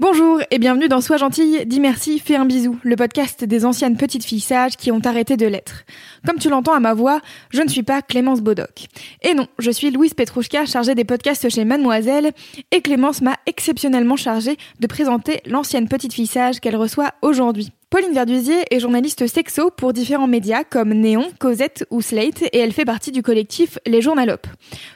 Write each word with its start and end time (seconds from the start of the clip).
Bonjour 0.00 0.40
et 0.52 0.60
bienvenue 0.60 0.86
dans 0.86 1.00
Sois 1.00 1.16
gentille, 1.16 1.66
dis 1.66 1.80
merci, 1.80 2.20
fais 2.20 2.36
un 2.36 2.44
bisou, 2.44 2.78
le 2.84 2.94
podcast 2.94 3.42
des 3.42 3.64
anciennes 3.64 3.96
petites 3.96 4.24
filles 4.24 4.38
sages 4.38 4.76
qui 4.76 4.92
ont 4.92 5.00
arrêté 5.04 5.36
de 5.36 5.44
l'être. 5.44 5.82
Comme 6.24 6.38
tu 6.38 6.48
l'entends 6.48 6.74
à 6.74 6.78
ma 6.78 6.94
voix, 6.94 7.20
je 7.50 7.62
ne 7.62 7.68
suis 7.68 7.82
pas 7.82 8.00
Clémence 8.00 8.40
Bodoc. 8.40 8.86
Et 9.22 9.34
non, 9.34 9.48
je 9.58 9.72
suis 9.72 9.90
Louise 9.90 10.14
Petrouchka, 10.14 10.66
chargée 10.66 10.94
des 10.94 11.04
podcasts 11.04 11.48
chez 11.48 11.64
Mademoiselle, 11.64 12.30
et 12.70 12.80
Clémence 12.80 13.22
m'a 13.22 13.38
exceptionnellement 13.46 14.14
chargée 14.14 14.56
de 14.78 14.86
présenter 14.86 15.40
l'ancienne 15.46 15.88
petite 15.88 16.12
fille 16.12 16.28
sage 16.28 16.60
qu'elle 16.60 16.76
reçoit 16.76 17.14
aujourd'hui. 17.20 17.72
Pauline 17.90 18.12
Verdusier 18.12 18.64
est 18.70 18.80
journaliste 18.80 19.26
sexo 19.26 19.70
pour 19.70 19.94
différents 19.94 20.26
médias 20.26 20.62
comme 20.62 20.92
Néon, 20.92 21.24
Cosette 21.38 21.86
ou 21.90 22.02
Slate 22.02 22.42
et 22.42 22.58
elle 22.58 22.74
fait 22.74 22.84
partie 22.84 23.12
du 23.12 23.22
collectif 23.22 23.78
Les 23.86 24.02
Journalopes. 24.02 24.46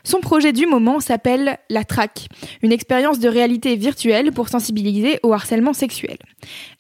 Son 0.05 0.21
projet 0.21 0.53
du 0.53 0.67
moment 0.67 1.01
s'appelle 1.01 1.57
La 1.71 1.85
Traque, 1.85 2.29
une 2.61 2.71
expérience 2.71 3.19
de 3.19 3.31
réalité 3.31 3.77
virtuelle 3.77 4.31
pour 4.33 4.51
sensibiliser 4.51 5.21
au 5.23 5.33
harcèlement 5.33 5.73
sexuel. 5.73 6.19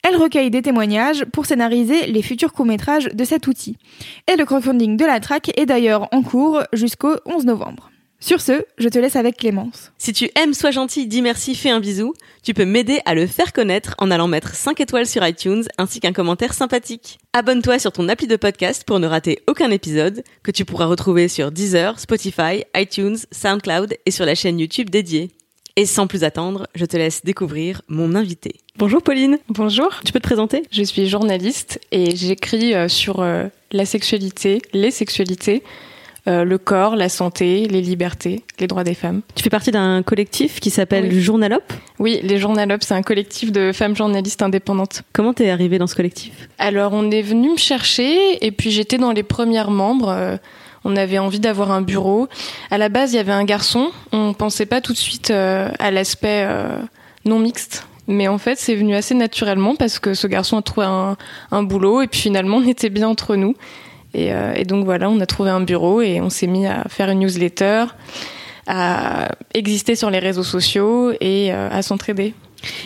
Elle 0.06 0.17
recueille 0.17 0.51
des 0.51 0.61
témoignages 0.61 1.25
pour 1.33 1.47
scénariser 1.47 2.06
les 2.06 2.23
futurs 2.23 2.53
courts-métrages 2.53 3.06
de 3.06 3.25
cet 3.25 3.47
outil. 3.47 3.79
Et 4.31 4.36
le 4.36 4.45
crowdfunding 4.45 4.98
de 4.98 5.06
La 5.06 5.19
Traque 5.19 5.51
est 5.58 5.64
d'ailleurs 5.64 6.08
en 6.12 6.20
cours 6.20 6.61
jusqu'au 6.75 7.17
11 7.25 7.47
novembre. 7.47 7.92
Sur 8.23 8.41
ce, 8.41 8.65
je 8.78 8.89
te 8.89 9.01
laisse 9.01 9.17
avec 9.17 9.37
Clémence. 9.37 9.91
Si 9.98 10.12
tu 10.12 10.31
aimes 10.37 10.55
Sois 10.55 10.70
gentil, 10.70 11.09
dis 11.09 11.23
merci, 11.23 11.56
fais 11.56 11.70
un 11.70 11.81
bisou, 11.81 12.15
tu 12.45 12.55
peux 12.55 12.64
m'aider 12.64 13.01
à 13.05 13.17
le 13.17 13.27
faire 13.27 13.53
connaître 13.53 13.97
en 13.98 14.12
allant 14.12 14.29
mettre 14.29 14.55
5 14.55 14.81
étoiles 14.81 15.09
sur 15.09 15.27
iTunes 15.27 15.64
ainsi 15.77 15.98
qu'un 15.98 16.12
commentaire 16.12 16.55
sympathique. 16.55 17.19
Abonne-toi 17.33 17.81
sur 17.81 17.91
ton 17.91 18.09
appli 18.09 18.29
de 18.29 18.37
podcast 18.37 18.84
pour 18.87 19.01
ne 19.01 19.09
rater 19.09 19.41
aucun 19.48 19.73
épisode 19.73 20.23
que 20.45 20.53
tu 20.53 20.64
pourras 20.64 20.87
retrouver 20.87 21.27
sur 21.27 21.51
Deezer, 21.51 21.98
Spotify, 21.98 22.62
iTunes, 22.77 23.17
SoundCloud 23.33 23.97
et 24.06 24.12
sur 24.12 24.25
la 24.25 24.36
chaîne 24.36 24.61
YouTube 24.61 24.89
dédiée. 24.89 25.33
Et 25.75 25.84
sans 25.84 26.07
plus 26.07 26.23
attendre, 26.23 26.69
je 26.77 26.84
te 26.84 26.97
laisse 26.97 27.25
découvrir 27.25 27.83
mon 27.89 28.14
invité. 28.14 28.55
Bonjour 28.77 29.03
Pauline. 29.03 29.41
Bonjour. 29.48 29.98
Tu 30.05 30.12
peux 30.12 30.20
te 30.20 30.29
présenter? 30.29 30.62
Je 30.70 30.84
suis 30.84 31.09
journaliste 31.09 31.81
et 31.91 32.14
j'écris 32.14 32.73
euh, 32.75 32.86
sur 32.86 33.19
euh, 33.19 33.48
la 33.73 33.84
sexualité, 33.84 34.62
les 34.73 34.92
sexualités, 34.92 35.64
euh, 36.28 36.45
le 36.45 36.56
corps, 36.56 36.95
la 36.95 37.09
santé, 37.09 37.67
les 37.67 37.81
libertés, 37.81 38.45
les 38.61 38.69
droits 38.69 38.84
des 38.84 38.95
femmes. 38.95 39.23
Tu 39.34 39.42
fais 39.42 39.51
partie 39.51 39.73
d'un 39.73 40.03
collectif 40.03 40.61
qui 40.61 40.70
s'appelle 40.70 41.09
Oui. 41.11 41.20
Journalop. 41.20 41.62
Oui, 41.98 42.20
les 42.23 42.39
Journalopes, 42.39 42.84
c'est 42.84 42.95
un 42.95 43.03
collectif 43.03 43.51
de 43.51 43.73
femmes 43.73 43.97
journalistes 43.97 44.41
indépendantes. 44.41 45.03
Comment 45.12 45.34
t'es 45.34 45.51
arrivée 45.51 45.79
dans 45.79 45.89
ce 45.89 45.97
collectif? 45.97 46.48
Alors, 46.59 46.92
on 46.92 47.11
est 47.11 47.23
venu 47.23 47.51
me 47.51 47.56
chercher 47.56 48.45
et 48.45 48.53
puis 48.53 48.70
j'étais 48.70 48.98
dans 48.98 49.11
les 49.11 49.25
premières 49.25 49.73
membres. 49.73 50.11
Euh, 50.11 50.37
on 50.84 50.95
avait 50.97 51.19
envie 51.19 51.41
d'avoir 51.41 51.73
un 51.73 51.83
bureau. 51.83 52.29
À 52.70 52.79
la 52.79 52.89
base, 52.89 53.12
il 53.12 53.17
y 53.17 53.19
avait 53.19 53.33
un 53.33 53.45
garçon. 53.45 53.91
On 54.12 54.33
pensait 54.33 54.67
pas 54.67 54.81
tout 54.81 54.92
de 54.92 54.98
suite 54.98 55.31
euh, 55.31 55.70
à 55.81 55.91
l'aspect 55.91 56.47
non 57.25 57.39
mixte. 57.39 57.86
Mais 58.09 58.29
en 58.29 58.39
fait, 58.39 58.59
c'est 58.59 58.75
venu 58.75 58.95
assez 58.95 59.14
naturellement 59.14 59.77
parce 59.77 59.98
que 59.98 60.14
ce 60.14 60.27
garçon 60.27 60.57
a 60.59 60.62
trouvé 60.62 60.86
un, 60.86 61.17
un 61.53 61.62
boulot 61.62 62.03
et 62.03 62.09
puis 62.09 62.20
finalement, 62.20 62.57
on 62.57 62.67
était 62.67 62.91
bien 62.91 63.09
entre 63.09 63.36
nous. 63.36 63.55
Et, 64.14 64.33
euh, 64.33 64.52
et 64.55 64.64
donc 64.64 64.84
voilà, 64.84 65.08
on 65.08 65.20
a 65.20 65.27
trouvé 65.27 65.50
un 65.50 65.61
bureau 65.61 66.02
et 66.02 66.20
on 66.20 66.30
s'est 66.30 66.46
mis 66.46 66.67
à 66.67 66.84
faire 66.89 67.08
une 67.11 67.20
newsletter, 67.20 67.84
à 68.67 69.30
exister 69.55 69.96
sur 69.96 70.11
les 70.11 70.18
réseaux 70.18 70.42
sociaux 70.42 71.12
et 71.20 71.52
euh, 71.52 71.68
à 71.70 71.83
s'entraider. 71.83 72.34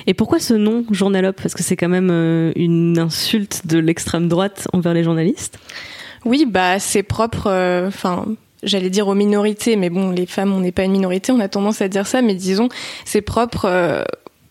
Et 0.06 0.14
pourquoi 0.14 0.38
ce 0.38 0.54
nom 0.54 0.84
Journalop 0.90 1.32
Parce 1.42 1.54
que 1.54 1.62
c'est 1.62 1.76
quand 1.76 1.88
même 1.88 2.10
euh, 2.10 2.52
une 2.56 2.98
insulte 2.98 3.66
de 3.66 3.78
l'extrême 3.78 4.28
droite 4.28 4.68
envers 4.72 4.94
les 4.94 5.04
journalistes? 5.04 5.58
Oui, 6.24 6.46
bah 6.46 6.78
c'est 6.78 7.02
propre. 7.02 7.48
euh, 7.48 7.88
Enfin, 7.88 8.24
j'allais 8.62 8.90
dire 8.90 9.06
aux 9.08 9.14
minorités, 9.14 9.76
mais 9.76 9.90
bon, 9.90 10.10
les 10.10 10.26
femmes, 10.26 10.52
on 10.52 10.60
n'est 10.60 10.72
pas 10.72 10.84
une 10.84 10.92
minorité, 10.92 11.30
on 11.32 11.40
a 11.40 11.48
tendance 11.48 11.82
à 11.82 11.88
dire 11.88 12.06
ça, 12.06 12.22
mais 12.22 12.34
disons, 12.34 12.68
c'est 13.04 13.20
propre 13.20 14.04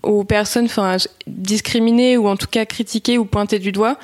aux 0.04 0.24
personnes, 0.24 0.66
enfin, 0.66 0.98
discriminées 1.26 2.18
ou 2.18 2.28
en 2.28 2.38
tout 2.38 2.48
cas 2.48 2.66
critiquées 2.66 3.18
ou 3.18 3.26
pointées 3.26 3.60
du 3.60 3.72
doigt. 3.72 3.98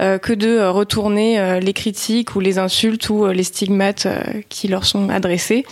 Euh, 0.00 0.18
que 0.18 0.32
de 0.32 0.48
euh, 0.48 0.72
retourner 0.72 1.38
euh, 1.38 1.60
les 1.60 1.72
critiques 1.72 2.34
ou 2.34 2.40
les 2.40 2.58
insultes 2.58 3.08
ou 3.10 3.26
les 3.26 3.44
stigmates 3.44 4.08
qui 4.48 4.66
leur 4.66 4.84
sont 4.84 5.08
adressés 5.08 5.64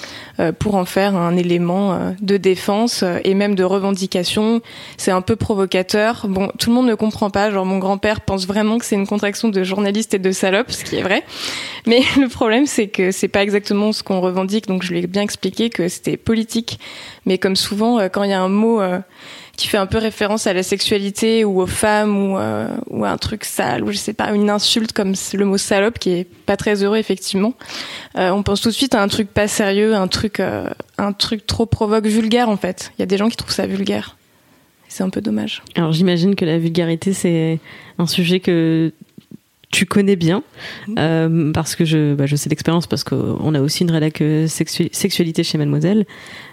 pour 0.58 0.76
en 0.76 0.84
faire 0.84 1.16
un 1.16 1.36
élément 1.36 2.14
de 2.20 2.36
défense 2.36 3.04
et 3.24 3.34
même 3.34 3.54
de 3.54 3.64
revendication. 3.64 4.60
C'est 4.96 5.10
un 5.10 5.20
peu 5.20 5.36
provocateur. 5.36 6.26
Bon, 6.28 6.50
tout 6.58 6.70
le 6.70 6.76
monde 6.76 6.86
ne 6.86 6.94
comprend 6.94 7.30
pas. 7.30 7.50
Genre, 7.50 7.64
mon 7.64 7.78
grand-père 7.78 8.20
pense 8.20 8.46
vraiment 8.46 8.78
que 8.78 8.84
c'est 8.84 8.96
une 8.96 9.06
contraction 9.06 9.48
de 9.48 9.62
journaliste 9.62 10.14
et 10.14 10.18
de 10.18 10.32
salope, 10.32 10.70
ce 10.70 10.84
qui 10.84 10.96
est 10.96 11.02
vrai. 11.02 11.22
Mais 11.86 12.02
le 12.20 12.28
problème, 12.28 12.66
c'est 12.66 12.88
que 12.88 13.10
c'est 13.12 13.28
pas 13.28 13.42
exactement 13.42 13.92
ce 13.92 14.02
qu'on 14.02 14.20
revendique. 14.20 14.66
Donc, 14.66 14.82
je 14.82 14.92
lui 14.92 15.00
ai 15.00 15.06
bien 15.06 15.22
expliqué 15.22 15.70
que 15.70 15.88
c'était 15.88 16.16
politique. 16.16 16.78
Mais 17.26 17.38
comme 17.38 17.56
souvent, 17.56 17.98
quand 18.08 18.24
il 18.24 18.30
y 18.30 18.34
a 18.34 18.40
un 18.40 18.48
mot 18.48 18.80
qui 19.56 19.68
fait 19.68 19.76
un 19.76 19.86
peu 19.86 19.98
référence 19.98 20.46
à 20.46 20.52
la 20.52 20.62
sexualité 20.62 21.44
ou 21.44 21.60
aux 21.60 21.66
femmes 21.66 22.16
ou, 22.16 22.38
euh, 22.38 22.68
ou 22.88 23.04
à 23.04 23.10
un 23.10 23.18
truc 23.18 23.44
sale 23.44 23.84
ou 23.84 23.92
je 23.92 23.98
sais 23.98 24.14
pas 24.14 24.32
une 24.32 24.50
insulte 24.50 24.92
comme 24.92 25.14
le 25.34 25.44
mot 25.44 25.58
salope 25.58 25.98
qui 25.98 26.10
est 26.10 26.24
pas 26.24 26.56
très 26.56 26.82
heureux 26.82 26.96
effectivement. 26.96 27.54
Euh, 28.16 28.30
on 28.30 28.42
pense 28.42 28.62
tout 28.62 28.70
de 28.70 28.74
suite 28.74 28.94
à 28.94 29.02
un 29.02 29.08
truc 29.08 29.28
pas 29.28 29.48
sérieux 29.48 29.94
un 29.94 30.08
truc 30.08 30.40
euh, 30.40 30.68
un 30.98 31.12
truc 31.12 31.46
trop 31.46 31.66
provoque 31.66 32.06
vulgaire 32.06 32.48
en 32.48 32.56
fait. 32.56 32.92
Il 32.96 33.00
y 33.00 33.04
a 33.04 33.06
des 33.06 33.18
gens 33.18 33.28
qui 33.28 33.36
trouvent 33.36 33.52
ça 33.52 33.66
vulgaire. 33.66 34.16
C'est 34.88 35.02
un 35.02 35.10
peu 35.10 35.20
dommage. 35.20 35.62
Alors 35.74 35.92
j'imagine 35.92 36.34
que 36.34 36.44
la 36.44 36.58
vulgarité 36.58 37.12
c'est 37.12 37.58
un 37.98 38.06
sujet 38.06 38.40
que 38.40 38.92
tu 39.72 39.86
connais 39.86 40.16
bien 40.16 40.44
euh, 40.98 41.50
parce 41.52 41.74
que 41.74 41.84
je, 41.84 42.14
bah, 42.14 42.26
je 42.26 42.36
sais 42.36 42.48
d'expérience 42.48 42.86
parce 42.86 43.02
qu'on 43.02 43.54
a 43.54 43.60
aussi 43.60 43.82
une 43.82 43.90
rédac 43.90 44.20
euh, 44.20 44.46
sexu- 44.46 44.90
sexualité 44.92 45.42
chez 45.42 45.58
Mademoiselle. 45.58 46.04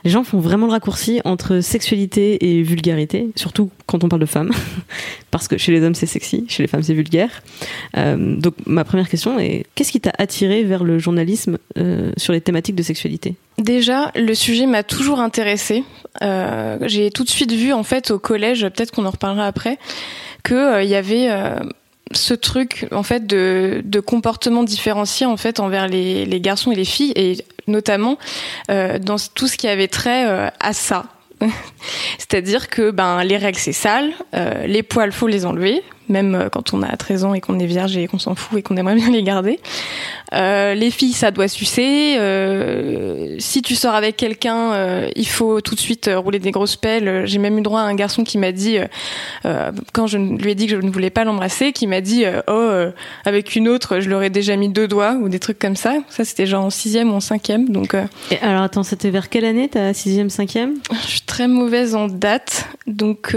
Les 0.06 0.10
gens 0.10 0.24
font 0.24 0.40
vraiment 0.40 0.66
le 0.66 0.72
raccourci 0.72 1.20
entre 1.26 1.60
sexualité 1.60 2.50
et 2.50 2.64
vulgarité, 2.64 3.30
surtout 3.36 3.70
quand 3.86 4.04
on 4.06 4.10
parle 4.10 4.22
de 4.22 4.26
femmes, 4.26 4.52
parce 5.32 5.48
que 5.50 5.58
chez 5.58 5.74
les 5.74 5.84
hommes 5.84 5.96
c'est 5.96 6.06
sexy, 6.06 6.46
chez 6.48 6.64
les 6.64 6.68
femmes 6.68 6.82
c'est 6.82 6.94
vulgaire. 6.94 7.44
Euh, 7.98 8.36
donc 8.38 8.56
ma 8.66 8.86
première 8.86 9.10
question 9.10 9.38
est 9.38 9.66
qu'est-ce 9.76 9.92
qui 9.92 10.00
t'a 10.00 10.14
attiré 10.18 10.64
vers 10.64 10.84
le 10.86 10.98
journalisme 10.98 11.58
euh, 11.78 12.12
sur 12.18 12.32
les 12.34 12.42
thématiques 12.42 12.76
de 12.76 12.84
sexualité? 12.84 13.36
Déjà, 13.58 14.12
le 14.16 14.34
sujet 14.34 14.66
m'a 14.66 14.84
toujours 14.84 15.20
intéressée. 15.20 15.84
Euh, 16.22 16.78
j'ai 16.86 17.12
tout 17.12 17.26
de 17.26 17.30
suite 17.30 17.52
vu, 17.52 17.74
en 17.74 17.84
fait, 17.84 18.12
au 18.12 18.18
collège, 18.18 18.62
peut-être 18.62 18.92
qu'on 18.92 19.06
en 19.06 19.10
reparlera 19.12 19.46
après, 19.46 19.78
que 20.44 20.54
euh, 20.56 20.84
il 20.84 20.90
y 20.90 20.96
avait 20.96 21.28
euh, 21.30 21.60
ce 22.12 22.34
truc, 22.34 22.88
en 22.92 23.04
fait, 23.04 23.28
de, 23.28 23.82
de 23.84 24.00
comportement 24.00 24.64
différencié, 24.64 25.26
en 25.26 25.38
fait, 25.38 25.60
envers 25.60 25.88
les, 25.88 26.26
les 26.26 26.42
garçons 26.42 26.72
et 26.72 26.76
les 26.76 26.86
filles, 26.86 27.14
et 27.16 27.38
notamment 27.68 28.18
euh, 28.70 29.00
dans 29.00 29.18
tout 29.34 29.48
ce 29.48 29.58
qui 29.58 29.68
avait 29.68 29.88
trait 29.88 30.28
euh, 30.28 30.50
à 30.60 30.74
ça. 30.74 31.06
C'est-à-dire 32.18 32.68
que 32.68 32.92
ben 32.92 33.24
les 33.24 33.38
règles 33.38 33.58
c'est 33.58 33.72
sale, 33.72 34.12
euh, 34.34 34.66
les 34.68 34.84
poils 34.84 35.14
faut 35.14 35.28
les 35.28 35.46
enlever, 35.46 35.82
même 36.10 36.36
euh, 36.36 36.50
quand 36.50 36.74
on 36.74 36.82
a 36.82 36.96
13 36.96 37.24
ans 37.26 37.34
et 37.34 37.42
qu'on 37.42 37.60
est 37.60 37.66
vierge 37.66 37.96
et 37.98 38.08
qu'on 38.08 38.20
s'en 38.20 38.36
fout 38.36 38.60
et 38.60 38.64
qu'on 38.64 38.78
aimerait 38.78 38.96
bien 38.96 39.10
les 39.10 39.24
garder. 39.24 39.60
Euh, 40.34 40.76
les 40.76 40.92
filles 40.92 41.14
ça 41.14 41.32
doit 41.32 41.48
sucer. 41.48 42.16
Euh, 42.18 43.36
si 43.40 43.62
tu 43.62 43.76
sors 43.76 43.96
avec 43.96 44.18
quelqu'un, 44.18 44.74
euh, 44.74 45.10
il 45.16 45.28
faut 45.28 45.62
tout 45.62 45.76
de 45.76 45.80
suite 45.80 46.10
rouler 46.14 46.40
des 46.40 46.52
grosses 46.52 46.76
pelles. 46.76 47.26
J'ai 47.26 47.40
même 47.40 47.58
eu 47.58 47.62
droit 47.62 47.82
à 47.82 47.84
un 47.84 47.96
garçon 47.96 48.24
qui 48.24 48.38
m'a 48.38 48.52
dit, 48.52 48.78
quand 49.94 50.08
je 50.08 50.18
lui 50.18 50.52
ai 50.52 50.56
dit 50.56 50.68
que 50.68 50.76
je 50.76 50.82
ne 50.82 50.92
voulais 50.92 51.10
pas 51.10 51.24
l'embrasser, 51.24 51.72
qui 51.72 51.88
m'a 51.88 52.02
dit 52.02 52.26
oh 52.48 52.70
avec 53.26 53.56
une 53.56 53.68
autre 53.68 54.00
je 54.00 54.10
leur 54.10 54.24
ai 54.24 54.30
déjà 54.30 54.56
mis 54.56 54.70
deux 54.70 54.88
doigts 54.88 55.14
ou 55.14 55.30
des 55.30 55.40
trucs 55.40 55.60
comme 55.60 55.76
ça. 55.76 55.96
Ça 56.10 56.26
c'était 56.26 56.46
genre 56.46 56.66
en 56.66 56.70
sixième 56.70 57.12
ou 57.12 57.16
en 57.16 57.20
cinquième, 57.20 57.70
donc 57.70 57.96
Et 58.32 58.38
alors 58.42 58.64
attends, 58.64 58.84
c'était 58.84 59.10
vers 59.10 59.30
quelle 59.30 59.46
année 59.46 59.68
Ta 59.70 59.94
sixième, 59.94 60.30
cinquième? 60.30 60.76
Je 61.04 61.08
suis 61.08 61.22
très 61.22 61.48
mauvaise 61.48 61.96
en 61.96 62.08
date, 62.08 62.68
donc 62.88 63.36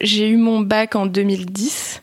j'ai 0.00 0.28
eu 0.28 0.36
mon 0.36 0.60
bac 0.60 0.96
en 0.96 1.06
2010. 1.06 2.02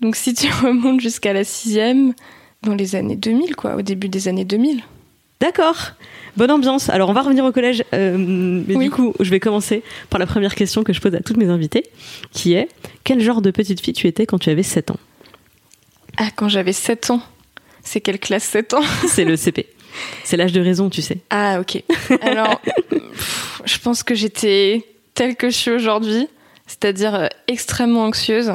Donc 0.00 0.16
si 0.16 0.34
tu 0.34 0.46
remontes 0.62 1.00
jusqu'à 1.00 1.32
la 1.32 1.44
sixième, 1.44 2.14
dans 2.62 2.74
les 2.74 2.94
années 2.96 3.16
2000, 3.16 3.56
quoi, 3.56 3.76
au 3.76 3.82
début 3.82 4.08
des 4.08 4.28
années 4.28 4.44
2000. 4.44 4.82
D'accord. 5.40 5.92
Bonne 6.36 6.50
ambiance. 6.50 6.88
Alors 6.90 7.08
on 7.10 7.12
va 7.12 7.22
revenir 7.22 7.44
au 7.44 7.52
collège, 7.52 7.84
euh, 7.94 8.16
mais 8.18 8.74
Oui. 8.76 8.84
du 8.86 8.90
coup 8.90 9.14
je 9.20 9.30
vais 9.30 9.40
commencer 9.40 9.82
par 10.10 10.18
la 10.18 10.26
première 10.26 10.54
question 10.54 10.82
que 10.82 10.92
je 10.92 11.00
pose 11.00 11.14
à 11.14 11.20
toutes 11.20 11.36
mes 11.36 11.48
invités, 11.48 11.84
qui 12.32 12.54
est 12.54 12.68
quel 13.04 13.20
genre 13.20 13.40
de 13.42 13.50
petite 13.50 13.80
fille 13.80 13.92
tu 13.94 14.06
étais 14.06 14.26
quand 14.26 14.38
tu 14.38 14.50
avais 14.50 14.62
7 14.62 14.90
ans? 14.90 14.98
Ah, 16.18 16.28
quand 16.34 16.48
j'avais 16.48 16.72
7 16.72 17.10
ans. 17.10 17.22
C'est 17.82 18.00
quelle 18.00 18.18
classe 18.18 18.44
7 18.44 18.74
ans? 18.74 18.82
C'est 19.06 19.24
le 19.24 19.36
CP. 19.36 19.66
C'est 20.24 20.36
l'âge 20.36 20.52
de 20.52 20.60
raison, 20.60 20.90
tu 20.90 21.00
sais. 21.02 21.18
Ah, 21.30 21.58
ok. 21.60 21.82
Alors, 22.22 22.60
Je 23.64 23.78
pense 23.78 24.02
que 24.02 24.14
j'étais 24.14 24.84
telle 25.14 25.36
que 25.36 25.50
je 25.50 25.56
suis 25.56 25.70
aujourd'hui, 25.70 26.28
c'est-à-dire 26.66 27.14
euh, 27.14 27.26
extrêmement 27.48 28.04
anxieuse. 28.04 28.52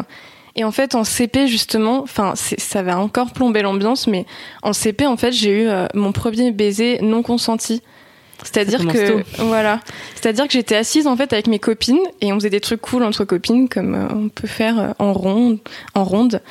Et 0.55 0.63
en 0.63 0.71
fait, 0.71 0.95
en 0.95 1.03
CP, 1.03 1.47
justement, 1.47 2.01
enfin, 2.01 2.33
ça 2.35 2.83
va 2.83 2.99
encore 2.99 3.31
plomber 3.31 3.61
l'ambiance, 3.61 4.07
mais 4.07 4.25
en 4.63 4.73
CP, 4.73 5.05
en 5.05 5.17
fait, 5.17 5.31
j'ai 5.31 5.63
eu 5.63 5.67
euh, 5.67 5.87
mon 5.93 6.11
premier 6.11 6.51
baiser 6.51 6.99
non 7.01 7.23
consenti. 7.23 7.81
C'est-à-dire 8.43 8.87
que 8.87 9.23
voilà, 9.43 9.79
c'est-à-dire 10.15 10.47
que 10.47 10.53
j'étais 10.53 10.75
assise 10.75 11.05
en 11.05 11.15
fait 11.15 11.31
avec 11.31 11.47
mes 11.47 11.59
copines 11.59 11.99
et 12.21 12.33
on 12.33 12.37
faisait 12.37 12.49
des 12.49 12.59
trucs 12.59 12.81
cool 12.81 13.03
entre 13.03 13.23
copines 13.23 13.69
comme 13.69 13.93
euh, 13.93 14.07
on 14.15 14.29
peut 14.29 14.47
faire 14.47 14.79
euh, 14.79 14.91
en 14.99 15.13
ronde, 15.13 15.59
en 15.93 16.03
ronde. 16.03 16.41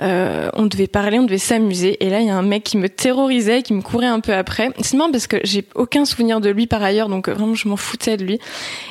Euh, 0.00 0.50
on 0.54 0.66
devait 0.66 0.86
parler, 0.86 1.18
on 1.18 1.24
devait 1.24 1.38
s'amuser 1.38 2.04
et 2.04 2.10
là 2.10 2.20
il 2.20 2.26
y 2.26 2.30
a 2.30 2.36
un 2.36 2.42
mec 2.42 2.62
qui 2.62 2.76
me 2.76 2.88
terrorisait, 2.88 3.62
qui 3.62 3.74
me 3.74 3.82
courait 3.82 4.06
un 4.06 4.20
peu 4.20 4.32
après. 4.32 4.70
C'est 4.80 4.96
marrant 4.96 5.10
parce 5.10 5.26
que 5.26 5.38
j'ai 5.42 5.64
aucun 5.74 6.04
souvenir 6.04 6.40
de 6.40 6.48
lui 6.48 6.66
par 6.66 6.82
ailleurs, 6.82 7.08
donc 7.08 7.28
vraiment 7.28 7.54
je 7.54 7.68
m'en 7.68 7.76
foutais 7.76 8.16
de 8.16 8.24
lui. 8.24 8.38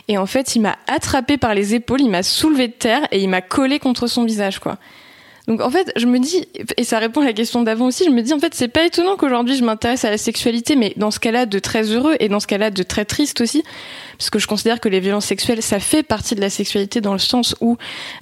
Et 0.07 0.17
en 0.17 0.25
fait 0.25 0.55
il 0.55 0.61
m'a 0.61 0.77
attrapé 0.87 1.37
par 1.37 1.53
les 1.53 1.73
épaules, 1.73 2.01
il 2.01 2.09
m'a 2.09 2.23
soulevé 2.23 2.67
de 2.67 2.73
terre 2.73 3.07
et 3.11 3.21
il 3.21 3.29
m'a 3.29 3.41
collé 3.41 3.79
contre 3.79 4.07
son 4.07 4.25
visage 4.25 4.59
quoi. 4.59 4.77
Donc 5.49 5.61
en 5.61 5.71
fait, 5.71 5.91
je 5.95 6.05
me 6.05 6.19
dis, 6.19 6.47
et 6.77 6.83
ça 6.83 6.99
répond 6.99 7.21
à 7.21 7.25
la 7.25 7.33
question 7.33 7.63
d'avant 7.63 7.87
aussi, 7.87 8.05
je 8.05 8.11
me 8.11 8.21
dis 8.21 8.33
en 8.33 8.39
fait, 8.39 8.53
c'est 8.53 8.67
pas 8.67 8.85
étonnant 8.85 9.17
qu'aujourd'hui 9.17 9.57
je 9.57 9.63
m'intéresse 9.63 10.05
à 10.05 10.11
la 10.11 10.19
sexualité, 10.19 10.75
mais 10.75 10.93
dans 10.95 11.09
ce 11.09 11.19
cas-là 11.19 11.47
de 11.47 11.57
très 11.57 11.85
heureux 11.85 12.15
et 12.19 12.29
dans 12.29 12.39
ce 12.39 12.45
cas-là 12.45 12.69
de 12.69 12.83
très 12.83 13.03
triste 13.03 13.41
aussi, 13.41 13.63
parce 14.19 14.29
que 14.29 14.37
je 14.37 14.45
considère 14.45 14.79
que 14.79 14.89
les 14.89 14.99
violences 14.99 15.25
sexuelles, 15.25 15.63
ça 15.63 15.79
fait 15.79 16.03
partie 16.03 16.35
de 16.35 16.41
la 16.41 16.51
sexualité 16.51 17.01
dans 17.01 17.13
le 17.13 17.19
sens 17.19 17.55
où 17.61 17.77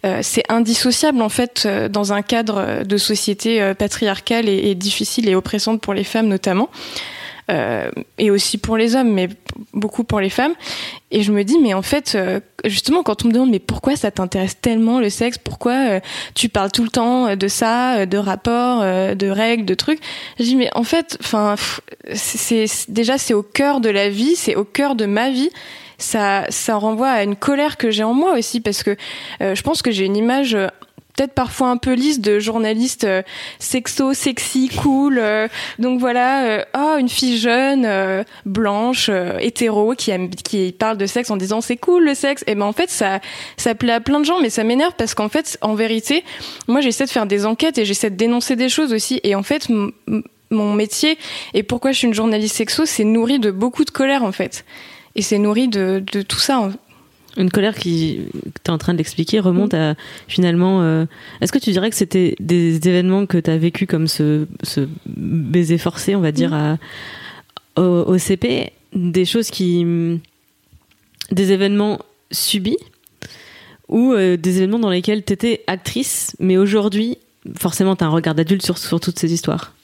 euh, 0.06 0.20
c'est 0.22 0.44
indissociable 0.48 1.22
en 1.22 1.28
fait 1.28 1.64
euh, 1.66 1.90
dans 1.90 2.14
un 2.14 2.22
cadre 2.22 2.86
de 2.86 2.98
société 2.98 3.62
euh, 3.62 3.74
patriarcale 3.74 4.48
et, 4.48 4.70
et, 4.70 4.76
difficile 4.76 5.28
et 5.28 5.36
oppressante 5.36 5.82
pour 5.82 5.94
les 5.94 6.06
femmes 6.06 6.30
notamment. 6.30 6.70
Euh, 7.50 7.90
et 8.18 8.30
aussi 8.30 8.58
pour 8.58 8.76
les 8.76 8.98
hommes, 8.98 9.14
mais 9.14 9.30
beaucoup 9.74 10.04
pour 10.04 10.20
les 10.20 10.30
femmes. 10.30 10.54
Et 11.12 11.24
je 11.24 11.32
me 11.32 11.44
dis, 11.44 11.58
mais 11.60 11.74
en 11.74 11.82
fait, 11.82 12.14
euh, 12.16 12.42
justement, 12.66 13.04
quand 13.04 13.24
on 13.24 13.30
me 13.30 13.34
demande, 13.34 13.52
mais 13.52 13.60
pourquoi 13.60 13.96
ça 13.96 14.12
t'intéresse 14.12 14.60
tellement 14.60 15.00
le 15.00 15.10
sexe? 15.10 15.38
Pourquoi 15.38 15.72
euh, 15.72 16.00
tu 16.36 16.50
parles 16.50 16.74
tout 16.74 16.84
le 16.84 16.90
temps 16.90 17.38
de 17.38 17.48
ça, 17.48 18.06
de 18.06 18.18
rapports, 18.18 18.82
de 18.82 19.30
règles, 19.30 19.64
de 19.64 19.74
trucs? 19.76 20.00
Je 20.40 20.44
dis, 20.44 20.56
mais 20.58 20.70
en 20.76 20.84
fait, 20.84 21.18
enfin, 21.22 21.56
c'est 22.14 22.66
déjà 22.90 23.18
c'est 23.18 23.34
au 23.34 23.44
cœur 23.44 23.80
de 23.80 23.90
la 23.90 24.10
vie, 24.10 24.36
c'est 24.36 24.56
au 24.56 24.66
cœur 24.66 24.96
de 24.96 25.06
ma 25.06 25.30
vie. 25.30 25.50
Ça, 26.00 26.46
ça 26.50 26.76
renvoie 26.76 27.10
à 27.10 27.24
une 27.24 27.36
colère 27.36 27.78
que 27.78 27.92
j'ai 27.92 28.04
en 28.04 28.14
moi 28.14 28.38
aussi 28.38 28.60
parce 28.60 28.84
que 28.84 28.96
je 29.40 29.62
pense 29.64 29.82
que 29.82 29.90
j'ai 29.90 30.06
une 30.06 30.18
image 30.18 30.56
peut-être 31.18 31.34
parfois 31.34 31.70
un 31.70 31.78
peu 31.78 31.94
lisse 31.94 32.22
de 32.22 32.40
journalistes 32.40 33.04
euh, 33.04 33.24
sexo, 33.60 34.14
sexy, 34.14 34.70
cool. 34.70 35.18
Euh, 35.18 35.48
donc 35.80 36.00
voilà, 36.00 36.46
euh, 36.46 36.64
oh 36.78 36.98
une 37.00 37.10
fille 37.10 37.38
jeune, 37.38 38.24
blanche, 38.46 39.10
hétéro 39.40 39.94
qui 39.96 40.12
aime, 40.12 40.30
qui 40.30 40.72
parle 40.72 40.98
de 40.98 41.06
sexe 41.06 41.32
en 41.32 41.38
disant 41.38 41.60
c'est 41.60 41.78
cool 41.78 42.06
le 42.06 42.14
sexe. 42.14 42.44
Et 42.48 42.56
ben 42.56 42.66
en 42.66 42.74
fait 42.74 42.90
ça 42.90 43.20
ça 43.58 43.76
plaît 43.76 43.94
à 43.94 44.00
plein 44.00 44.20
de 44.20 44.26
gens, 44.26 44.40
mais 44.40 44.50
ça 44.50 44.64
m'énerve 44.64 44.94
parce 44.98 45.16
qu'en 45.16 45.30
fait 45.30 45.58
en 45.62 45.74
vérité, 45.74 46.24
moi 46.68 46.82
j'essaie 46.82 47.06
de 47.06 47.10
faire 47.10 47.26
des 47.26 47.46
enquêtes 47.46 47.78
et 47.78 47.86
j'essaie 47.86 48.12
de 48.12 48.16
dénoncer 48.16 48.56
des 48.56 48.70
choses 48.70 48.94
aussi. 48.94 49.20
Et 49.24 49.34
en 49.34 49.44
fait 49.44 49.68
mon 50.50 50.74
métier 50.74 51.18
et 51.54 51.64
pourquoi 51.64 51.92
je 51.92 51.98
suis 51.98 52.08
une 52.08 52.14
journaliste 52.14 52.56
sexo, 52.56 52.86
c'est 52.86 53.04
nourri 53.04 53.40
de 53.40 53.50
beaucoup 53.50 53.86
de 53.86 53.92
colère 53.92 54.24
en 54.24 54.32
fait. 54.32 54.66
Et 55.16 55.24
c'est 55.24 55.40
nourri 55.40 55.68
de, 55.68 56.04
de 56.12 56.22
tout 56.22 56.38
ça. 56.38 56.70
Une 57.38 57.52
colère 57.52 57.76
qui, 57.76 58.22
tu 58.34 58.50
es 58.66 58.70
en 58.72 58.78
train 58.78 58.94
de 58.94 58.98
l'expliquer, 58.98 59.40
remonte 59.40 59.74
à 59.74 59.96
finalement. 60.28 60.82
Euh, 60.82 61.06
est-ce 61.40 61.52
que 61.52 61.60
tu 61.60 61.72
dirais 61.72 61.90
que 61.90 61.96
c'était 61.96 62.36
des 62.40 62.76
événements 62.88 63.26
que 63.26 63.38
tu 63.38 63.50
as 63.50 63.58
vécu 63.58 63.86
comme 63.86 64.08
ce, 64.08 64.48
ce, 64.64 64.88
baiser 65.06 65.78
forcé, 65.78 66.16
on 66.16 66.22
va 66.22 66.32
dire, 66.32 66.54
à, 66.54 66.78
au, 67.80 68.18
CP, 68.18 68.72
des 68.94 69.26
choses 69.26 69.52
qui. 69.52 69.86
des 71.32 71.52
événements 71.52 72.00
subis? 72.32 72.78
Ou 73.88 74.12
euh, 74.12 74.36
des 74.36 74.58
événements 74.58 74.80
dans 74.80 74.90
lesquels 74.90 75.24
tu 75.24 75.32
étais 75.32 75.64
actrice, 75.68 76.36
mais 76.40 76.58
aujourd'hui, 76.58 77.18
forcément, 77.58 77.96
tu 77.96 78.04
as 78.04 78.08
un 78.08 78.10
regard 78.10 78.36
d'adulte 78.36 78.66
sur, 78.66 78.78
sur 78.78 79.00
toutes 79.00 79.18
ces 79.18 79.32
histoires? 79.32 79.77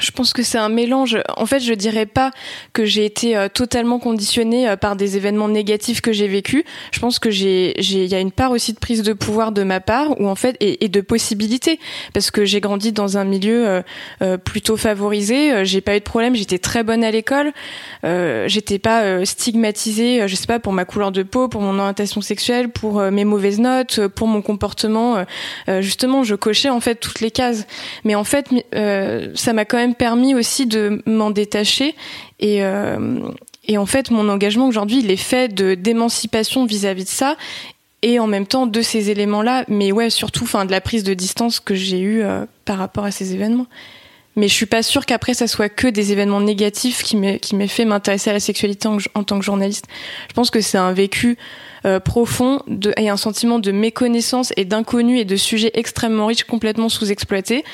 Je 0.00 0.10
pense 0.10 0.32
que 0.32 0.42
c'est 0.42 0.58
un 0.58 0.68
mélange. 0.68 1.18
En 1.36 1.46
fait, 1.46 1.60
je 1.60 1.72
dirais 1.72 2.06
pas 2.06 2.30
que 2.72 2.84
j'ai 2.84 3.04
été 3.04 3.36
euh, 3.36 3.48
totalement 3.48 3.98
conditionnée 3.98 4.68
euh, 4.68 4.76
par 4.76 4.96
des 4.96 5.16
événements 5.16 5.48
négatifs 5.48 6.00
que 6.00 6.12
j'ai 6.12 6.28
vécus. 6.28 6.64
Je 6.92 7.00
pense 7.00 7.18
que 7.18 7.30
j'ai, 7.30 7.78
il 7.80 8.06
y 8.06 8.14
a 8.14 8.20
une 8.20 8.32
part 8.32 8.50
aussi 8.50 8.72
de 8.72 8.78
prise 8.78 9.02
de 9.02 9.12
pouvoir 9.12 9.52
de 9.52 9.62
ma 9.62 9.80
part, 9.80 10.20
ou 10.20 10.28
en 10.28 10.34
fait, 10.34 10.56
et, 10.60 10.88
de 10.88 11.00
possibilités, 11.00 11.80
parce 12.12 12.30
que 12.30 12.44
j'ai 12.44 12.60
grandi 12.60 12.92
dans 12.92 13.18
un 13.18 13.24
milieu 13.24 13.82
euh, 14.22 14.36
plutôt 14.38 14.76
favorisé. 14.76 15.64
j'ai 15.64 15.80
pas 15.80 15.96
eu 15.96 15.98
de 15.98 16.04
problème. 16.04 16.36
J'étais 16.36 16.58
très 16.58 16.82
bonne 16.82 17.02
à 17.02 17.10
l'école. 17.10 17.52
j'étais 18.46 18.78
pas 18.78 19.24
stigmatisée, 19.24 20.28
je 20.28 20.34
sais 20.34 20.46
pas, 20.46 20.58
pour 20.58 20.72
ma 20.72 20.84
couleur 20.84 21.12
de 21.12 21.22
peau, 21.22 21.48
pour 21.48 21.60
mon 21.60 21.78
orientation 21.78 22.20
sexuelle, 22.20 22.68
pour 22.70 23.00
mes 23.00 23.24
mauvaises 23.24 23.58
notes, 23.58 24.06
pour 24.08 24.28
mon 24.28 24.42
comportement. 24.42 25.24
justement, 25.80 26.22
je 26.22 26.34
cochais 26.34 26.70
en 26.70 26.80
fait 26.80 26.96
toutes 26.96 27.20
les 27.20 27.30
cases. 27.30 27.66
Mais 28.04 28.14
en 28.14 28.24
fait, 28.24 28.48
m'a 29.52 29.64
quand 29.64 29.76
même 29.76 29.94
permis 29.94 30.34
aussi 30.34 30.66
de 30.66 31.02
m'en 31.06 31.30
détacher. 31.30 31.94
Et 32.40 32.64
euh, 32.64 33.20
et 33.68 33.78
en 33.78 33.86
fait 33.86 34.10
mon 34.10 34.28
engagement 34.28 34.68
aujourd'hui 34.68 35.00
il 35.00 35.10
est 35.10 35.16
fait 35.16 35.52
de 35.52 35.74
d'émancipation 35.74 36.66
vis-à-vis 36.66 37.04
de 37.04 37.08
ça 37.08 37.36
et 38.02 38.18
en 38.18 38.26
même 38.26 38.46
temps 38.46 38.66
de 38.66 38.82
ces 38.82 39.10
éléments 39.10 39.42
là 39.42 39.64
mais 39.68 39.92
ouais 39.92 40.10
surtout 40.10 40.44
enfin 40.44 40.64
de 40.64 40.70
la 40.70 40.80
prise 40.80 41.02
de 41.02 41.14
distance 41.14 41.60
que 41.60 41.74
j'ai 41.74 42.00
eue 42.00 42.22
euh, 42.22 42.44
par 42.64 42.78
rapport 42.78 43.04
à 43.04 43.10
ces 43.10 43.34
événements. 43.34 43.66
Mais 44.38 44.48
je 44.48 44.52
suis 44.52 44.66
pas 44.66 44.82
sûre 44.82 45.06
qu'après 45.06 45.32
ça 45.32 45.46
soit 45.46 45.70
que 45.70 45.88
des 45.88 46.12
événements 46.12 46.42
négatifs 46.42 47.02
qui 47.02 47.16
m'aient 47.16 47.68
fait 47.68 47.86
m'intéresser 47.86 48.28
à 48.28 48.34
la 48.34 48.40
sexualité 48.40 48.86
en, 48.86 49.24
tant 49.24 49.38
que 49.38 49.44
journaliste. 49.44 49.86
Je 50.28 50.34
pense 50.34 50.50
que 50.50 50.60
c'est 50.60 50.76
un 50.76 50.92
vécu 50.92 51.38
euh, 51.86 52.00
profond 52.00 52.60
et 52.98 53.08
un 53.08 53.16
sentiment 53.16 53.58
de 53.58 53.72
méconnaissance 53.72 54.52
et 54.58 54.66
d'inconnu 54.66 55.18
et 55.18 55.24
de 55.24 55.36
sujets 55.36 55.70
extrêmement 55.72 56.26
riches 56.26 56.44
complètement 56.44 56.90
sous-exploités 56.90 57.64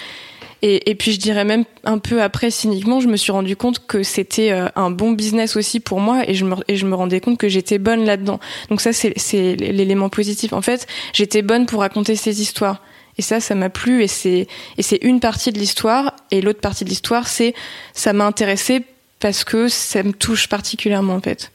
et, 0.65 0.95
puis 0.95 1.11
je 1.11 1.19
dirais 1.19 1.45
même 1.45 1.65
un 1.83 1.99
peu 1.99 2.23
après, 2.23 2.53
cyniquement, 2.53 3.01
je 3.01 3.09
me 3.09 3.17
suis 3.17 3.33
rendu 3.33 3.57
compte 3.57 3.85
que 3.85 4.05
c'était 4.05 4.53
euh, 4.53 4.69
un 4.77 4.93
bon 4.93 5.11
business 5.11 5.57
aussi 5.57 5.81
pour 5.81 5.99
moi 5.99 6.23
et 6.29 6.35
je 6.35 6.45
me, 6.45 6.55
et 6.69 6.77
je 6.77 6.87
me 6.87 6.95
rendais 6.95 7.21
compte 7.21 7.37
que 7.37 7.49
j'étais 7.49 7.79
bonne 7.79 8.05
là-dedans. 8.05 8.39
Donc 8.71 8.81
ça, 8.81 8.93
c'est 8.93 9.57
l'élément 9.57 10.09
positif. 10.09 10.53
En 10.53 10.63
fait, 10.63 10.87
j'étais 11.13 11.43
bonne 11.43 11.67
pour 11.67 11.81
raconter 11.81 12.15
ces 12.15 12.41
histoires. 12.41 12.81
Et 13.19 13.23
ça, 13.23 13.41
ça 13.41 13.57
m'a 13.57 13.71
plu 13.71 14.05
et 14.05 14.09
c'est 14.09 14.47
et 14.79 14.83
c'est 14.83 15.01
une 15.03 15.21
partie 15.21 15.53
de 15.53 15.59
l'histoire 15.59 16.15
et 16.31 16.41
l'autre 16.41 16.61
partie 16.61 16.85
de 16.85 16.89
l'histoire, 16.89 17.29
c'est 17.29 17.55
ça 17.93 18.13
m'a 18.13 18.25
intéressé 18.25 18.85
parce 19.21 19.45
que 19.45 19.69
ça 19.69 20.03
me 20.03 20.13
touche 20.13 20.49
particulièrement 20.49 21.15
en 21.15 21.21
fait. 21.21 21.53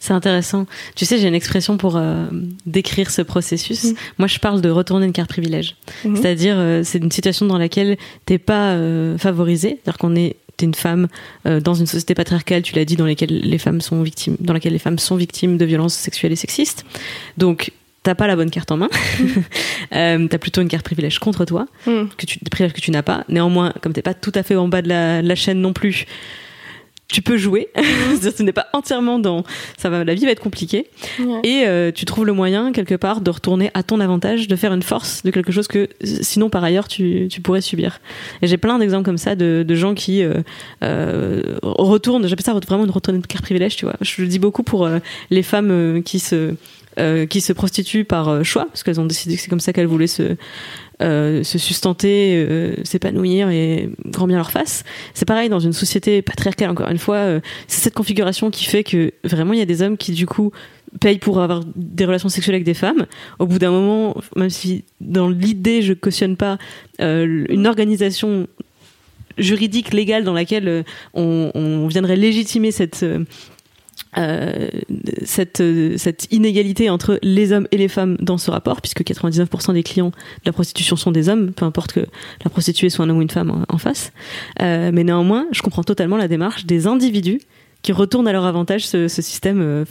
C'est 0.00 0.12
intéressant. 0.12 0.66
Tu 0.94 1.04
sais, 1.04 1.18
j'ai 1.18 1.28
une 1.28 1.34
expression 1.34 1.76
pour 1.76 1.96
euh, 1.96 2.26
décrire 2.66 3.10
ce 3.10 3.22
processus. 3.22 3.84
Mm. 3.84 3.94
Moi, 4.18 4.28
je 4.28 4.38
parle 4.38 4.60
de 4.60 4.70
retourner 4.70 5.06
une 5.06 5.12
carte 5.12 5.30
privilège. 5.30 5.76
Mm-hmm. 6.04 6.16
C'est-à-dire, 6.16 6.54
euh, 6.58 6.82
c'est 6.84 6.98
une 6.98 7.12
situation 7.12 7.46
dans 7.46 7.58
laquelle 7.58 7.96
t'es 8.24 8.38
pas 8.38 8.72
euh, 8.72 9.18
favorisé. 9.18 9.80
C'est-à-dire 9.82 9.98
qu'on 9.98 10.16
est 10.16 10.36
t'es 10.56 10.64
une 10.64 10.74
femme 10.74 11.08
dans 11.44 11.74
une 11.74 11.84
société 11.84 12.14
patriarcale, 12.14 12.62
tu 12.62 12.74
l'as 12.76 12.86
dit, 12.86 12.96
dans 12.96 13.04
laquelle 13.04 13.40
les 13.42 13.58
femmes 13.58 13.82
sont 13.82 14.02
victimes, 14.02 14.38
dans 14.40 14.54
laquelle 14.54 14.72
les 14.72 14.78
femmes 14.78 14.98
sont 14.98 15.14
victimes 15.14 15.58
de 15.58 15.66
violences 15.66 15.92
sexuelles 15.92 16.32
et 16.32 16.36
sexistes. 16.36 16.86
Donc, 17.36 17.72
t'as 18.02 18.14
pas 18.14 18.26
la 18.26 18.36
bonne 18.36 18.50
carte 18.50 18.70
en 18.70 18.78
main. 18.78 18.88
Mm. 19.90 20.28
t'as 20.30 20.38
plutôt 20.38 20.62
une 20.62 20.68
carte 20.68 20.84
privilège 20.84 21.18
contre 21.18 21.44
toi, 21.44 21.66
mm. 21.86 22.04
que 22.16 22.24
tu, 22.24 22.38
des 22.40 22.48
privilèges 22.48 22.72
que 22.72 22.80
tu 22.80 22.90
n'as 22.90 23.02
pas. 23.02 23.24
Néanmoins, 23.28 23.74
comme 23.82 23.92
t'es 23.92 24.00
pas 24.00 24.14
tout 24.14 24.32
à 24.34 24.42
fait 24.42 24.56
en 24.56 24.68
bas 24.68 24.80
de 24.80 24.88
la, 24.88 25.20
de 25.20 25.28
la 25.28 25.34
chaîne 25.34 25.60
non 25.60 25.72
plus, 25.72 26.06
tu 27.08 27.22
peux 27.22 27.36
jouer. 27.36 27.68
ce 27.76 28.42
n'est 28.42 28.52
pas 28.52 28.66
entièrement 28.72 29.18
dans 29.18 29.44
ça 29.78 29.90
va 29.90 30.04
la 30.04 30.14
vie 30.14 30.24
va 30.24 30.30
être 30.32 30.42
compliquée 30.42 30.86
et 31.44 31.64
euh, 31.66 31.90
tu 31.92 32.04
trouves 32.04 32.26
le 32.26 32.32
moyen 32.32 32.72
quelque 32.72 32.94
part 32.94 33.20
de 33.20 33.30
retourner 33.30 33.70
à 33.74 33.82
ton 33.82 34.00
avantage, 34.00 34.48
de 34.48 34.56
faire 34.56 34.72
une 34.72 34.82
force 34.82 35.22
de 35.22 35.30
quelque 35.30 35.52
chose 35.52 35.68
que 35.68 35.88
sinon 36.02 36.50
par 36.50 36.64
ailleurs 36.64 36.88
tu, 36.88 37.28
tu 37.30 37.40
pourrais 37.40 37.60
subir. 37.60 38.00
Et 38.42 38.46
j'ai 38.46 38.56
plein 38.56 38.78
d'exemples 38.78 39.04
comme 39.04 39.18
ça 39.18 39.34
de, 39.34 39.64
de 39.66 39.74
gens 39.74 39.94
qui 39.94 40.22
euh, 40.22 40.42
euh, 40.82 41.58
retournent, 41.62 42.26
j'appelle 42.26 42.44
ça 42.44 42.52
vraiment 42.52 42.84
une 42.84 42.90
retourner 42.90 43.20
de 43.20 43.26
carte 43.26 43.44
privilège, 43.44 43.76
tu 43.76 43.84
vois. 43.84 43.96
Je 44.00 44.22
le 44.22 44.28
dis 44.28 44.38
beaucoup 44.38 44.62
pour 44.62 44.86
euh, 44.86 44.98
les 45.30 45.42
femmes 45.42 45.70
euh, 45.70 46.00
qui 46.02 46.18
se 46.18 46.54
qui 47.28 47.42
se 47.42 47.52
prostituent 47.52 48.06
par 48.06 48.42
choix 48.42 48.64
parce 48.64 48.82
qu'elles 48.82 48.98
ont 48.98 49.04
décidé 49.04 49.36
que 49.36 49.42
c'est 49.42 49.50
comme 49.50 49.60
ça 49.60 49.74
qu'elles 49.74 49.86
voulaient 49.86 50.06
se 50.06 50.34
euh, 51.02 51.42
se 51.42 51.58
sustenter, 51.58 52.36
euh, 52.36 52.74
s'épanouir 52.84 53.50
et 53.50 53.90
grand 54.06 54.26
bien 54.26 54.38
leur 54.38 54.50
face. 54.50 54.82
C'est 55.12 55.26
pareil 55.26 55.50
dans 55.50 55.60
une 55.60 55.74
société 55.74 56.22
patriarcale, 56.22 56.70
encore 56.70 56.88
une 56.88 56.96
fois, 56.96 57.16
euh, 57.16 57.40
c'est 57.68 57.82
cette 57.82 57.94
configuration 57.94 58.50
qui 58.50 58.64
fait 58.64 58.82
que 58.82 59.12
vraiment 59.22 59.52
il 59.52 59.58
y 59.58 59.62
a 59.62 59.66
des 59.66 59.82
hommes 59.82 59.98
qui 59.98 60.12
du 60.12 60.24
coup 60.24 60.52
payent 60.98 61.18
pour 61.18 61.42
avoir 61.42 61.60
des 61.74 62.06
relations 62.06 62.30
sexuelles 62.30 62.54
avec 62.54 62.64
des 62.64 62.72
femmes. 62.72 63.04
Au 63.38 63.46
bout 63.46 63.58
d'un 63.58 63.72
moment, 63.72 64.16
même 64.36 64.48
si 64.48 64.84
dans 65.02 65.28
l'idée 65.28 65.82
je 65.82 65.92
cautionne 65.92 66.36
pas 66.36 66.56
une 66.98 67.66
organisation 67.66 68.46
juridique 69.36 69.92
légale 69.92 70.24
dans 70.24 70.32
laquelle 70.32 70.84
on, 71.12 71.50
on 71.54 71.86
viendrait 71.88 72.16
légitimer 72.16 72.70
cette 72.70 73.04
euh, 74.18 74.68
cette, 75.24 75.62
cette 75.96 76.32
inégalité 76.32 76.88
entre 76.90 77.18
les 77.22 77.52
hommes 77.52 77.68
et 77.70 77.76
les 77.76 77.88
femmes 77.88 78.16
dans 78.20 78.38
ce 78.38 78.50
rapport, 78.50 78.80
puisque 78.80 79.02
99% 79.02 79.74
des 79.74 79.82
clients 79.82 80.08
de 80.08 80.46
la 80.46 80.52
prostitution 80.52 80.96
sont 80.96 81.12
des 81.12 81.28
hommes, 81.28 81.52
peu 81.52 81.64
importe 81.64 81.92
que 81.92 82.00
la 82.44 82.50
prostituée 82.50 82.90
soit 82.90 83.04
un 83.04 83.10
homme 83.10 83.18
ou 83.18 83.22
une 83.22 83.30
femme 83.30 83.64
en, 83.68 83.78
face. 83.78 84.12
Euh, 84.62 84.90
mais 84.92 85.04
néanmoins, 85.04 85.46
je 85.52 85.62
comprends 85.62 85.84
totalement 85.84 86.16
la 86.16 86.28
démarche 86.28 86.66
des 86.66 86.86
individus 86.86 87.40
qui 87.82 87.92
retournent 87.92 88.26
à 88.26 88.32
leur 88.32 88.46
avantage 88.46 88.86
ce, 88.86 89.06
ce 89.06 89.22
système, 89.22 89.60
euh, 89.60 89.84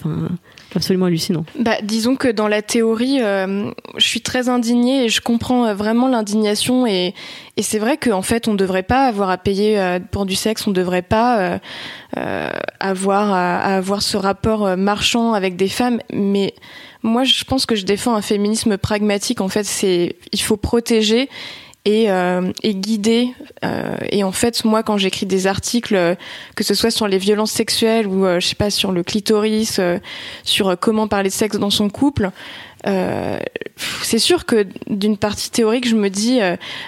absolument 0.76 1.06
hallucinant. 1.06 1.46
Bah, 1.60 1.78
disons 1.82 2.16
que 2.16 2.28
dans 2.28 2.48
la 2.48 2.62
théorie, 2.62 3.22
euh, 3.22 3.72
je 3.98 4.06
suis 4.06 4.22
très 4.22 4.50
indignée 4.50 5.06
et 5.06 5.10
je 5.10 5.22
comprends 5.22 5.66
euh, 5.66 5.74
vraiment 5.74 6.08
l'indignation 6.08 6.86
et, 6.86 7.14
c'est 7.62 7.80
vrai 7.80 7.96
qu'en 7.96 8.22
fait, 8.22 8.50
on 8.50 8.52
ne 8.52 8.58
devrait 8.58 8.84
pas 8.84 9.08
avoir 9.08 9.30
à 9.30 9.38
payer 9.38 9.80
euh, 9.80 10.00
pour 10.12 10.26
du 10.26 10.36
sexe, 10.36 10.68
on 10.68 10.72
ne 10.72 10.76
devrait 10.76 11.02
pas 11.02 11.60
avoir 12.82 13.32
à, 13.32 13.78
avoir 13.78 14.02
ce 14.02 14.18
rapport 14.18 14.76
marchand 14.76 15.34
avec 15.34 15.56
des 15.56 15.70
femmes, 15.70 16.02
mais 16.12 16.54
moi, 17.02 17.24
je 17.24 17.44
pense 17.46 17.66
que 17.66 17.76
je 17.76 17.86
défends 17.86 18.14
un 18.16 18.22
féminisme 18.22 18.78
pragmatique. 18.78 19.40
En 19.40 19.48
fait, 19.48 19.64
c'est 19.64 20.18
il 20.34 20.42
faut 20.42 20.58
protéger 20.58 21.30
et, 21.86 22.10
euh, 22.10 22.52
et 22.64 22.76
guider. 22.76 23.30
Euh, 23.64 23.96
et 24.10 24.24
en 24.24 24.32
fait, 24.32 24.66
moi, 24.66 24.84
quand 24.84 24.98
j'écris 24.98 25.28
des 25.28 25.48
articles, 25.48 25.96
euh, 25.96 26.16
que 26.56 26.64
ce 26.64 26.74
soit 26.74 26.92
sur 26.92 27.08
les 27.08 27.20
violences 27.20 27.52
sexuelles 27.52 28.08
ou 28.08 28.26
euh, 28.26 28.40
je 28.40 28.48
sais 28.48 28.56
pas 28.56 28.72
sur 28.72 28.92
le 28.92 29.04
clitoris, 29.04 29.78
euh, 29.80 30.00
sur 30.44 30.78
comment 30.80 31.08
parler 31.08 31.30
de 31.30 31.34
sexe 31.34 31.58
dans 31.58 31.70
son 31.70 31.90
couple. 31.90 32.32
C'est 34.04 34.20
sûr 34.20 34.46
que 34.46 34.68
d'une 34.88 35.18
partie 35.18 35.50
théorique, 35.50 35.88
je 35.88 35.96
me 35.96 36.08
dis, 36.12 36.40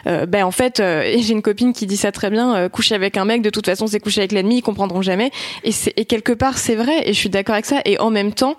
ben 0.06 0.44
en 0.44 0.52
fait, 0.52 0.80
et 0.80 1.24
j'ai 1.24 1.34
une 1.34 1.42
copine 1.42 1.74
qui 1.74 1.88
dit 1.88 1.98
ça 1.98 2.12
très 2.12 2.30
bien, 2.30 2.70
coucher 2.70 2.94
avec 2.94 3.18
un 3.18 3.26
mec, 3.26 3.42
de 3.42 3.50
toute 3.50 3.66
façon, 3.66 3.88
c'est 3.88 4.00
coucher 4.00 4.22
avec 4.22 4.32
l'ennemi, 4.32 4.58
ils 4.58 4.62
comprendront 4.62 5.02
jamais. 5.02 5.32
Et, 5.64 5.72
et 5.96 6.06
quelque 6.06 6.34
part, 6.34 6.60
c'est 6.60 6.76
vrai, 6.76 7.10
et 7.10 7.14
je 7.14 7.18
suis 7.18 7.30
d'accord 7.30 7.54
avec 7.54 7.66
ça. 7.66 7.82
Et 7.86 8.00
en 8.00 8.12
même 8.12 8.32
temps, 8.32 8.58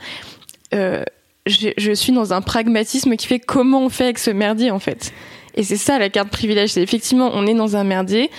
je, 0.72 0.98
je 1.46 1.92
suis 1.92 2.12
dans 2.12 2.32
un 2.32 2.40
pragmatisme 2.40 3.14
qui 3.14 3.28
fait 3.28 3.38
comment 3.38 3.84
on 3.84 3.88
fait 3.88 4.04
avec 4.04 4.18
ce 4.18 4.32
merdier 4.32 4.72
en 4.72 4.80
fait. 4.80 5.12
Et 5.58 5.64
c'est 5.64 5.76
ça 5.76 5.98
la 5.98 6.08
carte 6.08 6.30
privilège, 6.30 6.70
c'est 6.70 6.82
effectivement 6.82 7.32
on 7.34 7.44
est 7.46 7.52
dans 7.52 7.76
un 7.76 7.82
merdier. 7.82 8.30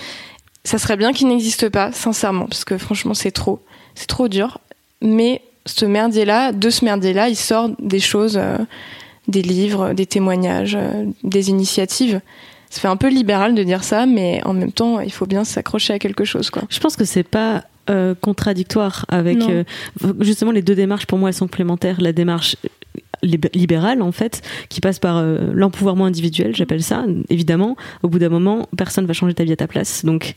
Ça 0.64 0.78
serait 0.78 0.96
bien 0.96 1.12
qu'il 1.12 1.28
n'existe 1.28 1.68
pas, 1.68 1.92
sincèrement, 1.92 2.46
parce 2.46 2.64
que 2.64 2.78
franchement 2.78 3.12
c'est 3.12 3.30
trop, 3.30 3.62
c'est 3.94 4.06
trop 4.06 4.28
dur. 4.28 4.58
Mais 5.02 5.42
ce 5.66 5.84
merdier 5.84 6.24
là, 6.24 6.52
de 6.52 6.70
ce 6.70 6.82
merdier 6.82 7.12
là, 7.12 7.28
il 7.28 7.36
sort 7.36 7.68
des 7.78 8.00
choses, 8.00 8.38
euh, 8.38 8.56
des 9.28 9.42
livres, 9.42 9.92
des 9.92 10.06
témoignages, 10.06 10.76
euh, 10.76 11.04
des 11.22 11.50
initiatives. 11.50 12.22
Ça 12.70 12.80
fait 12.80 12.88
un 12.88 12.96
peu 12.96 13.08
libéral 13.08 13.54
de 13.54 13.62
dire 13.64 13.84
ça, 13.84 14.06
mais 14.06 14.40
en 14.46 14.54
même 14.54 14.72
temps 14.72 15.00
il 15.00 15.12
faut 15.12 15.26
bien 15.26 15.44
s'accrocher 15.44 15.92
à 15.92 15.98
quelque 15.98 16.24
chose 16.24 16.48
quoi. 16.48 16.62
Je 16.70 16.80
pense 16.80 16.96
que 16.96 17.04
c'est 17.04 17.22
pas 17.22 17.64
euh, 17.90 18.14
contradictoire 18.14 19.04
avec 19.08 19.38
euh, 19.40 19.64
justement 20.20 20.52
les 20.52 20.62
deux 20.62 20.76
démarches. 20.76 21.06
Pour 21.06 21.18
moi, 21.18 21.30
elles 21.30 21.34
sont 21.34 21.46
complémentaires. 21.46 22.00
La 22.00 22.12
démarche 22.12 22.56
libérale 23.22 24.02
en 24.02 24.12
fait 24.12 24.42
qui 24.68 24.80
passe 24.80 24.98
par 24.98 25.18
euh, 25.18 25.50
l'empouvoirment 25.52 26.06
individuel 26.06 26.54
j'appelle 26.54 26.82
ça 26.82 27.04
évidemment. 27.28 27.76
Au 28.02 28.08
bout 28.08 28.18
d'un 28.18 28.28
moment 28.28 28.68
personne 28.76 29.06
va 29.06 29.12
changer 29.12 29.34
ta 29.34 29.44
vie 29.44 29.52
à 29.52 29.56
ta 29.56 29.66
place. 29.66 30.04
Donc 30.04 30.34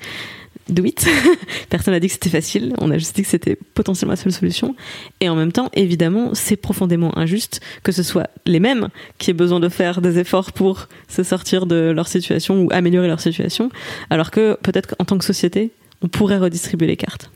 do 0.70 0.84
it. 0.86 1.06
Personne 1.70 1.94
n'a 1.94 2.00
dit 2.00 2.08
que 2.08 2.14
c'était 2.14 2.30
facile. 2.30 2.74
On 2.80 2.90
a 2.92 2.98
juste 2.98 3.16
dit 3.16 3.24
que 3.24 3.28
c'était 3.28 3.58
potentiellement 3.74 4.14
la 4.14 4.18
seule 4.18 4.32
solution. 4.32 4.76
Et 5.20 5.30
en 5.30 5.36
même 5.36 5.52
temps 5.52 5.70
évidemment 5.74 6.34
c'est 6.34 6.56
profondément 6.56 7.18
injuste 7.18 7.62
que 7.84 7.92
ce 7.92 8.04
soit 8.04 8.30
les 8.46 8.60
mêmes 8.60 8.90
qui 9.18 9.32
aient 9.32 9.34
besoin 9.34 9.60
de 9.60 9.70
faire 9.70 10.02
des 10.02 10.20
efforts 10.20 10.52
pour 10.52 10.88
se 11.08 11.24
sortir 11.24 11.66
de 11.66 11.92
leur 11.92 12.08
situation 12.08 12.64
ou 12.64 12.70
améliorer 12.72 13.08
leur 13.08 13.20
situation 13.20 13.70
alors 14.10 14.32
que 14.32 14.58
peut-être 14.62 14.96
qu'en 14.96 15.06
tant 15.06 15.18
que 15.18 15.26
société 15.26 15.72
on 16.02 16.08
pourrait 16.08 16.38
redistribuer 16.38 16.88
les 16.88 16.98
cartes 16.98 17.30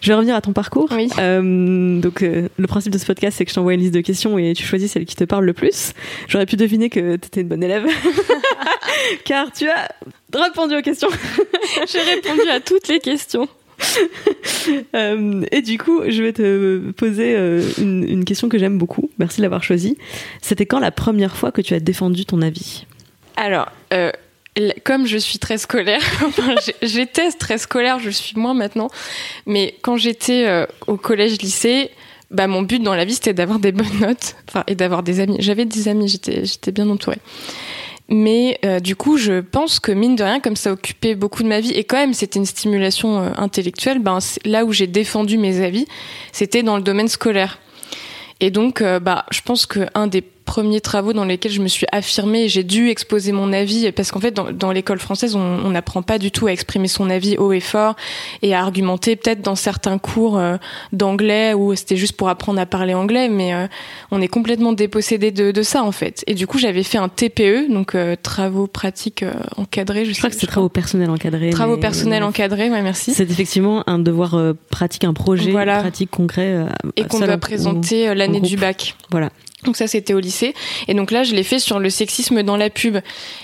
je 0.00 0.08
vais 0.08 0.14
revenir 0.14 0.34
à 0.34 0.40
ton 0.40 0.52
parcours. 0.52 0.88
Oui. 0.92 1.08
Euh, 1.18 2.00
donc, 2.00 2.22
euh, 2.22 2.48
le 2.56 2.66
principe 2.66 2.92
de 2.92 2.98
ce 2.98 3.06
podcast, 3.06 3.36
c'est 3.38 3.44
que 3.44 3.50
je 3.50 3.54
t'envoie 3.54 3.74
une 3.74 3.80
liste 3.80 3.94
de 3.94 4.00
questions 4.00 4.38
et 4.38 4.52
tu 4.54 4.64
choisis 4.64 4.92
celle 4.92 5.04
qui 5.04 5.16
te 5.16 5.24
parle 5.24 5.44
le 5.44 5.52
plus. 5.52 5.92
J'aurais 6.28 6.46
pu 6.46 6.56
deviner 6.56 6.88
que 6.88 7.16
tu 7.16 7.26
étais 7.26 7.40
une 7.40 7.48
bonne 7.48 7.62
élève, 7.62 7.86
car 9.24 9.50
tu 9.52 9.68
as 9.68 9.88
répondu 10.32 10.76
aux 10.76 10.82
questions. 10.82 11.08
J'ai 11.92 12.00
répondu 12.00 12.48
à 12.48 12.60
toutes 12.60 12.88
les 12.88 13.00
questions. 13.00 13.48
Euh, 14.94 15.44
et 15.50 15.62
du 15.62 15.78
coup, 15.78 16.02
je 16.06 16.22
vais 16.22 16.32
te 16.32 16.90
poser 16.90 17.34
une, 17.78 18.04
une 18.06 18.24
question 18.24 18.48
que 18.48 18.58
j'aime 18.58 18.76
beaucoup. 18.76 19.10
Merci 19.18 19.38
de 19.38 19.42
l'avoir 19.42 19.62
choisie. 19.62 19.96
C'était 20.42 20.66
quand 20.66 20.78
la 20.78 20.90
première 20.90 21.36
fois 21.36 21.52
que 21.52 21.62
tu 21.62 21.72
as 21.74 21.80
défendu 21.80 22.26
ton 22.26 22.42
avis? 22.42 22.86
Alors, 23.36 23.70
comme 24.84 25.06
je 25.06 25.18
suis 25.18 25.38
très 25.38 25.58
scolaire, 25.58 26.00
j'étais 26.82 27.30
très 27.32 27.58
scolaire, 27.58 27.98
je 27.98 28.10
suis 28.10 28.36
moins 28.36 28.54
maintenant, 28.54 28.88
mais 29.46 29.74
quand 29.82 29.96
j'étais 29.96 30.46
euh, 30.46 30.66
au 30.86 30.96
collège-lycée, 30.96 31.90
bah, 32.30 32.46
mon 32.46 32.62
but 32.62 32.82
dans 32.82 32.94
la 32.94 33.04
vie, 33.04 33.14
c'était 33.14 33.34
d'avoir 33.34 33.58
des 33.58 33.72
bonnes 33.72 34.00
notes 34.00 34.36
et 34.66 34.74
d'avoir 34.74 35.02
des 35.02 35.20
amis. 35.20 35.36
J'avais 35.38 35.64
des 35.64 35.88
amis, 35.88 36.08
j'étais 36.08 36.72
bien 36.72 36.88
entourée. 36.90 37.18
Mais 38.10 38.58
euh, 38.64 38.80
du 38.80 38.96
coup, 38.96 39.18
je 39.18 39.40
pense 39.40 39.80
que 39.80 39.92
mine 39.92 40.16
de 40.16 40.22
rien, 40.22 40.40
comme 40.40 40.56
ça 40.56 40.72
occupait 40.72 41.14
beaucoup 41.14 41.42
de 41.42 41.48
ma 41.48 41.60
vie, 41.60 41.72
et 41.72 41.84
quand 41.84 41.98
même 41.98 42.14
c'était 42.14 42.38
une 42.38 42.46
stimulation 42.46 43.20
euh, 43.20 43.30
intellectuelle, 43.36 43.98
ben, 43.98 44.18
là 44.44 44.64
où 44.64 44.72
j'ai 44.72 44.86
défendu 44.86 45.36
mes 45.36 45.62
avis, 45.62 45.86
c'était 46.32 46.62
dans 46.62 46.76
le 46.76 46.82
domaine 46.82 47.08
scolaire. 47.08 47.58
Et 48.40 48.50
donc, 48.52 48.84
bah, 49.02 49.26
je 49.32 49.40
pense 49.40 49.66
que 49.66 49.88
un 49.94 50.06
des 50.06 50.22
premiers 50.48 50.80
travaux 50.80 51.12
dans 51.12 51.26
lesquels 51.26 51.52
je 51.52 51.60
me 51.60 51.68
suis 51.68 51.86
affirmée, 51.92 52.44
et 52.44 52.48
j'ai 52.48 52.64
dû 52.64 52.88
exposer 52.88 53.32
mon 53.32 53.52
avis, 53.52 53.92
parce 53.92 54.10
qu'en 54.10 54.18
fait, 54.20 54.30
dans, 54.32 54.50
dans 54.50 54.72
l'école 54.72 54.98
française, 54.98 55.36
on 55.36 55.68
n'apprend 55.70 56.00
pas 56.02 56.18
du 56.18 56.30
tout 56.30 56.46
à 56.46 56.52
exprimer 56.52 56.88
son 56.88 57.10
avis 57.10 57.36
haut 57.36 57.52
et 57.52 57.60
fort 57.60 57.94
et 58.40 58.54
à 58.54 58.60
argumenter. 58.62 59.14
Peut-être 59.16 59.42
dans 59.42 59.54
certains 59.54 59.98
cours 59.98 60.38
euh, 60.38 60.56
d'anglais 60.92 61.52
où 61.54 61.74
c'était 61.74 61.96
juste 61.96 62.16
pour 62.16 62.28
apprendre 62.30 62.58
à 62.60 62.64
parler 62.66 62.94
anglais, 62.94 63.28
mais 63.28 63.52
euh, 63.54 63.66
on 64.10 64.20
est 64.22 64.28
complètement 64.28 64.72
dépossédé 64.72 65.30
de, 65.30 65.50
de 65.52 65.62
ça 65.62 65.82
en 65.84 65.92
fait. 65.92 66.24
Et 66.26 66.34
du 66.34 66.46
coup, 66.46 66.58
j'avais 66.58 66.82
fait 66.82 66.98
un 66.98 67.08
TPE, 67.10 67.70
donc 67.70 67.94
euh, 67.94 68.16
travaux 68.22 68.66
pratiques 68.66 69.22
euh, 69.22 69.32
encadrés. 69.58 70.06
Je, 70.06 70.12
Je 70.12 70.18
crois 70.18 70.30
que 70.30 70.36
c'est 70.36 70.46
travaux 70.46 70.70
personnels 70.70 71.10
encadrés. 71.10 71.50
Travaux 71.50 71.74
mais- 71.74 71.80
personnels 71.80 72.22
encadrés, 72.22 72.70
ouais, 72.70 72.82
merci. 72.82 73.12
C'est 73.12 73.30
effectivement 73.30 73.84
un 73.86 73.98
devoir 73.98 74.34
pratique, 74.70 75.04
un 75.04 75.12
projet 75.12 75.50
Voilà. 75.50 75.80
pratique 75.80 76.10
concret. 76.10 76.64
Et 76.96 77.04
qu'on 77.04 77.18
doit 77.20 77.34
en- 77.34 77.38
présenter 77.38 78.14
l'année 78.14 78.40
du 78.40 78.56
bac. 78.56 78.94
Voilà. 79.10 79.28
Donc 79.64 79.76
ça 79.76 79.86
c'était 79.86 80.14
au 80.14 80.20
lycée. 80.20 80.54
Et 80.86 80.94
donc 80.94 81.10
là 81.10 81.24
je 81.24 81.34
l'ai 81.34 81.42
fait 81.42 81.58
sur 81.58 81.78
le 81.78 81.90
sexisme 81.90 82.42
dans 82.42 82.56
la 82.56 82.70
pub. 82.70 82.98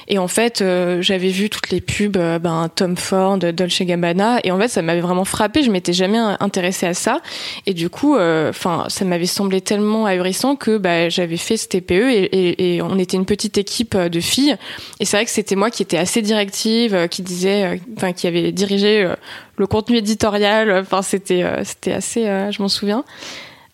Et 0.09 0.19
en 0.19 0.29
fait 0.29 0.63
euh, 0.63 1.03
j'avais 1.03 1.31
vu 1.31 1.51
toutes 1.51 1.71
les 1.71 1.81
pubs 1.81 2.17
euh, 2.17 2.39
ben 2.39 2.71
Tom 2.75 2.97
Ford, 2.97 3.39
Dolce 3.39 3.83
Gabbana. 3.83 4.39
Et 4.45 4.53
en 4.53 4.59
fait 4.59 4.69
ça 4.69 4.83
m'avait 4.83 5.01
vraiment 5.01 5.25
frappé 5.25 5.63
je 5.63 5.71
m'étais 5.71 5.93
jamais 5.93 6.19
intéressée 6.19 6.87
à 6.87 6.95
ça. 6.95 7.21
Et 7.67 7.75
du 7.75 7.91
coup 7.91 8.15
enfin 8.15 8.87
ça 8.89 9.05
m'avait 9.05 9.27
semblé 9.27 9.61
tellement 9.61 10.07
ahurissant 10.07 10.57
que 10.57 10.79
bah, 10.79 11.09
j'avais 11.09 11.37
fait 11.37 11.57
ce 11.57 11.69
TPE 11.69 11.93
et, 11.93 12.25
et, 12.25 12.77
et 12.77 12.83
on 12.83 12.99
était 12.99 13.17
une 13.17 13.27
petite 13.27 13.59
équipe 13.59 13.95
euh, 13.95 14.09
de 14.09 14.21
filles. 14.21 14.57
Et 15.01 15.05
c'est 15.05 15.17
vrai 15.17 15.25
que 15.25 15.31
c'était 15.31 15.57
moi 15.57 15.71
qui 15.71 15.83
étais 15.83 15.97
assez 15.97 16.23
directive 16.23 16.95
euh, 16.95 17.07
qui 17.07 17.23
disait 17.23 17.65
euh, 17.65 17.77
enfin 17.97 18.13
qui 18.13 18.27
avait 18.27 18.53
dirigé 18.53 19.03
euh, 19.03 19.15
le 19.57 19.67
contenu 19.67 19.97
éditorial. 19.97 20.71
Enfin 20.71 21.03
c'était 21.03 21.43
euh, 21.43 21.65
c'était 21.65 21.93
assez 21.93 22.27
euh, 22.27 22.51
je 22.51 22.63
m'en 22.63 22.69
souviens 22.69 23.05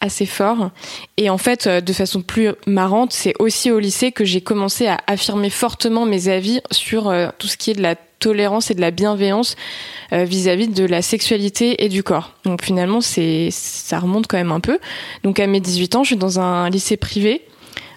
assez 0.00 0.26
fort. 0.26 0.70
Et 1.16 1.30
en 1.30 1.38
fait, 1.38 1.66
euh, 1.66 1.80
de 1.80 1.92
façon 1.92 2.22
plus 2.22 2.50
marrante, 2.66 3.12
c'est 3.12 3.34
aussi 3.38 3.70
au 3.70 3.78
lycée 3.78 4.12
que 4.12 4.24
j'ai 4.24 4.40
commencé 4.40 4.86
à 4.86 4.98
affirmer 5.06 5.50
fortement 5.50 6.06
mes 6.06 6.28
avis 6.28 6.60
sur 6.70 7.08
euh, 7.08 7.28
tout 7.38 7.46
ce 7.46 7.56
qui 7.56 7.70
est 7.70 7.74
de 7.74 7.82
la 7.82 7.94
tolérance 7.94 8.70
et 8.70 8.74
de 8.74 8.80
la 8.80 8.90
bienveillance 8.90 9.56
euh, 10.12 10.24
vis-à-vis 10.24 10.68
de 10.68 10.84
la 10.84 11.02
sexualité 11.02 11.84
et 11.84 11.88
du 11.88 12.02
corps. 12.02 12.34
Donc 12.44 12.62
finalement, 12.62 13.00
c'est 13.00 13.48
ça 13.50 13.98
remonte 13.98 14.26
quand 14.26 14.36
même 14.36 14.52
un 14.52 14.60
peu. 14.60 14.78
Donc 15.22 15.40
à 15.40 15.46
mes 15.46 15.60
18 15.60 15.96
ans, 15.96 16.02
je 16.02 16.08
suis 16.08 16.16
dans 16.16 16.40
un 16.40 16.68
lycée 16.70 16.96
privé 16.96 17.42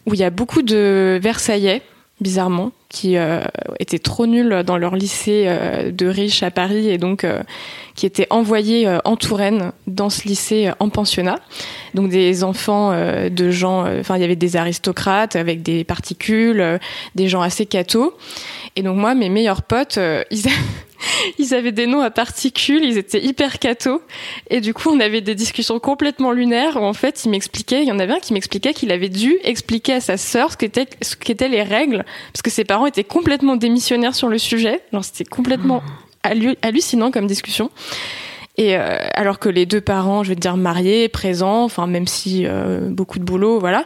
où 0.05 0.13
il 0.13 0.19
y 0.19 0.23
a 0.23 0.29
beaucoup 0.29 0.61
de 0.61 1.19
Versaillais, 1.21 1.81
bizarrement, 2.23 2.71
qui 2.89 3.17
euh, 3.17 3.41
étaient 3.79 3.99
trop 3.99 4.25
nuls 4.25 4.63
dans 4.65 4.77
leur 4.77 4.95
lycée 4.95 5.45
euh, 5.47 5.91
de 5.91 6.07
riches 6.07 6.41
à 6.41 6.49
Paris 6.49 6.89
et 6.89 6.97
donc 6.97 7.23
euh, 7.23 7.43
qui 7.95 8.05
étaient 8.05 8.27
envoyés 8.31 8.87
en 9.05 9.15
Touraine 9.15 9.71
dans 9.85 10.09
ce 10.09 10.27
lycée 10.27 10.71
en 10.79 10.89
pensionnat. 10.89 11.39
Donc 11.93 12.09
des 12.09 12.43
enfants 12.43 12.91
de 13.29 13.51
gens, 13.51 13.85
enfin 13.99 14.15
il 14.15 14.21
y 14.21 14.23
avait 14.23 14.35
des 14.35 14.55
aristocrates 14.55 15.35
avec 15.35 15.61
des 15.61 15.83
particules, 15.83 16.79
des 17.13 17.27
gens 17.27 17.41
assez 17.41 17.67
cathos. 17.67 18.15
Et 18.75 18.81
donc 18.81 18.97
moi, 18.97 19.13
mes 19.13 19.29
meilleurs 19.29 19.61
potes, 19.61 19.99
ils, 20.31 20.47
ils 21.39 21.53
avaient 21.53 21.71
des 21.71 21.87
noms 21.87 22.01
à 22.01 22.11
particules, 22.11 22.83
ils 22.83 22.97
étaient 22.97 23.23
hyper 23.23 23.59
cathos. 23.59 24.01
Et 24.49 24.61
du 24.61 24.73
coup, 24.73 24.89
on 24.89 24.99
avait 24.99 25.21
des 25.21 25.35
discussions 25.35 25.79
complètement 25.79 26.31
lunaires 26.31 26.77
où 26.77 26.85
en 26.85 26.93
fait, 26.93 27.25
il 27.25 27.29
m'expliquait, 27.29 27.81
il 27.81 27.87
y 27.87 27.91
en 27.91 27.99
avait 27.99 28.13
un 28.13 28.19
qui 28.19 28.33
m'expliquait 28.33 28.73
qu'il 28.73 28.91
avait 28.91 29.09
dû 29.09 29.37
expliquer 29.43 29.93
à 29.93 30.01
sa 30.01 30.17
sœur 30.17 30.51
ce 30.51 30.57
qu'étaient 30.57 30.87
ce 31.01 31.15
qu'étaient 31.15 31.49
les 31.49 31.63
règles, 31.63 32.05
parce 32.31 32.41
que 32.41 32.49
ses 32.49 32.63
parents 32.65 32.85
étaient 32.85 33.03
complètement 33.03 33.55
démissionnaires 33.55 34.15
sur 34.15 34.27
le 34.27 34.37
sujet. 34.37 34.81
Alors 34.91 35.03
c'était 35.03 35.25
complètement 35.25 35.83
hallu- 36.23 36.57
hallucinant 36.61 37.11
comme 37.11 37.27
discussion. 37.27 37.69
Et 38.55 38.77
euh, 38.77 38.99
alors 39.15 39.39
que 39.39 39.49
les 39.49 39.65
deux 39.65 39.81
parents, 39.81 40.23
je 40.23 40.31
te 40.33 40.39
dire 40.39 40.57
mariés, 40.57 41.09
présents, 41.09 41.63
enfin 41.63 41.87
même 41.87 42.05
si 42.05 42.43
euh, 42.45 42.87
beaucoup 42.87 43.17
de 43.17 43.23
boulot, 43.23 43.59
voilà. 43.59 43.85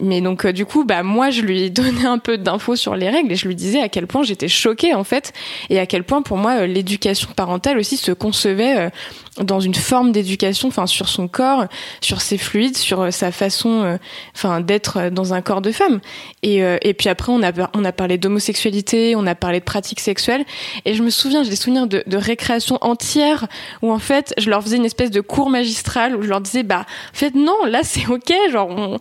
Mais 0.00 0.20
donc 0.20 0.46
euh, 0.46 0.52
du 0.52 0.66
coup, 0.66 0.84
bah 0.84 1.02
moi 1.02 1.30
je 1.30 1.42
lui 1.42 1.68
donnais 1.72 2.06
un 2.06 2.18
peu 2.18 2.38
d'infos 2.38 2.76
sur 2.76 2.94
les 2.94 3.10
règles 3.10 3.32
et 3.32 3.36
je 3.36 3.48
lui 3.48 3.56
disais 3.56 3.80
à 3.80 3.88
quel 3.88 4.06
point 4.06 4.22
j'étais 4.22 4.46
choquée 4.46 4.94
en 4.94 5.02
fait 5.02 5.32
et 5.68 5.80
à 5.80 5.86
quel 5.86 6.04
point 6.04 6.22
pour 6.22 6.36
moi 6.36 6.60
euh, 6.60 6.66
l'éducation 6.66 7.30
parentale 7.34 7.76
aussi 7.76 7.96
se 7.96 8.12
concevait 8.12 8.78
euh, 8.78 8.90
dans 9.40 9.58
une 9.58 9.74
forme 9.74 10.12
d'éducation, 10.12 10.68
enfin 10.68 10.86
sur 10.86 11.08
son 11.08 11.26
corps, 11.26 11.64
sur 12.00 12.20
ses 12.20 12.38
fluides, 12.38 12.76
sur 12.76 13.12
sa 13.12 13.32
façon, 13.32 13.98
enfin 14.32 14.60
d'être 14.60 15.10
dans 15.10 15.34
un 15.34 15.42
corps 15.42 15.60
de 15.60 15.72
femme. 15.72 16.00
Et, 16.44 16.58
et 16.58 16.94
puis 16.94 17.08
après 17.08 17.32
on 17.32 17.42
a 17.42 17.50
on 17.74 17.84
a 17.84 17.90
parlé 17.90 18.16
d'homosexualité, 18.16 19.16
on 19.16 19.26
a 19.26 19.34
parlé 19.34 19.58
de 19.58 19.64
pratiques 19.64 19.98
sexuelles 19.98 20.44
et 20.84 20.94
je 20.94 21.02
me 21.02 21.10
souviens, 21.10 21.42
j'ai 21.42 21.50
des 21.50 21.56
souvenirs 21.56 21.88
de, 21.88 22.04
de 22.06 22.16
récréation 22.16 22.78
entière 22.80 23.48
où 23.82 23.90
en 23.90 23.98
fait, 24.04 24.34
je 24.38 24.50
leur 24.50 24.62
faisais 24.62 24.76
une 24.76 24.84
espèce 24.84 25.10
de 25.10 25.20
cours 25.20 25.50
magistral 25.50 26.14
où 26.16 26.22
je 26.22 26.28
leur 26.28 26.40
disais, 26.40 26.62
bah, 26.62 26.86
en 26.86 27.16
fait, 27.16 27.34
non, 27.34 27.64
là, 27.66 27.80
c'est 27.82 28.06
ok, 28.06 28.32
genre, 28.50 28.98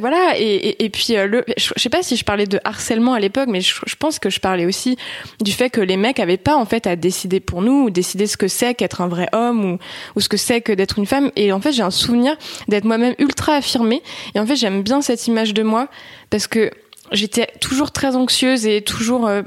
voilà. 0.00 0.38
Et, 0.38 0.84
et, 0.84 0.90
puis, 0.90 1.16
euh, 1.16 1.26
le, 1.26 1.44
je, 1.56 1.72
sais 1.76 1.88
pas 1.88 2.02
si 2.02 2.16
je 2.16 2.24
parlais 2.24 2.46
de 2.46 2.58
harcèlement 2.64 3.12
à 3.12 3.20
l'époque, 3.20 3.48
mais 3.48 3.60
je, 3.60 3.74
pense 3.98 4.18
que 4.18 4.30
je 4.30 4.40
parlais 4.40 4.66
aussi 4.66 4.96
du 5.40 5.52
fait 5.52 5.70
que 5.70 5.80
les 5.80 5.96
mecs 5.96 6.20
avaient 6.20 6.36
pas, 6.36 6.56
en 6.56 6.64
fait, 6.64 6.86
à 6.86 6.96
décider 6.96 7.40
pour 7.40 7.62
nous, 7.62 7.84
ou 7.84 7.90
décider 7.90 8.26
ce 8.26 8.36
que 8.36 8.48
c'est 8.48 8.74
qu'être 8.74 9.00
un 9.00 9.08
vrai 9.08 9.28
homme, 9.32 9.72
ou, 9.72 9.78
ou 10.16 10.20
ce 10.20 10.28
que 10.28 10.36
c'est 10.36 10.60
que 10.60 10.72
d'être 10.72 10.98
une 10.98 11.06
femme. 11.06 11.30
Et 11.36 11.52
en 11.52 11.60
fait, 11.60 11.72
j'ai 11.72 11.82
un 11.82 11.90
souvenir 11.90 12.36
d'être 12.68 12.84
moi-même 12.84 13.14
ultra 13.18 13.54
affirmée. 13.54 14.02
Et 14.34 14.40
en 14.40 14.46
fait, 14.46 14.56
j'aime 14.56 14.82
bien 14.82 15.02
cette 15.02 15.26
image 15.26 15.52
de 15.54 15.62
moi 15.62 15.88
parce 16.30 16.46
que 16.46 16.70
j'étais 17.12 17.48
toujours 17.60 17.90
très 17.90 18.16
anxieuse 18.16 18.66
et 18.66 18.82
toujours 18.82 19.26
euh, 19.26 19.42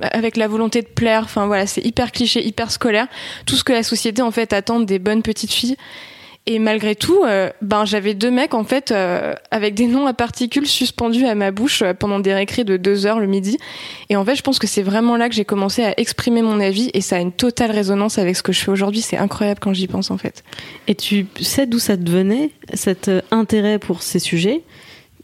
avec 0.00 0.36
la 0.36 0.48
volonté 0.48 0.82
de 0.82 0.88
plaire. 0.88 1.22
Enfin 1.24 1.46
voilà, 1.46 1.66
c'est 1.66 1.84
hyper 1.84 2.12
cliché, 2.12 2.44
hyper 2.44 2.70
scolaire. 2.70 3.06
Tout 3.46 3.56
ce 3.56 3.64
que 3.64 3.72
la 3.72 3.82
société 3.82 4.22
en 4.22 4.30
fait 4.30 4.52
attend 4.52 4.80
des 4.80 4.98
bonnes 4.98 5.22
petites 5.22 5.52
filles. 5.52 5.76
Et 6.46 6.58
malgré 6.58 6.96
tout, 6.96 7.22
euh, 7.24 7.50
ben 7.60 7.84
j'avais 7.84 8.14
deux 8.14 8.30
mecs 8.30 8.54
en 8.54 8.64
fait 8.64 8.90
euh, 8.92 9.34
avec 9.50 9.74
des 9.74 9.86
noms 9.86 10.06
à 10.06 10.14
particules 10.14 10.66
suspendus 10.66 11.26
à 11.26 11.34
ma 11.34 11.50
bouche 11.50 11.84
pendant 11.98 12.18
des 12.18 12.32
récrés 12.32 12.64
de 12.64 12.78
deux 12.78 13.04
heures 13.04 13.20
le 13.20 13.26
midi. 13.26 13.58
Et 14.08 14.16
en 14.16 14.24
fait, 14.24 14.36
je 14.36 14.42
pense 14.42 14.58
que 14.58 14.66
c'est 14.66 14.82
vraiment 14.82 15.16
là 15.16 15.28
que 15.28 15.34
j'ai 15.34 15.44
commencé 15.44 15.84
à 15.84 15.92
exprimer 16.00 16.40
mon 16.40 16.58
avis 16.58 16.90
et 16.94 17.02
ça 17.02 17.16
a 17.16 17.18
une 17.20 17.32
totale 17.32 17.70
résonance 17.70 18.18
avec 18.18 18.36
ce 18.36 18.42
que 18.42 18.52
je 18.52 18.60
fais 18.60 18.70
aujourd'hui. 18.70 19.02
C'est 19.02 19.18
incroyable 19.18 19.60
quand 19.60 19.74
j'y 19.74 19.86
pense 19.86 20.10
en 20.10 20.16
fait. 20.16 20.42
Et 20.88 20.94
tu 20.94 21.26
sais 21.40 21.66
d'où 21.66 21.78
ça 21.78 21.96
te 21.96 22.10
venait 22.10 22.50
cet 22.72 23.10
intérêt 23.30 23.78
pour 23.78 24.02
ces 24.02 24.18
sujets? 24.18 24.62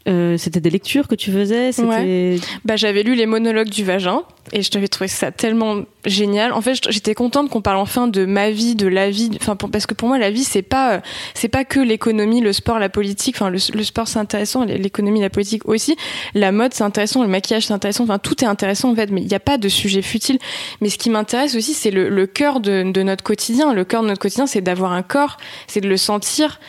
Euh, 0.07 0.37
c'était 0.37 0.61
des 0.61 0.69
lectures 0.69 1.07
que 1.07 1.15
tu 1.15 1.31
faisais 1.31 1.71
ouais. 1.81 2.39
bah, 2.63 2.77
J'avais 2.77 3.03
lu 3.03 3.15
les 3.15 3.25
monologues 3.25 3.69
du 3.69 3.83
vagin 3.83 4.23
et 4.53 4.61
je 4.61 4.71
t'avais 4.71 4.87
trouvé 4.87 5.09
ça 5.09 5.31
tellement 5.31 5.81
génial. 6.05 6.53
En 6.53 6.61
fait, 6.61 6.79
j'étais 6.89 7.13
contente 7.13 7.49
qu'on 7.49 7.61
parle 7.61 7.77
enfin 7.77 8.07
de 8.07 8.25
ma 8.25 8.49
vie, 8.49 8.75
de 8.75 8.87
la 8.87 9.09
vie. 9.09 9.31
Enfin, 9.41 9.55
parce 9.55 9.85
que 9.85 9.93
pour 9.93 10.07
moi, 10.07 10.17
la 10.17 10.31
vie, 10.31 10.45
c'est 10.45 10.61
pas, 10.61 10.93
euh, 10.93 11.47
pas 11.51 11.65
que 11.65 11.81
l'économie, 11.81 12.39
le 12.39 12.53
sport, 12.53 12.79
la 12.79 12.87
politique. 12.87 13.35
Enfin, 13.35 13.49
le, 13.49 13.59
sport, 13.59 14.07
c'est 14.07 14.19
intéressant, 14.19 14.63
l'économie, 14.63 15.19
la 15.19 15.29
politique 15.29 15.67
aussi. 15.67 15.97
La 16.33 16.53
mode, 16.53 16.73
c'est 16.73 16.85
intéressant, 16.85 17.23
le 17.23 17.29
maquillage, 17.29 17.67
c'est 17.67 17.73
intéressant. 17.73 18.05
Enfin, 18.05 18.19
tout 18.19 18.41
est 18.43 18.47
intéressant 18.47 18.91
en 18.91 18.95
fait, 18.95 19.11
mais 19.11 19.21
il 19.21 19.27
n'y 19.27 19.35
a 19.35 19.41
pas 19.41 19.57
de 19.57 19.67
sujet 19.67 20.01
futile. 20.01 20.39
Mais 20.79 20.89
ce 20.89 20.97
qui 20.97 21.09
m'intéresse 21.09 21.55
aussi, 21.55 21.73
c'est 21.73 21.91
le, 21.91 22.25
cœur 22.27 22.61
de 22.61 23.03
notre 23.03 23.23
quotidien. 23.23 23.73
Le 23.73 23.83
cœur 23.83 24.03
de 24.03 24.07
notre 24.07 24.21
quotidien, 24.21 24.47
c'est 24.47 24.61
d'avoir 24.61 24.93
un 24.93 25.03
corps, 25.03 25.37
c'est 25.67 25.81
de 25.81 25.89
le 25.89 25.97
sentir. 25.97 26.59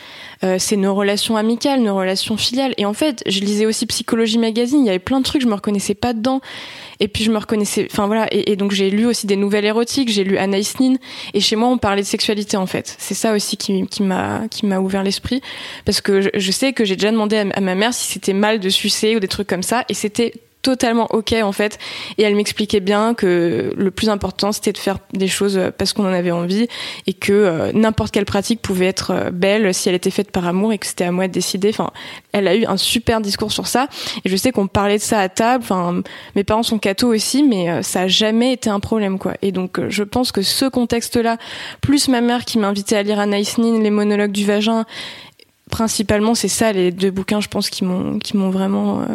Euh, 0.43 0.55
c'est 0.57 0.77
nos 0.77 0.95
relations 0.95 1.35
amicales, 1.35 1.81
nos 1.81 1.95
relations 1.95 2.37
filiales. 2.37 2.73
Et 2.77 2.85
en 2.85 2.93
fait, 2.93 3.23
je 3.27 3.41
lisais 3.41 3.65
aussi 3.65 3.85
Psychologie 3.85 4.37
Magazine, 4.37 4.79
il 4.79 4.85
y 4.85 4.89
avait 4.89 4.99
plein 4.99 5.19
de 5.19 5.25
trucs, 5.25 5.41
je 5.41 5.47
me 5.47 5.53
reconnaissais 5.53 5.95
pas 5.95 6.13
dedans. 6.13 6.41
Et 7.01 7.07
puis 7.07 7.23
je 7.23 7.31
me 7.31 7.37
reconnaissais, 7.37 7.87
enfin 7.89 8.07
voilà, 8.07 8.27
et, 8.31 8.57
donc 8.57 8.73
j'ai 8.73 8.89
lu 8.89 9.05
aussi 9.05 9.25
des 9.25 9.37
nouvelles 9.37 9.63
érotiques, 9.63 10.09
j'ai 10.09 10.25
lu 10.25 10.37
Anaïs 10.37 10.77
Nin, 10.81 10.95
et 11.33 11.39
chez 11.39 11.55
moi 11.55 11.69
on 11.69 11.77
parlait 11.77 12.01
de 12.01 12.07
sexualité 12.07 12.57
en 12.57 12.65
fait. 12.65 12.93
C'est 12.97 13.13
ça 13.13 13.33
aussi 13.33 13.55
qui, 13.55 13.87
qui 13.87 14.03
m'a 14.03 14.49
qui 14.49 14.65
m'a 14.65 14.79
ouvert 14.79 15.01
l'esprit, 15.01 15.41
parce 15.85 16.01
que 16.01 16.29
je, 16.33 16.51
sais 16.51 16.73
que 16.73 16.83
j'ai 16.83 16.97
déjà 16.97 17.11
demandé 17.11 17.37
à 17.37 17.61
ma 17.61 17.75
mère 17.75 17.93
si 17.93 18.11
c'était 18.11 18.33
mal 18.33 18.59
de 18.59 18.67
sucer 18.67 19.15
ou 19.15 19.21
des 19.21 19.29
trucs 19.29 19.47
comme 19.47 19.63
ça, 19.63 19.85
et 19.87 19.93
c'était 19.93 20.33
totalement 20.61 21.07
ok 21.11 21.35
en 21.41 21.51
fait. 21.51 21.77
Et 22.17 22.23
elle 22.23 22.35
m'expliquait 22.35 22.79
bien 22.79 23.13
que 23.13 23.73
le 23.75 23.91
plus 23.91 24.09
important 24.09 24.51
c'était 24.51 24.73
de 24.73 24.77
faire 24.77 24.97
des 25.13 25.27
choses 25.27 25.59
parce 25.77 25.93
qu'on 25.93 26.05
en 26.05 26.13
avait 26.13 26.31
envie 26.31 26.67
et 27.07 27.13
que 27.13 27.31
euh, 27.31 27.71
n'importe 27.73 28.11
quelle 28.11 28.25
pratique 28.25 28.61
pouvait 28.61 28.87
être 28.87 29.11
euh, 29.11 29.31
belle 29.31 29.73
si 29.73 29.89
elle 29.89 29.95
était 29.95 30.11
faite 30.11 30.31
par 30.31 30.45
amour 30.47 30.73
et 30.73 30.77
que 30.77 30.85
c'était 30.85 31.05
à 31.05 31.11
moi 31.11 31.27
de 31.27 31.33
décider. 31.33 31.69
Enfin 31.69 31.91
elle 32.31 32.47
a 32.47 32.55
eu 32.55 32.65
un 32.65 32.77
super 32.77 33.21
discours 33.21 33.51
sur 33.51 33.67
ça. 33.67 33.87
Et 34.25 34.29
je 34.29 34.35
sais 34.35 34.51
qu'on 34.51 34.67
parlait 34.67 34.97
de 34.97 35.03
ça 35.03 35.19
à 35.19 35.29
table. 35.29 35.63
Enfin 35.63 36.01
mes 36.35 36.43
parents 36.43 36.63
sont 36.63 36.79
cathos 36.79 37.13
aussi 37.13 37.43
mais 37.43 37.69
euh, 37.69 37.81
ça 37.81 38.01
a 38.01 38.07
jamais 38.07 38.53
été 38.53 38.69
un 38.69 38.79
problème 38.79 39.17
quoi. 39.17 39.33
Et 39.41 39.51
donc 39.51 39.79
je 39.87 40.03
pense 40.03 40.31
que 40.31 40.41
ce 40.41 40.65
contexte 40.65 41.15
là 41.15 41.37
plus 41.81 42.07
ma 42.09 42.21
mère 42.21 42.43
qui 42.45 42.57
m'invitait 42.57 42.97
à 42.97 43.03
lire 43.03 43.19
Anaïs 43.19 43.57
Nin 43.57 43.81
les 43.81 43.89
monologues 43.89 44.31
du 44.31 44.45
vagin 44.45 44.85
principalement 45.71 46.33
c'est 46.33 46.47
ça 46.47 46.71
les 46.73 46.91
deux 46.91 47.11
bouquins 47.11 47.41
je 47.41 47.47
pense 47.47 47.69
qui 47.69 47.85
m'ont 47.85 48.17
qui 48.17 48.35
m'ont 48.35 48.49
vraiment 48.49 49.05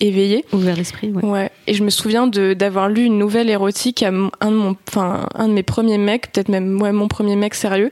éveillé. 0.00 0.44
Ouvert 0.52 0.76
l'esprit, 0.76 1.10
ouais. 1.10 1.24
ouais. 1.24 1.50
Et 1.66 1.74
je 1.74 1.84
me 1.84 1.90
souviens 1.90 2.26
d'avoir 2.26 2.88
lu 2.88 3.04
une 3.04 3.18
nouvelle 3.18 3.48
érotique 3.48 4.02
à 4.02 4.08
un 4.08 4.50
de 4.50 4.56
mon, 4.56 4.76
enfin 4.88 5.26
un 5.34 5.48
de 5.48 5.52
mes 5.52 5.62
premiers 5.62 5.98
mecs, 5.98 6.32
peut-être 6.32 6.48
même 6.48 6.80
ouais 6.80 6.92
mon 6.92 7.08
premier 7.08 7.36
mec 7.36 7.54
sérieux, 7.54 7.90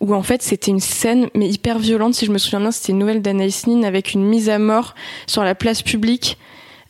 où 0.00 0.14
en 0.14 0.22
fait 0.22 0.42
c'était 0.42 0.70
une 0.70 0.80
scène 0.80 1.28
mais 1.34 1.48
hyper 1.48 1.78
violente 1.78 2.14
si 2.14 2.26
je 2.26 2.32
me 2.32 2.38
souviens 2.38 2.60
bien, 2.60 2.70
c'était 2.70 2.92
une 2.92 2.98
nouvelle 2.98 3.22
d'Anaïs 3.22 3.66
Nin 3.66 3.82
avec 3.82 4.14
une 4.14 4.24
mise 4.24 4.48
à 4.48 4.58
mort 4.58 4.94
sur 5.26 5.44
la 5.44 5.54
place 5.54 5.82
publique 5.82 6.38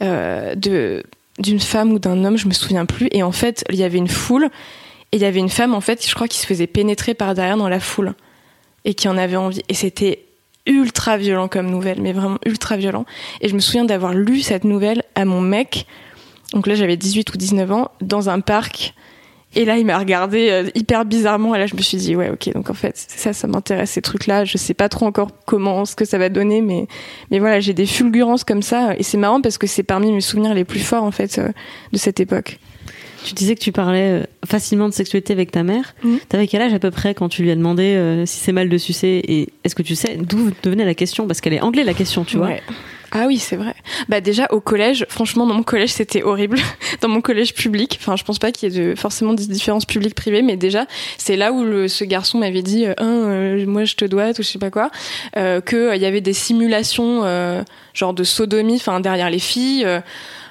euh, 0.02 0.54
de 0.54 1.02
d'une 1.40 1.58
femme 1.58 1.92
ou 1.92 1.98
d'un 1.98 2.24
homme, 2.24 2.36
je 2.36 2.46
me 2.46 2.52
souviens 2.52 2.86
plus. 2.86 3.08
Et 3.10 3.24
en 3.24 3.32
fait 3.32 3.64
il 3.70 3.76
y 3.76 3.82
avait 3.82 3.98
une 3.98 4.08
foule 4.08 4.50
et 5.10 5.16
il 5.16 5.20
y 5.20 5.24
avait 5.24 5.40
une 5.40 5.48
femme 5.48 5.74
en 5.74 5.80
fait, 5.80 6.06
je 6.08 6.14
crois 6.14 6.28
qui 6.28 6.38
se 6.38 6.46
faisait 6.46 6.68
pénétrer 6.68 7.14
par 7.14 7.34
derrière 7.34 7.56
dans 7.56 7.68
la 7.68 7.80
foule 7.80 8.14
et 8.84 8.94
qui 8.94 9.08
en 9.08 9.16
avait 9.16 9.36
envie. 9.36 9.62
Et 9.68 9.74
c'était 9.74 10.24
ultra 10.66 11.16
violent 11.16 11.48
comme 11.48 11.70
nouvelle, 11.70 12.00
mais 12.00 12.12
vraiment 12.12 12.38
ultra 12.46 12.76
violent. 12.76 13.04
Et 13.40 13.48
je 13.48 13.54
me 13.54 13.60
souviens 13.60 13.84
d'avoir 13.84 14.14
lu 14.14 14.40
cette 14.40 14.64
nouvelle 14.64 15.02
à 15.14 15.24
mon 15.24 15.40
mec, 15.40 15.86
donc 16.52 16.66
là 16.66 16.74
j'avais 16.74 16.96
18 16.96 17.32
ou 17.34 17.36
19 17.36 17.72
ans, 17.72 17.90
dans 18.00 18.28
un 18.28 18.40
parc. 18.40 18.94
Et 19.56 19.64
là, 19.64 19.78
il 19.78 19.86
m'a 19.86 19.98
regardé 19.98 20.50
euh, 20.50 20.68
hyper 20.74 21.04
bizarrement. 21.04 21.54
Et 21.54 21.58
là, 21.58 21.66
je 21.66 21.76
me 21.76 21.80
suis 21.80 21.96
dit, 21.96 22.16
ouais, 22.16 22.28
ok, 22.28 22.52
donc 22.52 22.70
en 22.70 22.74
fait, 22.74 22.96
ça, 22.96 23.32
ça 23.32 23.46
m'intéresse, 23.46 23.92
ces 23.92 24.02
trucs-là. 24.02 24.44
Je 24.44 24.58
sais 24.58 24.74
pas 24.74 24.88
trop 24.88 25.06
encore 25.06 25.30
comment, 25.46 25.84
ce 25.84 25.94
que 25.94 26.04
ça 26.04 26.18
va 26.18 26.28
donner, 26.28 26.60
mais, 26.60 26.88
mais 27.30 27.38
voilà, 27.38 27.60
j'ai 27.60 27.72
des 27.72 27.86
fulgurances 27.86 28.42
comme 28.42 28.62
ça. 28.62 28.96
Et 28.96 29.04
c'est 29.04 29.16
marrant 29.16 29.40
parce 29.40 29.56
que 29.56 29.68
c'est 29.68 29.84
parmi 29.84 30.10
mes 30.10 30.20
souvenirs 30.20 30.54
les 30.54 30.64
plus 30.64 30.80
forts, 30.80 31.04
en 31.04 31.12
fait, 31.12 31.38
euh, 31.38 31.50
de 31.92 31.98
cette 31.98 32.18
époque. 32.18 32.58
Tu 33.24 33.32
disais 33.32 33.54
que 33.54 33.60
tu 33.60 33.72
parlais 33.72 34.10
euh, 34.10 34.24
facilement 34.46 34.88
de 34.88 34.94
sexualité 34.94 35.32
avec 35.32 35.50
ta 35.50 35.62
mère. 35.62 35.94
Mmh. 36.02 36.16
T'avais 36.28 36.46
quel 36.46 36.60
âge 36.60 36.74
à 36.74 36.78
peu 36.78 36.90
près 36.90 37.14
quand 37.14 37.30
tu 37.30 37.42
lui 37.42 37.50
as 37.50 37.56
demandé 37.56 37.94
euh, 37.94 38.26
si 38.26 38.38
c'est 38.38 38.52
mal 38.52 38.68
de 38.68 38.78
sucer 38.78 39.22
Et 39.26 39.48
est-ce 39.64 39.74
que 39.74 39.82
tu 39.82 39.94
sais 39.94 40.16
d'où 40.16 40.50
venait 40.62 40.84
la 40.84 40.94
question? 40.94 41.26
Parce 41.26 41.40
qu'elle 41.40 41.54
est 41.54 41.62
anglais 41.62 41.84
la 41.84 41.94
question, 41.94 42.24
tu 42.24 42.36
vois. 42.36 42.50
Ah 43.16 43.26
oui, 43.28 43.38
c'est 43.38 43.54
vrai. 43.54 43.74
Bah 44.08 44.20
déjà 44.20 44.48
au 44.50 44.60
collège, 44.60 45.06
franchement 45.08 45.46
dans 45.46 45.54
mon 45.54 45.62
collège 45.62 45.92
c'était 45.92 46.24
horrible. 46.24 46.58
dans 47.00 47.08
mon 47.08 47.20
collège 47.20 47.54
public, 47.54 47.96
enfin 48.00 48.16
je 48.16 48.24
pense 48.24 48.40
pas 48.40 48.50
qu'il 48.50 48.72
y 48.72 48.76
ait 48.76 48.86
de, 48.88 48.94
forcément 48.96 49.34
des 49.34 49.46
différences 49.46 49.86
publiques 49.86 50.16
privées, 50.16 50.42
mais 50.42 50.56
déjà 50.56 50.86
c'est 51.16 51.36
là 51.36 51.52
où 51.52 51.62
le, 51.62 51.86
ce 51.86 52.02
garçon 52.02 52.38
m'avait 52.38 52.62
dit, 52.62 52.86
euh, 53.00 53.64
moi 53.66 53.84
je 53.84 53.94
te 53.94 54.04
dois, 54.04 54.30
ou 54.30 54.34
je 54.38 54.42
sais 54.42 54.58
pas 54.58 54.70
quoi, 54.70 54.90
euh, 55.36 55.60
que 55.60 55.94
il 55.94 56.02
y 56.02 56.06
avait 56.06 56.20
des 56.20 56.32
simulations 56.32 57.22
genre 57.94 58.14
de 58.14 58.24
sodomie, 58.24 58.76
enfin 58.76 58.98
derrière 58.98 59.30
les 59.30 59.38
filles. 59.38 59.86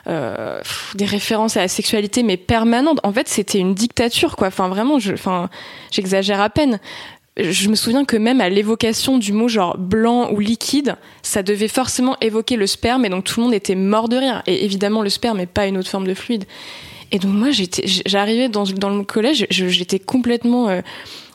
Euh, 0.06 0.60
des 0.96 1.06
références 1.06 1.56
à 1.56 1.62
la 1.62 1.70
sexualité 1.70 2.24
mais 2.24 2.36
permanentes. 2.36 3.00
En 3.04 3.14
fait, 3.14 3.30
c'était 3.30 3.60
une 3.60 3.74
dictature 3.74 4.36
quoi. 4.36 4.48
Enfin 4.48 4.68
vraiment, 4.68 5.00
je, 5.00 5.14
enfin 5.14 5.50
j'exagère 5.92 6.42
à 6.42 6.50
peine. 6.50 6.82
Je 7.38 7.70
me 7.70 7.76
souviens 7.76 8.04
que 8.04 8.18
même 8.18 8.42
à 8.42 8.50
l'évocation 8.50 9.18
du 9.18 9.32
mot 9.32 9.48
genre 9.48 9.78
blanc 9.78 10.30
ou 10.32 10.42
liquide, 10.42 10.98
ça 11.22 11.42
devait 11.42 11.70
forcément 11.70 12.18
évoquer 12.20 12.58
le 12.58 12.68
sperme 12.68 13.06
et 13.06 13.10
donc 13.10 13.24
tout 13.24 13.40
le 13.40 13.46
monde 13.46 13.54
était 13.54 13.76
mort 13.76 14.10
de 14.10 14.18
rire. 14.18 14.44
Et 14.46 14.66
évidemment, 14.66 15.02
le 15.04 15.10
sperme 15.10 15.38
n'est 15.38 15.46
pas 15.46 15.68
une 15.68 15.78
autre 15.78 15.90
forme 15.90 16.06
de 16.06 16.14
fluide. 16.14 16.44
Et 17.14 17.20
donc 17.20 17.34
moi, 17.34 17.52
j'étais, 17.52 17.84
j'arrivais 18.06 18.50
dans, 18.50 18.66
dans 18.66 18.90
le 18.90 19.04
collège, 19.04 19.48
j'étais 19.50 20.00
complètement, 20.00 20.68
euh, 20.68 20.82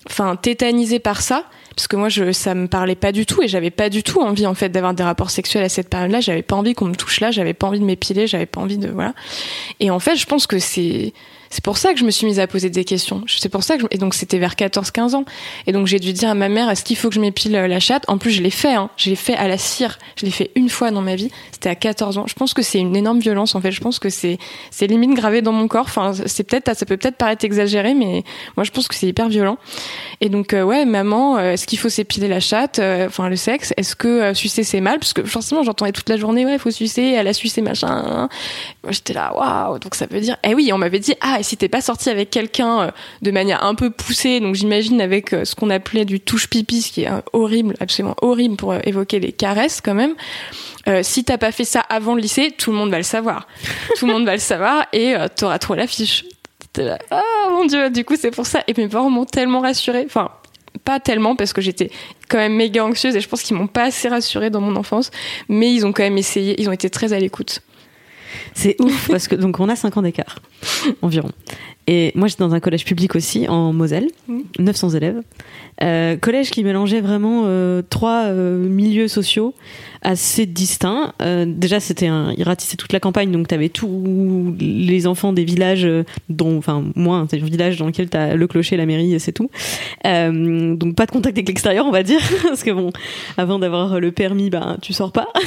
enfin, 0.09 0.37
tétanisée 0.37 0.99
par 0.99 1.21
ça 1.23 1.44
parce 1.75 1.87
que 1.87 1.94
moi 1.94 2.09
je 2.09 2.33
ça 2.33 2.57
me 2.57 2.66
parlait 2.66 2.97
pas 2.97 3.12
du 3.12 3.25
tout 3.25 3.40
et 3.40 3.47
j'avais 3.47 3.71
pas 3.71 3.88
du 3.88 4.03
tout 4.03 4.21
envie 4.21 4.47
en 4.47 4.55
fait 4.55 4.68
d'avoir 4.68 4.94
des 4.94 5.05
rapports 5.05 5.31
sexuels 5.31 5.62
à 5.62 5.68
cette 5.68 5.88
période-là, 5.88 6.21
j'avais 6.21 6.42
pas 6.42 6.57
envie 6.57 6.75
qu'on 6.75 6.87
me 6.87 6.97
touche 6.97 7.21
là, 7.21 7.31
j'avais 7.31 7.55
pas 7.55 7.68
envie 7.68 7.79
de 7.79 7.85
m'épiler, 7.85 8.27
j'avais 8.27 8.47
pas 8.47 8.61
envie 8.61 8.79
de 8.79 8.88
voilà. 8.88 9.14
Et 9.79 9.90
en 9.90 10.01
fait, 10.01 10.16
je 10.16 10.27
pense 10.27 10.49
que 10.49 10.59
c'est 10.59 11.12
c'est 11.51 11.65
pour 11.65 11.79
ça 11.79 11.93
que 11.93 11.99
je 11.99 12.05
me 12.05 12.11
suis 12.11 12.27
mise 12.27 12.41
à 12.41 12.47
poser 12.47 12.71
des 12.71 12.85
questions. 12.85 13.25
C'est 13.27 13.49
pour 13.49 13.63
ça 13.63 13.77
et 13.91 13.99
donc 13.99 14.15
c'était 14.15 14.39
vers 14.39 14.55
14-15 14.55 15.15
ans. 15.15 15.25
Et 15.67 15.73
donc 15.73 15.87
j'ai 15.87 15.99
dû 15.99 16.13
dire 16.13 16.31
à 16.31 16.35
ma 16.35 16.49
mère 16.49 16.69
est-ce 16.71 16.85
qu'il 16.85 16.97
faut 16.97 17.09
que 17.09 17.15
je 17.15 17.21
m'épile 17.21 17.57
euh, 17.57 17.69
la 17.69 17.81
chatte? 17.81 18.05
En 18.09 18.19
plus 18.19 18.31
je 18.31 18.43
l'ai 18.43 18.51
fait 18.51 18.75
hein. 18.75 18.91
Je 18.97 19.11
l'ai 19.11 19.17
fait 19.17 19.35
à 19.35 19.49
la 19.49 19.57
cire. 19.57 19.99
Je 20.17 20.27
l'ai 20.27 20.31
fait 20.31 20.51
une 20.57 20.69
fois 20.69 20.91
dans 20.91 21.01
ma 21.01 21.15
vie. 21.15 21.31
C'était 21.53 21.71
à 21.71 21.75
14 21.75 22.19
ans. 22.19 22.27
Je 22.27 22.35
pense 22.35 22.55
que 22.55 22.63
c'est 22.63 22.79
une 22.79 22.97
énorme 22.97 23.21
violence 23.21 23.55
en 23.55 23.61
fait. 23.61 23.71
Je 23.71 23.81
pense 23.81 23.99
que 23.99 24.11
c'est 24.11 24.39
c'est 24.71 24.87
limite 24.87 25.15
gravé 25.15 25.43
dans 25.43 25.53
mon 25.53 25.69
corps. 25.69 25.87
Enfin 25.87 26.13
c'est 26.27 26.45
peut-être 26.45 26.77
ça 26.77 26.85
peut 26.85 26.97
peut-être 26.97 27.17
paraître 27.17 27.45
exagéré 27.45 27.95
mais 27.95 28.25
moi 28.57 28.65
je 28.65 28.71
pense 28.71 28.89
que 28.89 28.95
c'est 28.95 29.07
hyper 29.07 29.29
violent. 29.29 29.59
Et 30.21 30.29
donc 30.29 30.53
euh, 30.53 30.63
ouais 30.63 30.85
maman 30.85 31.39
euh, 31.39 31.53
est-ce 31.53 31.67
qu'il 31.67 31.79
faut 31.79 31.89
s'épiler 31.89 32.29
la 32.29 32.41
chatte? 32.41 32.79
Enfin 32.79 33.29
le 33.29 33.37
sexe 33.37 33.73
est-ce 33.77 33.97
que 33.97 34.35
sucer 34.35 34.65
c'est 34.65 34.81
mal? 34.81 34.99
Parce 34.99 35.15
que 35.15 35.25
forcément 35.25 35.63
j'entendais 35.63 35.93
toute 35.93 36.09
la 36.09 36.19
journée 36.19 36.45
ouais 36.45 36.55
il 36.55 36.59
faut 36.59 36.71
sucer 36.71 37.13
elle 37.13 37.29
a 37.29 37.33
sucé 37.33 37.63
machin. 37.63 38.29
Moi 38.83 38.93
j'étais 38.93 39.15
là 39.15 39.35
waouh 39.35 39.79
donc 39.79 39.95
ça 39.95 40.07
veut 40.07 40.21
dire 40.21 40.37
eh 40.45 40.55
oui 40.55 40.71
on 40.73 40.79
m'avait 40.79 40.99
dit 40.99 41.15
ah 41.21 41.38
et 41.38 41.42
si 41.42 41.57
t'es 41.57 41.68
pas 41.68 41.81
sorti 41.81 42.11
avec 42.11 42.31
quelqu'un 42.31 42.81
euh, 42.81 42.90
de 43.22 43.31
manière 43.31 43.64
un 43.64 43.74
peu 43.74 43.90
poussée, 43.90 44.40
donc 44.40 44.55
j'imagine 44.55 45.01
avec 45.01 45.33
euh, 45.33 45.44
ce 45.44 45.55
qu'on 45.55 45.70
appelait 45.70 46.05
du 46.05 46.20
touche 46.20 46.48
pipi, 46.48 46.83
ce 46.83 46.92
qui 46.92 47.03
est 47.03 47.11
horrible, 47.33 47.74
absolument 47.81 48.16
horrible 48.22 48.57
pour 48.57 48.72
euh, 48.72 48.81
évoquer 48.85 49.20
les 49.20 49.33
caresses 49.33 49.81
quand 49.81 49.94
même. 49.94 50.14
si 51.03 51.24
t'as 51.24 51.38
pas 51.38 51.53
fait 51.53 51.64
ça 51.64 51.81
avant 51.81 52.14
le 52.14 52.20
lycée, 52.20 52.53
tout 52.57 52.70
le 52.70 52.79
monde 52.79 52.90
va 52.90 52.96
le 52.96 53.03
savoir. 53.03 53.46
tout 53.98 54.07
le 54.07 54.12
monde 54.12 54.24
va 54.24 54.33
le 54.33 54.40
savoir 54.40 54.87
et 54.92 55.14
t'auras 55.37 55.59
trop 55.59 55.74
l'affiche. 55.74 56.24
Là, 56.77 56.98
oh 57.11 57.51
mon 57.51 57.64
dieu, 57.64 57.90
du 57.90 58.05
coup 58.05 58.14
c'est 58.16 58.31
pour 58.31 58.46
ça. 58.46 58.62
Et 58.68 58.74
mes 58.77 58.88
parents 58.88 59.11
m'ont 59.11 59.24
tellement 59.24 59.61
rassurée. 59.61 60.05
Enfin, 60.07 60.31
pas 60.85 61.01
tellement 61.01 61.37
parce 61.37 61.53
que 61.53 61.61
j'étais 61.61 61.90
quand 62.29 62.38
même 62.38 62.55
méga 62.55 62.85
anxieuse 62.85 63.16
et 63.16 63.20
je 63.20 63.29
pense 63.29 63.42
qu'ils 63.42 63.57
m'ont 63.57 63.66
pas 63.66 63.85
assez 63.85 64.09
rassurée 64.09 64.51
dans 64.51 64.61
mon 64.61 64.77
enfance, 64.77 65.11
mais 65.48 65.72
ils 65.72 65.85
ont 65.85 65.92
quand 65.92 66.03
même 66.03 66.18
essayé, 66.18 66.61
ils 66.61 66.68
ont 66.68 66.72
été 66.72 66.88
très 66.88 67.12
à 67.12 67.18
l'écoute. 67.18 67.62
C'est 68.55 68.81
ouf 68.81 69.09
parce 69.11 69.29
que 69.29 69.35
donc 69.35 69.61
on 69.61 69.69
a 69.69 69.77
5 69.77 69.97
ans 69.97 70.03
d'écart 70.03 70.41
environ. 71.03 71.31
Et 71.91 72.12
moi 72.14 72.29
j'étais 72.29 72.45
dans 72.45 72.53
un 72.53 72.61
collège 72.61 72.85
public 72.85 73.14
aussi 73.17 73.49
en 73.49 73.73
Moselle, 73.73 74.09
900 74.59 74.91
élèves. 74.91 75.23
Euh, 75.83 76.19
collège 76.19 76.51
qui 76.51 76.62
mélangeait 76.62 77.01
vraiment 77.01 77.45
euh, 77.47 77.81
trois 77.88 78.25
euh, 78.27 78.59
milieux 78.59 79.09
sociaux 79.09 79.55
assez 80.03 80.45
distincts. 80.45 81.14
Euh, 81.23 81.47
déjà 81.49 81.81
c'était 81.81 82.09
un, 82.09 82.35
il 82.37 82.43
ratissait 82.43 82.77
toute 82.77 82.93
la 82.93 83.01
campagne 83.01 83.33
donc 83.33 83.49
t'avais 83.49 83.71
tous 83.71 84.55
les 84.61 85.07
enfants 85.07 85.33
des 85.33 85.45
villages 85.45 85.88
dont, 86.29 86.59
enfin 86.59 86.85
moins, 86.95 87.27
c'est-à-dire 87.27 87.49
village 87.49 87.79
dans 87.79 87.87
lequel 87.87 88.11
t'as 88.11 88.35
le 88.35 88.47
clocher, 88.47 88.77
la 88.77 88.85
mairie 88.85 89.14
et 89.14 89.19
c'est 89.19 89.33
tout. 89.33 89.51
Donc 90.05 90.95
pas 90.95 91.07
de 91.07 91.11
contact 91.11 91.38
avec 91.38 91.49
l'extérieur 91.49 91.87
on 91.87 91.91
va 91.91 92.03
dire 92.03 92.21
parce 92.43 92.64
que 92.64 92.71
bon 92.71 92.93
avant 93.38 93.59
d'avoir 93.59 93.99
le 93.99 94.12
permis 94.12 94.51
ben 94.51 94.77
tu 94.83 94.93
sors 94.93 95.12
pas. 95.12 95.29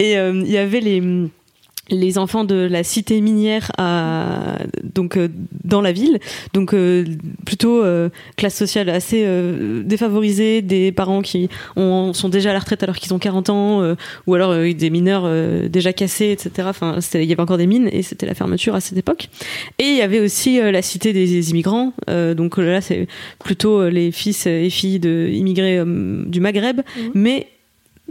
Et 0.00 0.14
il 0.14 0.50
y 0.50 0.56
avait 0.56 0.80
les 0.80 1.28
les 1.90 2.18
enfants 2.18 2.44
de 2.44 2.54
la 2.54 2.84
cité 2.84 3.20
minière 3.20 3.70
à 3.78 4.58
donc 4.94 5.16
euh, 5.16 5.28
dans 5.64 5.80
la 5.80 5.92
ville. 5.92 6.18
Donc 6.54 6.74
euh, 6.74 7.04
plutôt 7.44 7.82
euh, 7.82 8.08
classe 8.36 8.54
sociale 8.54 8.88
assez 8.88 9.22
euh, 9.24 9.82
défavorisée 9.82 10.62
des 10.62 10.92
parents 10.92 11.22
qui 11.22 11.48
ont, 11.76 12.12
sont 12.12 12.28
déjà 12.28 12.50
à 12.50 12.52
la 12.52 12.58
retraite 12.58 12.82
alors 12.82 12.96
qu'ils 12.96 13.12
ont 13.14 13.18
40 13.18 13.50
ans 13.50 13.82
euh, 13.82 13.94
ou 14.26 14.34
alors 14.34 14.50
euh, 14.50 14.72
des 14.72 14.90
mineurs 14.90 15.22
euh, 15.24 15.68
déjà 15.68 15.92
cassés 15.92 16.30
etc 16.30 16.68
enfin 16.68 16.98
il 17.14 17.24
y 17.24 17.32
avait 17.32 17.42
encore 17.42 17.58
des 17.58 17.66
mines 17.66 17.88
et 17.92 18.02
c'était 18.02 18.26
la 18.26 18.34
fermeture 18.34 18.74
à 18.74 18.80
cette 18.80 18.98
époque. 18.98 19.28
Et 19.78 19.84
il 19.84 19.96
y 19.96 20.02
avait 20.02 20.20
aussi 20.20 20.60
euh, 20.60 20.70
la 20.70 20.82
cité 20.82 21.12
des 21.12 21.50
immigrants. 21.50 21.92
Euh, 22.08 22.34
donc 22.34 22.58
là 22.58 22.80
c'est 22.80 23.06
plutôt 23.44 23.88
les 23.88 24.12
fils 24.12 24.46
et 24.46 24.70
filles 24.70 25.00
de 25.00 25.28
immigrés 25.32 25.78
euh, 25.78 26.24
du 26.26 26.40
Maghreb 26.40 26.80
mais 27.14 27.48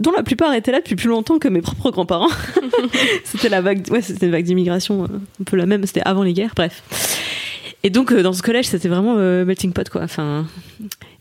dont 0.00 0.12
la 0.12 0.22
plupart 0.22 0.52
étaient 0.54 0.72
là 0.72 0.80
depuis 0.80 0.96
plus 0.96 1.08
longtemps 1.08 1.38
que 1.38 1.48
mes 1.48 1.62
propres 1.62 1.90
grands-parents. 1.90 2.30
c'était 3.24 3.48
la 3.48 3.60
vague, 3.60 3.86
ouais, 3.90 4.02
c'était 4.02 4.26
une 4.26 4.32
vague 4.32 4.44
d'immigration, 4.44 5.04
euh, 5.04 5.18
un 5.40 5.44
peu 5.44 5.56
la 5.56 5.66
même. 5.66 5.86
C'était 5.86 6.02
avant 6.04 6.22
les 6.22 6.32
guerres, 6.32 6.54
bref. 6.56 6.82
Et 7.82 7.90
donc 7.90 8.12
euh, 8.12 8.22
dans 8.22 8.32
ce 8.32 8.42
collège, 8.42 8.66
c'était 8.66 8.88
vraiment 8.88 9.16
euh, 9.18 9.44
melting 9.44 9.72
pot, 9.72 9.88
quoi. 9.88 10.02
Enfin, 10.02 10.46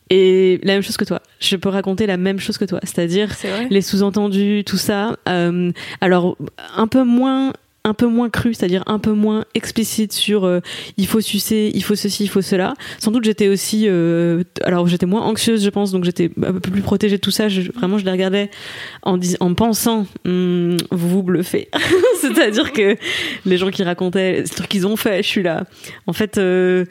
et 0.09 0.59
la 0.63 0.73
même 0.73 0.81
chose 0.81 0.97
que 0.97 1.05
toi. 1.05 1.21
Je 1.39 1.55
peux 1.55 1.69
raconter 1.69 2.07
la 2.07 2.17
même 2.17 2.39
chose 2.39 2.57
que 2.57 2.65
toi, 2.65 2.79
c'est-à-dire 2.83 3.29
les 3.69 3.81
sous-entendus, 3.81 4.63
tout 4.65 4.77
ça. 4.77 5.17
Euh, 5.27 5.71
alors 6.01 6.35
un 6.75 6.87
peu 6.87 7.03
moins 7.03 7.53
un 7.89 7.93
peu 7.93 8.06
moins 8.08 8.30
cru, 8.30 8.54
c'est-à-dire 8.54 8.84
un 8.88 8.99
peu 8.99 9.12
moins 9.12 9.43
explicite 9.56 10.13
sur 10.13 10.45
euh, 10.45 10.60
il 10.97 11.08
faut 11.08 11.21
sucer, 11.21 11.71
il 11.73 11.84
faut 11.84 11.95
ceci, 11.95 12.23
il 12.23 12.28
faut 12.30 12.41
cela. 12.41 12.73
Sans 12.99 13.12
doute 13.12 13.23
j'étais 13.25 13.47
aussi, 13.47 13.86
euh, 13.88 14.43
alors 14.63 14.88
j'étais 14.88 15.06
moins 15.06 15.21
anxieuse, 15.23 15.63
je 15.63 15.69
pense, 15.69 15.91
donc 15.91 16.04
j'étais 16.04 16.32
un 16.45 16.54
peu 16.54 16.60
plus 16.71 16.82
protégée 16.82 17.17
de 17.17 17.21
tout 17.21 17.32
ça. 17.32 17.49
Je- 17.49 17.71
vraiment, 17.71 17.97
je 17.97 18.06
les 18.06 18.12
regardais 18.12 18.49
en, 19.04 19.17
en 19.39 19.54
pensant, 19.54 20.06
Hum, 20.25 20.78
vous 20.91 21.10
vous 21.10 21.23
bluffez. 21.23 21.69
c'est-à-dire 22.21 22.71
que 22.73 22.95
les 23.45 23.58
gens 23.58 23.69
qui 23.71 23.84
racontaient 23.84 24.43
ce 24.45 24.62
qu'ils 24.63 24.86
ont 24.88 24.95
fait, 24.95 25.23
je 25.23 25.28
suis 25.28 25.43
là. 25.43 25.65
En 26.08 26.13
fait. 26.13 26.38
euh, 26.38 26.86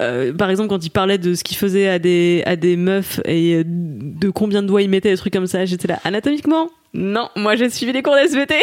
euh, 0.00 0.32
par 0.32 0.50
exemple, 0.50 0.68
quand 0.68 0.84
ils 0.84 0.90
parlaient 0.90 1.18
de 1.18 1.34
ce 1.34 1.44
qu'ils 1.44 1.56
faisaient 1.56 1.88
à 1.88 1.98
des, 1.98 2.42
à 2.46 2.56
des 2.56 2.76
meufs 2.76 3.20
et 3.24 3.56
euh, 3.56 3.62
de 3.66 4.30
combien 4.30 4.62
de 4.62 4.66
doigts 4.68 4.82
ils 4.82 4.90
mettaient, 4.90 5.10
des 5.10 5.16
trucs 5.16 5.32
comme 5.32 5.46
ça, 5.46 5.64
j'étais 5.64 5.86
là, 5.88 6.00
anatomiquement 6.04 6.70
Non, 6.94 7.28
moi 7.36 7.54
j'ai 7.56 7.70
suivi 7.70 7.92
les 7.92 8.02
cours 8.02 8.16
d'SVT. 8.16 8.54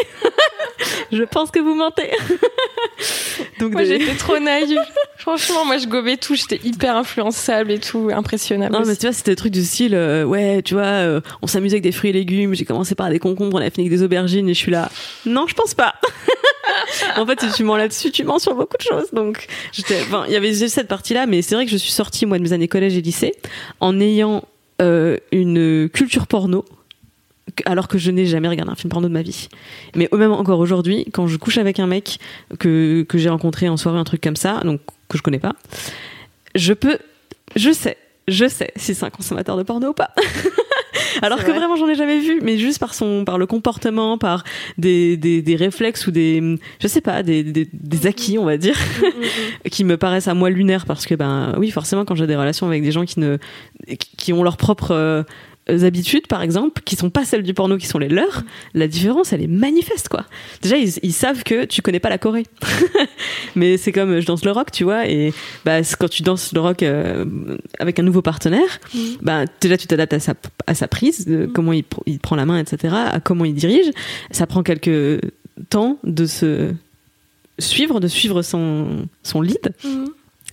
je 1.12 1.24
pense 1.24 1.52
que 1.52 1.60
vous 1.60 1.76
mentez. 1.76 2.10
Donc, 3.60 3.74
Moi, 3.74 3.84
des- 3.84 4.00
j'étais 4.00 4.16
trop 4.16 4.40
naïve. 4.40 4.80
Franchement, 5.18 5.66
moi, 5.66 5.78
je 5.78 5.86
gobais 5.88 6.16
tout. 6.18 6.36
J'étais 6.36 6.60
hyper 6.66 6.96
influençable 6.96 7.72
et 7.72 7.80
tout, 7.80 8.10
impressionnable. 8.14 8.74
Non, 8.74 8.84
mais 8.86 8.96
tu 8.96 9.06
vois, 9.06 9.12
c'était 9.14 9.32
des 9.32 9.36
trucs 9.36 9.52
du 9.52 9.64
style, 9.64 9.96
euh, 9.96 10.24
ouais, 10.24 10.62
tu 10.64 10.76
vois, 10.76 10.84
euh, 10.84 11.22
on 11.42 11.48
s'amusait 11.48 11.76
avec 11.76 11.84
des 11.84 11.92
fruits 11.92 12.10
et 12.12 12.14
légumes, 12.14 12.54
j'ai 12.56 12.64
commencé 12.66 12.96
par 12.96 13.10
des 13.10 13.20
concombres, 13.20 13.58
on 13.58 13.62
a 13.62 13.70
fini 13.70 13.88
avec 13.88 13.98
des 13.98 14.04
aubergines, 14.04 14.48
et 14.48 14.54
je 14.54 14.60
suis 14.60 14.72
là, 14.72 14.90
non, 15.26 15.46
je 15.48 15.54
pense 15.56 15.74
pas. 15.74 15.96
en 17.18 17.26
fait, 17.26 17.42
si 17.42 17.52
tu 17.52 17.64
mens 17.64 17.78
là-dessus, 17.78 18.12
tu 18.12 18.24
mens 18.24 18.40
sur 18.40 18.56
beaucoup 18.56 18.78
de 18.78 18.84
choses. 18.84 19.12
Donc, 19.14 19.48
j'étais, 19.72 20.02
il 20.28 20.34
y 20.34 20.36
avait 20.36 20.54
cette 20.54 20.88
partie-là, 20.88 21.26
mais 21.26 21.42
c'est 21.42 21.56
vrai 21.56 21.66
que 21.66 21.72
je 21.72 21.78
suis 21.78 21.92
sortie, 21.92 22.26
moi, 22.26 22.38
de 22.38 22.44
mes 22.44 22.54
années 22.54 22.68
collège 22.68 22.98
et 22.98 23.02
lycée, 23.02 23.34
en 23.80 24.00
ayant 24.00 24.44
euh, 24.82 25.18
une 25.32 25.90
culture 25.90 26.28
porno, 26.28 26.66
alors 27.66 27.88
que 27.88 27.98
je 27.98 28.12
n'ai 28.12 28.26
jamais 28.26 28.48
regardé 28.48 28.72
un 28.72 28.76
film 28.76 28.90
porno 28.90 29.08
de 29.08 29.14
ma 29.14 29.22
vie. 29.22 29.50
Mais 29.96 30.08
même 30.12 30.32
encore 30.32 30.60
aujourd'hui, 30.60 31.06
quand 31.12 31.28
je 31.28 31.38
couche 31.38 31.58
avec 31.58 31.80
un 31.80 31.88
mec 31.88 32.20
que, 32.60 33.06
que 33.08 33.18
j'ai 33.18 33.30
rencontré 33.30 33.70
en 33.70 33.78
soirée, 33.78 34.00
un 34.00 34.04
truc 34.04 34.22
comme 34.22 34.36
ça, 34.36 34.62
donc 34.64 34.82
que 35.08 35.18
je 35.18 35.24
connais 35.24 35.40
pas, 35.40 35.54
je 36.56 36.74
peux, 36.74 36.98
je 37.56 37.72
sais, 37.72 37.98
je 38.28 38.48
sais 38.48 38.72
si 38.76 38.96
c'est 38.96 39.06
un 39.06 39.10
consommateur 39.10 39.58
de 39.58 39.64
porno 39.64 39.90
ou 39.90 39.94
pas. 39.94 40.12
Alors 41.22 41.40
que 41.40 41.44
vrai. 41.50 41.60
vraiment 41.60 41.76
j'en 41.76 41.88
ai 41.88 41.96
jamais 41.96 42.20
vu, 42.20 42.40
mais 42.42 42.58
juste 42.58 42.80
par 42.80 42.94
son, 42.94 43.26
par 43.26 43.38
le 43.38 43.46
comportement, 43.46 44.18
par 44.18 44.44
des, 44.78 45.18
des, 45.18 45.42
des 45.42 45.56
réflexes 45.56 46.08
ou 46.08 46.12
des, 46.12 46.58
je 46.82 46.88
sais 46.88 47.02
pas, 47.02 47.24
des, 47.24 47.44
des, 47.44 47.68
des 47.74 48.08
acquis, 48.08 48.38
on 48.38 48.46
va 48.46 48.58
dire, 48.58 48.78
qui 49.72 49.84
me 49.84 49.98
paraissent 49.98 50.28
à 50.28 50.34
moi 50.34 50.50
lunaires 50.50 50.86
parce 50.86 51.06
que 51.06 51.16
ben 51.16 51.54
oui, 51.58 51.72
forcément 51.72 52.06
quand 52.06 52.16
j'ai 52.16 52.28
des 52.28 52.36
relations 52.36 52.68
avec 52.68 52.84
des 52.84 52.92
gens 52.92 53.06
qui 53.06 53.20
ne, 53.20 53.38
qui- 54.18 54.34
ont 54.34 54.44
leurs 54.44 54.58
propres 54.58 54.92
euh, 54.92 55.24
habitudes 55.84 56.28
par 56.28 56.42
exemple, 56.42 56.82
qui 56.84 56.96
sont 56.96 57.10
pas 57.10 57.26
celles 57.26 57.44
du 57.44 57.54
porno, 57.54 57.78
qui 57.78 57.88
sont 57.88 58.00
les 58.00 58.10
leurs, 58.10 58.44
la 58.74 58.88
différence 58.88 59.34
elle 59.34 59.42
est 59.42 59.48
manifeste 59.48 60.10
quoi. 60.10 60.26
Déjà 60.62 60.78
ils, 60.78 60.92
ils 61.04 61.14
savent 61.14 61.44
que 61.44 61.66
tu 61.66 61.82
connais 61.82 62.00
pas 62.00 62.10
la 62.10 62.18
Corée, 62.18 62.46
mais 63.56 63.78
c'est 63.78 63.92
comme 63.92 64.12
euh, 64.12 64.22
je 64.22 64.26
danse 64.26 64.46
le 64.46 64.52
rock, 64.52 64.72
tu 64.72 64.84
vois, 64.84 65.08
et 65.08 65.34
bah 65.66 65.80
quand 66.00 66.10
tu 66.10 66.24
danses 66.24 66.54
le 66.54 66.60
rock 66.62 66.84
euh, 66.84 67.26
avec 67.80 68.00
un 68.00 68.04
nouveau 68.04 68.22
partenaire, 68.22 68.80
bah 69.22 69.46
déjà 69.62 69.78
tu 69.78 69.88
t'adaptes 69.88 70.14
à 70.14 70.20
sa 70.20 70.34
à 70.68 70.76
sa 70.76 70.88
prise, 70.88 71.26
de 71.26 71.46
comment 71.46 71.74
il, 71.74 71.84
pr- 71.84 72.02
il 72.06 72.20
prend 72.20 72.36
la 72.36 72.46
main, 72.46 72.60
etc., 72.60 72.94
à 73.12 73.20
comment 73.20 73.46
il 73.46 73.54
dirige. 73.56 73.92
Ça 74.32 74.46
prend 74.48 74.64
quelques 74.64 75.22
temps 75.70 75.98
de 76.04 76.26
se 76.26 76.72
suivre, 77.58 78.00
de 78.00 78.08
suivre 78.08 78.42
son 78.42 79.08
son 79.24 79.42
lead. 79.42 79.74
Mhm. 79.84 80.08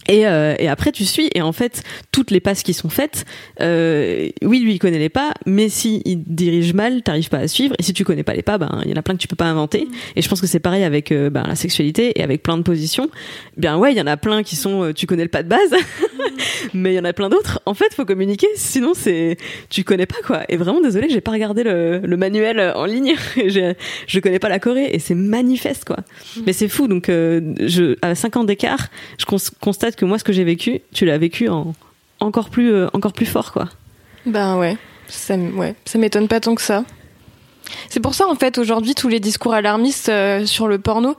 Et, 0.09 0.27
euh, 0.29 0.55
et 0.61 0.69
après 0.69 0.93
tu 0.93 1.05
suis 1.05 1.29
et 1.35 1.43
en 1.43 1.51
fait 1.51 1.83
toutes 2.13 2.31
les 2.31 2.39
passes 2.39 2.63
qui 2.63 2.75
sont 2.75 2.89
faites 2.89 3.25
euh, 3.61 4.29
oui 4.45 4.61
lui 4.61 4.75
il 4.75 4.79
connaît 4.79 5.01
les 5.01 5.09
pas 5.09 5.35
mais 5.47 5.69
si 5.69 6.01
il 6.05 6.23
dirige 6.25 6.75
mal 6.75 7.03
t'arrives 7.03 7.29
pas 7.29 7.39
à 7.39 7.49
suivre 7.49 7.75
et 7.81 7.83
si 7.83 7.93
tu 7.93 8.05
connais 8.05 8.23
pas 8.23 8.35
les 8.35 8.43
pas 8.43 8.57
ben 8.57 8.83
il 8.85 8.91
y 8.91 8.95
en 8.95 8.97
a 8.97 9.03
plein 9.03 9.15
que 9.15 9.21
tu 9.21 9.27
peux 9.27 9.35
pas 9.35 9.47
inventer. 9.47 9.89
Et 10.15 10.23
je 10.23 10.29
pense 10.29 10.41
que 10.41 10.47
c'est 10.47 10.61
pareil 10.61 10.85
avec 10.85 11.11
euh, 11.11 11.29
ben, 11.29 11.43
la 11.47 11.57
sexualité 11.57 12.13
et 12.21 12.23
avec 12.23 12.43
plein 12.45 12.57
de 12.57 12.63
positions. 12.63 13.09
Bien 13.57 13.79
ouais 13.79 13.93
il 13.93 13.99
y 13.99 14.01
en 14.01 14.07
a 14.07 14.17
plein 14.17 14.45
qui 14.45 14.55
sont 14.55 14.93
tu 14.95 15.07
connais 15.07 15.25
le 15.25 15.29
pas 15.29 15.43
de 15.43 15.49
base 15.49 15.75
mais 16.75 16.93
il 16.93 16.97
y 16.97 17.01
en 17.01 17.05
a 17.05 17.13
plein 17.13 17.29
d'autres. 17.29 17.61
En 17.67 17.75
fait 17.75 17.93
faut 17.93 18.05
communiquer 18.05 18.47
sinon 18.55 18.93
c'est 18.95 19.37
tu 19.71 19.83
connais 19.83 20.07
pas 20.07 20.19
quoi. 20.25 20.43
Et 20.49 20.57
vraiment 20.57 20.81
désolé 20.81 21.09
j'ai 21.11 21.21
pas 21.21 21.33
regardé 21.33 21.65
le, 21.65 21.99
le 21.99 22.17
manuel 22.17 22.61
en 22.77 22.85
ligne. 22.85 23.15
J'ai- 23.47 23.75
je 24.07 24.21
connais 24.21 24.39
pas 24.39 24.49
la 24.49 24.59
Corée 24.61 24.89
et 24.93 24.99
c'est 25.01 25.15
manifeste 25.17 25.85
quoi. 25.85 25.99
Mais 26.47 26.53
c'est 26.53 26.69
fou 26.69 26.87
donc 26.87 27.07
je 27.09 27.97
à 28.03 28.15
5 28.15 28.37
ans 28.37 28.45
d'écart 28.45 28.87
je 29.19 29.25
cons- 29.25 29.37
que 29.95 30.05
moi 30.05 30.19
ce 30.19 30.25
que 30.25 30.33
j'ai 30.33 30.45
vécu 30.45 30.81
tu 30.93 31.05
l'as 31.05 31.19
vécu 31.19 31.49
en 31.49 31.75
encore 32.19 32.51
plus 32.51 32.73
euh, 32.73 32.89
encore 32.93 33.13
plus 33.13 33.27
fort 33.27 33.53
quoi 33.53 33.69
Ben 34.25 34.57
ouais, 34.57 34.77
ça, 35.07 35.37
ouais, 35.37 35.75
ça 35.85 35.99
m'étonne 35.99 36.29
pas 36.29 36.41
tant 36.41 36.55
que 36.55 36.63
ça. 36.63 36.85
C'est 37.89 38.01
pour 38.01 38.15
ça 38.15 38.27
en 38.27 38.35
fait 38.35 38.59
aujourd'hui 38.59 38.95
tous 38.95 39.09
les 39.09 39.21
discours 39.21 39.55
alarmistes 39.55 40.09
euh, 40.09 40.47
sur 40.47 40.69
le 40.69 40.79
porno. 40.79 41.17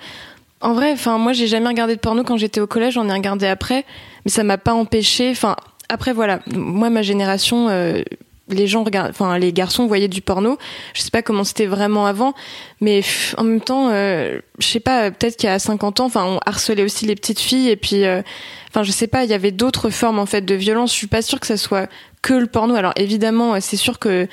En 0.60 0.74
vrai, 0.74 0.92
enfin 0.92 1.18
moi 1.18 1.34
j'ai 1.34 1.48
jamais 1.48 1.68
regardé 1.68 1.96
de 1.96 2.00
porno 2.00 2.24
quand 2.24 2.38
j'étais 2.38 2.60
au 2.60 2.68
collège, 2.68 2.96
j'en 2.96 3.08
ai 3.08 3.14
regardé 3.14 3.46
après, 3.48 3.86
mais 4.26 4.32
ça 4.32 4.44
m'a 4.44 4.58
pas 4.58 4.74
empêché. 4.74 5.30
Enfin 5.30 5.56
après 5.90 6.14
voilà, 6.14 6.40
moi 6.56 6.90
ma 6.90 7.02
génération, 7.02 7.70
euh, 7.70 8.02
les 8.50 8.68
gens 8.68 8.84
regardent, 8.84 9.10
enfin 9.10 9.38
les 9.38 9.54
garçons 9.54 9.88
voyaient 9.88 10.08
du 10.08 10.22
porno. 10.22 10.58
Je 10.94 11.02
sais 11.02 11.12
pas 11.12 11.22
comment 11.22 11.44
c'était 11.44 11.66
vraiment 11.66 12.06
avant, 12.06 12.34
mais 12.82 13.00
pff, 13.00 13.36
en 13.38 13.44
même 13.44 13.62
temps, 13.62 13.90
euh, 13.92 14.40
je 14.60 14.68
sais 14.68 14.80
pas, 14.80 15.12
peut-être 15.12 15.38
qu'il 15.38 15.50
y 15.50 15.52
a 15.52 15.60
50 15.60 16.00
ans, 16.00 16.06
enfin 16.06 16.26
on 16.26 16.40
harcelait 16.46 16.84
aussi 16.84 17.06
les 17.06 17.16
petites 17.16 17.40
filles 17.40 17.70
et 17.70 17.76
puis, 17.76 18.06
euh, 18.06 18.22
enfin 18.70 18.84
je 18.84 18.92
sais 18.92 19.08
pas, 19.08 19.24
il 19.24 19.30
y 19.30 19.34
avait 19.34 19.52
d'autres 19.52 19.90
formes 19.90 20.20
en 20.20 20.26
fait 20.26 20.42
de 20.42 20.56
violence. 20.56 20.92
Je 20.92 20.98
suis 20.98 21.08
pas 21.08 21.22
sûre 21.22 21.40
que 21.40 21.48
ça 21.48 21.58
soit 21.58 21.90
que 22.22 22.34
le 22.34 22.48
porno. 22.48 22.76
Alors 22.76 22.94
évidemment, 22.96 23.56
euh, 23.56 23.58
c'est 23.62 23.78
sûr 23.78 24.00
que 24.00 24.28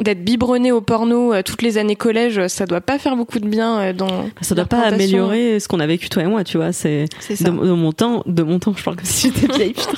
d'être 0.00 0.24
biberonné 0.24 0.72
au 0.72 0.80
porno 0.80 1.32
euh, 1.32 1.42
toutes 1.42 1.62
les 1.62 1.78
années 1.78 1.96
collège, 1.96 2.46
ça 2.48 2.66
doit 2.66 2.80
pas 2.80 2.98
faire 2.98 3.16
beaucoup 3.16 3.38
de 3.38 3.48
bien 3.48 3.80
euh, 3.80 3.92
dans. 3.92 4.28
ça 4.40 4.54
doit 4.54 4.64
pas 4.64 4.80
améliorer 4.80 5.60
ce 5.60 5.68
qu'on 5.68 5.80
a 5.80 5.86
vécu 5.86 6.08
toi 6.08 6.22
et 6.22 6.26
moi 6.26 6.44
tu 6.44 6.56
vois 6.56 6.72
c'est 6.72 7.06
de, 7.28 7.44
de 7.44 7.50
mon 7.50 7.92
temps 7.92 8.22
de 8.26 8.42
mon 8.42 8.58
temps 8.58 8.74
je 8.76 8.82
parle 8.82 8.96
comme 8.96 9.04
si 9.04 9.32
j'étais 9.32 9.52
vieille 9.56 9.72
putain 9.72 9.92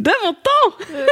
de 0.00 0.10
mon 0.24 0.32
temps! 0.32 0.84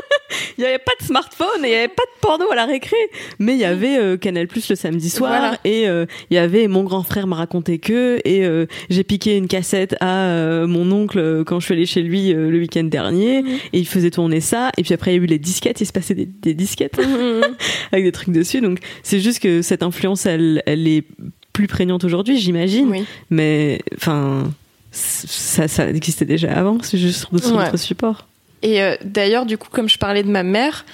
Il 0.59 0.64
y 0.64 0.66
avait 0.66 0.79
pas 0.79 0.92
de 0.99 1.05
smartphone 1.05 1.64
et 1.64 1.68
il 1.68 1.73
y 1.73 1.75
avait 1.75 1.88
pas 1.88 2.03
de 2.05 2.21
porno 2.21 2.51
à 2.51 2.55
la 2.55 2.64
récré. 2.64 2.97
Mais 3.38 3.53
il 3.53 3.59
y 3.59 3.64
avait 3.64 3.99
euh, 3.99 4.16
Canal 4.16 4.47
Plus 4.47 4.68
le 4.71 4.77
samedi 4.77 5.11
soir 5.11 5.31
Voilà. 5.31 5.59
et 5.64 5.88
euh, 5.88 6.07
il 6.31 6.35
y 6.35 6.38
avait 6.38 6.68
mon 6.68 6.85
grand 6.85 7.03
frère 7.03 7.27
m'a 7.27 7.37
raconté 7.37 7.79
que 7.79 8.18
et 8.25 8.45
euh, 8.45 8.66
j'ai 8.88 9.05
piqué 9.05 9.37
une 9.37 9.47
cassette 9.49 9.95
à 10.01 10.27
euh, 10.29 10.66
mon 10.66 10.90
oncle 10.90 11.18
euh, 11.18 11.45
quand 11.45 11.61
je 11.61 11.66
suis 11.66 11.75
allée 11.75 11.87
chez 11.87 12.01
lui 12.03 12.33
euh, 12.33 12.51
le 12.51 12.59
week-end 12.59 12.85
dernier 12.85 13.38
et 13.73 13.79
il 13.79 13.87
faisait 13.87 14.11
tourner 14.11 14.40
ça 14.40 14.71
et 14.79 14.83
puis 14.83 14.95
après 14.95 15.12
il 15.12 15.16
y 15.18 15.21
a 15.21 15.23
eu 15.23 15.27
les 15.27 15.38
disquettes 15.38 15.81
il 15.83 15.87
se 15.87 15.92
passait 15.92 16.14
des, 16.14 16.27
des 16.27 16.55
disquettes 16.55 16.99
avec 17.92 18.05
des 18.05 18.12
trucs 18.12 18.31
dessus. 18.33 18.61
Donc 18.62 18.79
c'est 19.03 19.21
juste 19.21 19.40
que 19.40 19.61
cette 19.62 19.83
influence 19.83 20.25
elle 20.27 20.62
elle 20.66 20.87
est 20.88 21.05
plus 21.53 21.66
prégnante 21.66 22.05
aujourd'hui 22.05 22.38
j'imagine. 22.38 22.88
Oui. 22.90 23.05
mais 23.31 23.81
enfin 23.97 24.51
ça, 24.92 25.68
ça 25.68 25.88
existait 25.88 26.25
déjà 26.27 26.53
avant 26.53 26.79
c'est 26.83 26.99
juste 26.99 27.21
sur 27.21 27.33
Ouais. 27.33 27.64
d'autres 27.64 27.77
supports 27.79 28.27
Et 28.62 28.83
euh, 28.83 28.96
d'ailleurs, 29.05 29.44
du 29.44 29.59
coup, 29.59 29.68
comme 29.70 29.88
je 29.88 29.98
parlais 29.98 30.22
de 30.22 30.31
ma 30.31 30.42
mère, 30.42 30.85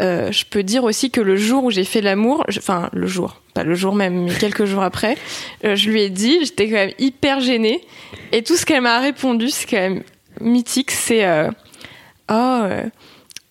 euh, 0.00 0.32
je 0.32 0.44
peux 0.44 0.62
dire 0.62 0.84
aussi 0.84 1.10
que 1.10 1.20
le 1.20 1.36
jour 1.36 1.64
où 1.64 1.70
j'ai 1.70 1.84
fait 1.84 2.00
l'amour, 2.00 2.44
enfin 2.56 2.88
le 2.92 3.06
jour, 3.06 3.40
pas 3.54 3.64
le 3.64 3.74
jour 3.74 3.94
même, 3.94 4.24
mais 4.24 4.34
quelques 4.34 4.64
jours 4.64 4.82
après, 4.82 5.16
euh, 5.64 5.76
je 5.76 5.90
lui 5.90 6.02
ai 6.02 6.10
dit, 6.10 6.38
j'étais 6.42 6.66
quand 6.66 6.76
même 6.76 6.94
hyper 6.98 7.40
gênée. 7.40 7.82
Et 8.32 8.42
tout 8.42 8.56
ce 8.56 8.64
qu'elle 8.64 8.80
m'a 8.80 8.98
répondu, 9.00 9.50
c'est 9.50 9.66
quand 9.66 9.76
même 9.76 10.02
mythique, 10.40 10.90
c'est 10.90 11.26
oh 12.30 12.60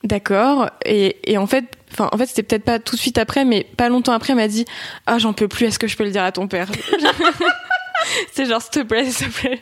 d'accord. 0.03 0.69
Et, 0.85 1.17
et 1.25 1.37
en 1.37 1.47
fait, 1.47 1.65
enfin 1.91 2.09
en 2.11 2.17
fait 2.17 2.27
c'était 2.27 2.43
peut-être 2.43 2.63
pas 2.63 2.79
tout 2.79 2.95
de 2.95 3.01
suite 3.01 3.17
après, 3.17 3.45
mais 3.45 3.65
pas 3.77 3.89
longtemps 3.89 4.13
après, 4.13 4.33
elle 4.33 4.39
m'a 4.39 4.47
dit 4.47 4.65
ah 5.05 5.19
j'en 5.19 5.33
peux 5.33 5.47
plus, 5.47 5.67
est-ce 5.67 5.79
que 5.79 5.87
je 5.87 5.97
peux 5.97 6.03
le 6.03 6.11
dire 6.11 6.23
à 6.23 6.31
ton 6.31 6.47
père? 6.47 6.69
C'est 8.33 8.45
genre 8.45 8.61
s'il 8.61 8.71
te 8.71 8.79
plaît, 8.87 9.05
s'il 9.09 9.27
te 9.29 9.39
plaît. 9.39 9.59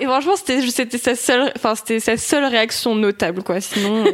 Et 0.00 0.04
franchement, 0.04 0.36
c'était 0.36 0.60
c'était 0.70 0.98
sa 0.98 1.14
seule, 1.14 1.52
enfin 1.56 1.74
c'était 1.74 2.00
sa 2.00 2.16
seule 2.16 2.44
réaction 2.44 2.94
notable 2.94 3.42
quoi. 3.42 3.60
Sinon, 3.60 4.04
euh, 4.06 4.12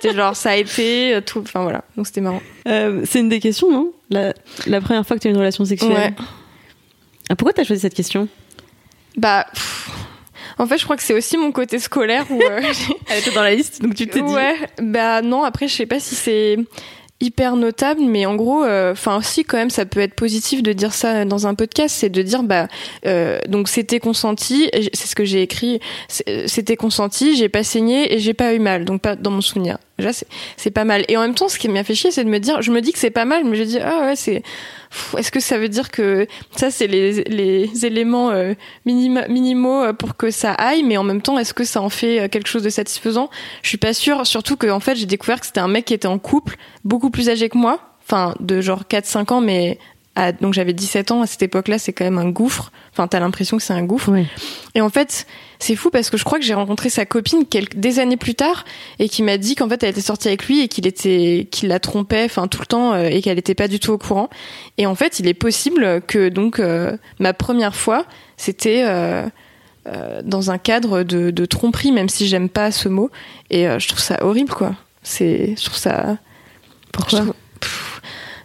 c'était 0.00 0.14
genre 0.14 0.36
ça 0.36 0.50
a 0.50 0.56
été 0.56 1.14
euh, 1.14 1.20
tout, 1.20 1.40
enfin 1.40 1.62
voilà. 1.62 1.84
Donc 1.96 2.06
c'était 2.06 2.20
marrant. 2.20 2.42
Euh, 2.68 3.02
c'est 3.06 3.20
une 3.20 3.28
des 3.28 3.40
questions, 3.40 3.70
non? 3.70 3.92
La, 4.10 4.34
la 4.66 4.80
première 4.80 5.06
fois 5.06 5.16
que 5.16 5.22
tu 5.22 5.28
as 5.28 5.30
eu 5.30 5.34
une 5.34 5.38
relation 5.38 5.64
sexuelle. 5.64 5.92
Ouais. 5.92 6.14
Ah, 7.28 7.34
pourquoi 7.36 7.52
t'as 7.52 7.64
choisi 7.64 7.82
cette 7.82 7.94
question? 7.94 8.28
Bah, 9.16 9.46
pff, 9.52 9.88
en 10.58 10.66
fait, 10.66 10.78
je 10.78 10.84
crois 10.84 10.96
que 10.96 11.02
c'est 11.02 11.14
aussi 11.14 11.36
mon 11.36 11.50
côté 11.52 11.78
scolaire 11.78 12.24
où. 12.30 12.40
euh, 12.40 12.60
Elle 13.08 13.18
était 13.18 13.32
dans 13.32 13.42
la 13.42 13.54
liste, 13.54 13.82
donc 13.82 13.94
tu 13.94 14.06
t'es 14.06 14.20
dit. 14.22 14.32
ouais. 14.32 14.54
Bah 14.82 15.22
non. 15.22 15.42
Après, 15.44 15.66
je 15.68 15.74
sais 15.74 15.86
pas 15.86 15.98
si 16.00 16.14
c'est 16.14 16.56
hyper 17.20 17.56
notable, 17.56 18.00
mais 18.02 18.26
en 18.26 18.34
gros, 18.34 18.64
enfin 18.64 19.16
aussi 19.16 19.44
quand 19.44 19.56
même, 19.56 19.70
ça 19.70 19.86
peut 19.86 20.00
être 20.00 20.14
positif 20.14 20.62
de 20.62 20.72
dire 20.72 20.92
ça 20.92 21.24
dans 21.24 21.46
un 21.46 21.54
podcast, 21.54 21.94
c'est 21.98 22.10
de 22.10 22.22
dire 22.22 22.42
bah 22.42 22.68
euh, 23.06 23.38
donc 23.48 23.68
c'était 23.68 24.00
consenti, 24.00 24.68
c'est 24.92 25.06
ce 25.06 25.14
que 25.14 25.24
j'ai 25.24 25.40
écrit, 25.42 25.80
c'est- 26.08 26.46
c'était 26.46 26.76
consenti, 26.76 27.34
j'ai 27.36 27.48
pas 27.48 27.62
saigné 27.62 28.12
et 28.14 28.18
j'ai 28.18 28.34
pas 28.34 28.52
eu 28.54 28.58
mal, 28.58 28.84
donc 28.84 29.00
pas 29.00 29.16
dans 29.16 29.30
mon 29.30 29.40
souvenir. 29.40 29.78
Déjà 29.98 30.10
c'est 30.56 30.70
pas 30.70 30.84
mal. 30.84 31.04
Et 31.08 31.16
en 31.16 31.22
même 31.22 31.34
temps, 31.34 31.48
ce 31.48 31.58
qui 31.58 31.68
m'a 31.68 31.82
fait 31.82 31.94
chier, 31.94 32.10
c'est 32.10 32.22
de 32.24 32.28
me 32.28 32.38
dire, 32.38 32.60
je 32.60 32.70
me 32.70 32.80
dis 32.82 32.92
que 32.92 32.98
c'est 32.98 33.10
pas 33.10 33.24
mal, 33.24 33.44
mais 33.44 33.56
je 33.56 33.62
dis 33.62 33.78
ah 33.78 34.06
ouais 34.06 34.16
c'est 34.16 34.42
est-ce 35.16 35.30
que 35.30 35.40
ça 35.40 35.58
veut 35.58 35.68
dire 35.68 35.90
que 35.90 36.26
ça 36.54 36.70
c'est 36.70 36.86
les, 36.86 37.24
les 37.24 37.86
éléments 37.86 38.30
euh, 38.30 38.54
minima- 38.86 39.26
minimaux 39.28 39.82
euh, 39.82 39.92
pour 39.92 40.16
que 40.16 40.30
ça 40.30 40.52
aille 40.52 40.82
mais 40.84 40.96
en 40.96 41.02
même 41.02 41.20
temps 41.22 41.38
est-ce 41.38 41.52
que 41.54 41.64
ça 41.64 41.82
en 41.82 41.88
fait 41.88 42.20
euh, 42.20 42.28
quelque 42.28 42.48
chose 42.48 42.62
de 42.62 42.70
satisfaisant? 42.70 43.28
Je 43.62 43.68
suis 43.68 43.78
pas 43.78 43.92
sûre 43.94 44.26
surtout 44.26 44.56
que 44.56 44.68
en 44.68 44.80
fait 44.80 44.94
j'ai 44.96 45.06
découvert 45.06 45.40
que 45.40 45.46
c'était 45.46 45.60
un 45.60 45.68
mec 45.68 45.86
qui 45.86 45.94
était 45.94 46.06
en 46.08 46.18
couple 46.18 46.56
beaucoup 46.84 47.10
plus 47.10 47.28
âgé 47.28 47.48
que 47.48 47.58
moi 47.58 47.80
enfin 48.04 48.34
de 48.40 48.60
genre 48.60 48.84
4-5 48.88 49.32
ans 49.32 49.40
mais 49.40 49.78
à- 50.16 50.32
donc 50.32 50.54
j'avais 50.54 50.72
17 50.72 51.10
ans 51.12 51.22
à 51.22 51.26
cette 51.26 51.42
époque-là 51.42 51.78
c'est 51.78 51.92
quand 51.92 52.04
même 52.04 52.18
un 52.18 52.28
gouffre 52.30 52.72
enfin 52.92 53.06
t'as 53.06 53.20
l'impression 53.20 53.56
que 53.58 53.62
c'est 53.62 53.72
un 53.74 53.84
gouffre 53.84 54.10
Ouais. 54.10 54.26
et 54.74 54.80
en 54.80 54.88
fait, 54.88 55.26
c'est 55.58 55.76
fou 55.76 55.90
parce 55.90 56.10
que 56.10 56.16
je 56.16 56.24
crois 56.24 56.38
que 56.38 56.44
j'ai 56.44 56.54
rencontré 56.54 56.88
sa 56.90 57.06
copine 57.06 57.44
quelques, 57.46 57.76
des 57.76 57.98
années 58.00 58.16
plus 58.16 58.34
tard 58.34 58.64
et 58.98 59.08
qui 59.08 59.22
m'a 59.22 59.36
dit 59.38 59.54
qu'en 59.54 59.68
fait 59.68 59.82
elle 59.82 59.90
était 59.90 60.00
sortie 60.00 60.28
avec 60.28 60.46
lui 60.48 60.60
et 60.62 60.68
qu'il 60.68 60.86
était, 60.86 61.46
qu'il 61.50 61.68
la 61.68 61.78
trompait, 61.78 62.24
enfin 62.24 62.48
tout 62.48 62.60
le 62.60 62.66
temps 62.66 62.92
euh, 62.94 63.04
et 63.10 63.22
qu'elle 63.22 63.38
était 63.38 63.54
pas 63.54 63.68
du 63.68 63.78
tout 63.78 63.92
au 63.92 63.98
courant. 63.98 64.28
Et 64.78 64.86
en 64.86 64.94
fait, 64.94 65.18
il 65.20 65.28
est 65.28 65.34
possible 65.34 66.02
que 66.06 66.28
donc 66.28 66.58
euh, 66.58 66.96
ma 67.18 67.32
première 67.32 67.74
fois, 67.74 68.04
c'était 68.36 68.82
euh, 68.84 69.26
euh, 69.86 70.20
dans 70.24 70.50
un 70.50 70.58
cadre 70.58 71.02
de, 71.04 71.30
de 71.30 71.46
tromperie, 71.46 71.92
même 71.92 72.08
si 72.08 72.26
j'aime 72.28 72.48
pas 72.50 72.70
ce 72.70 72.88
mot. 72.90 73.10
Et 73.50 73.66
euh, 73.68 73.78
je 73.78 73.88
trouve 73.88 74.00
ça 74.00 74.18
horrible, 74.22 74.52
quoi. 74.52 74.74
C'est, 75.02 75.54
je 75.58 75.64
trouve 75.64 75.78
ça. 75.78 76.18
Pourquoi? 76.92 77.24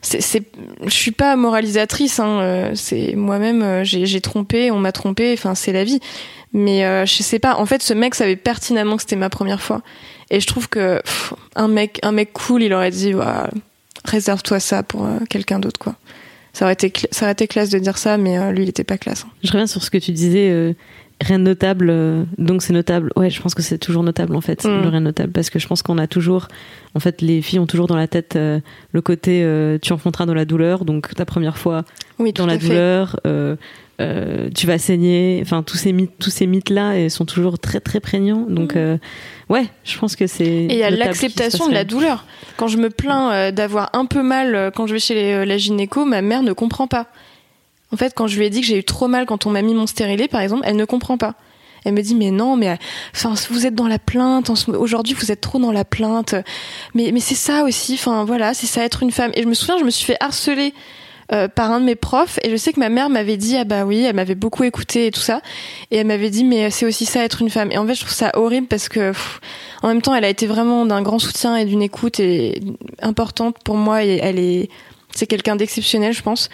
C'est, 0.02 0.44
je 0.84 0.90
suis 0.90 1.12
pas 1.12 1.36
moralisatrice. 1.36 2.20
Hein, 2.20 2.40
euh, 2.42 2.72
c'est 2.76 3.16
moi-même, 3.16 3.62
euh, 3.62 3.84
j'ai, 3.84 4.22
trompé, 4.22 4.72
on 4.72 4.80
m'a 4.80 4.92
trompé. 4.92 5.34
Enfin, 5.34 5.56
c'est 5.56 5.72
la 5.72 5.84
vie. 5.84 6.00
Mais 6.54 6.86
euh, 6.86 7.06
je 7.06 7.24
sais 7.24 7.40
pas. 7.40 7.56
En 7.56 7.66
fait, 7.66 7.82
ce 7.82 7.94
mec 7.94 8.16
savait 8.16 8.36
pertinemment 8.36 8.96
que 8.98 9.04
c'était 9.04 9.16
ma 9.16 9.30
première 9.30 9.62
fois. 9.62 9.82
Et 10.30 10.40
je 10.40 10.48
trouve 10.48 10.70
que 10.70 11.02
un 11.56 11.68
mec, 11.68 12.00
un 12.04 12.12
mec 12.12 12.34
cool, 12.34 12.64
il 12.64 12.74
aurait 12.74 12.92
dit, 12.92 13.14
réserve-toi 14.06 14.60
ça 14.60 14.84
pour 14.84 15.06
euh, 15.06 15.20
quelqu'un 15.30 15.60
d'autre, 15.60 15.80
quoi. 15.80 15.96
Ça 16.54 16.66
aurait 16.66 16.74
été, 16.74 16.92
ça 17.12 17.26
aurait 17.26 17.32
été 17.32 17.48
classe 17.48 17.70
de 17.70 17.80
dire 17.80 17.98
ça, 17.98 18.18
mais 18.18 18.52
lui, 18.52 18.64
il 18.64 18.70
était 18.70 18.84
pas 18.84 18.98
classe. 18.98 19.24
hein. 19.26 19.32
Je 19.42 19.52
reviens 19.52 19.68
sur 19.68 19.82
ce 19.82 19.90
que 19.90 19.98
tu 19.98 20.12
disais, 20.12 20.76
rien 21.22 21.40
de 21.40 21.44
notable, 21.46 21.88
euh, 21.90 22.24
donc 22.38 22.62
c'est 22.64 22.74
notable. 22.74 23.12
Ouais, 23.16 23.30
je 23.30 23.42
pense 23.42 23.54
que 23.56 23.62
c'est 23.62 23.78
toujours 23.78 24.04
notable 24.04 24.36
en 24.36 24.42
fait, 24.42 24.66
Mm. 24.66 24.82
le 24.82 24.90
rien 24.90 25.00
de 25.02 25.06
notable, 25.06 25.32
parce 25.32 25.50
que 25.50 25.60
je 25.60 25.68
pense 25.68 25.82
qu'on 25.82 25.98
a 25.98 26.08
toujours, 26.08 26.48
en 26.96 27.00
fait, 27.00 27.22
les 27.22 27.42
filles 27.42 27.60
ont 27.60 27.68
toujours 27.68 27.88
dans 27.88 27.96
la 27.96 28.08
tête 28.08 28.36
euh, 28.36 28.60
le 28.92 29.02
côté 29.02 29.42
euh, 29.44 29.78
tu 29.82 29.94
enfanteras 29.94 30.26
dans 30.26 30.34
la 30.34 30.46
douleur, 30.46 30.84
donc 30.86 31.14
ta 31.16 31.26
première 31.26 31.58
fois 31.58 31.84
Oui, 32.20 32.34
dans 32.34 32.46
la 32.46 32.58
douleur, 32.58 33.20
euh, 33.28 33.56
euh, 34.02 34.50
tu 34.56 34.66
vas 34.66 34.80
saigner, 34.80 35.40
enfin 35.44 35.62
tous 35.62 35.78
ces 35.78 35.94
mythes, 35.94 36.12
tous 36.20 36.32
ces 36.32 36.48
mythes 36.48 36.70
là, 36.72 36.98
et 36.98 37.10
sont 37.10 37.26
toujours 37.26 37.60
très 37.60 37.80
très 37.80 38.00
prégnants. 38.00 38.46
Donc 38.50 38.76
euh, 38.76 38.98
ouais, 39.50 39.66
je 39.84 39.98
pense 40.00 40.16
que 40.16 40.26
c'est. 40.26 40.44
Et 40.46 40.74
il 40.74 40.78
y 40.78 40.84
a 40.84 40.90
l'acceptation 40.90 41.68
de 41.70 41.74
la 41.74 41.84
douleur. 41.84 42.26
Quand 42.58 42.68
je 42.68 42.78
me 42.78 42.90
plains 42.90 43.32
euh, 43.32 43.52
d'avoir 43.52 43.92
un 43.94 44.06
peu 44.06 44.24
mal 44.24 44.56
euh, 44.56 44.72
quand 44.72 44.88
je 44.88 44.94
vais 44.94 45.00
chez 45.00 45.14
les- 45.14 45.46
la 45.46 45.58
gynéco, 45.58 46.04
ma 46.06 46.22
mère 46.24 46.42
ne 46.42 46.54
comprend 46.54 46.88
pas. 46.88 47.08
En 47.94 47.98
fait, 47.98 48.14
quand 48.16 48.28
je 48.28 48.38
lui 48.38 48.46
ai 48.46 48.50
dit 48.50 48.62
que 48.62 48.68
j'ai 48.68 48.78
eu 48.78 48.84
trop 48.84 49.08
mal 49.08 49.26
quand 49.26 49.46
on 49.46 49.50
m'a 49.50 49.62
mis 49.62 49.74
mon 49.74 49.88
stérilet, 49.88 50.28
par 50.28 50.42
exemple, 50.42 50.64
elle 50.66 50.78
ne 50.78 50.86
comprend 50.86 51.18
pas. 51.18 51.36
Elle 51.84 51.94
me 51.94 52.02
dit 52.02 52.16
mais 52.16 52.32
non 52.32 52.58
mais 52.58 52.78
enfin 53.16 53.34
vous 53.50 53.66
êtes 53.66 53.74
dans 53.74 53.88
la 53.88 53.98
plainte 53.98 54.52
aujourd'hui 54.68 55.16
vous 55.16 55.32
êtes 55.32 55.42
trop 55.42 55.58
dans 55.60 55.72
la 55.72 55.86
plainte. 55.86 56.36
Mais 56.94 57.12
mais 57.12 57.20
c'est 57.20 57.36
ça 57.36 57.64
aussi 57.64 57.96
enfin 57.96 58.24
voilà 58.24 58.54
c'est 58.54 58.68
ça 58.68 58.84
être 58.84 59.04
une 59.04 59.12
femme. 59.12 59.32
Et 59.34 59.44
je 59.44 59.48
me 59.48 59.54
souviens 59.54 59.78
je 59.80 59.84
me 59.84 59.90
suis 59.90 60.06
fait 60.06 60.18
harceler 60.20 60.74
euh, 61.34 61.48
par 61.48 61.72
un 61.72 61.80
de 61.80 61.86
mes 61.86 61.96
profs 61.96 62.40
et 62.44 62.52
je 62.52 62.56
sais 62.56 62.74
que 62.74 62.80
ma 62.80 62.90
mère 62.90 63.10
m'avait 63.10 63.38
dit 63.38 63.58
ah 63.58 63.64
bah 63.64 63.86
oui 63.86 64.04
elle 64.04 64.16
m'avait 64.16 64.36
beaucoup 64.36 64.64
écouté 64.64 65.08
et 65.08 65.12
tout 65.12 65.22
ça 65.22 65.42
et 65.90 65.98
elle 65.98 66.08
m'avait 66.08 66.30
dit 66.30 66.44
mais 66.44 66.70
c'est 66.70 66.86
aussi 66.86 67.06
ça 67.06 67.24
être 67.24 67.42
une 67.42 67.50
femme. 67.50 67.72
Et 67.72 67.78
en 67.80 67.88
fait 67.88 67.96
je 67.96 68.02
trouve 68.02 68.14
ça 68.14 68.32
horrible 68.36 68.68
parce 68.68 68.88
que 68.88 69.12
en 69.82 69.88
même 69.88 70.04
temps 70.04 70.14
elle 70.14 70.26
a 70.26 70.30
été 70.30 70.46
vraiment 70.46 70.86
d'un 70.86 71.02
grand 71.02 71.20
soutien 71.20 71.56
et 71.56 71.66
d'une 71.66 71.82
écoute 71.82 72.20
et 72.20 72.62
importante 73.02 73.58
pour 73.64 73.76
moi 73.76 74.04
et 74.04 74.20
elle 74.22 74.38
est 74.38 74.70
c'est 75.14 75.26
quelqu'un 75.26 75.56
d'exceptionnel 75.56 76.14
je 76.14 76.22
pense 76.22 76.50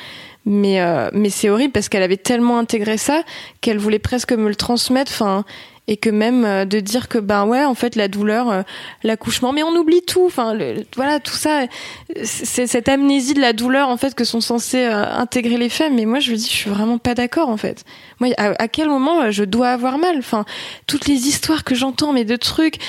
mais 0.48 0.80
euh, 0.80 1.10
mais 1.12 1.30
c'est 1.30 1.50
horrible 1.50 1.74
parce 1.74 1.90
qu'elle 1.90 2.04
avait 2.04 2.18
tellement 2.18 2.58
intégré 2.58 2.98
ça 2.98 3.22
qu'elle 3.60 3.78
voulait 3.78 4.00
presque 4.00 4.32
me 4.32 4.48
le 4.48 4.56
transmettre 4.56 5.12
enfin 5.12 5.44
et 5.88 5.98
que 5.98 6.10
même 6.10 6.46
euh, 6.46 6.66
de 6.66 6.80
dire 6.80 7.08
que 7.08 7.18
ben 7.18 7.46
ouais 7.46 7.64
en 7.64 7.74
fait 7.74 7.96
la 7.96 8.08
douleur 8.08 8.50
euh, 8.50 8.62
l'accouchement 9.04 9.54
mais 9.54 9.64
on 9.64 9.76
oublie 9.76 10.02
tout 10.02 10.26
enfin 10.26 10.58
voilà 10.96 11.20
tout 11.20 11.36
ça 11.36 11.66
c'est 12.24 12.68
cette 12.68 12.90
amnésie 12.90 13.34
de 13.34 13.42
la 13.42 13.54
douleur 13.54 13.90
en 13.90 13.98
fait 13.98 14.14
que 14.14 14.24
sont 14.24 14.42
censées 14.42 14.86
euh, 14.86 15.06
intégrer 15.06 15.58
les 15.58 15.70
femmes 15.70 15.96
mais 15.96 16.06
moi 16.06 16.20
je 16.20 16.32
me 16.32 16.36
dis 16.36 16.46
je 16.46 16.56
suis 16.56 16.70
vraiment 16.70 16.98
pas 16.98 17.14
d'accord 17.14 17.50
en 17.50 17.58
fait 17.58 17.86
moi 18.20 18.30
à, 18.38 18.68
quel 18.68 18.90
moment 18.90 19.22
euh, 19.22 19.32
je 19.32 19.44
dois 19.44 19.70
avoir 19.70 19.98
mal? 19.98 20.18
Enfin 20.18 20.46
toutes 20.88 21.08
les 21.08 21.28
histoires 21.28 21.64
que 21.64 21.76
j'entends 21.76 22.14
mais 22.14 22.26
de 22.26 22.36
trucs 22.36 22.80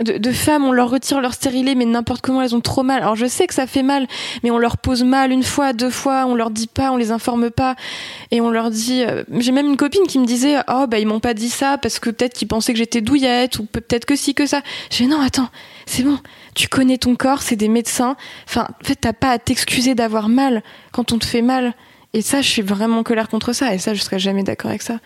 de, 0.00 0.32
femmes 0.32 0.64
on 0.64 0.72
leur 0.72 0.90
retire 0.90 1.20
leur 1.20 1.34
stérilet 1.34 1.74
mais 1.74 1.84
n'importe 1.84 2.20
comment 2.20 2.42
elles 2.42 2.54
ont 2.54 2.60
trop 2.60 2.82
mal. 2.82 3.02
Alors 3.02 3.16
je 3.16 3.26
sais 3.26 3.46
que 3.46 3.54
ça 3.54 3.66
fait 3.66 3.82
mal 3.82 4.06
mais 4.42 4.50
on 4.50 4.58
leur 4.58 4.76
pose 4.76 5.04
mal 5.04 5.30
une 5.32 5.42
fois 5.42 5.72
deux 5.72 5.90
fois 5.90 6.26
on 6.26 6.34
leur 6.34 6.50
dit 6.50 6.66
pas 6.66 6.90
on 6.90 6.96
les 6.96 7.10
informe 7.10 7.50
pas. 7.50 7.76
Et 8.30 8.40
on 8.40 8.50
leur 8.50 8.70
dit 8.70 9.04
euh, 9.04 9.24
j'ai 9.38 9.52
même 9.52 9.66
une 9.66 9.76
copine 9.76 10.06
qui 10.06 10.18
me 10.18 10.26
disait 10.26 10.56
oh 10.68 10.86
bah 10.88 10.98
ils 10.98 11.06
m'ont 11.06 11.20
pas 11.20 11.34
dit 11.34 11.50
ça 11.50 11.78
parce 11.78 11.98
que 11.98 12.10
peut-être 12.10 12.34
qu'ils 12.34 12.48
pensaient 12.48 12.72
que 12.72 12.78
j'étais 12.78 13.00
douillette 13.00 13.58
ou 13.58 13.64
peut- 13.64 13.80
peut-être 13.80 14.04
que 14.04 14.16
si 14.16 14.34
que 14.34 14.46
ça 14.46 14.62
j'ai 14.90 15.04
dit, 15.04 15.10
non 15.10 15.20
attends 15.20 15.48
c'est 15.86 16.02
bon. 16.02 16.18
Tu 16.54 16.68
connais 16.68 16.98
ton 16.98 17.14
corps 17.16 17.42
c'est 17.42 17.56
des 17.56 17.68
médecins. 17.68 18.16
Enfin 18.48 18.66
en 18.80 18.84
fait 18.84 18.96
t'as 18.96 19.12
pas 19.12 19.30
à 19.30 19.38
t'excuser 19.38 19.94
d'avoir 19.94 20.28
mal 20.28 20.62
quand 20.92 21.12
on 21.12 21.18
te 21.18 21.26
fait 21.26 21.42
mal 21.42 21.74
et 22.14 22.22
ça 22.22 22.40
je 22.40 22.48
suis 22.48 22.62
vraiment 22.62 22.98
en 22.98 23.02
colère 23.02 23.28
contre 23.28 23.52
ça. 23.52 23.74
Et 23.74 23.78
ça 23.78 23.92
je 23.92 24.00
serais 24.00 24.18
jamais 24.18 24.42
d'accord 24.42 24.70
avec 24.70 24.82
ça 24.82 25.00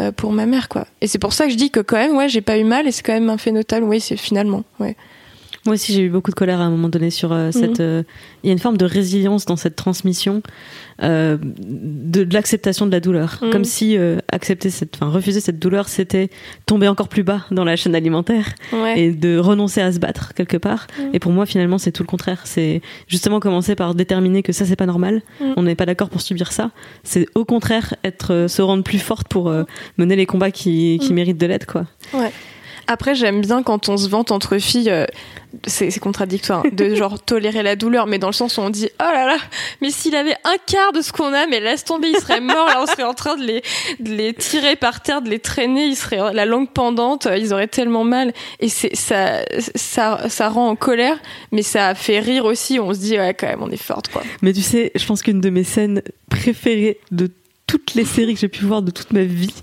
euh, 0.00 0.12
pour 0.12 0.32
ma 0.32 0.46
mère 0.46 0.68
quoi. 0.68 0.86
Et 1.02 1.06
c'est 1.06 1.18
pour 1.18 1.34
ça 1.34 1.44
que 1.44 1.50
je 1.50 1.56
dis 1.56 1.70
que 1.70 1.80
quand 1.80 1.96
même 1.96 2.16
ouais 2.16 2.28
j'ai 2.28 2.40
pas 2.40 2.56
eu 2.56 2.64
mal 2.64 2.86
et 2.86 2.92
c'est 2.92 3.02
quand 3.02 3.12
même 3.12 3.28
un 3.28 3.36
fait 3.36 3.52
notable 3.52 3.84
oui 3.84 4.00
c'est 4.00 4.16
finalement 4.16 4.64
ouais 4.80 4.96
Moi 5.64 5.74
aussi, 5.74 5.92
j'ai 5.92 6.02
eu 6.02 6.08
beaucoup 6.10 6.30
de 6.32 6.36
colère 6.36 6.60
à 6.60 6.64
un 6.64 6.70
moment 6.70 6.88
donné 6.88 7.10
sur 7.10 7.30
euh, 7.32 7.52
cette. 7.52 7.78
euh, 7.78 8.02
Il 8.42 8.48
y 8.48 8.50
a 8.50 8.52
une 8.52 8.58
forme 8.58 8.76
de 8.76 8.84
résilience 8.84 9.44
dans 9.44 9.54
cette 9.56 9.76
transmission 9.76 10.42
euh, 11.02 11.36
de, 11.40 12.24
de 12.24 12.34
l'acceptation 12.34 12.84
de 12.86 12.90
la 12.90 12.98
douleur, 12.98 13.38
Mhm. 13.42 13.50
comme 13.50 13.64
si 13.64 13.96
euh, 13.96 14.18
accepter 14.32 14.70
cette, 14.70 14.96
enfin 14.96 15.08
refuser 15.08 15.38
cette 15.40 15.60
douleur, 15.60 15.88
c'était 15.88 16.30
tomber 16.66 16.88
encore 16.88 17.08
plus 17.08 17.22
bas 17.22 17.46
dans 17.52 17.64
la 17.64 17.76
chaîne 17.76 17.94
alimentaire 17.94 18.46
ouais 18.72 18.98
et 19.00 19.10
de 19.12 19.38
renoncer 19.38 19.80
à 19.80 19.92
se 19.92 19.98
battre 20.00 20.34
quelque 20.34 20.56
part. 20.56 20.88
Mhm. 20.98 21.10
Et 21.14 21.18
pour 21.20 21.30
moi, 21.32 21.46
finalement, 21.46 21.78
c'est 21.78 21.92
tout 21.92 22.02
le 22.02 22.08
contraire. 22.08 22.40
C'est 22.44 22.82
justement 23.06 23.38
commencer 23.38 23.76
par 23.76 23.94
déterminer 23.94 24.42
que 24.42 24.52
ça, 24.52 24.64
c'est 24.66 24.76
pas 24.76 24.86
normal. 24.86 25.22
Mhm. 25.40 25.54
On 25.56 25.62
n'est 25.62 25.76
pas 25.76 25.86
d'accord 25.86 26.10
pour 26.10 26.22
subir 26.22 26.50
ça. 26.50 26.72
C'est 27.04 27.26
au 27.36 27.44
contraire 27.44 27.94
être, 28.02 28.32
euh, 28.32 28.48
se 28.48 28.62
rendre 28.62 28.82
plus 28.82 28.98
forte 28.98 29.28
pour 29.28 29.48
euh, 29.48 29.62
mener 29.96 30.16
les 30.16 30.26
combats 30.26 30.50
qui, 30.50 30.98
qui 31.00 31.10
Mhm. 31.10 31.14
méritent 31.14 31.38
de 31.38 31.46
l'être, 31.46 31.66
quoi. 31.66 31.86
Après, 32.86 33.14
j'aime 33.14 33.40
bien 33.40 33.62
quand 33.62 33.88
on 33.88 33.96
se 33.96 34.08
vante 34.08 34.30
entre 34.30 34.58
filles, 34.58 34.90
euh, 34.90 35.06
c'est 35.66 35.98
contradictoire, 36.00 36.62
hein, 36.64 36.70
de 36.72 36.94
genre 36.94 37.22
tolérer 37.22 37.62
la 37.62 37.76
douleur, 37.76 38.06
mais 38.06 38.18
dans 38.18 38.28
le 38.28 38.32
sens 38.32 38.56
où 38.58 38.60
on 38.60 38.70
dit 38.70 38.88
oh 39.00 39.04
là 39.04 39.26
là, 39.26 39.36
mais 39.80 39.90
s'il 39.90 40.16
avait 40.16 40.36
un 40.44 40.56
quart 40.66 40.92
de 40.92 41.00
ce 41.00 41.12
qu'on 41.12 41.32
a, 41.32 41.46
mais 41.46 41.60
laisse 41.60 41.84
tomber, 41.84 42.08
il 42.08 42.18
serait 42.18 42.40
mort, 42.40 42.66
là 42.66 42.80
on 42.82 42.86
serait 42.86 43.02
en 43.02 43.14
train 43.14 43.36
de 43.36 43.42
les, 43.42 43.62
de 44.00 44.10
les 44.10 44.34
tirer 44.34 44.76
par 44.76 45.02
terre, 45.02 45.22
de 45.22 45.28
les 45.28 45.38
traîner, 45.38 45.86
ils 45.86 45.96
seraient 45.96 46.32
la 46.32 46.46
langue 46.46 46.70
pendante, 46.70 47.26
euh, 47.26 47.36
ils 47.36 47.52
auraient 47.52 47.68
tellement 47.68 48.04
mal, 48.04 48.32
et 48.60 48.68
c'est 48.68 48.96
ça, 48.96 49.40
ça, 49.74 50.28
ça 50.28 50.48
rend 50.48 50.68
en 50.68 50.76
colère, 50.76 51.18
mais 51.50 51.62
ça 51.62 51.94
fait 51.94 52.20
rire 52.20 52.44
aussi, 52.44 52.78
on 52.80 52.92
se 52.92 52.98
dit 52.98 53.18
ouais 53.18 53.34
quand 53.34 53.48
même 53.48 53.62
on 53.62 53.70
est 53.70 53.76
forte 53.76 54.08
quoi. 54.08 54.22
Mais 54.40 54.52
tu 54.52 54.62
sais, 54.62 54.90
je 54.94 55.06
pense 55.06 55.22
qu'une 55.22 55.40
de 55.40 55.50
mes 55.50 55.64
scènes 55.64 56.02
préférées 56.30 56.98
de 57.10 57.30
toutes 57.66 57.94
les 57.94 58.04
séries 58.04 58.34
que 58.34 58.40
j'ai 58.40 58.48
pu 58.48 58.64
voir 58.66 58.82
de 58.82 58.90
toute 58.90 59.12
ma 59.12 59.22
vie. 59.22 59.54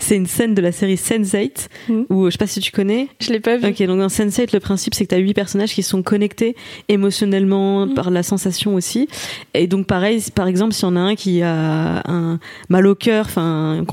C'est 0.00 0.16
une 0.16 0.26
scène 0.26 0.54
de 0.54 0.62
la 0.62 0.72
série 0.72 0.94
Sense8 0.94 1.68
Mhm. 1.88 2.06
où 2.08 2.26
je 2.26 2.30
sais 2.30 2.38
pas 2.38 2.46
si 2.46 2.60
tu 2.60 2.72
connais. 2.72 3.08
Je 3.20 3.30
l'ai 3.30 3.40
pas 3.40 3.56
vu. 3.58 3.66
Ok, 3.66 3.82
donc 3.82 3.98
dans 3.98 4.06
Sense8, 4.08 4.52
le 4.54 4.60
principe 4.60 4.94
c'est 4.94 5.04
que 5.04 5.10
tu 5.10 5.14
as 5.14 5.18
huit 5.18 5.34
personnages 5.34 5.74
qui 5.74 5.82
sont 5.82 6.02
connectés 6.02 6.56
émotionnellement 6.88 7.86
Mhm. 7.86 7.94
par 7.94 8.10
la 8.10 8.22
sensation 8.22 8.74
aussi. 8.74 9.08
Et 9.54 9.66
donc 9.66 9.86
pareil, 9.86 10.22
par 10.34 10.46
exemple, 10.48 10.72
s'il 10.72 10.84
y 10.84 10.90
en 10.90 10.96
a 10.96 11.00
un 11.00 11.14
qui 11.14 11.42
a 11.42 12.02
un 12.06 12.38
mal 12.68 12.86
au 12.86 12.94
cœur, 12.94 13.26
enfin, 13.26 13.84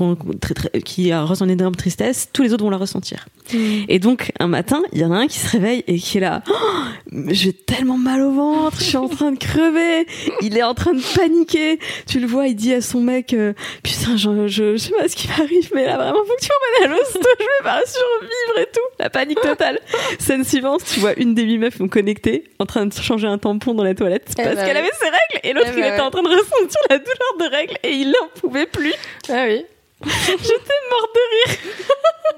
qui 0.84 1.12
a 1.12 1.22
ressenti 1.22 1.52
une 1.52 1.58
énorme 1.60 1.76
tristesse, 1.76 2.28
tous 2.32 2.42
les 2.42 2.52
autres 2.52 2.64
vont 2.64 2.70
la 2.70 2.76
ressentir. 2.78 3.26
Mhm. 3.52 3.84
Et 3.88 3.98
donc 3.98 4.32
un 4.40 4.48
matin, 4.48 4.82
il 4.92 5.00
y 5.00 5.04
en 5.04 5.12
a 5.12 5.16
un 5.16 5.26
qui 5.26 5.38
se 5.38 5.50
réveille 5.50 5.84
et 5.86 5.98
qui 5.98 6.18
est 6.18 6.20
là, 6.22 6.42
Oh, 6.48 7.16
j'ai 7.28 7.52
tellement 7.52 7.98
mal 7.98 8.22
au 8.22 8.32
ventre, 8.32 8.78
je 8.78 8.84
suis 8.84 8.96
en 8.96 9.08
train 9.08 9.32
de 9.32 9.38
crever. 9.38 10.06
Il 10.42 10.56
est 10.56 10.62
en 10.62 10.74
train 10.74 10.92
de 10.94 11.02
paniquer. 11.16 11.78
Tu 12.06 12.20
le 12.20 12.26
vois, 12.26 12.46
il 12.48 12.54
dit 12.56 12.72
à 12.72 12.80
son 12.80 13.00
mec, 13.00 13.34
euh, 13.34 13.52
putain, 13.82 14.16
je, 14.16 14.46
je, 14.48 14.72
je 14.72 14.76
sais 14.76 14.92
pas 14.92 15.08
ce 15.08 15.16
qui 15.16 15.28
m'arrive, 15.28 15.70
mais 15.74 15.84
là 15.86 15.96
vraiment 15.96 16.24
faut 16.24 16.34
que 16.36 16.40
tu 16.42 16.48
m'emmènes 16.80 16.92
à 16.92 16.96
l'hosto, 16.96 17.20
je 17.38 17.44
vais 17.44 17.64
pas 17.64 17.80
survivre 17.86 18.58
et 18.58 18.66
tout. 18.72 18.80
La 18.98 19.10
panique 19.10 19.40
totale. 19.40 19.80
Scène 20.18 20.44
suivante, 20.44 20.82
tu 20.84 21.00
vois 21.00 21.14
une 21.18 21.34
des 21.34 21.42
huit 21.42 21.58
meufs 21.58 21.78
connectées, 21.90 22.44
en 22.58 22.66
train 22.66 22.86
de 22.86 22.92
changer 22.94 23.26
un 23.26 23.38
tampon 23.38 23.74
dans 23.74 23.84
la 23.84 23.94
toilette 23.94 24.26
Eh 24.38 24.42
parce 24.42 24.56
bah 24.56 24.64
qu'elle 24.64 24.76
oui. 24.76 24.82
avait 24.82 24.90
ses 24.98 25.06
règles 25.06 25.40
et 25.44 25.52
l'autre 25.52 25.70
Eh 25.72 25.76
il 25.76 25.80
bah 25.80 25.88
était 25.88 25.96
ouais. 26.00 26.06
en 26.06 26.10
train 26.10 26.22
de 26.22 26.28
ressentir 26.28 26.80
la 26.90 26.98
douleur 26.98 27.36
de 27.40 27.56
règles 27.56 27.76
et 27.82 27.90
il 27.92 28.08
n'en 28.10 28.28
pouvait 28.40 28.66
plus. 28.66 28.92
Ah 29.28 29.44
oui. 29.46 29.64
J'étais 30.04 30.80
morte 30.90 31.10
de 31.14 31.50
rire. 31.50 31.58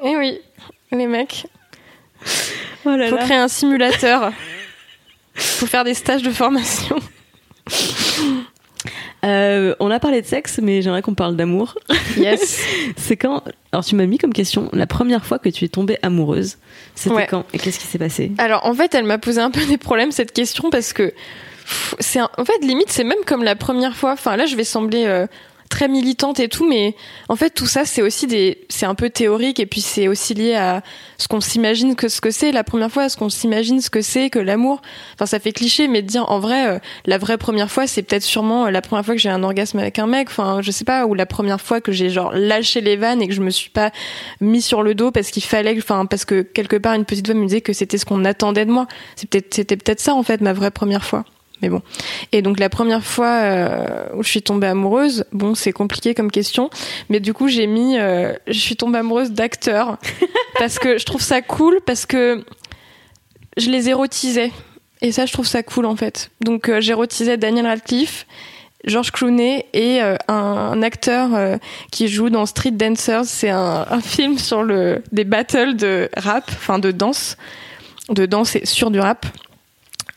Eh 0.05 0.17
oui. 0.17 0.41
Les 0.93 1.07
mecs. 1.07 1.47
Oh 2.85 2.91
là 2.97 3.09
Faut 3.09 3.17
là. 3.17 3.25
créer 3.25 3.37
un 3.37 3.49
simulateur. 3.49 4.33
Faut 5.35 5.67
faire 5.67 5.85
des 5.85 5.95
stages 5.95 6.23
de 6.23 6.31
formation. 6.31 6.97
Euh, 9.25 9.75
on 9.81 9.91
a 9.91 9.99
parlé 9.99 10.23
de 10.23 10.27
sexe, 10.27 10.61
mais 10.63 10.81
j'aimerais 10.81 11.03
qu'on 11.03 11.15
parle 11.15 11.35
d'amour. 11.37 11.75
Yes. 12.17 12.63
C'est 12.97 13.17
quand 13.17 13.43
Alors 13.73 13.85
tu 13.85 13.97
m'as 13.97 14.07
mis 14.07 14.19
comme 14.19 14.33
question 14.33 14.69
la 14.73 14.87
première 14.87 15.25
fois 15.25 15.39
que 15.39 15.49
tu 15.49 15.65
es 15.65 15.69
tombée 15.69 15.99
amoureuse. 16.03 16.59
C'était 16.95 17.15
Ouais. 17.15 17.27
quand 17.29 17.45
et 17.53 17.59
qu'est-ce 17.59 17.81
qui 17.81 17.87
s'est 17.87 17.99
passé? 17.99 18.33
Alors 18.39 18.65
en 18.65 18.75
fait, 18.75 18.95
elle 18.95 19.05
m'a 19.05 19.19
posé 19.19 19.41
un 19.41 19.51
peu 19.51 19.65
des 19.67 19.77
problèmes 19.79 20.13
cette 20.13 20.33
question 20.33 20.71
parce 20.71 20.93
que 20.93 21.13
c'est 21.99 22.21
un- 22.21 22.31
en 22.39 22.45
fait 22.45 22.59
limite 22.63 22.91
c'est 22.91 23.05
même 23.05 23.19
comme 23.27 23.43
la 23.43 23.57
première 23.57 23.97
fois. 23.97 24.13
Enfin 24.13 24.37
là, 24.37 24.47
je 24.47 24.55
vais 24.57 24.65
sembler 24.65 25.05
euh, 25.07 25.27
très 25.69 25.89
militante 25.89 26.41
et 26.41 26.49
tout, 26.49 26.69
mais 26.69 26.95
en 27.29 27.37
fait 27.37 27.51
tout 27.51 27.67
ça 27.67 27.85
c'est 27.85 28.03
aussi 28.03 28.27
des 28.27 28.67
c'est 28.69 28.87
un 28.87 28.95
peu 28.95 29.11
théorique 29.11 29.61
et 29.61 29.67
puis 29.67 29.81
c'est 29.81 30.09
aussi 30.09 30.35
lié 30.35 30.55
à 30.55 30.83
ce 31.19 31.29
qu'on 31.29 31.41
s'imagine 31.41 31.95
que 31.95 32.09
ce 32.09 32.21
que 32.21 32.31
c'est 32.31 32.53
la 32.53 32.65
première 32.65 32.91
fois, 32.91 33.09
ce 33.09 33.17
qu'on 33.17 33.29
s'imagine 33.29 33.81
ce 33.81 33.91
que 33.91 34.01
c'est 34.01 34.31
que 34.31 34.39
l'amour? 34.39 34.81
Enfin 35.15 35.27
ça 35.27 35.39
fait 35.39 35.53
cliché, 35.53 35.89
mais 35.89 36.03
de 36.03 36.07
dire 36.07 36.31
en 36.31 36.39
vrai 36.39 36.69
euh, 36.69 36.79
la 37.07 37.19
vraie 37.19 37.39
première 37.39 37.71
fois 37.71 37.87
c'est 37.87 38.03
peut-être 38.03 38.23
sûrement 38.23 38.67
euh, 38.67 38.71
la 38.71 38.83
première 38.83 39.05
fois 39.05 39.15
que 39.15 39.21
j'ai 39.21 39.31
un 39.31 39.43
orgasme 39.43 39.79
avec 39.79 39.99
un 39.99 40.07
mec. 40.07 40.29
Enfin 40.31 40.61
je 40.63 40.71
sais 40.71 40.85
pas 40.85 41.07
ou 41.07 41.15
la 41.15 41.27
première 41.27 41.61
fois 41.61 41.81
que 41.81 41.93
j'ai 41.93 42.11
genre 42.11 42.33
lâché 42.33 42.81
les 42.81 42.97
vannes 42.97 43.23
et 43.23 43.29
que 43.29 43.35
je 43.35 43.43
me 43.43 43.51
suis 43.51 43.71
pas 43.71 43.91
mis 44.41 44.63
sur 44.63 44.83
le 44.83 44.95
dos 44.95 45.11
parce 45.11 45.31
qu'il 45.31 45.45
fallait, 45.45 45.77
enfin 45.79 46.07
parce 46.07 46.25
que 46.25 46.43
quelque 46.43 46.77
part 46.77 46.95
une 46.95 47.05
petite 47.05 47.27
voix 47.27 47.35
me 47.35 47.47
disait 47.47 47.61
que 47.61 47.73
c'était 47.73 47.99
ce 47.99 48.07
qu'on 48.07 48.25
attendait 48.25 48.65
de 48.65 48.73
moi. 48.73 48.87
C'est 49.17 49.29
peut-être, 49.29 49.55
c'était 49.55 49.77
peut-être 49.77 50.01
ça 50.01 50.15
en 50.15 50.23
fait 50.23 50.41
ma 50.41 50.53
vraie 50.53 50.71
première 50.71 51.05
fois. 51.05 51.25
Mais 51.63 51.69
bon. 51.69 51.83
Et 52.33 52.43
donc 52.43 52.59
la 52.59 52.69
première 52.69 53.05
fois 53.05 53.41
euh, 53.43 54.07
où 54.15 54.23
je 54.23 54.29
suis 54.29 54.43
tombée 54.43 54.69
amoureuse, 54.69 55.25
bon 55.33 55.55
c'est 55.55 55.73
compliqué 55.73 56.15
comme 56.15 56.31
question, 56.31 56.71
mais 57.09 57.21
du 57.21 57.35
coup 57.35 57.49
j'ai 57.49 57.67
mis, 57.67 57.99
euh, 57.99 58.33
je 58.47 58.59
suis 58.59 58.77
tombée 58.77 58.99
amoureuse 58.99 59.33
d'acteurs 59.33 59.99
parce 60.59 60.79
que 60.79 60.99
je 60.99 61.05
trouve 61.05 61.23
ça 61.23 61.43
cool 61.43 61.81
parce 61.85 62.07
que 62.07 62.45
je 63.57 63.71
les 63.71 63.89
érotisais 63.89 64.53
et 65.01 65.13
ça 65.13 65.27
je 65.27 65.33
trouve 65.33 65.47
ça 65.47 65.63
cool 65.63 65.87
en 65.87 65.97
fait. 65.97 66.31
Donc 66.41 66.69
euh, 66.69 66.81
j'érotisais 66.81 67.37
Daniel 67.37 67.67
Radcliffe. 67.67 68.27
George 68.85 69.11
Clooney 69.11 69.67
et 69.73 70.03
euh, 70.03 70.17
un, 70.29 70.35
un 70.35 70.83
acteur 70.83 71.35
euh, 71.35 71.57
qui 71.91 72.09
joue 72.09 72.31
dans 72.31 72.47
Street 72.47 72.71
Dancers. 72.71 73.25
C'est 73.25 73.51
un, 73.51 73.87
un 73.91 74.01
film 74.01 74.39
sur 74.39 74.63
le 74.63 75.03
des 75.13 75.25
battles 75.25 75.77
de 75.77 76.09
rap, 76.17 76.45
enfin 76.49 76.79
de 76.79 76.93
danse, 76.93 77.37
de 78.09 78.27
danse 78.27 78.57
et 78.57 78.67
sur 78.67 78.91
du 78.91 79.01
rap. 79.01 79.27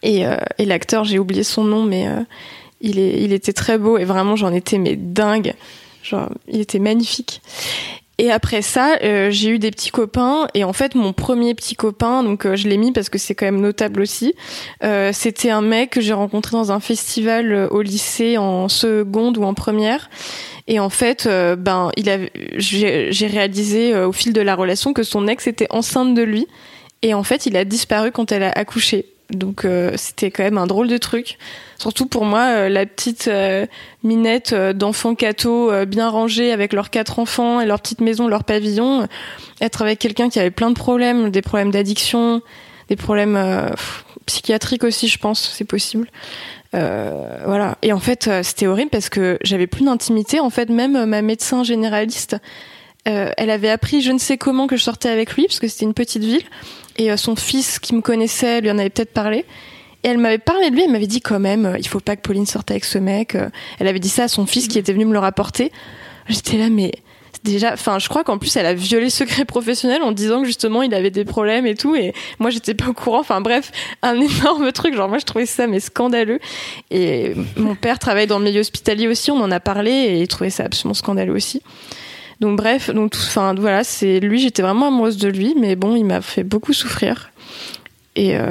Et, 0.03 0.25
euh, 0.25 0.37
et 0.57 0.65
l'acteur, 0.65 1.03
j'ai 1.03 1.19
oublié 1.19 1.43
son 1.43 1.63
nom, 1.63 1.83
mais 1.83 2.07
euh, 2.07 2.21
il 2.81 2.99
est, 2.99 3.21
il 3.21 3.33
était 3.33 3.53
très 3.53 3.77
beau 3.77 3.97
et 3.97 4.05
vraiment 4.05 4.35
j'en 4.35 4.51
étais 4.53 4.77
mais 4.77 4.95
dingue. 4.95 5.53
Genre, 6.03 6.29
il 6.47 6.59
était 6.59 6.79
magnifique. 6.79 7.41
Et 8.17 8.31
après 8.31 8.61
ça, 8.61 8.97
euh, 9.03 9.31
j'ai 9.31 9.49
eu 9.49 9.57
des 9.57 9.71
petits 9.71 9.89
copains 9.89 10.47
et 10.53 10.63
en 10.63 10.73
fait 10.73 10.93
mon 10.93 11.11
premier 11.11 11.55
petit 11.55 11.75
copain, 11.75 12.21
donc 12.21 12.45
euh, 12.45 12.55
je 12.55 12.67
l'ai 12.67 12.77
mis 12.77 12.91
parce 12.91 13.09
que 13.09 13.17
c'est 13.17 13.33
quand 13.33 13.45
même 13.45 13.61
notable 13.61 14.01
aussi. 14.01 14.35
euh, 14.83 15.11
C'était 15.11 15.49
un 15.49 15.61
mec 15.61 15.91
que 15.91 16.01
j'ai 16.01 16.13
rencontré 16.13 16.55
dans 16.55 16.71
un 16.71 16.79
festival 16.79 17.51
euh, 17.51 17.67
au 17.69 17.81
lycée 17.81 18.37
en 18.37 18.67
seconde 18.69 19.37
ou 19.39 19.43
en 19.43 19.55
première. 19.55 20.09
Et 20.67 20.79
en 20.79 20.89
fait, 20.89 21.25
euh, 21.25 21.55
ben, 21.55 21.89
il 21.97 22.09
avait, 22.09 22.31
j'ai 22.57 23.27
réalisé 23.27 23.95
au 23.95 24.11
fil 24.11 24.33
de 24.33 24.41
la 24.41 24.55
relation 24.55 24.93
que 24.93 25.01
son 25.03 25.27
ex 25.27 25.47
était 25.47 25.67
enceinte 25.71 26.13
de 26.13 26.21
lui. 26.21 26.47
Et 27.01 27.15
en 27.15 27.23
fait, 27.23 27.47
il 27.47 27.57
a 27.57 27.65
disparu 27.65 28.11
quand 28.11 28.31
elle 28.31 28.43
a 28.43 28.51
accouché. 28.51 29.05
Donc 29.31 29.65
euh, 29.65 29.93
c'était 29.95 30.31
quand 30.31 30.43
même 30.43 30.57
un 30.57 30.67
drôle 30.67 30.87
de 30.87 30.97
truc. 30.97 31.37
Surtout 31.81 32.05
pour 32.05 32.25
moi, 32.25 32.41
euh, 32.41 32.69
la 32.69 32.85
petite 32.85 33.27
euh, 33.27 33.65
minette 34.03 34.53
d'enfants 34.53 35.15
euh, 35.19 35.85
bien 35.85 36.09
rangés 36.09 36.51
avec 36.51 36.73
leurs 36.73 36.91
quatre 36.91 37.17
enfants 37.17 37.59
et 37.59 37.65
leur 37.65 37.81
petite 37.81 38.01
maison, 38.01 38.27
leur 38.27 38.43
pavillon, 38.43 39.07
être 39.61 39.81
avec 39.81 39.97
quelqu'un 39.97 40.29
qui 40.29 40.39
avait 40.39 40.51
plein 40.51 40.69
de 40.69 40.75
problèmes, 40.75 41.31
des 41.31 41.41
problèmes 41.41 41.71
d'addiction, 41.71 42.43
des 42.87 42.95
problèmes 42.95 43.73
psychiatriques 44.27 44.83
aussi, 44.83 45.07
je 45.07 45.17
pense, 45.17 45.51
c'est 45.57 45.65
possible. 45.65 46.07
Voilà. 46.71 47.77
Et 47.81 47.93
en 47.93 47.99
fait, 47.99 48.29
c'était 48.43 48.67
horrible 48.67 48.91
parce 48.91 49.09
que 49.09 49.39
j'avais 49.43 49.65
plus 49.65 49.83
d'intimité. 49.83 50.39
En 50.39 50.51
fait, 50.51 50.69
même 50.69 51.05
ma 51.05 51.23
médecin 51.23 51.63
généraliste, 51.63 52.37
elle 53.05 53.49
avait 53.49 53.69
appris 53.69 54.01
je 54.01 54.11
ne 54.11 54.19
sais 54.19 54.37
comment 54.37 54.67
que 54.67 54.77
je 54.77 54.83
sortais 54.83 55.09
avec 55.09 55.33
lui 55.33 55.47
parce 55.47 55.59
que 55.59 55.67
c'était 55.67 55.85
une 55.85 55.95
petite 55.95 56.23
ville 56.23 56.43
et 56.97 57.11
euh, 57.11 57.17
son 57.17 57.35
fils 57.35 57.79
qui 57.79 57.95
me 57.95 58.01
connaissait 58.01 58.61
lui 58.61 58.71
en 58.71 58.77
avait 58.77 58.89
peut-être 58.89 59.13
parlé. 59.13 59.45
Et 60.03 60.07
elle 60.07 60.17
m'avait 60.17 60.39
parlé 60.39 60.69
de 60.69 60.75
lui, 60.75 60.83
elle 60.83 60.91
m'avait 60.91 61.07
dit 61.07 61.21
quand 61.21 61.39
même, 61.39 61.65
euh, 61.65 61.77
il 61.77 61.87
faut 61.87 61.99
pas 61.99 62.15
que 62.15 62.21
Pauline 62.21 62.45
sorte 62.45 62.71
avec 62.71 62.85
ce 62.85 62.97
mec. 62.97 63.35
Euh, 63.35 63.49
Elle 63.79 63.87
avait 63.87 63.99
dit 63.99 64.09
ça 64.09 64.23
à 64.23 64.27
son 64.27 64.45
fils 64.45 64.67
qui 64.67 64.79
était 64.79 64.93
venu 64.93 65.05
me 65.05 65.13
le 65.13 65.19
rapporter. 65.19 65.71
J'étais 66.27 66.57
là, 66.57 66.69
mais 66.69 66.91
déjà, 67.43 67.73
enfin, 67.73 67.99
je 67.99 68.09
crois 68.09 68.23
qu'en 68.23 68.37
plus 68.37 68.55
elle 68.55 68.65
a 68.65 68.73
violé 68.73 69.05
le 69.05 69.09
secret 69.09 69.45
professionnel 69.45 70.01
en 70.01 70.11
disant 70.11 70.41
que 70.41 70.45
justement 70.45 70.81
il 70.81 70.93
avait 70.93 71.11
des 71.11 71.25
problèmes 71.25 71.65
et 71.67 71.75
tout. 71.75 71.95
Et 71.95 72.13
moi 72.39 72.49
j'étais 72.49 72.73
pas 72.73 72.87
au 72.87 72.93
courant. 72.93 73.19
Enfin 73.19 73.41
bref, 73.41 73.71
un 74.01 74.19
énorme 74.21 74.71
truc. 74.71 74.95
Genre 74.95 75.09
moi 75.09 75.19
je 75.19 75.25
trouvais 75.25 75.45
ça 75.45 75.67
mais 75.67 75.79
scandaleux. 75.79 76.39
Et 76.89 77.33
mon 77.55 77.75
père 77.75 77.99
travaille 77.99 78.27
dans 78.27 78.39
le 78.39 78.45
milieu 78.45 78.61
hospitalier 78.61 79.07
aussi, 79.07 79.29
on 79.29 79.41
en 79.41 79.51
a 79.51 79.59
parlé 79.59 79.91
et 79.91 80.21
il 80.21 80.27
trouvait 80.27 80.49
ça 80.49 80.63
absolument 80.63 80.95
scandaleux 80.95 81.33
aussi. 81.33 81.61
Donc 82.41 82.57
bref, 82.57 82.89
donc 82.89 83.11
tout, 83.11 83.19
enfin 83.21 83.53
voilà, 83.53 83.83
c'est 83.83 84.19
lui, 84.19 84.39
j'étais 84.39 84.61
vraiment 84.63 84.87
amoureuse 84.87 85.17
de 85.17 85.29
lui, 85.29 85.55
mais 85.59 85.75
bon, 85.75 85.95
il 85.95 86.03
m'a 86.05 86.21
fait 86.21 86.43
beaucoup 86.43 86.73
souffrir. 86.73 87.29
Et 88.15 88.35
euh, 88.35 88.47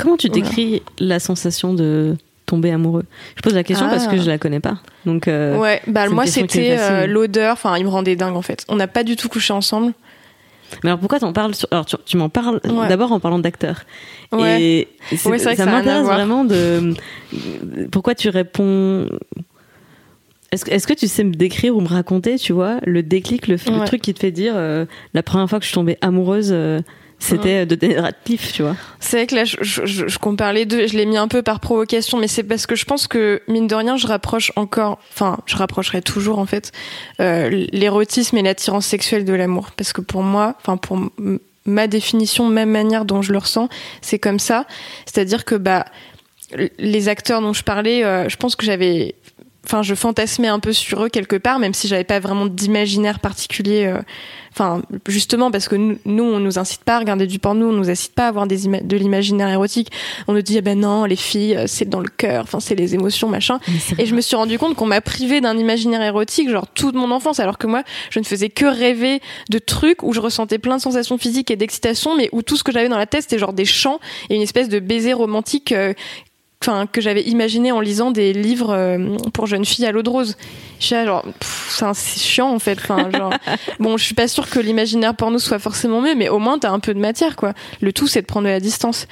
Comment 0.00 0.16
tu 0.16 0.28
voilà. 0.28 0.42
décris 0.42 0.82
la 0.98 1.20
sensation 1.20 1.74
de 1.74 2.16
tomber 2.46 2.70
amoureux? 2.72 3.04
Je 3.36 3.42
pose 3.42 3.54
la 3.54 3.62
question 3.62 3.86
Ah. 3.88 3.92
parce 3.92 4.08
que 4.08 4.16
je 4.16 4.26
la 4.28 4.38
connais 4.38 4.58
pas. 4.60 4.78
Donc 5.04 5.28
euh, 5.28 5.56
ouais, 5.58 5.80
bah 5.86 6.08
moi 6.08 6.26
c'était 6.26 6.76
euh, 6.78 7.06
l'odeur, 7.06 7.52
enfin 7.52 7.76
il 7.76 7.84
me 7.84 7.90
rendait 7.90 8.16
dingue 8.16 8.36
en 8.36 8.42
fait. 8.42 8.64
On 8.68 8.76
n'a 8.76 8.88
pas 8.88 9.04
du 9.04 9.14
tout 9.16 9.28
couché 9.28 9.52
ensemble. 9.52 9.92
mais 10.82 10.90
alors 10.90 10.98
pourquoi 10.98 11.20
t'en 11.20 11.32
parles 11.32 11.54
sur... 11.54 11.68
Alors 11.70 11.84
tu, 11.86 11.94
tu 12.06 12.16
m'en 12.16 12.28
parles 12.30 12.60
Ouais. 12.64 12.88
d'abord 12.88 13.12
en 13.12 13.20
parlant 13.20 13.38
d'acteur. 13.38 13.82
Ouais. 14.32 14.62
Et 14.62 14.88
Ouais, 15.12 15.18
vrai 15.36 15.38
ça 15.38 15.54
ça 15.54 15.66
m'intéresse 15.66 16.04
vraiment 16.04 16.44
de 16.44 16.94
pourquoi 17.92 18.14
tu 18.16 18.28
réponds. 18.30 19.06
Est-ce 20.52 20.64
que, 20.64 20.70
est-ce 20.70 20.86
que 20.86 20.94
tu 20.94 21.08
sais 21.08 21.24
me 21.24 21.34
décrire 21.34 21.76
ou 21.76 21.80
me 21.80 21.88
raconter, 21.88 22.38
tu 22.38 22.52
vois, 22.52 22.78
le 22.84 23.02
déclic, 23.02 23.48
le, 23.48 23.58
truc 23.86 24.02
qui 24.02 24.14
te 24.14 24.20
fait 24.20 24.30
dire 24.30 24.54
euh, 24.56 24.86
la 25.12 25.22
première 25.22 25.48
fois 25.48 25.58
que 25.58 25.64
je 25.64 25.68
suis 25.68 25.74
tombée 25.74 25.98
amoureuse, 26.00 26.50
euh, 26.52 26.80
c'était 27.18 27.66
de 27.66 27.74
Daniel 27.74 28.00
Radcliffe, 28.00 28.52
tu 28.52 28.62
vois? 28.62 28.76
C'est 29.00 29.16
vrai 29.16 29.26
que 29.26 29.34
là, 29.34 29.44
je, 29.44 29.56
je, 29.62 29.86
je, 29.86 30.06
je 30.06 30.18
compare 30.18 30.52
les 30.52 30.66
deux. 30.66 30.86
Je 30.86 30.96
l'ai 30.96 31.06
mis 31.06 31.16
un 31.16 31.28
peu 31.28 31.42
par 31.42 31.60
provocation, 31.60 32.18
mais 32.18 32.28
c'est 32.28 32.42
parce 32.42 32.66
que 32.66 32.76
je 32.76 32.84
pense 32.84 33.06
que 33.06 33.42
mine 33.48 33.66
de 33.66 33.74
rien, 33.74 33.96
je 33.96 34.06
rapproche 34.06 34.52
encore, 34.56 34.98
enfin, 35.12 35.38
je 35.46 35.56
rapprocherai 35.56 36.02
toujours 36.02 36.38
en 36.38 36.46
fait 36.46 36.72
euh, 37.20 37.66
l'érotisme 37.72 38.36
et 38.36 38.42
l'attirance 38.42 38.86
sexuelle 38.86 39.24
de 39.24 39.32
l'amour, 39.32 39.70
parce 39.76 39.92
que 39.92 40.00
pour 40.00 40.22
moi, 40.22 40.56
enfin 40.60 40.76
pour 40.76 40.98
ma 41.64 41.86
définition, 41.86 42.48
même 42.48 42.70
manière 42.70 43.04
dont 43.04 43.22
je 43.22 43.32
le 43.32 43.38
ressens, 43.38 43.68
c'est 44.02 44.18
comme 44.18 44.38
ça. 44.38 44.66
C'est-à-dire 45.06 45.44
que 45.44 45.54
bah 45.54 45.86
les 46.78 47.08
acteurs 47.08 47.40
dont 47.40 47.52
je 47.52 47.64
parlais, 47.64 48.04
euh, 48.04 48.28
je 48.28 48.36
pense 48.36 48.54
que 48.54 48.64
j'avais 48.64 49.16
enfin 49.66 49.82
je 49.82 49.94
fantasmais 49.94 50.48
un 50.48 50.60
peu 50.60 50.72
sur 50.72 51.04
eux 51.04 51.08
quelque 51.08 51.36
part 51.36 51.58
même 51.58 51.74
si 51.74 51.88
j'avais 51.88 52.04
pas 52.04 52.20
vraiment 52.20 52.46
d'imaginaire 52.46 53.18
particulier 53.18 53.86
euh, 53.86 54.00
enfin 54.52 54.82
justement 55.06 55.50
parce 55.50 55.68
que 55.68 55.76
nous, 55.76 55.98
nous, 56.04 56.24
on 56.24 56.38
nous 56.38 56.58
incite 56.58 56.84
pas 56.84 56.96
à 56.96 56.98
regarder 57.00 57.26
du 57.26 57.38
porno 57.38 57.68
on 57.68 57.72
nous 57.72 57.90
incite 57.90 58.14
pas 58.14 58.26
à 58.26 58.28
avoir 58.28 58.46
des 58.46 58.66
de 58.66 58.96
l'imaginaire 58.96 59.48
érotique. 59.48 59.90
On 60.28 60.32
nous 60.32 60.42
dit 60.42 60.56
eh 60.56 60.62
ben 60.62 60.80
non 60.80 61.04
les 61.04 61.16
filles 61.16 61.56
euh, 61.56 61.64
c'est 61.66 61.88
dans 61.88 62.00
le 62.00 62.08
cœur 62.08 62.44
enfin 62.44 62.60
c'est 62.60 62.74
les 62.74 62.94
émotions 62.94 63.28
machin. 63.28 63.58
Et 63.98 64.06
je 64.06 64.14
me 64.14 64.20
suis 64.20 64.36
rendu 64.36 64.58
compte 64.58 64.76
qu'on 64.76 64.86
m'a 64.86 65.00
privé 65.00 65.40
d'un 65.40 65.56
imaginaire 65.58 66.02
érotique 66.02 66.50
genre 66.50 66.66
toute 66.66 66.94
mon 66.94 67.10
enfance 67.10 67.40
alors 67.40 67.58
que 67.58 67.66
moi 67.66 67.82
je 68.10 68.18
ne 68.18 68.24
faisais 68.24 68.48
que 68.48 68.64
rêver 68.64 69.20
de 69.50 69.58
trucs 69.58 70.02
où 70.02 70.12
je 70.12 70.20
ressentais 70.20 70.58
plein 70.58 70.76
de 70.76 70.82
sensations 70.82 71.18
physiques 71.18 71.50
et 71.50 71.56
d'excitation 71.56 72.16
mais 72.16 72.28
où 72.32 72.42
tout 72.42 72.56
ce 72.56 72.64
que 72.64 72.72
j'avais 72.72 72.88
dans 72.88 72.98
la 72.98 73.06
tête 73.06 73.22
c'était 73.22 73.38
genre 73.38 73.52
des 73.52 73.64
chants 73.64 74.00
et 74.30 74.36
une 74.36 74.42
espèce 74.42 74.68
de 74.68 74.78
baiser 74.78 75.12
romantique 75.12 75.72
euh, 75.72 75.92
enfin 76.62 76.86
que 76.86 77.00
j'avais 77.00 77.22
imaginé 77.22 77.72
en 77.72 77.80
lisant 77.80 78.10
des 78.10 78.32
livres 78.32 78.70
euh, 78.70 79.16
pour 79.32 79.46
jeunes 79.46 79.64
filles 79.64 79.86
à 79.86 79.92
l'eau 79.92 80.02
de 80.02 80.10
rose. 80.10 80.36
Je 80.80 81.04
genre 81.04 81.24
c'est 81.94 82.20
chiant 82.20 82.52
en 82.52 82.58
fait. 82.58 82.78
Enfin 82.82 83.10
genre 83.10 83.32
bon, 83.80 83.96
je 83.96 84.04
suis 84.04 84.14
pas 84.14 84.28
sûre 84.28 84.48
que 84.48 84.58
l'imaginaire 84.58 85.14
porno 85.14 85.38
soit 85.38 85.58
forcément 85.58 86.00
mieux, 86.00 86.14
mais 86.14 86.28
au 86.28 86.38
moins 86.38 86.58
t'as 86.58 86.70
un 86.70 86.80
peu 86.80 86.94
de 86.94 86.98
matière 86.98 87.36
quoi. 87.36 87.52
Le 87.80 87.92
tout 87.92 88.06
c'est 88.06 88.22
de 88.22 88.26
prendre 88.26 88.46
de 88.46 88.52
la 88.52 88.60
distance. 88.60 89.06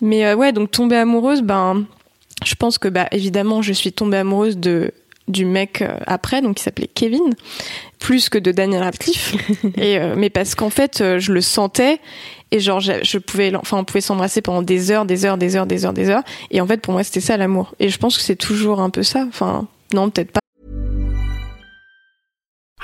Mais 0.00 0.24
euh, 0.26 0.34
ouais, 0.34 0.52
donc 0.52 0.70
tomber 0.70 0.96
amoureuse, 0.96 1.42
ben 1.42 1.84
je 2.44 2.54
pense 2.54 2.78
que 2.78 2.88
bah 2.88 3.08
évidemment 3.12 3.62
je 3.62 3.72
suis 3.72 3.92
tombée 3.92 4.18
amoureuse 4.18 4.58
de 4.58 4.92
du 5.28 5.44
mec 5.44 5.82
euh, 5.82 5.96
après, 6.06 6.42
donc 6.42 6.56
qui 6.56 6.62
s'appelait 6.62 6.90
Kevin, 6.92 7.34
plus 8.00 8.28
que 8.28 8.38
de 8.38 8.52
Daniel 8.52 8.82
Radcliffe. 8.82 9.34
et 9.76 9.98
mais 10.16 10.30
parce 10.30 10.54
qu'en 10.54 10.70
fait, 10.70 11.18
je 11.18 11.32
le 11.32 11.40
sentais 11.40 12.00
et 12.52 12.60
genre 12.60 12.80
je, 12.80 13.18
pouvais 13.18 13.52
enfin 13.56 13.78
on 13.78 13.84
pouvait 13.84 14.02
s'embrasser 14.02 14.42
pendant 14.42 14.62
des 14.62 14.90
heures 14.90 15.06
des 15.06 15.24
heures 15.24 15.38
des 15.38 15.56
heures 15.56 15.66
des 15.66 15.84
heures 15.84 15.92
des 15.94 16.08
heures. 16.10 16.22
Et 16.50 16.60
en 16.60 16.66
fait 16.66 16.80
pour 16.80 16.92
moi 16.92 17.02
c'était 17.02 17.20
ça 17.20 17.36
l'amour. 17.36 17.74
Et 17.80 17.88
je 17.88 17.98
pense 17.98 18.16
que 18.16 18.22
c'est 18.22 18.36
toujours 18.36 18.80
un 18.80 18.90
peu 18.90 19.02
ça. 19.02 19.24
Enfin 19.26 19.66
non 19.92 20.10
peut-être 20.10 20.30
pas. 20.30 20.40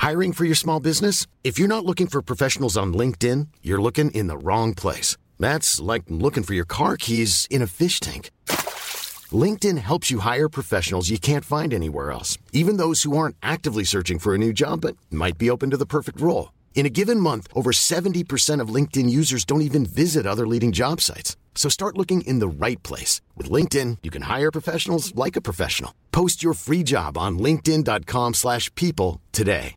Hiring 0.01 0.33
for 0.33 0.45
your 0.45 0.55
small 0.55 0.79
business? 0.79 1.27
If 1.43 1.59
you're 1.59 1.69
not 1.69 1.85
looking 1.85 2.07
for 2.07 2.21
professionals 2.21 2.75
on 2.75 2.87
LinkedIn 2.93 3.47
you're 3.63 3.81
looking 3.81 4.11
in 4.11 4.27
the 4.27 4.43
wrong 4.43 4.73
place. 4.73 5.15
That's 5.39 5.79
like 5.79 6.03
looking 6.09 6.43
for 6.43 6.55
your 6.55 6.67
car 6.67 6.97
keys 6.97 7.47
in 7.49 7.61
a 7.61 7.67
fish 7.67 7.99
tank. 7.99 8.31
LinkedIn 9.31 9.77
helps 9.77 10.09
you 10.09 10.19
hire 10.19 10.49
professionals 10.49 11.09
you 11.11 11.19
can't 11.19 11.45
find 11.45 11.71
anywhere 11.71 12.11
else 12.11 12.39
even 12.51 12.77
those 12.77 13.03
who 13.03 13.15
aren't 13.15 13.35
actively 13.43 13.83
searching 13.83 14.17
for 14.17 14.33
a 14.33 14.39
new 14.39 14.51
job 14.51 14.81
but 14.81 14.97
might 15.11 15.37
be 15.37 15.51
open 15.51 15.69
to 15.69 15.77
the 15.77 15.85
perfect 15.85 16.19
role 16.19 16.49
In 16.73 16.85
a 16.85 16.89
given 16.89 17.19
month, 17.19 17.47
over 17.53 17.71
70% 17.71 18.61
of 18.61 18.73
LinkedIn 18.73 19.09
users 19.09 19.43
don't 19.43 19.61
even 19.61 19.85
visit 19.85 20.25
other 20.25 20.47
leading 20.47 20.71
job 20.71 21.01
sites. 21.01 21.35
So 21.53 21.67
start 21.69 21.97
looking 21.97 22.21
in 22.21 22.39
the 22.39 22.47
right 22.47 22.81
place. 22.83 23.19
With 23.35 23.51
LinkedIn, 23.51 23.97
you 24.01 24.09
can 24.09 24.23
hire 24.23 24.49
professionals 24.49 25.13
like 25.13 25.35
a 25.35 25.41
professional. 25.41 25.91
Post 26.11 26.41
your 26.41 26.53
free 26.53 26.83
job 26.83 27.17
on 27.17 27.37
linkedin.com 27.37 28.33
slash 28.33 28.73
people 28.75 29.19
today. 29.33 29.75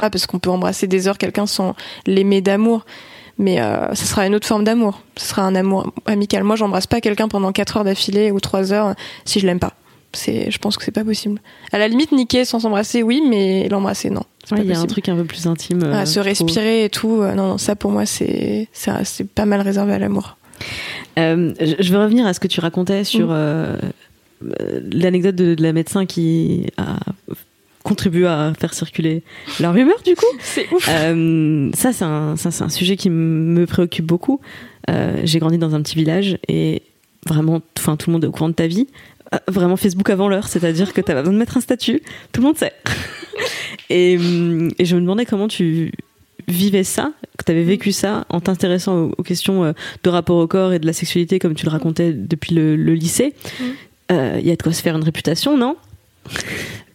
Ah, 0.00 0.10
parce 0.10 0.26
qu'on 0.26 0.40
peut 0.40 0.50
embrasser 0.50 0.88
des 0.88 1.06
heures 1.06 1.18
quelqu'un 1.18 1.46
sans 1.46 1.74
l'aimer 2.06 2.40
d'amour. 2.40 2.84
Mais 3.38 3.60
euh, 3.60 3.94
ce 3.94 4.04
sera 4.04 4.26
une 4.26 4.34
autre 4.34 4.46
forme 4.46 4.64
d'amour. 4.64 5.00
Ce 5.16 5.26
sera 5.26 5.42
un 5.42 5.54
amour 5.54 5.92
amical. 6.06 6.44
Moi, 6.44 6.56
j'embrasse 6.56 6.86
pas 6.86 7.00
quelqu'un 7.00 7.28
pendant 7.28 7.52
4 7.52 7.78
heures 7.78 7.84
d'affilée 7.84 8.30
ou 8.30 8.40
3 8.40 8.72
heures 8.72 8.94
si 9.24 9.40
je 9.40 9.46
l'aime 9.46 9.60
pas. 9.60 9.74
C'est, 10.14 10.50
je 10.50 10.58
pense 10.58 10.76
que 10.76 10.84
c'est 10.84 10.90
pas 10.92 11.04
possible. 11.04 11.40
À 11.72 11.78
la 11.78 11.88
limite, 11.88 12.12
niquer 12.12 12.44
sans 12.44 12.60
s'embrasser, 12.60 13.02
oui, 13.02 13.22
mais 13.28 13.68
l'embrasser, 13.68 14.10
non. 14.10 14.24
Il 14.52 14.64
y 14.64 14.72
a 14.72 14.80
un 14.80 14.86
truc 14.86 15.08
un 15.08 15.16
peu 15.16 15.24
plus 15.24 15.46
intime. 15.46 15.82
Euh, 15.82 16.04
se 16.04 16.20
respirer 16.20 16.84
et 16.84 16.90
tout. 16.90 17.22
Euh, 17.22 17.34
non, 17.34 17.48
non, 17.48 17.58
ça 17.58 17.76
pour 17.76 17.90
moi, 17.90 18.06
c'est, 18.06 18.68
c'est 18.72 19.28
pas 19.28 19.46
mal 19.46 19.60
réservé 19.60 19.92
à 19.92 19.98
l'amour. 19.98 20.36
Euh, 21.18 21.52
je 21.60 21.92
veux 21.92 21.98
revenir 21.98 22.26
à 22.26 22.34
ce 22.34 22.40
que 22.40 22.48
tu 22.48 22.60
racontais 22.60 23.04
sur 23.04 23.28
mm. 23.28 23.76
l'anecdote 24.92 25.34
de, 25.34 25.56
la 25.58 25.72
médecin 25.72 26.06
qui 26.06 26.66
a 26.76 26.98
contribué 27.82 28.26
à 28.26 28.52
faire 28.58 28.74
circuler 28.74 29.22
la 29.60 29.70
rumeur, 29.70 30.00
du 30.04 30.14
coup. 30.14 30.26
c'est 30.40 30.66
ouf. 30.72 30.84
ça, 30.84 31.92
c'est 31.92 32.04
un, 32.04 32.36
ça, 32.36 32.50
c'est 32.50 32.64
un 32.64 32.68
sujet 32.68 32.96
qui 32.96 33.10
me 33.10 33.66
préoccupe 33.66 34.06
beaucoup. 34.06 34.40
j'ai 35.24 35.38
grandi 35.38 35.58
dans 35.58 35.74
un 35.74 35.82
petit 35.82 35.96
village 35.96 36.38
et 36.48 36.82
vraiment, 37.26 37.62
enfin, 37.78 37.96
tout 37.96 38.10
le 38.10 38.14
monde 38.14 38.24
est 38.24 38.26
au 38.26 38.32
courant 38.32 38.48
de 38.48 38.54
ta 38.54 38.66
vie. 38.66 38.86
Vraiment 39.48 39.76
Facebook 39.76 40.10
avant 40.10 40.28
l'heure, 40.28 40.48
c'est-à-dire 40.48 40.92
que 40.92 41.00
tu 41.00 41.10
as 41.10 41.14
besoin 41.14 41.32
de 41.32 41.38
mettre 41.38 41.56
un 41.56 41.60
statut, 41.60 42.02
tout 42.32 42.40
le 42.40 42.46
monde 42.46 42.58
sait. 42.58 42.72
Hum, 43.90 44.70
et, 44.78 44.84
je 44.84 44.94
me 44.94 45.00
demandais 45.00 45.26
comment 45.26 45.48
tu 45.48 45.92
vivais 46.48 46.84
ça, 46.84 47.12
que 47.38 47.44
tu 47.44 47.52
avais 47.52 47.62
vécu 47.62 47.92
ça 47.92 48.24
en 48.28 48.40
t'intéressant 48.40 49.10
aux, 49.16 49.22
questions 49.22 49.64
euh, 49.64 49.72
de 50.02 50.10
rapport 50.10 50.36
au 50.36 50.46
corps 50.46 50.72
et 50.72 50.78
de 50.78 50.86
la 50.86 50.92
sexualité 50.92 51.38
comme 51.38 51.54
tu 51.54 51.64
le 51.64 51.70
racontais 51.70 52.12
depuis 52.12 52.54
le, 52.54 52.76
lycée. 52.76 53.34
Il 53.60 53.66
mm. 53.66 53.74
euh, 54.12 54.40
y 54.42 54.50
a 54.50 54.56
de 54.56 54.62
quoi 54.62 54.72
se 54.72 54.82
faire 54.82 54.96
une 54.96 55.04
réputation, 55.04 55.56
non? 55.56 55.76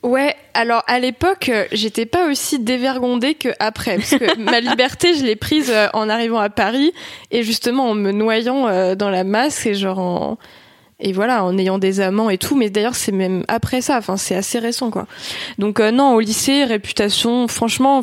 Ouais, 0.02 0.36
alors 0.54 0.84
à 0.88 1.00
l'époque, 1.00 1.50
euh, 1.50 1.66
j'étais 1.72 2.06
pas 2.06 2.30
aussi 2.30 2.60
dévergondée 2.60 3.36
que 3.36 3.50
après, 3.60 3.98
parce 3.98 4.12
que 4.12 4.40
ma 4.40 4.60
liberté, 4.60 5.14
je 5.14 5.24
l'ai 5.24 5.36
prise 5.36 5.72
en 5.94 6.10
arrivant 6.10 6.40
à 6.40 6.50
Paris 6.50 6.92
et 7.32 7.44
justement 7.44 7.90
en 7.90 7.96
me 7.96 8.12
noyant 8.12 8.96
dans 8.96 9.10
la 9.10 9.24
masse 9.24 9.66
et 9.66 9.74
genre 9.74 10.00
en, 10.00 10.38
et 11.00 11.14
voilà 11.14 11.43
en 11.43 11.58
ayant 11.58 11.78
des 11.78 12.02
amants 12.02 12.30
et 12.30 12.38
tout 12.38 12.56
mais 12.56 12.70
d'ailleurs 12.70 12.95
c'est 12.95 13.12
même 13.12 13.43
après 13.47 13.82
ça 13.82 13.97
enfin 13.97 14.18
c'est 14.18 14.36
assez 14.36 14.60
récent 14.60 14.91
quoi. 14.91 15.08
Donc 15.58 15.80
euh, 15.80 15.91
non 15.91 16.14
au 16.14 16.20
lycée 16.20 16.66
réputation 16.66 17.47
franchement 17.47 18.02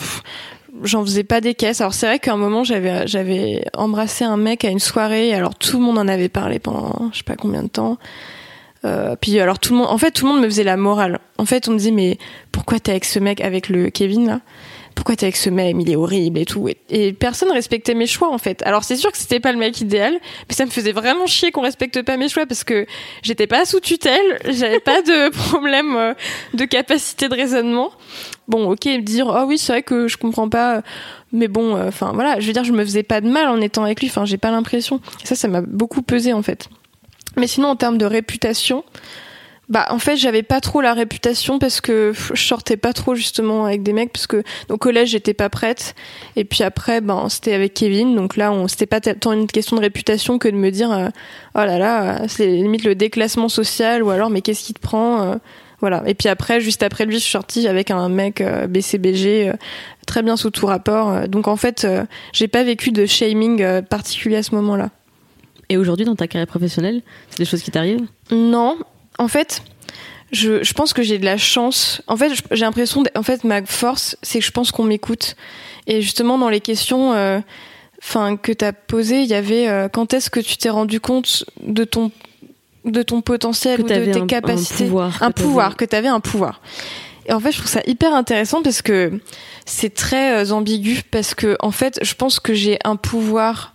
j'en 0.82 1.03
faisais 1.05 1.24
pas 1.24 1.40
des 1.40 1.55
caisses. 1.55 1.80
Alors 1.80 1.94
c'est 1.94 2.07
vrai 2.07 2.18
qu'à 2.18 2.32
un 2.32 2.36
moment 2.36 2.64
j'avais 2.64 3.07
j'avais 3.07 3.64
embrassé 3.74 4.24
un 4.24 4.36
mec 4.36 4.64
à 4.64 4.70
une 4.70 4.78
soirée 4.78 5.34
alors 5.34 5.55
tout 5.55 5.78
le 5.78 5.84
monde 5.84 5.99
en 5.99 6.09
avait 6.09 6.28
parlé 6.28 6.59
pendant 6.59 7.11
je 7.12 7.18
sais 7.18 7.24
pas 7.24 7.36
combien 7.36 7.62
de 7.62 7.68
temps. 7.68 7.99
Euh, 8.84 9.16
puis 9.20 9.38
alors 9.40 9.59
tout 9.59 9.72
le 9.72 9.80
monde 9.80 9.88
en 9.90 9.99
fait 9.99 10.11
tout 10.11 10.26
le 10.26 10.32
monde 10.32 10.42
me 10.42 10.49
faisait 10.49 10.64
la 10.64 10.76
morale. 10.76 11.18
En 11.38 11.44
fait 11.44 11.68
on 11.68 11.72
me 11.72 11.78
disait 11.78 11.90
mais 11.90 12.18
pourquoi 12.53 12.78
t'es 12.78 12.92
avec 12.92 13.05
ce 13.05 13.18
mec 13.18 13.40
avec 13.40 13.68
le 13.68 13.90
Kevin 13.90 14.26
là? 14.26 14.40
Pourquoi 14.97 15.14
t'es 15.14 15.26
avec 15.26 15.36
ce 15.36 15.51
mec, 15.51 15.76
il 15.78 15.90
est 15.90 15.94
horrible 15.94 16.38
et 16.38 16.47
tout. 16.47 16.68
Et, 16.88 17.12
personne 17.12 17.53
respectait 17.53 17.94
mes 17.94 18.07
choix 18.07 18.32
en 18.32 18.38
fait. 18.38 18.62
Alors 18.64 18.82
c'est 18.82 18.97
sûr 18.97 19.12
que 19.12 19.18
c'était 19.18 19.38
pas 19.38 19.53
le 19.53 19.59
mec 19.59 19.80
idéal, 19.80 20.14
mais 20.49 20.55
ça 20.55 20.64
me 20.64 20.70
faisait 20.70 20.92
vraiment 20.92 21.26
chier 21.26 21.53
qu'on 21.53 21.61
respecte 21.61 22.03
pas 22.03 22.16
mes 22.16 22.28
choix 22.28 22.47
parce 22.47 22.64
que 22.64 22.86
j'étais 23.22 23.47
pas 23.47 23.66
sous 23.66 23.78
tutelle, 23.78 24.40
j'avais 24.49 24.80
pas 24.80 25.03
de 25.03 25.28
problème 25.51 25.94
euh, 25.97 26.14
de 26.55 26.64
capacité 26.64 27.28
de 27.28 27.34
raisonnement. 27.34 27.92
Bon, 28.49 28.70
ok, 28.70 28.88
dire 29.03 29.28
ah 29.28 29.44
oui 29.47 29.59
c'est 29.59 29.72
vrai 29.72 29.82
que 29.82 30.09
je 30.09 30.16
comprends 30.16 30.49
pas, 30.49 30.82
mais 31.30 31.49
bon, 31.49 31.76
euh, 31.76 31.88
enfin 31.88 32.12
voilà, 32.14 32.40
je 32.40 32.47
veux 32.47 32.55
dire 32.55 32.64
je 32.64 32.72
me 32.72 32.84
faisais 32.84 33.03
pas 33.03 33.20
de 33.20 33.28
mal 33.28 33.49
en 33.49 33.61
étant 33.61 33.84
avec 33.84 34.01
lui. 34.01 34.09
Enfin 34.09 34.24
j'ai 34.24 34.38
pas 34.38 34.51
l'impression. 34.51 35.01
Ça 35.24 35.34
ça 35.34 35.47
m'a 35.47 35.61
beaucoup 35.61 36.01
pesé 36.01 36.32
en 36.32 36.42
fait. 36.42 36.70
Mais 37.36 37.47
sinon 37.47 37.68
en 37.68 37.76
termes 37.76 37.99
de 37.99 38.07
réputation, 38.07 38.82
bah 39.68 39.86
en 39.90 39.98
fait 39.98 40.16
j'avais 40.16 40.44
pas 40.44 40.60
trop 40.60 40.80
la 40.80 40.94
réputation 40.94 41.58
parce 41.58 41.80
que 41.80 42.12
je 42.34 42.40
sortais 42.40 42.76
pas 42.76 42.92
trop 42.92 43.16
justement 43.16 43.64
avec 43.64 43.82
des 43.82 43.92
mecs 43.92 44.12
parce 44.12 44.28
que 44.28 44.44
au 44.68 44.76
collège 44.76 45.10
j'étais 45.10 45.34
pas 45.34 45.48
prête. 45.48 45.94
Et 46.36 46.44
puis 46.44 46.62
après 46.62 47.00
ben 47.00 47.28
c'était 47.28 47.52
avec 47.52 47.74
Kevin. 47.74 48.14
Donc 48.14 48.36
là 48.36 48.52
on 48.52 48.68
c'était 48.68 48.86
pas 48.86 49.00
tant 49.00 49.32
une 49.32 49.48
question 49.48 49.76
de 49.76 49.80
réputation 49.80 50.38
que 50.38 50.48
de 50.48 50.56
me 50.56 50.70
dire 50.70 50.92
euh, 50.92 51.08
oh 51.56 51.64
là 51.64 51.78
là 51.78 52.28
c'est 52.28 52.46
limite 52.46 52.84
le 52.84 52.94
déclassement 52.94 53.48
social 53.48 54.04
ou 54.04 54.10
alors 54.10 54.30
mais 54.30 54.40
qu'est-ce 54.40 54.62
qui 54.62 54.74
te 54.74 54.80
prend 54.80 55.22
euh, 55.22 55.34
voilà. 55.80 56.04
Et 56.06 56.14
puis 56.14 56.28
après 56.28 56.60
juste 56.60 56.84
après 56.84 57.04
lui 57.04 57.14
je 57.14 57.18
suis 57.18 57.32
sortie 57.32 57.66
avec 57.66 57.90
un 57.90 58.08
mec 58.08 58.40
euh, 58.40 58.68
BCBG 58.68 59.52
très 60.06 60.22
bien 60.22 60.36
sous 60.36 60.50
tout 60.50 60.66
rapport. 60.66 61.28
Donc 61.28 61.48
en 61.48 61.56
fait 61.56 61.86
j'ai 62.32 62.46
pas 62.46 62.62
vécu 62.62 62.92
de 62.92 63.04
shaming 63.04 63.82
particulier 63.82 64.36
à 64.36 64.42
ce 64.44 64.54
moment-là. 64.54 64.90
Et 65.68 65.76
aujourd'hui 65.76 66.06
dans 66.06 66.14
ta 66.14 66.28
carrière 66.28 66.46
professionnelle 66.46 67.02
c'est 67.30 67.38
des 67.38 67.44
choses 67.44 67.62
qui 67.62 67.72
t'arrivent? 67.72 68.06
Non 68.30 68.78
en 69.18 69.28
fait, 69.28 69.62
je, 70.32 70.62
je 70.62 70.72
pense 70.72 70.92
que 70.92 71.02
j'ai 71.02 71.18
de 71.18 71.24
la 71.24 71.36
chance. 71.36 72.02
En 72.06 72.16
fait, 72.16 72.32
j'ai 72.50 72.64
l'impression, 72.64 73.04
en 73.14 73.22
fait, 73.22 73.44
ma 73.44 73.64
force, 73.64 74.16
c'est 74.22 74.40
que 74.40 74.44
je 74.44 74.50
pense 74.50 74.72
qu'on 74.72 74.84
m'écoute. 74.84 75.36
Et 75.86 76.02
justement, 76.02 76.38
dans 76.38 76.48
les 76.48 76.60
questions, 76.60 77.12
euh, 77.12 77.40
enfin, 78.02 78.36
que 78.36 78.52
t'as 78.52 78.72
posées, 78.72 79.22
il 79.22 79.28
y 79.28 79.34
avait 79.34 79.68
euh, 79.68 79.88
quand 79.88 80.14
est-ce 80.14 80.30
que 80.30 80.40
tu 80.40 80.56
t'es 80.56 80.70
rendu 80.70 81.00
compte 81.00 81.44
de 81.62 81.84
ton 81.84 82.10
de 82.84 83.02
ton 83.02 83.20
potentiel 83.20 83.80
ou 83.80 83.82
de 83.82 84.12
tes 84.12 84.26
capacités, 84.26 84.84
un 84.84 84.86
pouvoir, 84.86 85.22
un 85.22 85.30
pouvoir, 85.32 85.76
que 85.76 85.84
t'avais 85.84 86.06
un 86.06 86.20
pouvoir. 86.20 86.60
Et 87.28 87.32
en 87.32 87.40
fait, 87.40 87.50
je 87.50 87.58
trouve 87.58 87.70
ça 87.70 87.82
hyper 87.84 88.14
intéressant 88.14 88.62
parce 88.62 88.80
que 88.80 89.18
c'est 89.64 89.92
très 89.92 90.44
euh, 90.44 90.52
ambigu 90.52 91.02
parce 91.10 91.34
que 91.34 91.56
en 91.60 91.72
fait, 91.72 91.98
je 92.02 92.14
pense 92.14 92.38
que 92.38 92.54
j'ai 92.54 92.78
un 92.84 92.94
pouvoir 92.94 93.74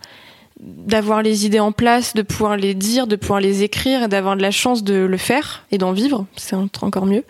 d'avoir 0.62 1.22
les 1.22 1.44
idées 1.44 1.60
en 1.60 1.72
place, 1.72 2.14
de 2.14 2.22
pouvoir 2.22 2.56
les 2.56 2.74
dire, 2.74 3.06
de 3.06 3.16
pouvoir 3.16 3.40
les 3.40 3.62
écrire 3.62 4.04
et 4.04 4.08
d'avoir 4.08 4.36
de 4.36 4.42
la 4.42 4.52
chance 4.52 4.84
de 4.84 4.94
le 4.94 5.16
faire 5.16 5.64
et 5.72 5.78
d'en 5.78 5.92
vivre, 5.92 6.26
c'est 6.36 6.54
encore 6.54 7.06
mieux. 7.06 7.24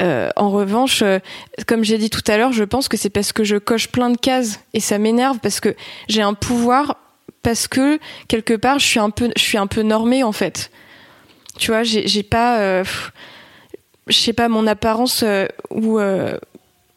Euh, 0.00 0.30
en 0.36 0.50
revanche, 0.50 1.02
euh, 1.02 1.18
comme 1.66 1.84
j'ai 1.84 1.98
dit 1.98 2.10
tout 2.10 2.22
à 2.26 2.36
l'heure, 2.36 2.52
je 2.52 2.64
pense 2.64 2.88
que 2.88 2.96
c'est 2.96 3.10
parce 3.10 3.32
que 3.32 3.44
je 3.44 3.56
coche 3.56 3.88
plein 3.88 4.10
de 4.10 4.16
cases 4.16 4.60
et 4.72 4.80
ça 4.80 4.98
m'énerve 4.98 5.38
parce 5.40 5.60
que 5.60 5.74
j'ai 6.08 6.22
un 6.22 6.34
pouvoir 6.34 6.96
parce 7.42 7.68
que 7.68 7.98
quelque 8.26 8.54
part 8.54 8.78
je 8.78 8.86
suis 8.86 9.00
un 9.00 9.10
peu 9.10 9.30
je 9.36 9.42
suis 9.42 9.58
un 9.58 9.66
peu 9.66 9.82
normée 9.82 10.22
en 10.24 10.32
fait. 10.32 10.70
Tu 11.58 11.70
vois, 11.70 11.84
j'ai 11.84 12.22
pas 12.24 12.58
euh, 12.58 12.84
je 14.08 14.18
sais 14.18 14.32
pas 14.32 14.48
mon 14.48 14.66
apparence 14.66 15.24
ou 15.70 16.00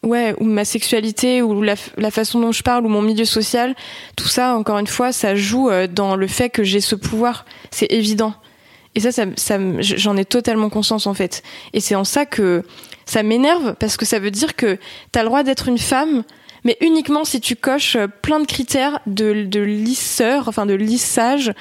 ouais, 0.08 0.36
ou 0.40 0.46
ma 0.46 0.66
sexualité, 0.66 1.42
ou 1.42 1.62
la, 1.62 1.76
façon 2.12 2.40
dont 2.40 2.52
je 2.52 2.64
parle, 2.64 2.86
ou 2.86 2.90
mon 2.90 3.02
milieu 3.02 3.26
social, 3.26 3.76
tout 4.16 4.28
ça, 4.28 4.56
encore 4.56 4.80
une 4.80 4.88
fois, 4.88 5.12
ça 5.12 5.36
joue 5.36 5.70
euh, 5.70 5.88
dans 5.88 6.16
le 6.16 6.28
fait 6.28 6.50
que 6.50 6.64
j'ai 6.64 6.82
ce 6.82 6.96
pouvoir. 6.96 7.46
C'est 7.72 7.92
évident. 7.92 8.34
Et 8.96 9.00
ça, 9.00 9.12
ça, 9.36 9.60
j'en 9.80 10.18
ai 10.18 10.26
totalement 10.26 10.70
conscience 10.70 11.06
en 11.06 11.14
fait. 11.14 11.44
Et 11.74 11.82
c'est 11.82 11.94
en 11.94 12.04
ça 12.04 12.26
que 12.26 12.64
ça 13.06 13.22
m'énerve 13.22 13.76
parce 13.80 13.96
que 13.96 14.06
ça 14.06 14.18
veut 14.18 14.32
dire 14.32 14.56
que 14.56 14.80
t'as 15.12 15.22
le 15.22 15.28
droit 15.28 15.44
d'être 15.44 15.68
une 15.68 15.78
femme, 15.78 16.24
mais 16.64 16.78
uniquement 16.82 17.24
si 17.24 17.40
tu 17.40 17.56
coches 17.56 17.98
plein 18.24 18.40
de 18.40 18.48
critères 18.48 19.00
de, 19.06 19.44
de 19.44 19.60
lisseur, 19.60 20.48
enfin 20.48 20.66
de 20.66 20.74
lissage, 20.74 21.54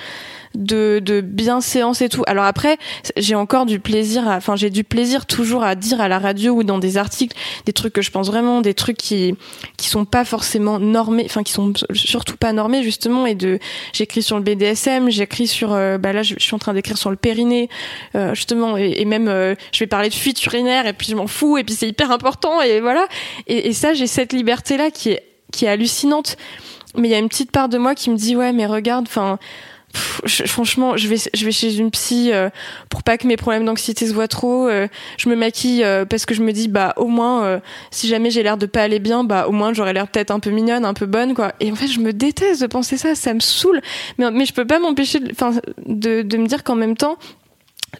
de, 0.57 1.01
de 1.05 1.21
bienséance 1.21 2.01
et 2.03 2.09
tout. 2.09 2.25
Alors 2.27 2.45
après, 2.45 2.79
j'ai 3.17 3.35
encore 3.35 3.67
du 3.67 3.79
plaisir, 3.79 4.29
à- 4.29 4.37
enfin 4.37 4.57
j'ai 4.57 4.71
du 4.71 4.85
plaisir 4.85 5.27
toujours 5.27 5.63
à 5.63 5.75
dire 5.75 6.01
à 6.01 6.09
la 6.09 6.19
radio 6.19 6.55
ou 6.55 6.65
dans 6.65 6.79
des 6.79 6.97
articles 6.99 7.37
des 7.67 7.73
trucs 7.73 7.93
que 7.93 8.03
je 8.03 8.11
pense 8.11 8.27
vraiment, 8.29 8.61
des 8.61 8.75
trucs 8.75 8.97
qui 8.97 9.35
qui 9.77 9.89
sont 9.89 10.05
pas 10.05 10.25
forcément 10.25 10.79
normés, 10.79 11.25
enfin 11.27 11.43
qui 11.43 11.53
sont 11.53 11.73
surtout 11.93 12.37
pas 12.37 12.53
normés 12.53 12.83
justement. 12.83 13.27
Et 13.27 13.35
de, 13.35 13.59
j'écris 13.93 14.23
sur 14.23 14.37
le 14.37 14.43
BDSM, 14.43 15.11
j'écris 15.11 15.47
sur, 15.47 15.73
euh, 15.73 15.99
bah 15.99 16.13
là 16.13 16.23
je, 16.23 16.35
suis 16.39 16.55
en 16.55 16.59
train 16.59 16.75
d'écrire 16.75 16.99
sur 16.99 17.11
le 17.11 17.17
périnée 17.17 17.69
euh, 18.15 18.35
justement, 18.35 18.77
et, 18.77 18.95
et 18.97 19.05
même 19.05 19.29
euh, 19.29 19.55
je 19.73 19.81
vais 19.81 19.87
parler 19.87 20.09
de 20.09 20.15
fuite 20.15 20.45
urinaire 20.45 20.87
et 20.87 20.93
puis 20.93 21.09
je 21.09 21.17
m'en 21.17 21.27
fous 21.27 21.59
et 21.59 21.65
puis 21.65 21.75
c'est 21.75 21.89
hyper 21.89 22.11
important 22.11 22.61
et 22.63 22.81
voilà. 22.81 23.07
Et, 23.47 23.69
et 23.69 23.73
ça 23.73 23.95
j'ai 23.95 24.07
cette 24.07 24.33
liberté 24.33 24.77
là 24.77 24.91
qui 24.91 25.11
est 25.11 25.23
qui 25.53 25.65
est 25.67 25.69
hallucinante. 25.69 26.37
Mais 26.97 27.09
il 27.09 27.11
y 27.11 27.15
a 27.15 27.19
une 27.19 27.29
petite 27.29 27.51
part 27.51 27.69
de 27.69 27.77
moi 27.77 27.95
qui 27.95 28.11
me 28.11 28.17
dit 28.17 28.37
ouais 28.37 28.53
mais 28.53 28.67
regarde, 28.67 29.05
enfin 29.07 29.39
franchement, 29.95 30.97
je 30.97 31.09
vais, 31.09 31.17
je 31.35 31.45
vais 31.45 31.53
chez 31.53 31.77
une 31.77 31.91
psy 31.91 32.31
euh, 32.33 32.51
pour 32.91 33.03
pas 33.03 33.17
que 33.19 33.27
mes 33.27 33.37
problèmes 33.37 33.65
d'anxiété 33.65 34.07
se 34.07 34.13
voient 34.13 34.29
trop. 34.29 34.69
euh, 34.69 34.89
je 35.19 35.29
me 35.29 35.37
maquille 35.37 35.85
euh, 35.85 36.05
parce 36.05 36.27
que 36.27 36.35
je 36.35 36.43
me 36.43 36.53
dis, 36.53 36.69
bah 36.69 36.93
au 36.97 37.07
moins, 37.07 37.61
si 37.91 38.09
jamais 38.09 38.31
j'ai 38.31 38.43
l'air 38.43 38.57
de 38.57 38.67
pas 38.67 38.83
aller 38.83 38.99
bien, 38.99 39.25
bah 39.25 39.47
au 39.49 39.53
moins 39.53 39.73
j'aurais 39.73 39.93
l'air 39.93 40.09
peut-être 40.09 40.31
un 40.31 40.41
peu 40.41 40.51
mignonne, 40.51 40.85
un 40.85 40.95
peu 40.95 41.07
bonne, 41.07 41.35
quoi. 41.35 41.53
Et 41.61 41.71
en 41.71 41.75
fait, 41.77 41.87
je 41.89 42.01
me 42.01 42.13
déteste 42.13 42.61
de 42.63 42.67
penser 42.67 42.97
ça, 42.97 43.15
ça 43.15 43.33
me 43.35 43.41
saoule. 43.41 43.81
Mais, 44.19 44.31
mais 44.31 44.45
je 44.45 44.53
peux 44.53 44.67
pas 44.67 44.79
m'empêcher, 44.79 45.21
de- 45.21 45.33
de, 45.87 46.23
de 46.23 46.37
me 46.37 46.47
dire 46.47 46.65
qu'en 46.65 46.77
même 46.77 46.97
temps, 46.97 47.17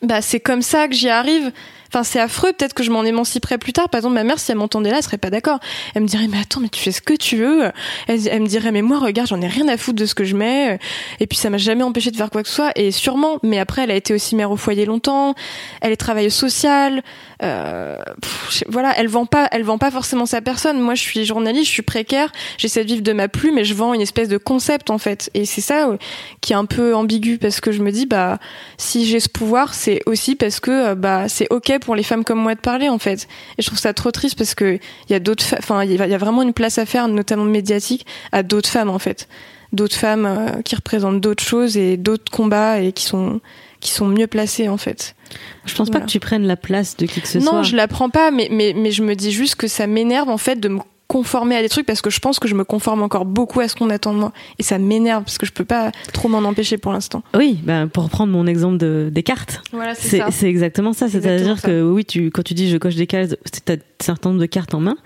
bah 0.03 0.21
c'est 0.21 0.41
comme 0.41 0.63
ça 0.63 0.89
que 0.89 0.95
j'y 0.95 1.09
arrive. 1.09 1.53
Enfin, 1.89 2.03
c'est 2.03 2.21
affreux. 2.21 2.53
Peut-être 2.53 2.75
que 2.75 2.83
je 2.83 2.91
m'en 2.91 3.05
émanciperai 3.05 3.59
plus 3.59 3.73
tard. 3.73 3.89
Par 3.89 3.99
exemple, 3.99 4.15
ma 4.15 4.25
mère, 4.25 4.39
si 4.39 4.51
elle 4.51 4.59
m'entendait 4.59 4.91
là, 4.91 4.99
elle 4.99 5.03
serait 5.03 5.19
pas 5.19 5.31
d'accord. 5.31 5.59
Elle 5.95 6.03
me 6.03 6.07
dirait, 6.07 6.29
mais 6.29 6.39
attends, 6.39 6.61
mais 6.61 6.69
tu 6.69 6.81
fais 6.81 6.93
ce 6.93 7.01
que 7.01 7.15
tu 7.15 7.37
veux. 7.37 7.71
Elle, 8.09 8.29
elle 8.29 8.43
me 8.43 8.47
dirait, 8.47 8.73
mais 8.73 8.83
moi, 8.83 8.99
regarde, 8.99 9.29
j'en 9.29 9.41
ai 9.41 9.49
rien 9.49 9.69
à 9.69 9.77
foutre 9.77 9.99
de 9.99 10.07
ce 10.07 10.15
que 10.15 10.25
je 10.25 10.37
mets. 10.37 10.79
Et 11.21 11.27
puis, 11.27 11.39
ça 11.39 11.51
m'a 11.51 11.59
jamais 11.59 11.83
empêché 11.83 12.11
de 12.11 12.17
faire 12.17 12.31
quoi 12.31 12.43
que 12.43 12.49
ce 12.49 12.55
soit. 12.55 12.73
Et 12.77 12.91
sûrement, 12.91 13.39
mais 13.43 13.59
après, 13.59 13.83
elle 13.83 13.91
a 13.91 13.97
été 13.97 14.15
aussi 14.15 14.37
mère 14.37 14.51
au 14.51 14.57
foyer 14.57 14.85
longtemps. 14.87 15.35
Elle 15.81 15.93
est 15.93 15.97
travailleuse 15.97 16.35
sociale. 16.35 17.03
Euh, 17.43 17.97
voilà, 18.69 18.95
elle 18.97 19.09
vend 19.09 19.27
pas, 19.27 19.49
elle 19.53 19.63
vend 19.63 19.79
pas 19.79 19.91
forcément 19.91 20.27
sa 20.27 20.41
personne. 20.41 20.81
Moi, 20.81 20.95
je 20.95 21.03
suis 21.03 21.25
journaliste, 21.25 21.67
je 21.67 21.73
suis 21.73 21.83
précaire. 21.83 22.33
J'essaie 22.59 22.83
de 22.83 22.89
vivre 22.89 23.03
de 23.03 23.13
ma 23.13 23.29
plume, 23.29 23.57
mais 23.57 23.65
je 23.65 23.75
vends 23.75 23.95
une 23.95 24.01
espèce 24.01 24.29
de 24.29 24.39
concept, 24.39 24.91
en 24.91 24.99
fait. 24.99 25.31
Et 25.35 25.45
c'est 25.45 25.61
ça 25.61 25.89
qui 26.41 26.53
est 26.53 26.57
un 26.57 26.65
peu 26.65 26.95
ambigu 26.95 27.39
parce 27.39 27.61
que 27.61 27.73
je 27.73 27.83
me 27.83 27.91
dis, 27.91 28.07
bah, 28.07 28.39
si 28.79 29.07
j'ai 29.07 29.21
ce 29.21 29.29
pouvoir, 29.29 29.75
c'est 29.75 30.01
aussi 30.07 30.35
parce 30.35 30.61
que, 30.61 30.71
euh, 30.71 30.95
bah, 30.95 31.29
c'est 31.29 31.47
ok 31.51 31.79
pour 31.81 31.95
les 31.95 32.03
femmes 32.03 32.25
comme 32.25 32.41
moi 32.41 32.55
de 32.55 32.61
parler, 32.61 32.89
en 32.89 32.99
fait. 32.99 33.29
Et 33.59 33.63
je 33.63 33.67
trouve 33.67 33.79
ça 33.79 33.93
trop 33.93 34.11
triste 34.11 34.37
parce 34.39 34.55
que 34.55 34.79
il 35.09 35.13
y 35.13 35.15
a 35.15 35.21
d'autres, 35.21 35.55
enfin, 35.59 35.85
il 35.85 35.93
y 35.93 36.15
a 36.15 36.19
vraiment 36.19 36.43
une 36.43 36.53
place 36.53 36.79
à 36.79 36.87
faire, 36.87 37.09
notamment 37.09 37.45
médiatique, 37.45 38.07
à 38.33 38.43
d'autres 38.43 38.69
femmes, 38.69 38.91
en 38.91 38.99
fait. 38.99 39.29
D'autres 39.73 39.97
femmes 39.97 40.27
euh, 40.27 40.63
qui 40.63 40.75
représentent 40.75 41.21
d'autres 41.21 41.45
choses 41.45 41.77
et 41.77 41.97
d'autres 41.97 42.31
combats 42.31 42.81
et 42.81 42.93
qui 42.93 43.05
sont, 43.05 43.41
qui 43.87 43.93
sont 43.93 44.09
mieux 44.09 44.27
placées, 44.27 44.69
en 44.69 44.77
fait. 44.77 45.15
Je 45.65 45.75
pense 45.75 45.91
pas 45.91 46.01
que 46.01 46.07
tu 46.07 46.21
prennes 46.21 46.47
la 46.47 46.57
place 46.57 46.97
de 46.97 47.07
qui 47.07 47.21
que 47.21 47.29
ce 47.29 47.39
non, 47.39 47.45
soit. 47.45 47.63
je 47.63 47.77
la 47.77 47.89
prends 47.89 48.11
pas, 48.11 48.31
mais, 48.31 48.49
mais, 48.51 48.75
mais 48.77 48.91
je 48.91 49.03
me 49.03 49.15
dis 49.15 49.31
juste 49.31 49.55
que 49.55 49.69
ça 49.69 49.87
m'énerve 49.87 50.29
en 50.29 50.39
fait 50.39 50.57
de 50.57 50.69
me 50.69 50.81
conformer 51.09 51.57
à 51.57 51.63
des 51.63 51.69
trucs 51.69 51.87
parce 51.87 52.03
que 52.03 52.11
je 52.11 52.19
pense 52.19 52.41
que 52.41 52.49
je 52.49 52.55
me 52.55 52.65
conforme 52.65 53.03
encore 53.03 53.25
beaucoup 53.25 53.61
à 53.61 53.69
ce 53.69 53.77
qu'on 53.77 53.91
attend 53.91 54.13
de 54.13 54.19
moi. 54.19 54.33
Et 54.59 54.63
ça 54.63 54.79
m'énerve 54.79 55.23
parce 55.23 55.39
que 55.39 55.47
je 55.47 55.53
peux 55.53 55.65
pas 55.65 55.93
trop 56.13 56.29
m'en 56.29 56.39
empêcher 56.39 56.79
pour 56.79 56.93
l'instant. 56.93 57.23
Oui, 57.37 57.59
ben, 57.63 57.87
pour 57.87 58.05
reprendre 58.05 58.33
mon 58.33 58.47
exemple 58.47 58.79
de, 58.79 59.09
des 59.13 59.23
cartes, 59.23 59.63
Voilà, 59.73 59.95
c'est 59.95 60.21
c'est 60.31 60.49
exactement 60.49 60.93
ça. 60.93 61.09
C'est 61.09 61.21
C'est-à-dire 61.21 61.63
que 61.63 61.83
oui, 61.83 62.05
tu, 62.05 62.31
quand 62.31 62.43
tu 62.43 62.55
dis 62.55 62.69
je 62.69 62.77
coche 62.77 62.97
des 62.97 63.07
cases, 63.07 63.37
tu 63.53 63.73
as 63.73 63.77
un 63.77 63.79
certain 64.03 64.31
nombre 64.31 64.41
de 64.41 64.47
cartes 64.47 64.75
en 64.75 64.81
main. 64.81 64.97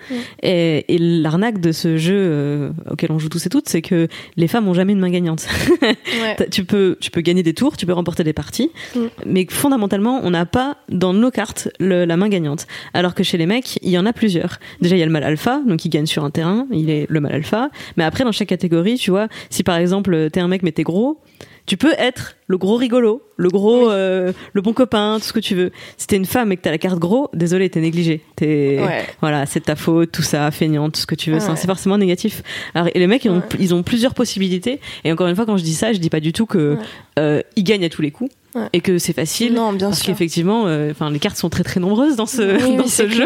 Et, 0.42 0.84
et 0.94 0.98
l'arnaque 0.98 1.60
de 1.60 1.72
ce 1.72 1.96
jeu 1.96 2.14
euh, 2.16 2.70
auquel 2.90 3.12
on 3.12 3.18
joue 3.18 3.28
tous 3.28 3.46
et 3.46 3.48
toutes, 3.48 3.68
c'est 3.68 3.82
que 3.82 4.08
les 4.36 4.48
femmes 4.48 4.66
ont 4.68 4.74
jamais 4.74 4.92
une 4.92 5.00
main 5.00 5.10
gagnante. 5.10 5.46
Ouais. 5.80 6.36
Tu 6.50 6.64
peux, 6.64 6.96
tu 7.00 7.10
peux 7.10 7.20
gagner 7.20 7.42
des 7.42 7.54
tours, 7.54 7.76
tu 7.76 7.86
peux 7.86 7.92
remporter 7.92 8.24
des 8.24 8.32
parties, 8.32 8.70
Mm. 8.94 9.00
mais 9.26 9.46
fondamentalement, 9.48 10.20
on 10.24 10.30
n'a 10.30 10.44
pas 10.46 10.76
dans 10.88 11.12
nos 11.14 11.30
cartes 11.30 11.68
le- 11.78 12.04
la 12.04 12.16
main 12.16 12.28
gagnante. 12.28 12.66
Alors 12.94 13.14
que 13.14 13.22
chez 13.22 13.38
les 13.38 13.46
mecs, 13.46 13.78
il 13.82 13.90
y 13.90 13.98
en 13.98 14.06
a 14.06 14.12
plusieurs. 14.12 14.58
Déjà, 14.80 14.96
il 14.96 14.98
y 14.98 15.02
a 15.02 15.06
le 15.06 15.12
mal 15.12 15.22
alpha, 15.24 15.60
donc 15.66 15.84
il 15.84 15.88
gagne 15.88 16.06
sur 16.06 16.24
un 16.24 16.30
terrain, 16.30 16.66
il 16.72 16.90
est 16.90 17.06
le 17.08 17.20
mal 17.20 17.32
alpha. 17.32 17.70
Mais 17.96 18.04
après, 18.04 18.24
dans 18.24 18.32
chaque 18.32 18.48
catégorie, 18.48 18.96
tu 18.96 19.10
vois, 19.10 19.28
si 19.50 19.62
par 19.62 19.76
exemple 19.76 20.28
t'es 20.30 20.40
un 20.40 20.48
mec 20.48 20.62
mais 20.62 20.72
t'es 20.72 20.82
gros, 20.82 21.20
tu 21.66 21.76
peux 21.76 21.92
être 21.98 22.36
le 22.50 22.58
gros 22.58 22.74
rigolo, 22.74 23.22
le 23.36 23.48
gros, 23.48 23.90
euh, 23.90 24.32
le 24.54 24.60
bon 24.60 24.72
copain, 24.72 25.18
tout 25.20 25.24
ce 25.26 25.32
que 25.32 25.38
tu 25.38 25.54
veux. 25.54 25.70
Si 25.96 26.08
t'es 26.08 26.16
une 26.16 26.24
femme 26.24 26.50
et 26.50 26.56
que 26.56 26.62
t'as 26.62 26.72
la 26.72 26.78
carte 26.78 26.98
gros, 26.98 27.30
désolé, 27.32 27.70
t'es 27.70 27.80
négligé. 27.80 28.22
T'es, 28.34 28.80
Ouais. 28.84 29.06
voilà, 29.20 29.46
c'est 29.46 29.60
de 29.60 29.64
ta 29.66 29.76
faute, 29.76 30.10
tout 30.10 30.22
ça, 30.22 30.50
feignante, 30.50 30.94
tout 30.94 31.00
ce 31.00 31.06
que 31.06 31.14
tu 31.14 31.30
veux. 31.30 31.36
Ouais. 31.38 31.54
C'est- 31.56 31.66
forcément 31.68 31.96
négatif. 31.96 32.42
Alors, 32.74 32.88
et 32.92 32.98
les 32.98 33.06
mecs, 33.06 33.24
ils 33.24 33.30
ont, 33.30 33.36
Ouais. 33.36 33.42
ils 33.60 33.72
ont 33.72 33.84
plusieurs 33.84 34.14
possibilités. 34.14 34.80
Et 35.04 35.12
encore 35.12 35.28
une 35.28 35.36
fois, 35.36 35.46
quand 35.46 35.56
je 35.56 35.62
dis 35.62 35.74
ça, 35.74 35.92
je 35.92 35.98
dis 35.98 36.10
pas 36.10 36.18
du 36.18 36.32
tout 36.32 36.46
que 36.46 36.76
euh, 37.20 37.40
ils 37.54 37.62
gagnent 37.62 37.84
à 37.84 37.88
tous 37.88 38.02
les 38.02 38.10
coups 38.10 38.32
Ouais. 38.56 38.62
et 38.72 38.80
que 38.80 38.98
c'est 38.98 39.12
facile. 39.12 39.52
Non, 39.54 39.72
bien 39.72 39.90
parce 39.90 40.00
sûr. 40.00 40.06
qu'effectivement, 40.06 40.64
euh, 40.66 40.90
enfin, 40.90 41.08
les 41.12 41.20
cartes 41.20 41.36
sont 41.36 41.48
très 41.50 41.62
très 41.62 41.78
nombreuses 41.78 42.16
dans 42.16 42.26
ce 42.26 42.42
Oui, 42.42 42.76
dans 42.76 42.82
oui, 42.82 42.88
ce 42.88 43.08
jeu. 43.08 43.24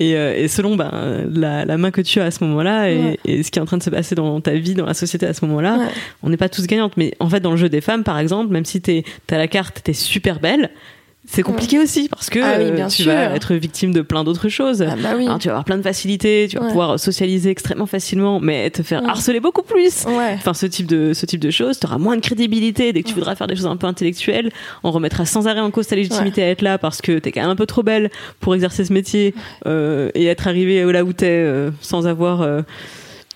Et, 0.00 0.16
euh, 0.16 0.34
et 0.36 0.48
selon 0.48 0.74
ben, 0.74 0.90
la, 1.32 1.64
la 1.64 1.76
main 1.78 1.92
que 1.92 2.00
tu 2.00 2.18
as 2.20 2.24
à 2.24 2.30
ce 2.32 2.42
moment-là 2.42 2.90
et, 2.90 2.96
Ouais. 2.98 3.18
et 3.24 3.42
ce 3.44 3.52
qui 3.52 3.60
est 3.60 3.62
en 3.62 3.66
train 3.66 3.76
de 3.78 3.82
se 3.84 3.90
passer 3.90 4.16
dans 4.16 4.40
ta 4.40 4.52
vie, 4.54 4.74
dans 4.74 4.86
la 4.86 4.94
société 4.94 5.26
à 5.26 5.32
ce 5.34 5.44
moment-là, 5.46 5.78
Ouais. 5.78 5.86
on 6.24 6.30
n'est 6.30 6.36
pas 6.36 6.48
tous 6.48 6.66
gagnantes. 6.66 6.96
Mais 6.96 7.14
en 7.20 7.28
fait, 7.28 7.38
dans 7.38 7.52
le 7.52 7.56
jeu 7.56 7.68
des 7.68 7.80
femmes, 7.80 8.02
par 8.02 8.18
exemple, 8.18 8.47
même 8.50 8.64
si 8.64 8.80
t'es 8.80 9.04
t'as 9.26 9.38
la 9.38 9.48
carte, 9.48 9.80
t'es 9.84 9.92
super 9.92 10.40
belle, 10.40 10.70
c'est 11.30 11.42
compliqué 11.42 11.78
aussi 11.78 12.08
parce 12.08 12.30
que 12.30 12.38
Ah 12.42 12.54
oui, 12.58 12.70
bien 12.72 12.88
tu 12.88 13.02
sûr. 13.02 13.12
vas 13.12 13.34
être 13.36 13.52
victime 13.54 13.92
de 13.92 14.00
plein 14.00 14.24
d'autres 14.24 14.48
choses. 14.48 14.80
Ah 14.80 14.94
bah 14.96 15.10
oui. 15.14 15.26
Alors, 15.26 15.38
tu 15.38 15.48
vas 15.48 15.52
avoir 15.54 15.64
plein 15.66 15.76
de 15.76 15.82
facilités, 15.82 16.46
tu 16.48 16.56
vas 16.56 16.62
Ouais. 16.62 16.68
pouvoir 16.68 16.98
socialiser 16.98 17.50
extrêmement 17.50 17.84
facilement, 17.84 18.40
mais 18.40 18.70
te 18.70 18.82
faire 18.82 19.02
Ouais. 19.02 19.10
harceler 19.10 19.38
beaucoup 19.38 19.60
plus. 19.60 20.06
Ouais. 20.06 20.32
Enfin, 20.36 20.54
ce 20.54 20.64
type 20.64 20.86
de 20.86 21.12
ce 21.12 21.26
type 21.26 21.40
de 21.40 21.50
choses, 21.50 21.78
tu 21.78 21.86
auras 21.86 21.98
moins 21.98 22.16
de 22.16 22.22
crédibilité 22.22 22.94
dès 22.94 23.02
que 23.02 23.08
tu 23.08 23.14
voudras 23.14 23.34
faire 23.34 23.46
des 23.46 23.56
choses 23.56 23.66
un 23.66 23.76
peu 23.76 23.86
intellectuelles. 23.86 24.50
On 24.84 24.90
remettra 24.90 25.26
sans 25.26 25.46
arrêt 25.48 25.60
en 25.60 25.70
cause 25.70 25.86
ta 25.86 25.96
légitimité 25.96 26.42
à 26.42 26.48
être 26.48 26.62
là 26.62 26.78
parce 26.78 27.02
que 27.02 27.18
t'es 27.18 27.30
quand 27.30 27.42
même 27.42 27.50
un 27.50 27.56
peu 27.56 27.66
trop 27.66 27.82
belle 27.82 28.10
pour 28.40 28.54
exercer 28.54 28.86
ce 28.86 28.92
métier 28.94 29.34
euh, 29.66 30.10
et 30.14 30.24
être 30.26 30.48
arrivée 30.48 30.82
là 30.90 31.04
où 31.04 31.12
t'es 31.12 31.26
euh, 31.28 31.70
sans 31.82 32.06
avoir 32.06 32.40
euh, 32.40 32.62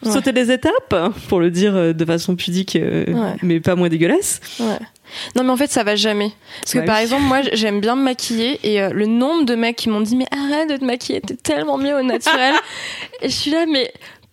Ouais. 0.05 0.13
sauté 0.13 0.33
des 0.33 0.51
étapes, 0.51 0.95
pour 1.29 1.41
le 1.41 1.51
dire 1.51 1.75
euh, 1.77 1.93
de 1.93 2.05
façon 2.05 2.35
pudique, 2.37 2.77
euh, 2.77 3.05
Ouais. 3.07 3.35
mais 3.43 3.61
pas 3.61 3.75
moins 3.77 3.89
dégueulasse. 3.89 4.41
Ouais. 4.61 4.79
Non 5.37 5.45
mais 5.45 5.51
en 5.51 5.57
fait 5.57 5.71
ça 5.71 5.85
va 5.85 5.95
jamais. 5.95 6.33
Parce 6.63 6.73
que 6.73 6.79
Ouais, 6.79 6.85
par 6.87 6.97
exemple 6.97 7.25
moi 7.25 7.41
j'aime 7.53 7.81
bien 7.81 7.97
me 7.97 8.03
maquiller 8.03 8.59
et 8.63 8.81
euh, 8.81 8.91
le 8.91 9.05
nombre 9.07 9.45
de 9.45 9.55
mecs 9.55 9.77
qui 9.77 9.89
m'ont 9.91 10.01
dit 10.01 10.17
mais 10.17 10.27
arrête 10.31 10.71
de 10.71 10.77
te 10.79 10.85
maquiller 10.85 11.21
t'es 11.21 11.35
tellement 11.37 11.77
mieux 11.77 11.95
au 11.95 12.03
naturel 12.03 12.55
et 13.23 13.29
je 13.29 13.35
suis 13.35 13.51
là 13.51 13.67
mais 13.71 13.93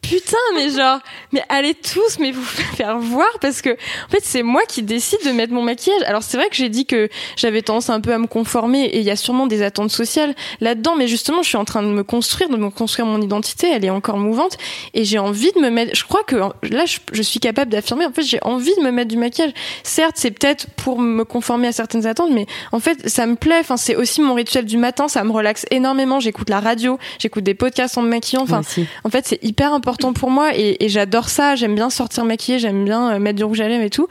putain 0.09 0.37
mais 0.55 0.69
genre 0.69 0.99
mais 1.31 1.43
allez 1.49 1.75
tous 1.75 2.17
mais 2.19 2.31
vous 2.31 2.41
faire 2.75 2.97
voir 2.97 3.27
parce 3.41 3.61
que 3.61 3.71
en 3.71 4.09
fait 4.09 4.21
c'est 4.23 4.43
moi 4.43 4.61
qui 4.67 4.81
décide 4.81 5.19
de 5.25 5.31
mettre 5.31 5.53
mon 5.53 5.61
maquillage. 5.61 6.01
Alors 6.05 6.23
c'est 6.23 6.37
vrai 6.37 6.49
que 6.49 6.55
j'ai 6.55 6.69
dit 6.69 6.85
que 6.85 7.09
j'avais 7.35 7.61
tendance 7.61 7.89
un 7.89 8.01
peu 8.01 8.13
à 8.13 8.17
me 8.17 8.27
conformer 8.27 8.85
et 8.85 8.99
il 8.99 9.03
y 9.03 9.11
a 9.11 9.15
sûrement 9.15 9.47
des 9.47 9.61
attentes 9.61 9.91
sociales 9.91 10.35
là-dedans 10.61 10.95
mais 10.95 11.07
justement 11.07 11.43
je 11.43 11.49
suis 11.49 11.57
en 11.57 11.65
train 11.65 11.83
de 11.83 11.89
me 11.89 12.03
construire 12.03 12.49
de 12.49 12.57
me 12.57 12.69
construire 12.69 13.07
mon 13.07 13.21
identité 13.21 13.69
elle 13.71 13.85
est 13.85 13.89
encore 13.89 14.17
mouvante 14.17 14.57
et 14.93 15.05
j'ai 15.05 15.19
envie 15.19 15.51
de 15.51 15.59
me 15.59 15.69
mettre 15.69 15.95
je 15.95 16.03
crois 16.03 16.23
que 16.23 16.35
là 16.35 16.85
je, 16.85 16.97
je 17.11 17.21
suis 17.21 17.39
capable 17.39 17.71
d'affirmer 17.71 18.05
en 18.05 18.11
fait 18.11 18.23
j'ai 18.23 18.39
envie 18.43 18.75
de 18.77 18.81
me 18.81 18.91
mettre 18.91 19.09
du 19.09 19.17
maquillage 19.17 19.51
certes 19.83 20.15
c'est 20.15 20.31
peut-être 20.31 20.67
pour 20.75 20.99
me 20.99 21.23
conformer 21.23 21.67
à 21.67 21.71
certaines 21.71 22.07
attentes 22.07 22.31
mais 22.31 22.47
en 22.71 22.79
fait 22.79 23.07
ça 23.07 23.25
me 23.25 23.35
plaît 23.35 23.59
enfin 23.59 23.77
c'est 23.77 23.95
aussi 23.95 24.21
mon 24.21 24.33
rituel 24.33 24.65
du 24.65 24.77
matin 24.77 25.07
ça 25.07 25.23
me 25.23 25.31
relaxe 25.31 25.65
énormément 25.71 26.19
j'écoute 26.19 26.49
la 26.49 26.59
radio 26.59 26.97
j'écoute 27.19 27.43
des 27.43 27.53
podcasts 27.53 27.97
en 27.97 28.01
me 28.01 28.09
maquillant 28.09 28.41
enfin 28.41 28.61
en 29.03 29.09
fait, 29.09 29.25
c'est 29.27 29.43
hyper 29.43 29.73
important 29.73 29.98
pour 29.99 30.29
moi 30.29 30.51
et, 30.55 30.77
j'adore 30.89 31.29
ça. 31.29 31.55
J'aime 31.55 31.75
bien 31.75 31.89
sortir 31.89 32.25
maquillée, 32.25 32.59
j'aime 32.59 32.83
bien 32.83 33.13
euh, 33.13 33.19
mettre 33.19 33.37
du 33.37 33.43
rouge 33.43 33.61
à 33.61 33.67
lèvres 33.67 33.83
et 33.83 33.89
tout. 33.89 34.07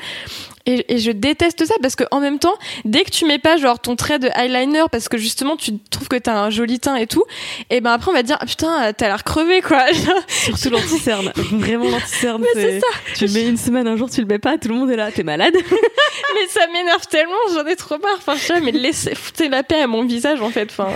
Et, 0.66 0.94
et 0.94 0.98
je 0.98 1.10
déteste 1.10 1.64
ça 1.64 1.74
parce 1.80 1.96
que 1.96 2.04
en 2.10 2.20
même 2.20 2.38
temps, 2.38 2.54
dès 2.84 3.04
que 3.04 3.10
tu 3.10 3.24
mets 3.24 3.38
pas 3.38 3.56
genre 3.56 3.78
ton 3.80 3.96
trait 3.96 4.18
de 4.18 4.28
eyeliner 4.36 4.84
parce 4.90 5.08
que 5.08 5.16
justement 5.16 5.56
tu 5.56 5.78
trouves 5.90 6.08
que 6.08 6.16
t'as 6.16 6.34
un 6.34 6.50
joli 6.50 6.78
teint 6.78 6.96
et 6.96 7.06
tout, 7.06 7.24
et 7.70 7.80
ben 7.80 7.92
après 7.92 8.10
on 8.10 8.14
va 8.14 8.22
te 8.22 8.26
dire 8.26 8.36
ah, 8.40 8.46
putain 8.46 8.92
t'as 8.92 9.06
l'air 9.08 9.24
crevé 9.24 9.60
quoi. 9.62 9.84
Surtout 10.28 10.70
l'anti-cerne. 10.70 11.32
Vraiment 11.52 11.88
l'anti-cerne. 11.88 12.44
C'est 12.54 12.80
Tu 13.16 13.26
le 13.26 13.32
mets 13.32 13.48
une 13.48 13.56
semaine, 13.56 13.86
un 13.86 13.96
jour 13.96 14.10
tu 14.10 14.20
le 14.20 14.26
mets 14.26 14.38
pas, 14.38 14.58
tout 14.58 14.68
le 14.68 14.74
monde 14.74 14.90
est 14.90 14.96
là. 14.96 15.10
T'es 15.10 15.22
malade 15.22 15.54
mais 16.34 16.46
ça 16.48 16.66
m'énerve 16.72 17.06
tellement, 17.06 17.34
j'en 17.54 17.64
ai 17.66 17.76
trop 17.76 17.98
marre. 17.98 18.16
Enfin, 18.18 18.34
je 18.34 18.40
sais 18.42 18.60
mais 18.60 18.72
laissez 18.72 19.14
foutez 19.14 19.48
la 19.48 19.62
paix 19.62 19.80
à 19.80 19.86
mon 19.86 20.04
visage 20.04 20.40
en 20.42 20.50
fait. 20.50 20.68
Enfin, 20.70 20.88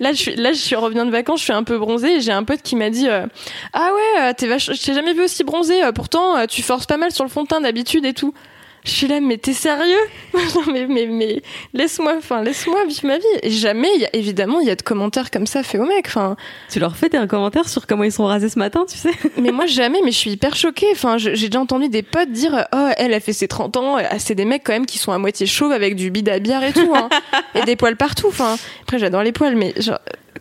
là 0.00 0.12
je 0.12 0.18
suis 0.18 0.36
là 0.36 0.52
je 0.52 0.58
suis 0.58 0.76
revenu 0.76 1.04
de 1.06 1.10
vacances, 1.10 1.40
je 1.40 1.44
suis 1.44 1.52
un 1.52 1.62
peu 1.64 1.78
bronzée 1.78 2.16
et 2.16 2.20
j'ai 2.20 2.32
un 2.32 2.44
pote 2.44 2.62
qui 2.62 2.76
m'a 2.76 2.90
dit 2.90 3.08
euh, 3.08 3.26
ah 3.72 3.90
ouais 3.94 4.22
euh, 4.22 4.32
t'es 4.36 4.58
je 4.58 4.72
t'ai 4.72 4.94
jamais 4.94 5.14
vu 5.14 5.22
aussi 5.22 5.44
bronzée. 5.44 5.82
euh, 5.84 5.92
pourtant 5.92 6.46
tu 6.46 6.62
forces 6.62 6.86
pas 6.86 6.96
mal 6.96 7.12
sur 7.12 7.24
le 7.24 7.30
fond 7.30 7.42
de 7.44 7.48
teint 7.48 7.60
d'habitude 7.60 8.04
et 8.04 8.12
tout. 8.14 8.34
Je 8.84 8.90
suis 8.90 9.06
là, 9.06 9.20
mais 9.20 9.36
t'es 9.38 9.52
sérieux? 9.52 9.96
Non, 10.54 10.72
mais, 10.72 10.86
mais, 10.86 11.06
mais 11.06 11.42
laisse-moi, 11.74 12.14
enfin, 12.18 12.42
laisse-moi 12.42 12.84
vivre 12.86 13.06
ma 13.06 13.18
vie. 13.18 13.24
Et 13.42 13.50
jamais, 13.50 13.88
il 13.96 14.02
y 14.02 14.04
a, 14.06 14.14
évidemment, 14.14 14.60
il 14.60 14.66
y 14.66 14.70
a 14.70 14.76
de 14.76 14.82
commentaires 14.82 15.30
comme 15.30 15.46
ça 15.46 15.62
faits 15.62 15.80
aux 15.80 15.84
mecs. 15.84 16.06
Enfin, 16.06 16.36
Tu 16.70 16.78
leur 16.78 16.96
fais 16.96 17.14
un 17.16 17.26
commentaire 17.26 17.68
sur 17.68 17.86
comment 17.86 18.04
ils 18.04 18.12
sont 18.12 18.24
rasés 18.24 18.48
ce 18.48 18.58
matin, 18.58 18.84
tu 18.88 18.96
sais? 18.96 19.10
Mais 19.36 19.50
moi, 19.50 19.66
jamais, 19.66 20.00
mais 20.04 20.12
je 20.12 20.16
suis 20.16 20.30
hyper 20.30 20.54
choquée. 20.56 20.86
Enfin, 20.92 21.18
j'ai 21.18 21.32
déjà 21.32 21.60
entendu 21.60 21.88
des 21.88 22.02
potes 22.02 22.30
dire, 22.30 22.66
oh, 22.72 22.88
elle 22.96 23.14
a 23.14 23.20
fait 23.20 23.32
ses 23.32 23.48
30 23.48 23.76
ans. 23.76 23.96
Ah, 23.96 24.18
C'est 24.18 24.34
des 24.34 24.44
mecs 24.44 24.62
quand 24.64 24.72
même 24.72 24.86
qui 24.86 24.98
sont 24.98 25.12
à 25.12 25.18
moitié 25.18 25.46
chauves 25.46 25.72
avec 25.72 25.96
du 25.96 26.10
bide 26.10 26.28
à 26.28 26.38
bière 26.38 26.62
et 26.62 26.72
tout, 26.72 26.92
hein. 26.94 27.08
et 27.54 27.62
des 27.62 27.76
poils 27.76 27.96
partout. 27.96 28.28
Enfin, 28.28 28.56
après, 28.82 28.98
j'adore 28.98 29.22
les 29.22 29.32
poils, 29.32 29.56
mais 29.56 29.74
genre, 29.80 29.98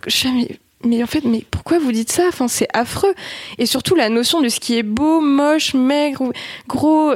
sais, 0.07 0.29
mais, 0.83 1.03
en 1.03 1.07
fait, 1.07 1.23
mais 1.23 1.43
pourquoi 1.49 1.79
vous 1.79 1.91
dites 1.91 2.11
ça? 2.11 2.23
Enfin, 2.27 2.47
c'est 2.47 2.67
affreux. 2.73 3.13
Et 3.57 3.65
surtout, 3.65 3.95
la 3.95 4.09
notion 4.09 4.41
de 4.41 4.49
ce 4.49 4.59
qui 4.59 4.77
est 4.77 4.83
beau, 4.83 5.21
moche, 5.21 5.73
maigre, 5.73 6.31
gros, 6.67 7.13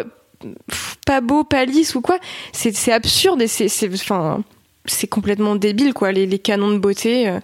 pas 1.06 1.22
beau, 1.22 1.44
pas 1.44 1.66
lisse 1.66 1.96
ou 1.96 2.02
quoi. 2.02 2.18
C'est 2.52 2.92
absurde 2.92 3.42
et 3.42 3.48
c'est 3.48 5.08
complètement 5.08 5.56
débile 5.56 5.94
quoi. 5.94 6.12
Les, 6.12 6.26
les 6.26 6.40
canons 6.40 6.72
de 6.72 6.78
beauté. 6.78 7.28
Euh, 7.28 7.40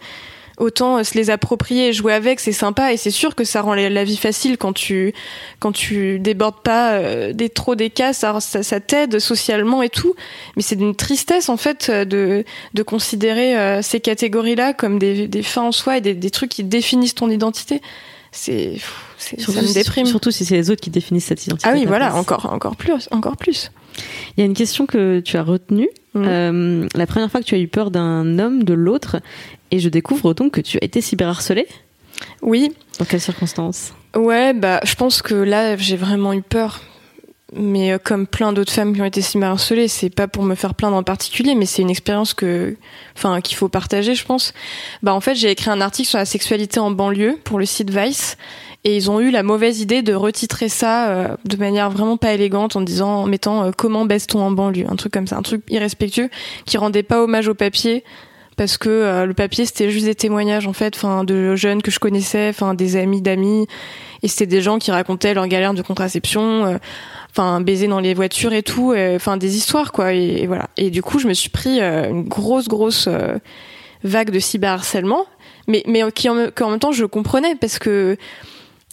autant 0.57 1.03
se 1.03 1.13
les 1.13 1.29
approprier 1.29 1.89
et 1.89 1.93
jouer 1.93 2.13
avec, 2.13 2.39
c'est 2.39 2.51
sympa 2.51 2.91
et 2.91 2.97
c'est 2.97 3.11
sûr 3.11 3.35
que 3.35 3.43
ça 3.43 3.61
rend 3.61 3.75
la 3.75 4.03
vie 4.03 4.17
facile 4.17 4.57
quand 4.57 4.73
tu 4.73 5.13
quand 5.59 5.71
tu 5.71 6.17
débordes 6.17 6.63
pas 6.63 6.93
euh, 6.93 7.31
des 7.31 7.49
trop 7.49 7.75
des 7.75 7.91
cas, 7.91 8.11
ça, 8.11 8.39
t'aide 8.79 9.19
socialement 9.19 9.83
et 9.83 9.89
tout. 9.89 10.15
Mais 10.55 10.63
c'est 10.63 10.75
d'une 10.75 10.95
tristesse 10.95 11.49
en 11.49 11.57
fait 11.57 11.91
de 11.91 12.43
considérer 12.85 13.83
ces 13.83 13.99
catégories-là 13.99 14.73
comme 14.73 14.97
des, 14.97 15.27
des 15.27 15.43
fins 15.43 15.61
en 15.61 15.71
soi 15.71 15.97
et 15.97 16.01
des, 16.01 16.15
des 16.15 16.31
trucs 16.31 16.49
qui 16.49 16.63
définissent 16.63 17.15
ton 17.15 17.29
identité. 17.29 17.81
C'est 18.31 18.77
ça 19.17 19.61
me 19.61 19.73
déprime. 19.73 20.05
Surtout 20.05 20.31
si 20.31 20.45
c'est 20.45 20.55
les 20.55 20.69
autres 20.69 20.81
qui 20.81 20.89
définissent 20.89 21.25
cette 21.25 21.45
identité. 21.45 21.69
Ah 21.69 21.73
oui, 21.73 21.85
voilà, 21.85 22.15
encore, 22.15 22.51
encore 22.51 22.75
plus, 22.75 23.07
encore 23.11 23.37
plus. 23.37 23.71
Il 24.35 24.41
y 24.41 24.43
a 24.43 24.45
une 24.45 24.53
question 24.53 24.85
que 24.85 25.19
tu 25.19 25.37
as 25.37 25.43
retenue. 25.43 25.89
Mm. 26.13 26.23
Euh, 26.25 26.87
la 26.95 27.07
première 27.07 27.31
fois 27.31 27.41
que 27.41 27.45
tu 27.45 27.55
as 27.55 27.59
eu 27.59 27.67
peur 27.67 27.91
d'un 27.91 28.39
homme, 28.39 28.63
de 28.63 28.73
l'autre, 28.73 29.17
et 29.71 29.79
je 29.79 29.89
découvre 29.89 30.33
donc 30.33 30.53
que 30.53 30.61
tu 30.61 30.77
as 30.77 30.83
été 30.83 31.01
cyberharcelée. 31.01 31.67
Oui. 32.41 32.71
Dans 32.99 33.05
quelles 33.05 33.21
circonstances? 33.21 33.93
Ouais, 34.15 34.53
bah, 34.53 34.79
je 34.83 34.95
pense 34.95 35.21
que 35.21 35.35
là, 35.35 35.77
j'ai 35.77 35.97
vraiment 35.97 36.33
eu 36.33 36.41
peur. 36.41 36.81
Mais 37.53 37.93
euh, 37.93 37.97
comme 37.97 38.27
plein 38.27 38.51
d'autres 38.51 38.73
femmes 38.73 38.93
qui 38.93 39.01
ont 39.01 39.05
été 39.05 39.21
cyberharcelées, 39.21 39.87
c'est 39.87 40.09
pas 40.09 40.27
pour 40.27 40.43
me 40.43 40.55
faire 40.55 40.75
plaindre 40.75 40.97
en 40.97 41.03
particulier, 41.03 41.55
mais 41.55 41.65
c'est 41.65 41.81
une 41.81 41.89
expérience 41.89 42.33
que, 42.33 42.75
enfin, 43.15 43.39
qu'il 43.39 43.55
faut 43.55 43.69
partager, 43.69 44.15
je 44.15 44.25
pense. 44.25 44.53
Bah, 45.01 45.13
en 45.13 45.21
fait, 45.21 45.35
j'ai 45.35 45.49
écrit 45.49 45.69
un 45.69 45.79
article 45.79 46.09
sur 46.09 46.17
la 46.17 46.25
sexualité 46.25 46.79
en 46.79 46.91
banlieue 46.91 47.37
pour 47.43 47.57
le 47.57 47.65
site 47.65 47.89
Vice. 47.89 48.37
Et 48.87 48.95
ils 48.95 49.11
ont 49.11 49.19
eu 49.19 49.31
la 49.31 49.43
mauvaise 49.43 49.81
idée 49.81 50.01
de 50.01 50.13
retitrer 50.13 50.69
ça 50.69 51.09
euh, 51.09 51.35
de 51.43 51.57
manière 51.57 51.89
vraiment 51.89 52.15
pas 52.15 52.31
élégante 52.31 52.77
en 52.77 52.81
disant, 52.81 53.23
en 53.23 53.25
mettant 53.25 53.65
euh, 53.65 53.71
comment 53.75 54.05
baisse-t-on 54.05 54.39
en 54.39 54.49
banlieue, 54.49 54.85
un 54.89 54.95
truc 54.95 55.11
comme 55.11 55.27
ça, 55.27 55.35
un 55.35 55.41
truc 55.41 55.61
irrespectueux 55.67 56.29
qui 56.65 56.77
rendait 56.77 57.03
pas 57.03 57.21
hommage 57.21 57.49
au 57.49 57.53
papier 57.53 58.05
parce 58.55 58.77
que 58.77 58.87
euh, 58.87 59.25
le 59.25 59.33
papier 59.33 59.65
c'était 59.65 59.89
juste 59.91 60.05
des 60.05 60.15
témoignages 60.15 60.67
en 60.67 60.71
fait, 60.73 60.95
enfin 60.95 61.25
de 61.25 61.53
jeunes 61.57 61.81
que 61.81 61.91
je 61.91 61.99
connaissais, 61.99 62.47
enfin 62.47 62.75
des 62.75 62.95
amis 62.95 63.21
d'amis, 63.21 63.67
et 64.23 64.29
c'était 64.29 64.47
des 64.47 64.61
gens 64.61 64.79
qui 64.79 64.89
racontaient 64.89 65.33
leurs 65.33 65.47
galères 65.47 65.73
de 65.73 65.81
contraception, 65.81 66.79
enfin 67.29 67.59
baiser 67.59 67.89
dans 67.89 67.99
les 67.99 68.13
voitures 68.13 68.53
et 68.53 68.63
tout, 68.63 68.95
enfin 69.15 69.35
des 69.35 69.57
histoires 69.57 69.91
quoi, 69.91 70.13
et, 70.13 70.47
voilà. 70.47 70.69
Et 70.77 70.91
du 70.91 71.01
coup 71.01 71.19
je 71.19 71.27
me 71.27 71.33
suis 71.33 71.49
pris 71.49 71.81
une 71.81 72.23
grosse 72.23 72.69
grosse 72.69 73.09
vague 74.05 74.31
de 74.31 74.39
cyberharcèlement, 74.39 75.25
mais 75.67 75.83
mais 75.87 76.09
qui 76.13 76.29
en 76.29 76.35
même 76.35 76.79
temps 76.79 76.93
je 76.93 77.03
comprenais 77.03 77.55
parce 77.55 77.79
que 77.79 78.17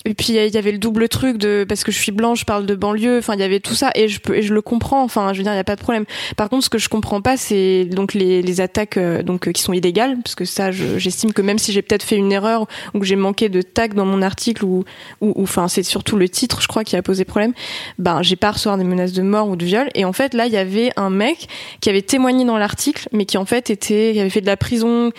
et 0.07 0.13
puis 0.13 0.35
il 0.35 0.55
y 0.55 0.59
avait 0.59 0.73
le 0.73 0.79
double 0.79 1.09
truc 1.09 1.39
de 1.39 1.65
parce 1.67 1.83
que 1.83 1.91
je 1.91 1.99
suis 1.99 2.13
blanche, 2.13 2.41
je 2.41 2.45
parle 2.45 2.67
de 2.67 2.75
banlieue. 2.75 3.19
Enfin, 3.19 3.35
il 3.35 3.41
y 3.41 3.43
avait 3.43 3.61
tout 3.61 3.75
ça 3.75 3.91
et 3.95 4.09
je 4.09 4.21
peux 4.21 4.37
et 4.37 4.43
je 4.43 4.53
le 4.53 4.61
comprends. 4.61 5.03
Enfin, 5.03 5.33
je 5.33 5.39
veux 5.39 5.45
dire, 5.45 5.53
il 5.53 5.57
y 5.57 5.61
a 5.61 5.65
pas 5.65 5.77
de 5.77 5.81
problème. 5.81 6.05
Par 6.37 6.51
contre, 6.51 6.65
ce 6.65 6.71
que 6.71 6.77
je 6.77 6.91
comprends 6.91 7.23
pas, 7.23 7.39
c'est 7.39 7.87
donc 7.87 8.13
les, 8.13 8.43
les 8.43 8.61
attaques 8.61 8.99
euh, 8.99 9.23
donc 9.23 9.49
euh, 9.49 9.53
qui 9.53 9.63
sont 9.63 9.73
illégales, 9.73 10.19
parce 10.23 10.35
que 10.35 10.45
ça, 10.45 10.71
j'estime 10.73 11.33
que 11.33 11.41
même 11.41 11.59
si 11.59 11.73
j'ai 11.73 11.81
peut-être 11.81 12.03
fait 12.03 12.17
une 12.17 12.33
erreur 12.33 12.67
ou 12.93 12.99
que 12.99 13.07
j'ai 13.07 13.17
manqué 13.17 13.49
de 13.49 13.63
tag 13.63 13.95
dans 13.95 14.05
mon 14.05 14.21
article 14.21 14.65
ou 14.65 14.85
ou 15.23 15.43
enfin 15.43 15.69
c'est 15.69 15.83
surtout 15.83 16.17
le 16.17 16.29
titre, 16.29 16.61
je 16.61 16.69
crois, 16.69 16.85
qui 16.85 16.97
a 16.97 17.03
posé 17.03 17.25
problème. 17.25 17.55
Ben, 17.99 18.21
j'ai 18.23 18.37
pas 18.37 18.49
à 18.49 18.53
recevoir 18.53 18.77
des 18.77 18.85
menaces 18.85 19.13
de 19.13 19.23
mort 19.23 19.49
ou 19.49 19.57
de 19.57 19.65
viol. 19.65 19.89
Et 19.95 20.05
en 20.05 20.13
fait, 20.13 20.35
là, 20.35 20.47
il 20.47 20.53
y 20.53 20.59
avait 20.59 20.91
un 20.97 21.09
mec 21.09 21.49
qui 21.81 21.89
avait 21.89 22.03
témoigné 22.03 22.45
dans 22.45 22.59
l'article, 22.59 23.09
mais 23.13 23.25
qui 23.25 23.39
en 23.39 23.47
fait 23.47 23.71
était, 23.71 24.11
qui 24.13 24.21
avait 24.21 24.31
fait 24.31 24.43
de 24.43 24.47
la 24.47 24.59
prison 24.59 25.13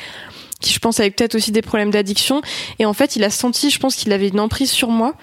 qui 0.62 0.74
je 0.74 0.80
pense 0.80 1.00
avec 1.00 1.16
peut-être 1.16 1.36
aussi 1.36 1.52
des 1.52 1.62
problèmes 1.62 1.92
d'addiction. 1.92 2.42
Et 2.80 2.86
en 2.86 2.94
fait, 2.94 3.16
il 3.16 3.24
a 3.24 3.30
senti, 3.30 3.70
je 3.70 3.80
pense 3.80 3.96
qu'il 3.96 4.12
avait 4.14 4.30
une 4.30 4.40
emprise 4.40 4.72
sur 4.72 4.90
moi 4.90 5.16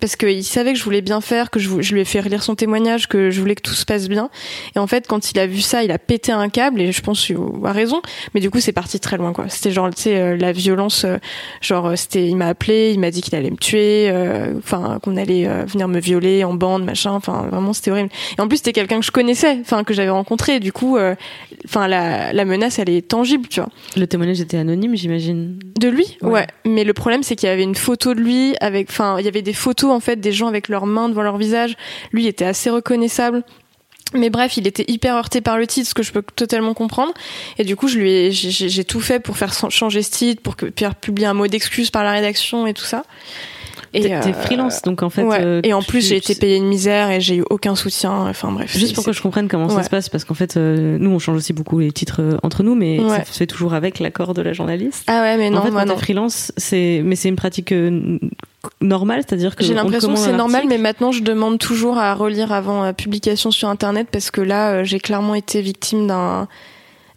parce 0.00 0.16
qu'il 0.16 0.44
savait 0.44 0.72
que 0.72 0.78
je 0.78 0.84
voulais 0.84 1.00
bien 1.00 1.20
faire, 1.20 1.50
que 1.50 1.58
je, 1.58 1.80
je, 1.80 1.94
lui 1.94 2.00
ai 2.00 2.04
fait 2.04 2.20
relire 2.20 2.42
son 2.42 2.54
témoignage, 2.54 3.08
que 3.08 3.30
je 3.30 3.40
voulais 3.40 3.54
que 3.54 3.62
tout 3.62 3.74
se 3.74 3.84
passe 3.84 4.08
bien. 4.08 4.30
Et 4.74 4.78
en 4.78 4.86
fait, 4.86 5.06
quand 5.06 5.30
il 5.30 5.38
a 5.38 5.46
vu 5.46 5.60
ça, 5.60 5.82
il 5.82 5.90
a 5.90 5.98
pété 5.98 6.32
un 6.32 6.48
câble 6.48 6.80
et 6.80 6.92
je 6.92 7.00
pense 7.00 7.24
qu'il 7.24 7.36
a 7.64 7.72
raison. 7.72 8.02
Mais 8.34 8.40
du 8.40 8.50
coup, 8.50 8.60
c'est 8.60 8.72
parti 8.72 9.00
très 9.00 9.16
loin, 9.16 9.32
quoi. 9.32 9.48
C'était 9.48 9.70
genre, 9.70 9.88
tu 9.90 10.02
sais, 10.02 10.16
euh, 10.16 10.36
la 10.36 10.52
violence, 10.52 11.04
euh, 11.04 11.16
genre, 11.60 11.86
euh, 11.86 11.96
c'était, 11.96 12.28
il 12.28 12.36
m'a 12.36 12.48
appelé, 12.48 12.92
il 12.92 13.00
m'a 13.00 13.10
dit 13.10 13.22
qu'il 13.22 13.34
allait 13.34 13.50
me 13.50 13.56
tuer, 13.56 14.12
enfin, 14.58 14.98
qu'on 15.02 15.16
allait 15.16 15.46
venir 15.64 15.88
me 15.88 15.98
violer 15.98 16.44
en 16.44 16.54
bande, 16.54 16.84
machin. 16.84 17.12
Enfin, 17.12 17.48
vraiment, 17.50 17.72
c'était 17.72 17.90
horrible. 17.90 18.10
Et 18.38 18.40
en 18.40 18.48
plus, 18.48 18.58
c'était 18.58 18.72
quelqu'un 18.72 19.00
que 19.00 19.06
je 19.06 19.10
connaissais, 19.10 19.58
enfin, 19.60 19.84
que 19.84 19.94
j'avais 19.94 20.10
rencontré. 20.10 20.60
Du 20.60 20.72
coup, 20.72 20.98
enfin, 21.64 21.88
la, 21.88 22.32
la 22.32 22.44
menace, 22.44 22.78
elle 22.78 22.90
est 22.90 23.06
tangible, 23.06 23.48
tu 23.48 23.60
vois. 23.60 23.70
Le 23.96 24.06
témoignage 24.06 24.40
était 24.40 24.58
anonyme, 24.58 24.96
j'imagine. 24.96 25.58
De 25.78 25.88
lui, 25.88 26.16
ouais. 26.22 26.30
ouais. 26.30 26.46
Mais 26.64 26.84
le 26.84 26.92
problème, 26.92 27.22
c'est 27.22 27.36
qu'il 27.36 27.48
y 27.48 27.52
avait 27.52 27.62
une 27.62 27.74
photo 27.74 28.14
de 28.14 28.20
lui 28.20 28.54
avec, 28.60 28.90
enfin, 28.90 29.16
il 29.18 29.24
y 29.24 29.28
avait 29.28 29.42
des 29.42 29.52
photos 29.52 29.85
en 29.90 30.00
fait 30.00 30.16
des 30.16 30.32
gens 30.32 30.48
avec 30.48 30.68
leurs 30.68 30.86
mains 30.86 31.08
devant 31.08 31.22
leur 31.22 31.36
visage. 31.36 31.76
Lui 32.12 32.24
il 32.24 32.26
était 32.26 32.44
assez 32.44 32.70
reconnaissable. 32.70 33.44
Mais 34.14 34.30
bref, 34.30 34.56
il 34.56 34.66
était 34.68 34.84
hyper 34.86 35.16
heurté 35.16 35.40
par 35.40 35.58
le 35.58 35.66
titre, 35.66 35.88
ce 35.88 35.94
que 35.94 36.04
je 36.04 36.12
peux 36.12 36.22
totalement 36.22 36.74
comprendre. 36.74 37.12
Et 37.58 37.64
du 37.64 37.74
coup, 37.74 37.88
je 37.88 37.98
lui 37.98 38.12
ai, 38.12 38.30
j'ai 38.30 38.84
tout 38.84 39.00
fait 39.00 39.18
pour 39.18 39.36
faire 39.36 39.52
changer 39.52 40.02
ce 40.02 40.10
titre, 40.10 40.42
pour 40.42 40.54
que 40.54 40.66
Pierre 40.66 40.94
publie 40.94 41.26
un 41.26 41.34
mot 41.34 41.48
d'excuse 41.48 41.90
par 41.90 42.04
la 42.04 42.12
rédaction 42.12 42.68
et 42.68 42.72
tout 42.72 42.84
ça. 42.84 43.02
Et 43.92 44.02
t'es 44.02 44.12
euh, 44.12 44.32
freelance, 44.32 44.82
donc 44.82 45.02
en 45.02 45.10
fait. 45.10 45.24
Euh, 45.24 45.60
et 45.64 45.72
en 45.72 45.82
plus, 45.82 46.06
j'ai 46.06 46.16
été 46.16 46.34
payée 46.34 46.56
une 46.56 46.66
misère 46.66 47.10
et 47.10 47.20
j'ai 47.20 47.36
eu 47.36 47.44
aucun 47.50 47.74
soutien. 47.74 48.12
Enfin 48.28 48.52
bref. 48.52 48.76
Juste 48.76 48.94
pour 48.94 49.04
que 49.04 49.12
je 49.12 49.22
comprenne 49.22 49.48
comment 49.48 49.68
ça 49.68 49.82
se 49.82 49.90
passe, 49.90 50.08
parce 50.08 50.24
qu'en 50.24 50.34
fait, 50.34 50.56
euh, 50.56 50.98
nous, 50.98 51.10
on 51.10 51.18
change 51.18 51.36
aussi 51.36 51.52
beaucoup 51.52 51.80
les 51.80 51.92
titres 51.92 52.38
entre 52.42 52.62
nous, 52.62 52.74
mais 52.74 53.00
ça 53.08 53.24
se 53.24 53.38
fait 53.38 53.46
toujours 53.46 53.74
avec 53.74 53.98
l'accord 53.98 54.34
de 54.34 54.42
la 54.42 54.52
journaliste. 54.52 55.04
Ah 55.08 55.22
ouais, 55.22 55.36
mais 55.36 55.50
non, 55.50 55.58
en 55.58 55.62
fait, 55.62 55.70
moi 55.70 55.84
non. 55.84 55.96
freelance, 55.96 56.52
c'est, 56.56 57.00
mais 57.04 57.16
c'est 57.16 57.28
une 57.28 57.36
pratique 57.36 57.74
normale, 58.80 59.22
c'est-à-dire 59.26 59.54
que 59.54 59.64
j'ai 59.64 59.74
l'impression 59.74 60.12
que 60.12 60.18
c'est 60.18 60.32
normal, 60.32 60.64
mais 60.68 60.78
maintenant, 60.78 61.12
je 61.12 61.22
demande 61.22 61.58
toujours 61.58 61.98
à 61.98 62.14
relire 62.14 62.52
avant 62.52 62.92
publication 62.92 63.50
sur 63.50 63.68
Internet, 63.68 64.08
parce 64.10 64.30
que 64.30 64.40
là, 64.40 64.82
j'ai 64.84 64.98
clairement 64.98 65.34
été 65.34 65.60
victime 65.60 66.06
d'un, 66.06 66.48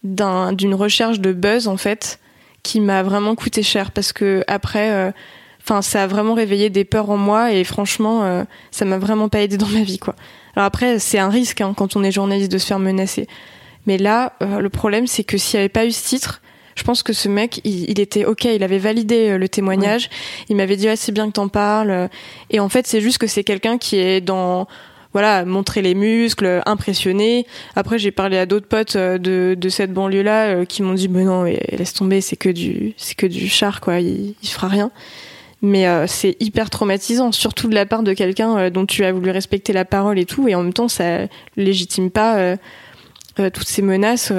d'un, 0.04 0.54
d'une 0.54 0.76
recherche 0.76 1.20
de 1.20 1.34
buzz 1.34 1.68
en 1.68 1.78
fait, 1.78 2.20
qui 2.62 2.80
m'a 2.80 3.04
vraiment 3.04 3.36
coûté 3.36 3.64
cher, 3.64 3.92
parce 3.92 4.14
que 4.14 4.44
après 4.48 5.14
Enfin, 5.70 5.82
ça 5.82 6.04
a 6.04 6.08
vraiment 6.08 6.34
réveillé 6.34 6.70
des 6.70 6.84
peurs 6.84 7.12
en 7.12 7.18
moi 7.18 7.52
et 7.54 7.64
franchement, 7.64 8.24
euh, 8.24 8.44
ça 8.72 8.86
m'a 8.86 8.98
vraiment 8.98 9.30
pas 9.30 9.42
aidé 9.42 9.58
dans 9.58 9.68
ma 9.68 9.84
vie, 9.84 10.00
quoi. 10.00 10.16
Alors 10.56 10.66
après, 10.66 10.98
c'est 10.98 11.20
un 11.20 11.30
risque 11.30 11.62
hein, 11.62 11.74
quand 11.78 11.96
on 11.96 12.04
est 12.04 12.12
journaliste 12.12 12.52
de 12.52 12.58
se 12.58 12.66
faire 12.66 12.80
menacer. 12.80 13.28
Mais 13.86 13.98
là, 13.98 14.34
euh, 14.42 14.60
le 14.60 14.70
problème, 14.70 15.06
c'est 15.06 15.24
que 15.24 15.38
s'il 15.38 15.58
n'y 15.58 15.62
avait 15.62 15.70
pas 15.70 15.86
eu 15.86 15.92
ce 15.92 16.08
titre, 16.08 16.42
je 16.80 16.84
pense 16.84 17.04
que 17.04 17.14
ce 17.14 17.30
mec, 17.30 17.62
il, 17.64 18.00
était 18.00 18.26
ok, 18.26 18.46
il 18.46 18.64
avait 18.64 18.80
validé 18.80 19.30
euh, 19.30 19.38
le 19.38 19.48
témoignage. 19.48 20.10
Il 20.50 20.56
m'avait 20.56 20.76
dit 20.76 20.88
ah, 20.88 20.96
c'est 20.96 21.12
bien 21.12 21.28
que 21.28 21.34
t'en 21.34 21.48
parles. 21.48 22.10
Et 22.50 22.60
en 22.60 22.70
fait, 22.70 22.88
c'est 22.88 23.02
juste 23.02 23.18
que 23.18 23.28
c'est 23.28 23.44
quelqu'un 23.44 23.78
qui 23.78 23.98
est 23.98 24.22
dans 24.22 24.68
voilà, 25.14 25.44
montrer 25.44 25.82
les 25.82 25.96
muscles, 25.96 26.62
impressionner. 26.66 27.48
Après, 27.76 27.98
j'ai 27.98 28.12
parlé 28.12 28.38
à 28.38 28.46
d'autres 28.46 28.68
potes 28.68 28.96
de, 28.96 29.56
de 29.58 29.70
cette 29.70 29.92
banlieue-là 29.92 30.66
qui 30.66 30.84
m'ont 30.84 30.94
dit, 30.94 31.10
mais 31.10 31.24
non, 31.24 31.44
laisse 31.44 31.94
tomber, 31.94 32.22
c'est 32.22 32.36
que 32.36 32.50
du, 32.50 32.94
c'est 32.96 33.16
que 33.16 33.26
du 33.26 33.50
char. 33.50 33.82
Il, 33.88 34.36
il 34.42 34.50
fera 34.50 34.68
rien 34.68 34.92
mais 35.62 35.88
euh, 35.88 36.06
c'est 36.08 36.38
hyper 36.40 36.70
traumatisant, 36.70 37.32
surtout 37.32 37.68
de 37.68 37.76
la 37.76 37.86
part 37.86 38.04
de 38.04 38.14
quelqu'un 38.14 38.58
euh, 38.58 38.70
dont 38.70 38.86
tu 38.86 39.04
as 39.04 39.12
voulu 39.12 39.30
respecter 39.32 39.74
la 39.74 39.86
parole 39.86 40.20
et 40.20 40.26
tout, 40.26 40.48
et 40.48 40.56
en 40.56 40.64
même 40.64 40.74
temps 40.74 40.88
ça 40.88 41.28
légitime 41.58 42.12
pas 42.12 42.38
euh, 42.38 42.56
toutes 43.36 43.68
ces 43.68 43.82
menaces 43.82 44.34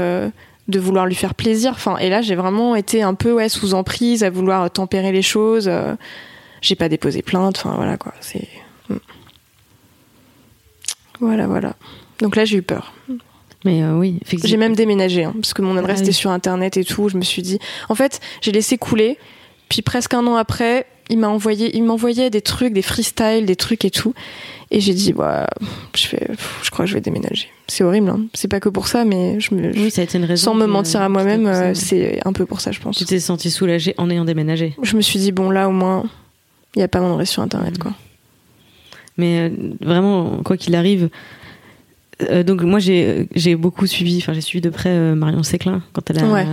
de 0.69 0.79
vouloir 0.79 1.07
lui 1.07 1.15
faire 1.15 1.35
plaisir. 1.35 1.73
Enfin, 1.73 1.97
et 1.99 2.09
là 2.09 2.23
j'ai 2.23 2.35
vraiment 2.35 2.77
été 2.77 3.03
un 3.03 3.15
peu 3.15 3.33
ouais 3.33 3.49
sous 3.49 3.75
emprise 3.75 4.25
à 4.25 4.31
vouloir 4.31 4.71
tempérer 4.71 5.13
les 5.13 5.23
choses. 5.23 5.71
j'ai 6.61 6.75
pas 6.75 6.89
déposé 6.89 7.23
plainte. 7.23 7.59
Enfin 7.59 7.75
voilà 7.77 7.97
quoi. 7.97 8.15
C'est 8.21 8.49
hmm. 8.89 8.97
voilà 11.21 11.47
voilà. 11.47 11.75
Donc 12.21 12.37
là 12.37 12.45
j'ai 12.45 12.59
eu 12.59 12.63
peur. 12.63 12.93
Mais 13.65 13.85
oui, 13.85 14.21
j'ai 14.43 14.57
même 14.57 14.75
déménagé 14.75 15.25
hein, 15.25 15.35
parce 15.35 15.53
que 15.53 15.61
mon 15.61 15.77
adresse 15.77 15.99
ah 16.01 16.05
était 16.05 16.13
sur 16.13 16.31
internet 16.31 16.79
et 16.79 16.85
tout. 16.85 17.11
Je 17.11 17.19
me 17.19 17.23
suis 17.23 17.43
dit, 17.43 17.59
en 17.91 17.95
fait, 17.95 18.21
j'ai 18.41 18.53
laissé 18.53 18.79
couler. 18.79 19.19
Puis 19.69 19.83
presque 19.83 20.15
un 20.15 20.27
an 20.27 20.37
après, 20.37 20.87
il 21.11 21.19
m'a 21.19 21.29
envoyé, 21.29 21.77
il 21.77 21.83
m'envoyait 21.83 22.31
des 22.31 22.41
trucs, 22.41 22.73
des 22.73 22.83
freestyles, 22.83 23.45
des 23.45 23.57
trucs 23.57 23.85
et 23.85 23.91
tout. 23.91 24.15
Et 24.71 24.81
j'ai 24.81 24.95
dit, 24.95 25.13
ouais, 25.13 25.45
je 25.97 26.07
fais, 26.07 26.29
je 26.63 26.71
crois 26.71 26.85
que 26.85 26.89
je 26.89 26.95
vais 26.95 27.01
déménager. 27.01 27.49
C'est 27.67 27.83
horrible, 27.83 28.09
hein. 28.09 28.21
C'est 28.33 28.47
pas 28.47 28.61
que 28.61 28.69
pour 28.69 28.87
ça, 28.87 29.05
mais 29.05 29.41
je 29.41 29.55
me, 29.55 29.73
oui, 29.73 29.91
ça 29.91 30.01
a 30.01 30.05
été 30.05 30.17
une 30.17 30.25
raison 30.25 30.53
sans 30.53 30.55
me 30.55 30.67
mentir 30.67 31.03
à 31.03 31.09
moi-même, 31.09 31.47
euh, 31.47 31.75
c'est 31.75 32.21
un 32.25 32.33
peu 32.33 32.47
pour 32.47 32.61
ça, 32.61 32.71
je 32.71 32.81
pense. 32.81 32.97
Tu 32.97 33.05
t'es 33.05 33.19
senti 33.19 33.51
soulagée 33.51 33.95
en 33.99 34.09
ayant 34.09 34.25
déménagé. 34.25 34.77
Je 34.83 34.97
me 34.97 35.03
suis 35.03 35.19
dit, 35.19 35.33
bon, 35.33 35.51
là, 35.51 35.69
au 35.69 35.73
moins, 35.73 36.05
il 36.77 36.79
n'y 36.79 36.85
a 36.85 36.89
pas 36.89 37.01
mon 37.01 37.13
adresse 37.13 37.31
sur 37.31 37.43
Internet, 37.43 37.79
quoi. 37.79 37.93
Mais 39.17 39.51
euh, 39.51 39.51
vraiment, 39.81 40.41
quoi 40.45 40.57
qu'il 40.57 40.77
arrive, 40.77 41.11
euh, 42.29 42.43
donc 42.43 42.62
moi 42.62 42.79
j'ai 42.79 43.29
j'ai 43.35 43.57
beaucoup 43.57 43.87
suivi, 43.87 44.18
enfin 44.18 44.33
j'ai 44.33 44.41
suivi 44.41 44.61
de 44.61 44.71
près 44.71 44.91
euh, 44.91 45.14
Marion 45.14 45.43
Séclin 45.43 45.83
quand 45.93 46.11
elle 46.11 46.18
a 46.18 46.45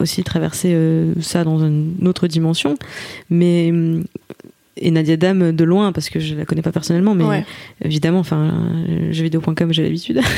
aussi 0.00 0.22
traversé 0.24 0.72
euh, 0.72 1.12
ça 1.20 1.44
dans 1.44 1.58
une 1.58 2.06
autre 2.06 2.26
dimension, 2.26 2.76
mais 3.30 3.72
et 4.76 4.90
Nadia 4.90 5.16
Dame 5.16 5.52
de 5.52 5.64
loin 5.64 5.92
parce 5.92 6.08
que 6.08 6.18
je 6.18 6.34
la 6.34 6.44
connais 6.44 6.62
pas 6.62 6.72
personnellement, 6.72 7.14
mais 7.14 7.44
évidemment, 7.82 8.18
enfin 8.18 8.52
jeuxvideo.com 9.10 9.72
j'ai 9.72 9.82
l'habitude. 9.82 10.20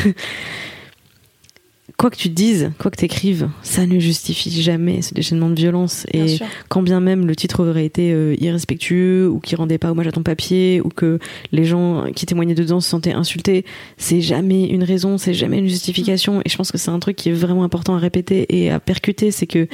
quoi 1.97 2.11
que 2.11 2.17
tu 2.17 2.29
dises, 2.29 2.73
quoi 2.79 2.91
que 2.91 2.97
tu 2.97 3.07
écrives, 3.07 3.49
ça 3.63 3.87
ne 3.87 3.99
justifie 3.99 4.51
jamais 4.51 5.01
ce 5.01 5.15
déchaînement 5.15 5.49
de 5.49 5.55
violence. 5.55 6.07
et 6.13 6.39
quand 6.69 6.83
bien 6.83 7.01
même 7.01 7.27
le 7.27 7.35
titre 7.35 7.67
aurait 7.67 7.87
été 7.87 8.13
euh, 8.13 8.35
irrespectueux 8.39 9.29
ou 9.29 9.41
qui 9.41 9.57
rendait 9.57 9.79
pas 9.79 9.91
hommage 9.91 10.07
à 10.07 10.13
ton 10.13 10.23
papier 10.23 10.83
ou 10.85 10.91
que 10.91 11.19
les 11.53 11.65
gens 11.65 12.05
qui 12.15 12.27
témoignaient 12.27 12.55
dedans 12.55 12.81
se 12.81 12.91
sentaient 12.91 13.15
insultés, 13.15 13.65
c'est 13.97 14.21
jamais 14.21 14.67
une 14.67 14.85
raison, 14.85 15.17
c'est 15.17 15.33
jamais 15.33 15.59
une 15.59 15.69
justification. 15.69 16.43
Et 16.45 16.51
je 16.51 16.57
pense 16.57 16.71
que 16.71 16.77
c'est 16.77 16.91
un 16.91 16.99
truc 16.99 17.17
qui 17.17 17.31
est 17.31 17.33
vraiment 17.33 17.65
important 17.65 17.95
à 17.95 17.99
répéter 17.99 18.47
et 18.51 18.71
à 18.71 18.79
percuter, 18.79 19.31
c'est 19.31 19.47
que 19.47 19.65
mm. 19.65 19.69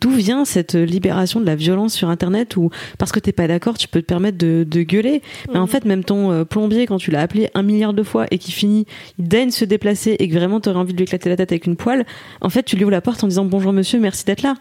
d'où 0.00 0.10
vient 0.10 0.44
cette 0.44 0.74
libération 0.74 1.40
de 1.40 1.46
la 1.46 1.54
violence 1.54 1.94
sur 1.94 2.08
Internet 2.08 2.56
ou 2.56 2.70
parce 2.98 3.12
que 3.12 3.20
t'es 3.20 3.32
pas 3.32 3.46
d'accord, 3.46 3.78
tu 3.78 3.86
peux 3.86 4.00
te 4.00 4.06
permettre 4.06 4.38
de, 4.38 4.64
gueuler. 4.82 5.22
Mais 5.52 5.58
en 5.58 5.64
mm. 5.64 5.68
fait, 5.68 5.84
même 5.84 6.02
ton 6.02 6.32
euh, 6.32 6.44
plombier, 6.44 6.86
quand 6.86 6.98
tu 6.98 7.12
l'as 7.12 7.20
appelé 7.20 7.50
un 7.54 7.62
milliard 7.62 7.92
de 7.92 8.02
fois 8.02 8.26
et 8.30 8.38
qui 8.38 8.50
finit, 8.50 8.86
il 9.18 9.28
daigne 9.28 9.50
se 9.50 9.64
déplacer 9.64 10.16
et 10.18 10.28
que 10.28 10.34
vraiment 10.34 10.60
t'aurais 10.60 10.78
envie 10.78 10.92
de 10.92 10.98
lui 10.98 11.04
éclater 11.04 11.28
la 11.28 11.36
tête 11.36 11.52
avec 11.52 11.67
une 11.68 11.76
poêle, 11.76 12.04
en 12.40 12.48
fait, 12.48 12.64
tu 12.64 12.76
lui 12.76 12.84
ouvres 12.84 12.90
la 12.90 13.00
porte 13.00 13.22
en 13.22 13.28
disant 13.28 13.44
bonjour 13.44 13.72
monsieur, 13.72 14.00
merci 14.00 14.24
d'être 14.24 14.42
là. 14.42 14.54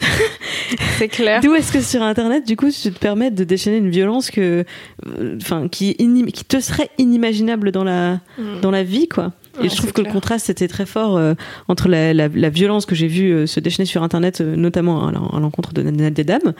C'est 0.98 1.08
clair. 1.08 1.40
D'où 1.40 1.54
est-ce 1.54 1.72
que 1.72 1.80
sur 1.80 2.02
Internet, 2.02 2.46
du 2.46 2.56
coup, 2.56 2.70
tu 2.70 2.92
te 2.92 2.98
permets 2.98 3.30
de 3.30 3.44
déchaîner 3.44 3.78
une 3.78 3.90
violence 3.90 4.30
que, 4.30 4.64
euh, 5.06 5.36
enfin, 5.40 5.68
qui, 5.68 5.94
qui 5.94 6.44
te 6.44 6.60
serait 6.60 6.90
inimaginable 6.98 7.72
dans 7.72 7.84
la, 7.84 8.20
mm. 8.38 8.60
dans 8.62 8.70
la 8.70 8.82
vie, 8.82 9.08
quoi. 9.08 9.32
Et 9.62 9.68
je 9.68 9.76
trouve 9.76 9.92
que 9.92 10.00
le 10.00 10.10
contraste 10.10 10.48
était 10.48 10.68
très 10.68 10.86
fort 10.86 11.16
euh, 11.16 11.34
entre 11.68 11.88
la, 11.88 12.14
la, 12.14 12.28
la, 12.28 12.48
violence 12.50 12.86
que 12.86 12.94
j'ai 12.94 13.08
vue 13.08 13.32
euh, 13.32 13.46
se 13.46 13.60
déchaîner 13.60 13.84
sur 13.84 14.02
Internet, 14.02 14.40
notamment 14.40 15.08
à 15.08 15.40
l'encontre 15.40 15.74
de 15.74 15.82
des 15.82 16.24
dames. 16.24 16.54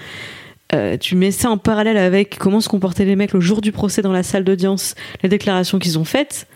tu 1.01 1.16
mets 1.16 1.30
ça 1.30 1.51
en 1.51 1.57
parallèle 1.57 1.97
avec 1.97 2.36
comment 2.36 2.61
se 2.61 2.68
comportaient 2.68 3.05
les 3.05 3.16
mecs 3.16 3.32
le 3.32 3.41
jour 3.41 3.61
du 3.61 3.72
procès 3.72 4.03
dans 4.03 4.12
la 4.12 4.22
salle 4.22 4.45
d'audience, 4.45 4.97
les 5.22 5.28
déclarations 5.28 5.78
qu'ils 5.78 5.99
ont 5.99 6.05
faites 6.05 6.47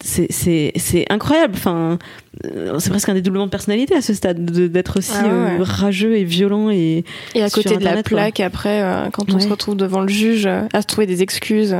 c'est 0.00 1.06
incroyable. 1.10 1.54
Enfin, 1.56 1.98
euh, 2.44 2.78
c'est 2.78 2.90
presque 2.90 3.08
un 3.08 3.14
dédoublement 3.14 3.46
de 3.46 3.50
personnalité 3.50 3.94
à 3.94 4.00
ce 4.00 4.14
stade 4.14 4.44
d'être 4.44 4.98
aussi 4.98 5.12
ah 5.14 5.26
euh, 5.26 5.58
rageux 5.60 6.16
et 6.16 6.24
violent 6.24 6.70
et 6.70 7.04
et 7.34 7.42
à 7.42 7.50
côté 7.50 7.76
de 7.76 7.84
la 7.84 8.02
plaque 8.02 8.40
après 8.40 8.82
euh, 8.82 9.10
quand 9.10 9.32
on 9.32 9.40
se 9.40 9.48
retrouve 9.48 9.76
devant 9.76 10.00
le 10.00 10.08
juge 10.08 10.46
à 10.46 10.82
se 10.82 10.86
trouver 10.86 11.06
des 11.06 11.22
excuses. 11.22 11.76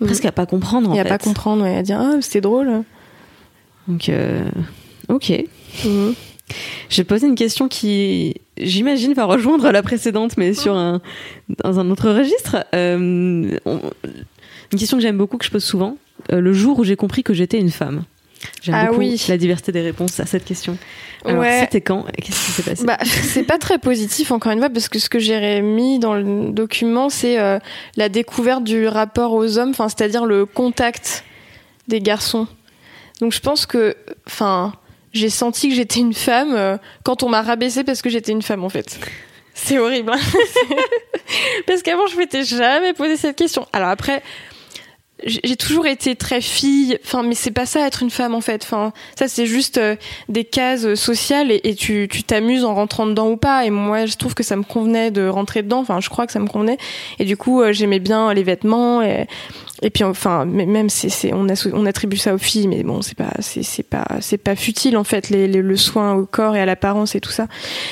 Presque 0.00 0.24
à 0.26 0.32
pas 0.32 0.44
comprendre. 0.44 0.90
En 0.90 0.94
et 0.94 1.00
à 1.00 1.04
pas 1.04 1.18
comprendre 1.18 1.64
et 1.66 1.76
à 1.76 1.82
dire 1.82 1.98
ah 1.98 2.16
c'était 2.20 2.42
drôle. 2.42 2.82
Donc 3.88 4.10
ok. 5.08 5.32
Mhm. 5.84 6.14
Je 6.90 6.96
vais 6.98 7.04
poser 7.04 7.26
une 7.26 7.36
question 7.36 7.68
qui, 7.68 8.34
j'imagine, 8.58 9.14
va 9.14 9.24
rejoindre 9.24 9.70
la 9.70 9.82
précédente, 9.82 10.36
mais 10.36 10.52
sur 10.52 10.76
un, 10.76 11.00
dans 11.64 11.80
un 11.80 11.90
autre 11.90 12.10
registre. 12.10 12.66
une 12.74 13.58
question 14.76 14.98
que 14.98 15.02
j'aime 15.02 15.16
beaucoup, 15.16 15.38
que 15.38 15.46
je 15.46 15.50
pose 15.50 15.64
souvent. 15.64 15.96
Euh, 16.32 16.40
le 16.40 16.52
jour 16.52 16.78
où 16.78 16.84
j'ai 16.84 16.96
compris 16.96 17.22
que 17.22 17.34
j'étais 17.34 17.58
une 17.58 17.70
femme 17.70 18.04
J'aime 18.62 18.74
ah 18.74 18.86
beaucoup 18.86 18.98
oui. 18.98 19.22
la 19.28 19.36
diversité 19.36 19.72
des 19.72 19.80
réponses 19.80 20.20
à 20.20 20.26
cette 20.26 20.44
question. 20.44 20.76
Alors, 21.24 21.44
c'était 21.44 21.80
quand 21.80 22.04
Qu'est-ce 22.22 22.46
qui 22.46 22.52
s'est 22.52 22.62
passé 22.62 22.84
bah, 22.84 22.98
C'est 23.02 23.44
pas 23.44 23.58
très 23.58 23.78
positif, 23.78 24.30
encore 24.30 24.52
une 24.52 24.58
fois, 24.58 24.68
parce 24.68 24.88
que 24.88 24.98
ce 24.98 25.08
que 25.08 25.18
j'ai 25.18 25.62
mis 25.62 25.98
dans 25.98 26.14
le 26.14 26.50
document, 26.52 27.08
c'est 27.08 27.38
euh, 27.38 27.58
la 27.96 28.08
découverte 28.08 28.64
du 28.64 28.86
rapport 28.86 29.32
aux 29.32 29.58
hommes, 29.58 29.72
c'est-à-dire 29.74 30.26
le 30.26 30.44
contact 30.44 31.24
des 31.88 32.00
garçons. 32.00 32.46
Donc, 33.20 33.32
je 33.32 33.40
pense 33.40 33.64
que, 33.64 33.96
enfin, 34.26 34.74
j'ai 35.12 35.30
senti 35.30 35.68
que 35.68 35.74
j'étais 35.74 36.00
une 36.00 36.14
femme 36.14 36.52
euh, 36.52 36.76
quand 37.04 37.22
on 37.22 37.28
m'a 37.28 37.42
rabaissée 37.42 37.84
parce 37.84 38.02
que 38.02 38.10
j'étais 38.10 38.32
une 38.32 38.42
femme, 38.42 38.64
en 38.64 38.68
fait. 38.68 38.98
C'est 39.54 39.78
horrible. 39.78 40.12
Hein 40.12 40.18
parce 41.66 41.82
qu'avant, 41.82 42.06
je 42.08 42.16
m'étais 42.16 42.44
jamais 42.44 42.92
posé 42.92 43.16
cette 43.16 43.36
question. 43.36 43.66
Alors 43.72 43.88
après, 43.88 44.22
j'ai 45.24 45.56
toujours 45.56 45.86
été 45.86 46.16
très 46.16 46.40
fille 46.40 46.98
enfin 47.04 47.22
mais 47.22 47.36
c'est 47.36 47.52
pas 47.52 47.66
ça 47.66 47.86
être 47.86 48.02
une 48.02 48.10
femme 48.10 48.34
en 48.34 48.40
fait. 48.40 48.62
Enfin 48.64 48.92
ça 49.16 49.28
c'est 49.28 49.46
juste 49.46 49.78
euh, 49.78 49.96
des 50.28 50.44
cases 50.44 50.94
sociales 50.94 51.50
et, 51.50 51.74
tu 51.74 52.08
t'amuses 52.26 52.64
en 52.64 52.74
rentrant 52.74 53.06
dedans 53.06 53.30
ou 53.30 53.36
pas. 53.36 53.64
Et 53.64 53.70
moi 53.70 54.06
je 54.06 54.16
trouve 54.16 54.34
que 54.34 54.42
ça 54.42 54.56
me 54.56 54.64
convenait 54.64 55.10
de 55.10 55.26
rentrer 55.28 55.62
dedans. 55.62 55.78
Enfin 55.78 56.00
je 56.00 56.08
crois 56.08 56.26
que 56.26 56.32
ça 56.32 56.40
me 56.40 56.48
convenait. 56.48 56.78
Et 57.18 57.24
du 57.24 57.36
coup 57.36 57.62
euh, 57.62 57.72
j'aimais 57.72 58.00
bien 58.00 58.34
les 58.34 58.42
vêtements 58.42 59.02
et, 59.02 59.26
et 59.84 59.90
puis 59.90 60.02
enfin 60.02 60.44
même 60.46 60.88
c'est 60.88 61.32
on, 61.32 61.46
on 61.74 61.86
attribue 61.86 62.16
ça 62.16 62.34
aux 62.34 62.38
filles 62.38 62.68
mais 62.68 62.82
bon 62.82 63.02
c'est 63.02 63.16
pas 63.16 63.32
c'est 63.40 63.82
pas 63.82 64.06
c'est 64.20 64.38
pas 64.38 64.56
futile 64.56 64.96
en 64.96 65.04
fait 65.04 65.30
le 65.30 65.76
soin 65.76 66.14
au 66.14 66.26
corps 66.26 66.56
et 66.56 66.60
à 66.60 66.66
l'apparence 66.66 67.14
et 67.14 67.20
tout 67.20 67.30
ça. 67.30 67.46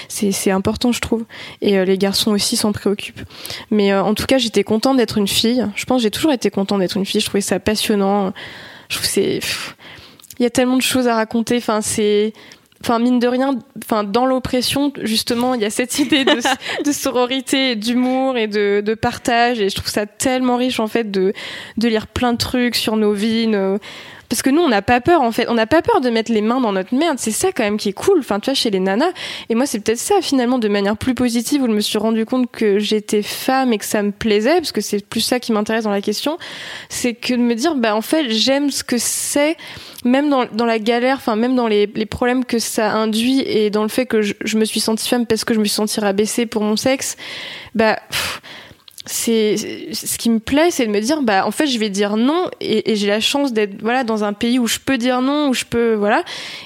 C'est 0.08 0.50
important 0.50 0.90
je 0.92 1.00
trouve. 1.00 1.24
Et 1.60 1.78
euh, 1.78 1.84
les 1.84 1.98
garçons 1.98 2.32
aussi 2.32 2.56
s'en 2.56 2.72
préoccupent. 2.72 3.22
Mais 3.70 3.92
euh, 3.92 4.02
en 4.02 4.14
tout 4.14 4.26
cas 4.26 4.38
j'étais 4.38 4.64
contente 4.64 4.96
d'être 4.96 5.18
une 5.18 5.28
fille. 5.28 5.66
Je 5.74 5.84
pense 5.84 6.02
j'ai 6.02 6.10
toujours 6.10 6.32
été 6.32 6.50
contente 6.50 6.80
d'être 6.80 6.96
une 6.96 7.06
fille. 7.06 7.20
Je 7.20 7.26
trouvais 7.26 7.42
ça 7.42 7.60
passionnant. 7.60 8.32
Je 8.88 8.96
trouve 8.96 9.08
c'est 9.08 9.40
il 10.38 10.42
y 10.42 10.46
a 10.46 10.50
tellement 10.50 10.76
de 10.76 10.82
choses 10.82 11.08
à 11.08 11.14
raconter. 11.14 11.58
Enfin 11.58 11.82
c'est 11.82 12.32
enfin 12.84 12.98
mine 12.98 13.18
de 13.18 13.28
rien, 13.28 13.58
enfin 13.84 14.04
dans 14.04 14.26
l'oppression 14.26 14.92
justement, 15.02 15.54
il 15.54 15.62
y 15.62 15.64
a 15.64 15.70
cette 15.70 15.98
idée 15.98 16.24
de, 16.24 16.40
de 16.84 16.92
sororité, 16.92 17.76
d'humour 17.76 18.36
et 18.36 18.46
de, 18.46 18.82
de, 18.84 18.94
partage. 18.94 19.60
Et 19.60 19.68
je 19.68 19.76
trouve 19.76 19.90
ça 19.90 20.06
tellement 20.06 20.56
riche 20.56 20.80
en 20.80 20.88
fait 20.88 21.10
de 21.10 21.32
de 21.76 21.88
lire 21.88 22.06
plein 22.06 22.32
de 22.32 22.38
trucs 22.38 22.76
sur 22.76 22.96
nos 22.96 23.12
vies, 23.12 23.48
parce 24.32 24.40
que 24.40 24.48
nous 24.48 24.62
on 24.62 24.70
n'a 24.70 24.80
pas 24.80 25.02
peur 25.02 25.20
en 25.20 25.30
fait. 25.30 25.46
On 25.50 25.52
n'a 25.52 25.66
pas 25.66 25.82
peur 25.82 26.00
de 26.00 26.08
mettre 26.08 26.32
les 26.32 26.40
mains 26.40 26.58
dans 26.58 26.72
notre 26.72 26.94
merde. 26.94 27.18
C'est 27.18 27.32
ça 27.32 27.52
quand 27.52 27.64
même 27.64 27.76
qui 27.76 27.90
est 27.90 27.92
cool 27.92 28.20
enfin 28.20 28.40
tu 28.40 28.46
vois 28.46 28.54
chez 28.54 28.70
les 28.70 28.80
nanas. 28.80 29.12
Et 29.50 29.54
moi 29.54 29.66
c'est 29.66 29.78
peut-être 29.78 29.98
ça 29.98 30.22
finalement 30.22 30.58
de 30.58 30.68
manière 30.68 30.96
plus 30.96 31.14
positive 31.14 31.64
où 31.64 31.66
je 31.66 31.72
me 31.72 31.82
suis 31.82 31.98
rendu 31.98 32.24
compte 32.24 32.50
que 32.50 32.78
j'étais 32.78 33.20
femme 33.20 33.74
et 33.74 33.78
que 33.78 33.84
ça 33.84 34.02
me 34.02 34.10
plaisait 34.10 34.56
parce 34.56 34.72
que 34.72 34.80
c'est 34.80 35.06
plus 35.06 35.20
ça 35.20 35.38
qui 35.38 35.52
m'intéresse 35.52 35.84
dans 35.84 35.90
la 35.90 36.00
question. 36.00 36.38
C'est 36.88 37.12
que 37.12 37.34
de 37.34 37.40
me 37.40 37.54
dire 37.54 37.74
bah 37.74 37.94
en 37.94 38.00
fait 38.00 38.30
j'aime 38.30 38.70
ce 38.70 38.82
que 38.82 38.96
c'est 38.96 39.58
même 40.02 40.30
dans, 40.30 40.46
dans 40.46 40.64
la 40.64 40.78
galère 40.78 41.16
enfin 41.16 41.36
même 41.36 41.54
dans 41.54 41.68
les, 41.68 41.86
les 41.94 42.06
problèmes 42.06 42.46
que 42.46 42.58
ça 42.58 42.90
induit 42.90 43.40
et 43.40 43.68
dans 43.68 43.82
le 43.82 43.90
fait 43.90 44.06
que 44.06 44.22
je, 44.22 44.56
me 44.56 44.64
suis 44.64 44.80
sentie 44.80 45.10
femme 45.10 45.26
parce 45.26 45.44
que 45.44 45.52
je 45.52 45.58
me 45.58 45.66
suis 45.66 45.74
sentie 45.74 46.00
rabaissée 46.00 46.46
pour 46.46 46.62
mon 46.62 46.76
sexe. 46.76 47.18
Bah 47.74 47.98
c'est 49.04 49.56
ce 49.92 50.16
qui 50.16 50.30
me 50.30 50.38
plaît 50.38 50.70
c'est 50.70 50.86
de 50.86 50.90
me 50.90 51.00
dire 51.00 51.22
bah 51.22 51.44
en 51.44 51.50
fait 51.50 51.66
je 51.66 51.78
vais 51.78 51.90
dire 51.90 52.16
non 52.16 52.48
et, 52.60 52.92
et 52.92 52.96
j'ai 52.96 53.08
la 53.08 53.18
chance 53.18 53.52
d'être 53.52 53.80
voilà 53.82 54.04
dans 54.04 54.22
un 54.22 54.32
pays 54.32 54.60
où 54.60 54.68
je 54.68 54.78
peux 54.78 54.96
dire 54.96 55.22
non 55.22 55.48
où 55.48 55.54
je 55.54 55.64
peux 55.64 55.94
voilà. 55.94 56.22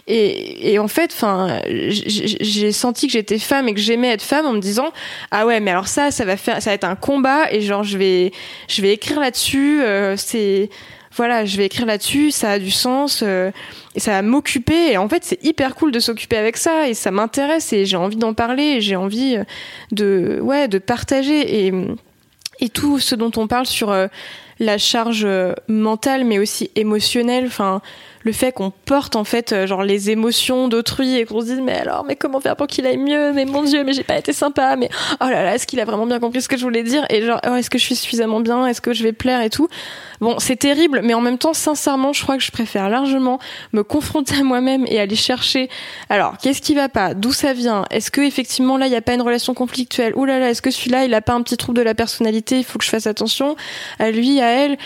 Et, 0.06 0.72
et 0.72 0.78
en 0.78 0.88
fait 0.88 1.12
enfin 1.14 1.60
j'ai 1.66 2.72
senti 2.72 3.06
que 3.06 3.12
j'étais 3.14 3.38
femme 3.38 3.68
et 3.68 3.74
que 3.74 3.80
j'aimais 3.80 4.08
être 4.08 4.22
femme 4.22 4.46
en 4.46 4.52
me 4.52 4.60
disant 4.60 4.92
ah 5.30 5.46
ouais 5.46 5.60
mais 5.60 5.70
alors 5.70 5.88
ça 5.88 6.10
ça 6.10 6.24
va 6.24 6.36
faire 6.36 6.60
ça 6.60 6.70
va 6.70 6.74
être 6.74 6.84
un 6.84 6.96
combat 6.96 7.50
et 7.52 7.62
genre 7.62 7.84
je 7.84 7.96
vais 7.96 8.32
je 8.68 8.82
vais 8.82 8.92
écrire 8.92 9.18
là-dessus 9.18 9.80
euh, 9.82 10.16
c'est 10.18 10.68
voilà 11.16 11.46
je 11.46 11.56
vais 11.56 11.64
écrire 11.64 11.86
là-dessus 11.86 12.32
ça 12.32 12.52
a 12.52 12.58
du 12.58 12.70
sens 12.70 13.22
euh, 13.22 13.50
et 13.94 14.00
ça 14.00 14.10
va 14.10 14.20
m'occuper 14.20 14.92
et 14.92 14.98
en 14.98 15.08
fait 15.08 15.24
c'est 15.24 15.42
hyper 15.42 15.74
cool 15.74 15.90
de 15.90 16.00
s'occuper 16.00 16.36
avec 16.36 16.58
ça 16.58 16.86
et 16.86 16.92
ça 16.92 17.10
m'intéresse 17.10 17.72
et 17.72 17.86
j'ai 17.86 17.96
envie 17.96 18.16
d'en 18.16 18.34
parler 18.34 18.82
j'ai 18.82 18.96
envie 18.96 19.38
de 19.90 20.38
ouais 20.42 20.68
de 20.68 20.78
partager 20.78 21.66
et 21.66 21.72
et 22.60 22.68
tout 22.68 22.98
ce 22.98 23.14
dont 23.14 23.32
on 23.36 23.46
parle 23.46 23.66
sur 23.66 23.90
euh, 23.90 24.06
la 24.58 24.78
charge 24.78 25.24
euh, 25.24 25.54
mentale 25.68 26.24
mais 26.24 26.38
aussi 26.38 26.70
émotionnelle. 26.74 27.46
Enfin 27.46 27.80
le 28.26 28.32
fait 28.32 28.50
qu'on 28.50 28.72
porte 28.72 29.14
en 29.14 29.22
fait 29.22 29.52
euh, 29.52 29.68
genre 29.68 29.84
les 29.84 30.10
émotions 30.10 30.66
d'autrui 30.66 31.16
et 31.16 31.24
qu'on 31.24 31.40
se 31.40 31.46
dise 31.46 31.60
mais 31.62 31.78
alors 31.78 32.04
mais 32.04 32.16
comment 32.16 32.40
faire 32.40 32.56
pour 32.56 32.66
qu'il 32.66 32.84
aille 32.84 32.96
mieux? 32.96 33.32
Mais 33.32 33.44
mon 33.44 33.62
dieu 33.62 33.84
mais 33.84 33.92
j'ai 33.92 34.02
pas 34.02 34.18
été 34.18 34.32
sympa 34.32 34.74
mais 34.74 34.90
oh 35.20 35.26
là 35.26 35.44
là 35.44 35.54
est-ce 35.54 35.64
qu'il 35.64 35.78
a 35.78 35.84
vraiment 35.84 36.06
bien 36.06 36.18
compris 36.18 36.42
ce 36.42 36.48
que 36.48 36.56
je 36.56 36.64
voulais 36.64 36.82
dire? 36.82 37.06
Et 37.08 37.22
genre 37.22 37.40
oh, 37.48 37.54
est-ce 37.54 37.70
que 37.70 37.78
je 37.78 37.84
suis 37.84 37.94
suffisamment 37.94 38.40
bien? 38.40 38.66
Est-ce 38.66 38.80
que 38.80 38.92
je 38.92 39.04
vais 39.04 39.12
plaire 39.12 39.42
et 39.42 39.48
tout? 39.48 39.68
Bon 40.20 40.40
c'est 40.40 40.56
terrible 40.56 41.02
mais 41.04 41.14
en 41.14 41.20
même 41.20 41.38
temps 41.38 41.54
sincèrement 41.54 42.12
je 42.12 42.22
crois 42.24 42.36
que 42.36 42.42
je 42.42 42.50
préfère 42.50 42.90
largement 42.90 43.38
me 43.72 43.84
confronter 43.84 44.34
à 44.40 44.42
moi-même 44.42 44.84
et 44.88 44.98
aller 44.98 45.14
chercher 45.14 45.70
alors 46.10 46.36
qu'est-ce 46.38 46.60
qui 46.60 46.74
va 46.74 46.88
pas? 46.88 47.14
D'où 47.14 47.32
ça 47.32 47.52
vient? 47.52 47.84
Est-ce 47.90 48.10
que 48.10 48.20
effectivement 48.20 48.76
là 48.76 48.88
il 48.88 48.92
y 48.92 48.96
a 48.96 49.02
pas 49.02 49.14
une 49.14 49.22
relation 49.22 49.54
conflictuelle? 49.54 50.12
Ou 50.16 50.24
là 50.24 50.40
là 50.40 50.50
est-ce 50.50 50.62
que 50.62 50.72
celui-là 50.72 51.04
il 51.04 51.14
a 51.14 51.20
pas 51.20 51.34
un 51.34 51.42
petit 51.42 51.56
trouble 51.56 51.78
de 51.78 51.82
la 51.84 51.94
personnalité? 51.94 52.58
Il 52.58 52.64
faut 52.64 52.80
que 52.80 52.84
je 52.84 52.90
fasse 52.90 53.06
attention 53.06 53.54
à 54.00 54.10
lui 54.10 54.40
à 54.40 54.50
elle 54.50 54.76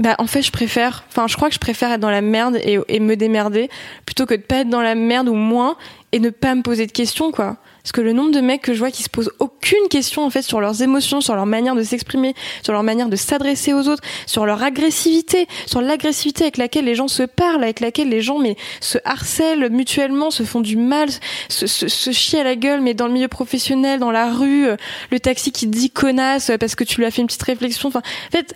bah 0.00 0.16
en 0.18 0.26
fait 0.26 0.40
je 0.40 0.50
préfère 0.50 1.04
enfin 1.08 1.26
je 1.28 1.36
crois 1.36 1.48
que 1.48 1.54
je 1.54 1.60
préfère 1.60 1.92
être 1.92 2.00
dans 2.00 2.10
la 2.10 2.22
merde 2.22 2.58
et, 2.64 3.00
me 3.00 3.14
démerder 3.16 3.68
plutôt 4.06 4.24
que 4.24 4.34
de 4.34 4.40
pas 4.40 4.60
être 4.60 4.70
dans 4.70 4.80
la 4.80 4.94
merde 4.94 5.28
ou 5.28 5.34
moins 5.34 5.76
et 6.12 6.18
ne 6.18 6.30
pas 6.30 6.54
me 6.54 6.62
poser 6.62 6.86
de 6.86 6.92
questions 6.92 7.30
quoi. 7.30 7.58
Parce 7.82 7.92
que 7.92 8.00
le 8.00 8.12
nombre 8.12 8.32
de 8.32 8.40
mecs 8.40 8.62
que 8.62 8.74
je 8.74 8.78
vois 8.78 8.90
qui 8.90 9.02
se 9.02 9.08
posent 9.08 9.30
aucune 9.38 9.88
question 9.88 10.24
en 10.24 10.30
fait 10.30 10.42
sur 10.42 10.60
leurs 10.60 10.82
émotions 10.82 11.20
sur 11.20 11.34
leur 11.34 11.46
manière 11.46 11.74
de 11.74 11.82
s'exprimer 11.82 12.34
sur 12.62 12.72
leur 12.72 12.82
manière 12.82 13.08
de 13.08 13.16
s'adresser 13.16 13.72
aux 13.72 13.88
autres 13.88 14.02
sur 14.26 14.46
leur 14.46 14.62
agressivité 14.62 15.46
sur 15.66 15.80
l'agressivité 15.82 16.44
avec 16.44 16.56
laquelle 16.56 16.84
les 16.86 16.94
gens 16.94 17.08
se 17.08 17.22
parlent 17.22 17.62
avec 17.62 17.80
laquelle 17.80 18.08
les 18.08 18.22
gens 18.22 18.38
mais 18.38 18.56
se 18.80 18.98
harcèlent 19.04 19.70
mutuellement 19.70 20.30
se 20.30 20.42
font 20.42 20.60
du 20.60 20.76
mal 20.76 21.08
se, 21.48 21.66
se, 21.66 21.88
se 21.88 22.10
chient 22.10 22.40
à 22.40 22.44
la 22.44 22.56
gueule 22.56 22.80
mais 22.80 22.94
dans 22.94 23.06
le 23.06 23.12
milieu 23.12 23.28
professionnel 23.28 23.98
dans 24.00 24.10
la 24.10 24.30
rue 24.30 24.66
le 25.10 25.20
taxi 25.20 25.52
qui 25.52 25.66
dit 25.66 25.90
connasse 25.90 26.50
parce 26.58 26.74
que 26.74 26.84
tu 26.84 26.98
lui 26.98 27.06
as 27.06 27.10
fait 27.10 27.22
une 27.22 27.26
petite 27.26 27.42
réflexion. 27.42 27.88
Enfin 27.88 28.00
en 28.00 28.30
fait 28.30 28.54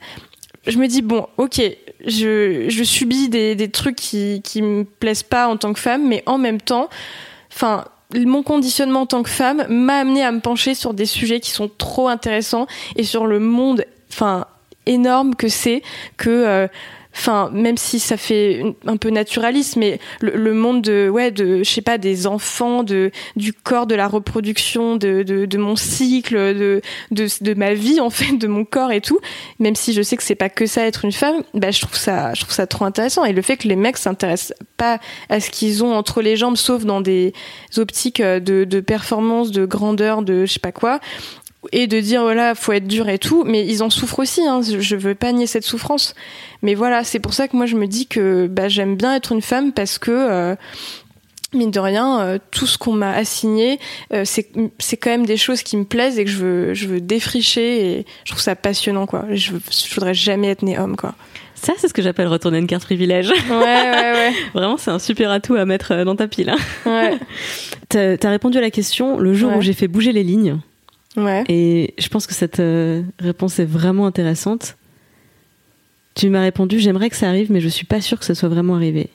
je 0.66 0.78
me 0.78 0.86
dis 0.86 1.02
bon, 1.02 1.26
ok, 1.36 1.60
je, 2.06 2.82
subis 2.84 3.28
des, 3.28 3.54
des 3.54 3.70
trucs 3.70 3.96
qui 3.96 4.40
qui 4.42 4.62
me 4.62 4.84
plaisent 4.84 5.22
pas 5.22 5.48
en 5.48 5.56
tant 5.56 5.72
que 5.72 5.80
femme, 5.80 6.06
mais 6.06 6.22
en 6.26 6.38
même 6.38 6.60
temps, 6.60 6.88
enfin 7.52 7.84
mon 8.14 8.42
conditionnement 8.42 9.02
en 9.02 9.06
tant 9.06 9.22
que 9.22 9.30
femme 9.30 9.66
m'a 9.68 9.98
amené 9.98 10.22
à 10.22 10.32
me 10.32 10.40
pencher 10.40 10.74
sur 10.74 10.94
des 10.94 11.06
sujets 11.06 11.40
qui 11.40 11.50
sont 11.50 11.70
trop 11.78 12.08
intéressants 12.08 12.66
et 12.96 13.02
sur 13.02 13.26
le 13.26 13.40
monde, 13.40 13.84
enfin 14.10 14.46
énorme 14.86 15.34
que 15.34 15.48
c'est 15.48 15.82
que 16.16 16.30
euh, 16.30 16.68
enfin 17.16 17.50
même 17.52 17.76
si 17.76 17.98
ça 17.98 18.16
fait 18.16 18.62
un 18.86 18.96
peu 18.96 19.10
naturaliste 19.10 19.76
mais 19.76 19.98
le, 20.20 20.52
monde 20.54 20.82
de 20.82 21.08
ouais 21.08 21.30
de 21.30 21.58
je 21.58 21.70
sais 21.70 21.82
pas 21.82 21.98
des 21.98 22.26
enfants 22.26 22.82
de 22.82 23.10
du 23.36 23.52
corps 23.52 23.86
de 23.86 23.94
la 23.94 24.08
reproduction 24.08 24.96
de, 24.96 25.22
de, 25.22 25.46
de 25.46 25.58
mon 25.58 25.76
cycle 25.76 26.36
de, 26.36 26.80
de, 27.10 27.26
de 27.40 27.54
ma 27.54 27.74
vie 27.74 28.00
en 28.00 28.10
fait 28.10 28.36
de 28.36 28.46
mon 28.46 28.64
corps 28.64 28.92
et 28.92 29.00
tout 29.00 29.18
même 29.58 29.76
si 29.76 29.92
je 29.92 30.02
sais 30.02 30.16
que 30.16 30.22
c'est 30.22 30.34
pas 30.34 30.48
que 30.48 30.66
ça 30.66 30.84
être 30.84 31.04
une 31.04 31.12
femme 31.12 31.42
bah 31.54 31.70
je 31.70 31.80
trouve 31.80 31.96
ça 31.96 32.34
je 32.34 32.40
trouve 32.40 32.54
ça 32.54 32.66
trop 32.66 32.84
intéressant. 32.84 33.24
Et 33.24 33.32
le 33.32 33.42
fait 33.42 33.56
que 33.56 33.68
les 33.68 33.76
mecs 33.76 33.96
s'intéressent 33.96 34.54
pas 34.76 34.98
à 35.28 35.40
ce 35.40 35.50
qu'ils 35.50 35.84
ont 35.84 35.94
entre 35.94 36.22
les 36.22 36.36
jambes 36.36 36.56
sauf 36.56 36.84
dans 36.84 37.00
des 37.00 37.32
optiques 37.76 38.20
de, 38.22 38.64
de 38.64 38.80
performance 38.80 39.50
de 39.50 39.64
grandeur 39.64 40.22
de 40.22 40.44
je 40.44 40.52
sais 40.54 40.60
pas 40.60 40.72
quoi 40.72 41.00
et 41.72 41.86
de 41.86 42.00
dire 42.00 42.22
voilà 42.22 42.54
faut 42.54 42.72
être 42.72 42.86
dur 42.86 43.08
et 43.08 43.18
tout 43.18 43.44
mais 43.44 43.66
ils 43.66 43.82
en 43.82 43.90
souffrent 43.90 44.20
aussi 44.20 44.46
hein, 44.46 44.60
je 44.62 44.96
veux 44.96 45.14
pas 45.14 45.32
nier 45.32 45.46
cette 45.46 45.64
souffrance 45.64 46.14
mais 46.62 46.74
voilà 46.74 47.04
c'est 47.04 47.20
pour 47.20 47.34
ça 47.34 47.48
que 47.48 47.56
moi 47.56 47.66
je 47.66 47.76
me 47.76 47.86
dis 47.86 48.06
que 48.06 48.46
bah, 48.46 48.68
j'aime 48.68 48.96
bien 48.96 49.14
être 49.14 49.32
une 49.32 49.42
femme 49.42 49.72
parce 49.72 49.98
que 49.98 50.10
euh, 50.10 50.56
mine 51.54 51.70
de 51.70 51.80
rien, 51.80 52.20
euh, 52.20 52.38
tout 52.50 52.66
ce 52.66 52.78
qu'on 52.78 52.92
m'a 52.92 53.12
assigné, 53.12 53.78
euh, 54.12 54.22
c'est 54.24 54.48
c'est 54.78 54.96
quand 54.96 55.10
même 55.10 55.26
des 55.26 55.36
choses 55.36 55.62
qui 55.62 55.76
me 55.76 55.84
plaisent 55.84 56.18
et 56.18 56.24
que 56.24 56.30
je 56.30 56.38
veux 56.38 56.74
je 56.74 56.86
veux 56.86 57.00
défricher 57.00 57.98
et 57.98 58.06
je 58.24 58.32
trouve 58.32 58.42
ça 58.42 58.56
passionnant 58.56 59.06
quoi. 59.06 59.24
Je, 59.30 59.52
je 59.52 59.94
voudrais 59.94 60.14
jamais 60.14 60.48
être 60.48 60.62
né 60.62 60.78
homme 60.78 60.96
quoi. 60.96 61.14
Ça, 61.54 61.72
c'est 61.78 61.88
ce 61.88 61.94
que 61.94 62.02
j'appelle 62.02 62.26
retourner 62.26 62.58
une 62.58 62.66
carte 62.66 62.82
privilège. 62.82 63.30
Ouais, 63.30 63.56
ouais, 63.56 64.12
ouais. 64.12 64.32
Vraiment, 64.54 64.76
c'est 64.76 64.90
un 64.90 64.98
super 64.98 65.30
atout 65.30 65.54
à 65.54 65.64
mettre 65.64 66.04
dans 66.04 66.14
ta 66.14 66.28
pile. 66.28 66.50
Hein. 66.50 66.58
Ouais. 66.84 67.18
T'as 67.88 68.16
as 68.22 68.30
répondu 68.30 68.58
à 68.58 68.60
la 68.60 68.70
question 68.70 69.18
le 69.18 69.32
jour 69.32 69.56
où 69.56 69.62
j'ai 69.62 69.72
fait 69.72 69.88
bouger 69.88 70.12
les 70.12 70.24
lignes. 70.24 70.58
Ouais. 71.16 71.44
Et 71.48 71.94
je 71.98 72.08
pense 72.08 72.26
que 72.26 72.34
cette 72.34 72.60
euh, 72.60 73.02
réponse 73.18 73.58
est 73.58 73.64
vraiment 73.64 74.06
intéressante. 74.06 74.76
Tu 76.14 76.28
m'as 76.28 76.42
répondu 76.42 76.78
j'aimerais 76.78 77.10
que 77.10 77.16
ça 77.16 77.28
arrive, 77.28 77.50
mais 77.50 77.60
je 77.60 77.68
suis 77.68 77.86
pas 77.86 78.00
sûre 78.00 78.18
que 78.18 78.24
ça 78.24 78.34
soit 78.34 78.48
vraiment 78.48 78.74
arrivé. 78.74 79.10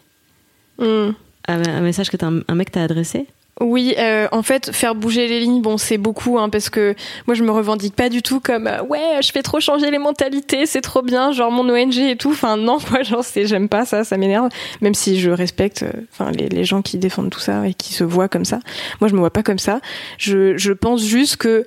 Hmm. 0.78 1.12
Un, 1.48 1.82
message 1.82 2.10
que 2.10 2.24
un, 2.24 2.42
un 2.48 2.56
mec 2.56 2.72
t'a 2.72 2.84
adressé? 2.84 3.26
Oui, 3.60 3.94
euh, 3.98 4.28
en 4.32 4.42
fait, 4.42 4.72
faire 4.74 4.96
bouger 4.96 5.28
les 5.28 5.40
lignes, 5.40 5.62
bon, 5.62 5.78
c'est 5.78 5.98
beaucoup, 5.98 6.40
hein, 6.40 6.50
parce 6.50 6.70
que 6.70 6.96
moi, 7.28 7.36
je 7.36 7.44
me 7.44 7.52
revendique 7.52 7.96
pas 7.96 8.10
du 8.10 8.22
tout 8.22 8.40
comme 8.40 8.68
euh, 8.68 8.82
ouais, 8.84 9.20
je 9.22 9.32
fais 9.32 9.42
trop 9.42 9.60
changer 9.60 9.92
les 9.92 9.98
mentalités, 9.98 10.66
c'est 10.66 10.82
trop 10.82 11.02
bien, 11.02 11.32
genre 11.32 11.52
mon 11.52 11.70
ONG 11.70 11.98
et 11.98 12.16
tout. 12.16 12.32
Enfin, 12.32 12.58
non, 12.58 12.80
quoi, 12.90 13.04
genre, 13.04 13.24
c'est, 13.24 13.46
j'aime 13.46 13.68
pas 13.68 13.86
ça, 13.86 14.04
ça 14.04 14.18
m'énerve. 14.18 14.50
Même 14.82 14.94
si 14.94 15.20
je 15.20 15.30
respecte, 15.30 15.86
enfin, 16.14 16.32
les, 16.32 16.48
les, 16.48 16.64
gens 16.64 16.82
qui 16.82 16.98
défendent 16.98 17.30
tout 17.30 17.40
ça 17.40 17.68
et 17.68 17.74
qui 17.74 17.94
se 17.94 18.04
voient 18.04 18.30
comme 18.30 18.46
ça. 18.46 18.60
Moi, 19.02 19.10
je 19.10 19.14
me 19.14 19.20
vois 19.20 19.32
pas 19.32 19.44
comme 19.44 19.60
ça. 19.60 19.82
Je, 20.18 20.58
je 20.58 20.72
pense 20.72 21.04
juste 21.04 21.38
que 21.38 21.66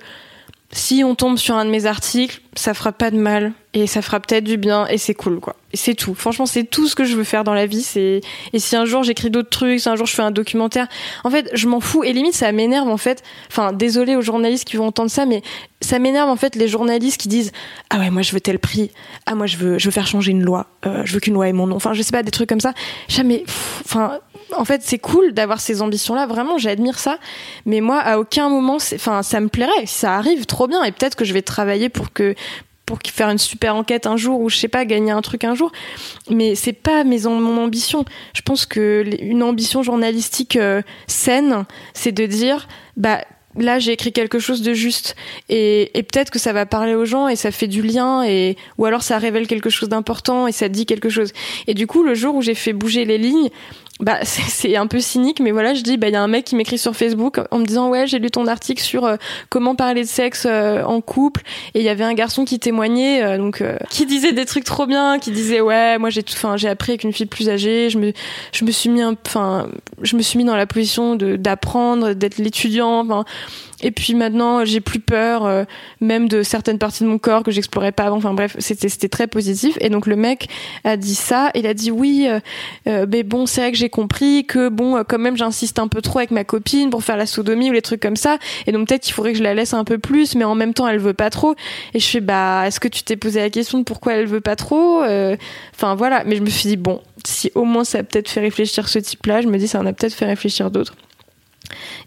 si 0.73 1.03
on 1.03 1.13
tombe 1.13 1.37
sur 1.37 1.55
un 1.55 1.65
de 1.65 1.69
mes 1.69 1.85
articles, 1.85 2.41
ça 2.55 2.73
fera 2.73 2.91
pas 2.91 3.11
de 3.11 3.17
mal 3.17 3.53
et 3.75 3.87
ça 3.87 4.01
fera 4.01 4.19
peut-être 4.19 4.43
du 4.43 4.57
bien 4.57 4.87
et 4.87 4.97
c'est 4.97 5.13
cool 5.13 5.39
quoi. 5.39 5.55
C'est 5.73 5.95
tout. 5.95 6.13
Franchement, 6.13 6.45
c'est 6.45 6.63
tout 6.63 6.87
ce 6.87 6.95
que 6.95 7.03
je 7.03 7.15
veux 7.15 7.23
faire 7.23 7.43
dans 7.43 7.53
la 7.53 7.65
vie. 7.65 7.81
C'est 7.81 8.21
et 8.53 8.59
si 8.59 8.75
un 8.75 8.85
jour 8.85 9.03
j'écris 9.03 9.29
d'autres 9.29 9.49
trucs, 9.49 9.79
si 9.79 9.89
un 9.89 9.95
jour 9.95 10.07
je 10.07 10.15
fais 10.15 10.21
un 10.23 10.31
documentaire, 10.31 10.87
en 11.23 11.29
fait, 11.29 11.49
je 11.53 11.67
m'en 11.67 11.79
fous 11.79 12.03
et 12.03 12.11
limite 12.11 12.33
ça 12.33 12.51
m'énerve 12.51 12.89
en 12.89 12.97
fait. 12.97 13.23
Enfin, 13.49 13.71
désolé 13.71 14.15
aux 14.15 14.21
journalistes 14.21 14.65
qui 14.65 14.77
vont 14.77 14.87
entendre 14.87 15.11
ça, 15.11 15.25
mais 15.25 15.43
ça 15.81 15.99
m'énerve 15.99 16.29
en 16.29 16.35
fait 16.35 16.55
les 16.55 16.67
journalistes 16.67 17.19
qui 17.19 17.27
disent 17.27 17.51
ah 17.91 17.99
ouais 17.99 18.09
moi 18.09 18.23
je 18.23 18.31
veux 18.31 18.41
tel 18.41 18.57
prix, 18.57 18.91
ah 19.27 19.35
moi 19.35 19.45
je 19.45 19.57
veux 19.57 19.77
je 19.77 19.85
veux 19.85 19.91
faire 19.91 20.07
changer 20.07 20.31
une 20.31 20.43
loi, 20.43 20.67
euh, 20.85 21.03
je 21.05 21.13
veux 21.13 21.19
qu'une 21.19 21.35
loi 21.35 21.47
ait 21.47 21.53
mon 21.53 21.67
nom. 21.67 21.75
Enfin, 21.75 21.93
je 21.93 22.01
sais 22.01 22.11
pas 22.11 22.23
des 22.23 22.31
trucs 22.31 22.49
comme 22.49 22.61
ça. 22.61 22.73
Jamais. 23.07 23.43
Enfin, 23.85 24.19
en 24.57 24.65
fait, 24.65 24.81
c'est 24.83 24.99
cool 24.99 25.33
d'avoir 25.33 25.59
ces 25.59 25.81
ambitions-là. 25.81 26.25
Vraiment, 26.25 26.57
j'admire 26.57 26.99
ça. 26.99 27.17
Mais 27.65 27.81
moi, 27.81 27.99
à 27.99 28.17
aucun 28.17 28.49
moment, 28.49 28.75
enfin, 28.75 29.23
ça 29.23 29.39
me 29.39 29.47
plairait. 29.47 29.85
Si 29.85 29.99
ça 29.99 30.15
arrive, 30.15 30.45
trop 30.45 30.67
bien. 30.67 30.83
Et 30.83 30.91
peut-être 30.91 31.15
que 31.15 31.25
je 31.25 31.33
vais 31.33 31.41
travailler 31.41 31.89
pour 31.89 32.13
que 32.13 32.35
pour 32.85 32.99
faire 33.05 33.29
une 33.29 33.37
super 33.37 33.75
enquête 33.75 34.07
un 34.07 34.17
jour 34.17 34.41
ou 34.41 34.49
je 34.49 34.57
sais 34.57 34.67
pas 34.67 34.85
gagner 34.85 35.11
un 35.11 35.21
truc 35.21 35.45
un 35.45 35.55
jour 35.55 35.71
mais 36.29 36.53
c'est 36.53 36.73
pas 36.73 37.05
mes 37.05 37.21
mon 37.21 37.63
ambition 37.63 38.03
je 38.33 38.41
pense 38.41 38.65
que 38.65 39.05
une 39.21 39.41
ambition 39.41 39.83
journalistique 39.83 40.57
euh, 40.57 40.81
saine 41.07 41.65
c'est 41.93 42.11
de 42.11 42.25
dire 42.25 42.67
bah 42.97 43.21
là 43.55 43.79
j'ai 43.79 43.93
écrit 43.93 44.11
quelque 44.11 44.39
chose 44.39 44.61
de 44.61 44.73
juste 44.73 45.15
et, 45.47 45.97
et 45.97 46.03
peut-être 46.03 46.29
que 46.29 46.39
ça 46.39 46.51
va 46.51 46.65
parler 46.65 46.93
aux 46.93 47.05
gens 47.05 47.27
et 47.27 47.35
ça 47.35 47.51
fait 47.51 47.67
du 47.67 47.81
lien 47.81 48.23
et 48.23 48.57
ou 48.77 48.85
alors 48.85 49.03
ça 49.03 49.17
révèle 49.17 49.47
quelque 49.47 49.69
chose 49.69 49.89
d'important 49.89 50.47
et 50.47 50.51
ça 50.51 50.67
dit 50.67 50.85
quelque 50.85 51.09
chose 51.09 51.31
et 51.67 51.73
du 51.73 51.87
coup 51.87 52.03
le 52.03 52.15
jour 52.15 52.35
où 52.35 52.41
j'ai 52.41 52.55
fait 52.55 52.73
bouger 52.73 53.05
les 53.05 53.17
lignes 53.17 53.49
bah 53.99 54.19
c'est 54.23 54.75
un 54.75 54.87
peu 54.87 54.99
cynique 54.99 55.39
mais 55.39 55.51
voilà 55.51 55.73
je 55.73 55.81
dis 55.81 55.97
bah 55.97 56.07
il 56.07 56.13
y 56.13 56.15
a 56.15 56.21
un 56.21 56.27
mec 56.27 56.45
qui 56.45 56.55
m'écrit 56.55 56.77
sur 56.77 56.95
Facebook 56.95 57.39
en 57.51 57.59
me 57.59 57.65
disant 57.65 57.89
ouais 57.89 58.07
j'ai 58.07 58.19
lu 58.19 58.31
ton 58.31 58.47
article 58.47 58.81
sur 58.81 59.05
euh, 59.05 59.17
comment 59.49 59.75
parler 59.75 60.03
de 60.03 60.07
sexe 60.07 60.47
euh, 60.49 60.83
en 60.83 61.01
couple. 61.01 61.41
Et 61.73 61.79
il 61.79 61.85
y 61.85 61.89
avait 61.89 62.03
un 62.03 62.13
garçon 62.13 62.45
qui 62.45 62.59
témoignait 62.59 63.23
euh, 63.23 63.37
donc 63.37 63.63
qui 63.89 64.05
disait 64.05 64.33
des 64.33 64.45
trucs 64.45 64.63
trop 64.63 64.85
bien 64.85 65.19
qui 65.19 65.31
disait 65.31 65.61
ouais 65.61 65.97
moi 65.97 66.09
j'ai 66.09 66.23
enfin 66.27 66.57
j'ai 66.57 66.69
appris 66.69 66.93
avec 66.93 67.03
une 67.03 67.13
fille 67.13 67.25
plus 67.25 67.49
âgée 67.49 67.89
je 67.89 67.97
me 67.97 68.13
je 68.51 68.65
me 68.65 68.71
suis 68.71 68.89
mis 68.89 69.03
enfin 69.03 69.67
je 70.01 70.15
me 70.15 70.21
suis 70.21 70.37
mis 70.37 70.45
dans 70.45 70.55
la 70.55 70.65
position 70.65 71.15
de 71.15 71.35
d'apprendre 71.35 72.13
d'être 72.13 72.37
l'étudiant 72.37 73.01
enfin 73.01 73.25
et 73.81 73.91
puis 73.91 74.13
maintenant, 74.13 74.65
j'ai 74.65 74.81
plus 74.81 74.99
peur, 74.99 75.45
euh, 75.45 75.63
même 75.99 76.27
de 76.27 76.43
certaines 76.43 76.77
parties 76.77 77.03
de 77.03 77.09
mon 77.09 77.17
corps 77.17 77.43
que 77.43 77.51
j'explorais 77.51 77.91
pas 77.91 78.03
avant. 78.03 78.17
Enfin 78.17 78.33
bref, 78.33 78.55
c'était 78.59 79.09
très 79.09 79.27
positif. 79.27 79.77
Et 79.81 79.89
donc 79.89 80.07
le 80.07 80.15
mec 80.15 80.47
a 80.83 80.97
dit 80.97 81.15
ça. 81.15 81.51
Il 81.55 81.67
a 81.67 81.73
dit 81.73 81.91
oui, 81.91 82.27
euh, 82.29 82.39
euh, 82.87 83.05
mais 83.09 83.23
bon, 83.23 83.45
c'est 83.45 83.61
vrai 83.61 83.71
que 83.71 83.77
j'ai 83.77 83.89
compris 83.89 84.45
que 84.45 84.69
bon, 84.69 85.03
quand 85.07 85.19
même, 85.19 85.37
j'insiste 85.37 85.79
un 85.79 85.87
peu 85.87 86.01
trop 86.01 86.19
avec 86.19 86.31
ma 86.31 86.43
copine 86.43 86.89
pour 86.89 87.03
faire 87.03 87.17
la 87.17 87.25
sodomie 87.25 87.69
ou 87.69 87.73
les 87.73 87.81
trucs 87.81 88.01
comme 88.01 88.15
ça. 88.15 88.37
Et 88.67 88.71
donc 88.71 88.87
peut-être 88.87 89.03
qu'il 89.03 89.13
faudrait 89.13 89.33
que 89.33 89.37
je 89.37 89.43
la 89.43 89.53
laisse 89.53 89.73
un 89.73 89.83
peu 89.83 89.97
plus, 89.97 90.35
mais 90.35 90.45
en 90.45 90.55
même 90.55 90.73
temps, 90.73 90.87
elle 90.87 90.99
veut 90.99 91.13
pas 91.13 91.29
trop. 91.29 91.55
Et 91.93 91.99
je 91.99 92.07
fais 92.07 92.21
bah, 92.21 92.63
est-ce 92.67 92.79
que 92.79 92.87
tu 92.87 93.03
t'es 93.03 93.17
posé 93.17 93.39
la 93.39 93.49
question 93.49 93.79
de 93.79 93.83
pourquoi 93.83 94.13
elle 94.13 94.27
veut 94.27 94.41
pas 94.41 94.55
trop 94.55 95.03
Enfin 95.75 95.95
voilà. 95.95 96.23
Mais 96.25 96.35
je 96.35 96.41
me 96.41 96.49
suis 96.49 96.69
dit 96.69 96.77
bon, 96.77 97.01
si 97.25 97.51
au 97.55 97.65
moins 97.65 97.83
ça 97.83 97.99
a 97.99 98.03
peut-être 98.03 98.29
fait 98.29 98.41
réfléchir 98.41 98.87
ce 98.87 98.99
type-là, 98.99 99.41
je 99.41 99.47
me 99.47 99.57
dis 99.57 99.67
ça 99.67 99.79
en 99.79 99.85
a 99.85 99.93
peut-être 99.93 100.13
fait 100.13 100.25
réfléchir 100.25 100.71
d'autres. 100.71 100.95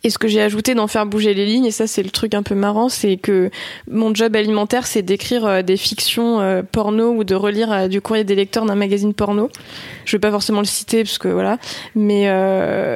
Et 0.05 0.11
ce 0.11 0.19
que 0.19 0.29
j'ai 0.29 0.43
ajouté 0.43 0.75
dans 0.75 0.87
faire 0.87 1.07
bouger 1.07 1.35
les 1.35 1.47
lignes, 1.47 1.67
et 1.67 1.71
ça 1.71 1.87
c'est 1.87 2.03
le 2.03 2.11
truc 2.11 2.35
un 2.35 2.43
peu 2.43 2.55
marrant, 2.55 2.89
c'est 2.89 3.17
que 3.17 3.51
mon 3.91 4.14
job 4.14 4.35
alimentaire 4.37 4.87
c'est 4.87 5.03
d'écrire 5.03 5.47
euh, 5.47 5.62
des 5.62 5.77
fictions 5.77 6.41
euh, 6.41 6.62
porno 6.62 7.11
ou 7.11 7.25
de 7.25 7.35
relire 7.35 7.73
euh, 7.73 7.89
du 7.89 8.01
courrier 8.01 8.25
des 8.25 8.35
lecteurs 8.35 8.64
d'un 8.64 8.75
magazine 8.75 9.14
porno. 9.14 9.51
Je 10.05 10.12
vais 10.17 10.21
pas 10.21 10.31
forcément 10.31 10.61
le 10.61 10.67
citer 10.67 11.03
parce 11.03 11.19
que 11.19 11.29
voilà, 11.29 11.59
mais 11.95 12.27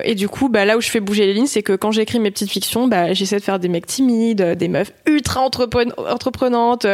et 0.04 0.14
du 0.14 0.28
coup 0.28 0.48
bah 0.48 0.64
là 0.64 0.76
où 0.76 0.80
je 0.80 0.88
fais 0.88 1.00
bouger 1.00 1.26
les 1.26 1.34
lignes, 1.34 1.46
c'est 1.46 1.62
que 1.62 1.72
quand 1.72 1.90
j'écris 1.90 2.20
mes 2.20 2.30
petites 2.30 2.50
fictions, 2.50 2.86
bah 2.86 3.12
j'essaie 3.14 3.38
de 3.38 3.42
faire 3.42 3.58
des 3.58 3.68
mecs 3.68 3.86
timides, 3.86 4.42
des 4.42 4.68
meufs 4.68 4.92
ultra 5.06 5.40
entreprenantes, 5.40 6.86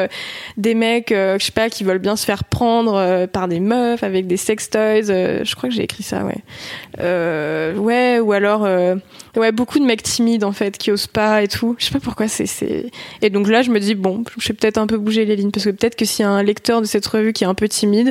des 0.57 0.75
mecs 0.75 1.09
je 1.11 1.37
sais 1.39 1.53
pas 1.53 1.69
qui 1.69 1.85
veulent 1.85 1.99
bien 1.99 2.17
se 2.17 2.25
faire 2.25 2.45
prendre 2.45 3.27
par 3.27 3.47
des 3.47 3.61
meufs 3.61 4.03
avec 4.03 4.27
des 4.27 4.39
sex 4.39 4.71
toys. 4.71 5.03
je 5.03 5.55
crois 5.55 5.69
que 5.69 5.75
j'ai 5.75 5.85
écrit 5.85 6.03
ça, 6.03 6.25
ouais. 6.25 7.75
ouais 7.77 8.19
ou 8.19 8.33
alors 8.33 8.67
ouais 9.37 9.53
beaucoup 9.53 9.79
de 9.79 9.85
mecs 9.85 10.03
timides 10.03 10.45
en 10.45 10.53
fait 10.53 10.79
qui 10.79 10.91
osent 10.91 11.07
pas 11.07 11.43
et 11.43 11.49
tout. 11.49 11.75
Je 11.79 11.87
sais 11.87 11.93
pas 11.93 12.01
pourquoi 12.01 12.29
c'est 12.29 12.47
et 13.23 13.31
donc 13.31 13.49
là 13.49 13.63
je 13.63 13.71
me 13.71 13.81
dis 13.81 13.95
bon, 13.95 14.25
je 14.39 14.49
vais 14.49 14.55
peut-être 14.55 14.79
un 14.79 14.87
peu 14.87 14.99
bouger 14.99 15.25
les 15.25 15.37
lignes 15.37 15.51
parce 15.51 15.65
que 15.65 15.71
peut-être 15.71 15.97
que 15.97 16.05
s'il 16.05 16.23
y 16.23 16.27
a 16.27 16.31
un 16.31 16.43
lecteur 16.43 16.81
de 16.81 16.87
cette 16.87 17.07
revue 17.07 17.33
qui 17.33 17.45
est 17.45 17.47
un 17.47 17.55
peu 17.55 17.69
timide 17.69 18.11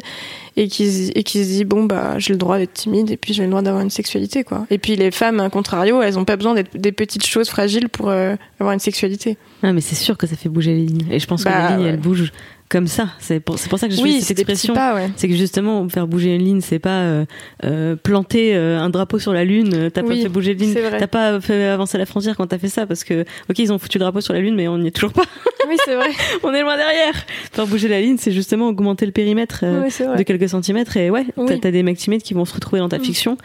et 0.58 0.68
qui 0.68 1.12
et 1.16 1.24
qui 1.24 1.44
se 1.44 1.50
dit 1.50 1.66
bon 1.66 1.84
bah 1.84 2.18
j'ai 2.18 2.34
le 2.34 2.40
droit 2.40 2.58
d'être 2.58 2.74
timide 2.74 3.12
et 3.12 3.18
puis 3.18 3.34
j'ai 3.34 3.44
le 3.44 3.50
droit 3.50 3.62
d'avoir 3.62 3.84
une 3.84 3.90
sexualité 3.90 4.44
quoi. 4.44 4.66
Et 4.70 4.78
puis 4.78 4.96
les 4.96 5.12
femmes 5.12 5.40
à 5.40 5.50
contrario, 5.50 6.02
elles 6.02 6.18
ont 6.18 6.26
pas 6.26 6.36
besoin 6.36 6.54
d'être 6.54 6.78
des 6.78 6.92
petites 6.92 7.26
choses 7.26 7.50
fragiles 7.50 7.90
pour 7.90 8.10
euh, 8.10 8.36
avoir 8.60 8.74
une 8.74 8.80
sexualité. 8.80 9.38
Ah 9.64 9.74
mais 9.74 9.82
c'est 9.82 9.96
sûr 9.96 10.18
que 10.18 10.28
ça 10.28 10.36
fait 10.36 10.50
bouger 10.50 10.74
les 10.74 10.86
lignes 10.86 11.08
et 11.12 11.20
je 11.20 11.28
pense 11.28 11.44
que 11.44 11.50
bah, 11.50 11.72
les 11.72 11.78
lignes 11.78 11.88
elles 11.88 12.00
bougent 12.00 12.32
comme 12.70 12.88
ça. 12.88 13.10
C'est 13.20 13.40
pour, 13.40 13.58
pour 13.58 13.80
ça 13.80 13.88
que 13.88 13.94
je 13.94 14.02
oui, 14.02 14.22
cette 14.22 14.40
expression. 14.40 14.74
Ouais. 14.74 15.10
C'est 15.18 15.28
que 15.28 15.36
justement, 15.36 15.88
faire 15.90 16.08
bouger 16.08 16.36
une 16.36 16.44
ligne, 16.44 16.62
c'est 16.62 16.80
pas 16.80 17.02
euh, 17.02 17.26
euh, 17.64 17.96
planter 17.96 18.56
euh, 18.56 18.80
un 18.80 18.90
drapeau 18.90 19.20
sur 19.20 19.34
la 19.34 19.46
lune. 19.46 19.92
T'as 19.94 20.02
pas 20.04 20.16
fait 20.16 20.30
bouger 20.30 20.54
une 20.54 20.60
ligne. 20.60 20.74
T'as 20.74 21.08
pas 21.08 21.40
fait 21.42 21.66
avancer 21.66 21.98
la 21.98 22.06
frontière 22.06 22.36
quand 22.36 22.48
t'as 22.48 22.58
fait 22.58 22.70
ça 22.70 22.88
parce 22.88 23.04
que, 23.04 23.22
ok, 23.50 23.60
ils 23.60 23.72
ont 23.72 23.78
foutu 23.78 23.98
le 23.98 24.04
drapeau 24.04 24.22
sur 24.22 24.34
la 24.34 24.40
lune, 24.40 24.56
mais 24.56 24.68
on 24.68 24.80
n'y 24.80 24.88
est 24.88 24.92
toujours 24.92 25.14
pas. 25.14 25.24
Oui, 25.68 25.78
c'est 25.84 25.96
vrai. 25.96 26.12
on 26.44 26.54
est 26.54 26.62
loin 26.62 26.78
derrière. 26.78 27.16
Faire 27.52 27.66
bouger 27.66 27.88
la 27.88 28.00
ligne, 28.00 28.18
c'est 28.20 28.32
justement 28.32 28.68
augmenter 28.68 29.08
le 29.08 29.12
périmètre 29.12 29.66
de 29.66 30.22
quelques 30.22 30.50
centimètres. 30.50 30.96
Et 30.96 31.10
ouais, 31.10 31.26
t'as 31.60 31.72
des 31.72 31.82
mecs 31.82 31.98
qui 31.98 32.34
vont 32.36 32.46
se 32.46 32.54
retrouver 32.54 32.82
dans 32.82 32.90
ta 32.90 33.00
mm. 33.00 33.04
fiction. 33.04 33.38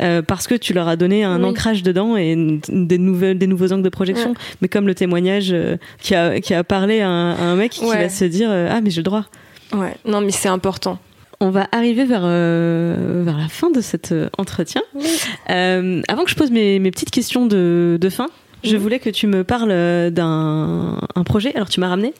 Euh, 0.00 0.20
parce 0.22 0.46
que 0.46 0.54
tu 0.54 0.72
leur 0.74 0.88
as 0.88 0.96
donné 0.96 1.24
un 1.24 1.42
ancrage 1.42 1.82
dedans 1.82 2.16
et 2.16 2.36
des, 2.68 2.98
nouvelles, 2.98 3.38
des 3.38 3.46
nouveaux 3.46 3.72
angles 3.72 3.82
de 3.82 3.88
projection. 3.88 4.34
Mais 4.60 4.68
comme 4.68 4.86
le 4.86 4.94
témoignage 4.94 5.48
euh, 5.52 5.76
qui, 6.00 6.14
a, 6.14 6.40
qui 6.40 6.54
a 6.54 6.64
parlé 6.64 7.00
à 7.00 7.08
un, 7.08 7.56
mec 7.56 7.72
qui 7.72 7.86
va 7.86 8.08
se 8.08 8.24
dire 8.24 8.48
euh, 8.50 8.68
Ah, 8.70 8.80
mais 8.80 8.90
j'ai 8.90 9.00
le 9.00 9.04
droit. 9.04 9.24
Ouais, 9.72 9.96
non, 10.04 10.20
mais 10.20 10.32
c'est 10.32 10.48
important. 10.48 10.98
On 11.40 11.50
va 11.50 11.66
arriver 11.72 12.04
vers, 12.06 12.22
vers 12.22 13.36
la 13.36 13.48
fin 13.48 13.70
de 13.70 13.80
cet 13.80 14.14
entretien. 14.38 14.82
avant 15.46 16.24
que 16.24 16.30
je 16.30 16.34
pose 16.34 16.50
mes, 16.50 16.78
mes 16.78 16.90
petites 16.90 17.10
questions 17.10 17.46
de, 17.46 17.98
de 18.00 18.08
fin, 18.08 18.28
je 18.64 18.76
voulais 18.76 18.98
que 18.98 19.10
tu 19.10 19.26
me 19.26 19.44
parles 19.44 20.10
d'un 20.12 20.98
projet. 21.24 21.54
Alors, 21.54 21.68
tu 21.68 21.80
m'as 21.80 21.88
ramené 21.88 22.14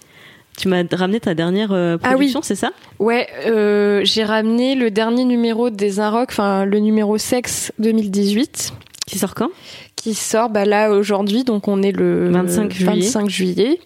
tu 0.56 0.68
m'as 0.68 0.82
ramené 0.92 1.20
ta 1.20 1.34
dernière 1.34 1.72
euh, 1.72 1.96
ah 2.02 2.10
production, 2.10 2.42
c'est 2.42 2.54
ça? 2.54 2.72
Ouais, 2.98 3.28
euh, 3.46 4.02
j'ai 4.04 4.24
ramené 4.24 4.74
le 4.74 4.90
dernier 4.90 5.24
numéro 5.24 5.70
des 5.70 6.00
Inrock, 6.00 6.28
enfin 6.30 6.64
le 6.64 6.78
numéro 6.78 7.18
Sexe 7.18 7.72
2018. 7.78 8.72
Qui 9.06 9.18
sort 9.18 9.34
quand? 9.34 9.50
Qui 9.94 10.14
sort 10.14 10.48
bah, 10.48 10.64
là 10.64 10.90
aujourd'hui, 10.90 11.44
donc 11.44 11.68
on 11.68 11.82
est 11.82 11.92
le 11.92 12.30
25 12.30 12.72
juillet. 12.72 12.90
25 12.92 13.30
juillet. 13.30 13.80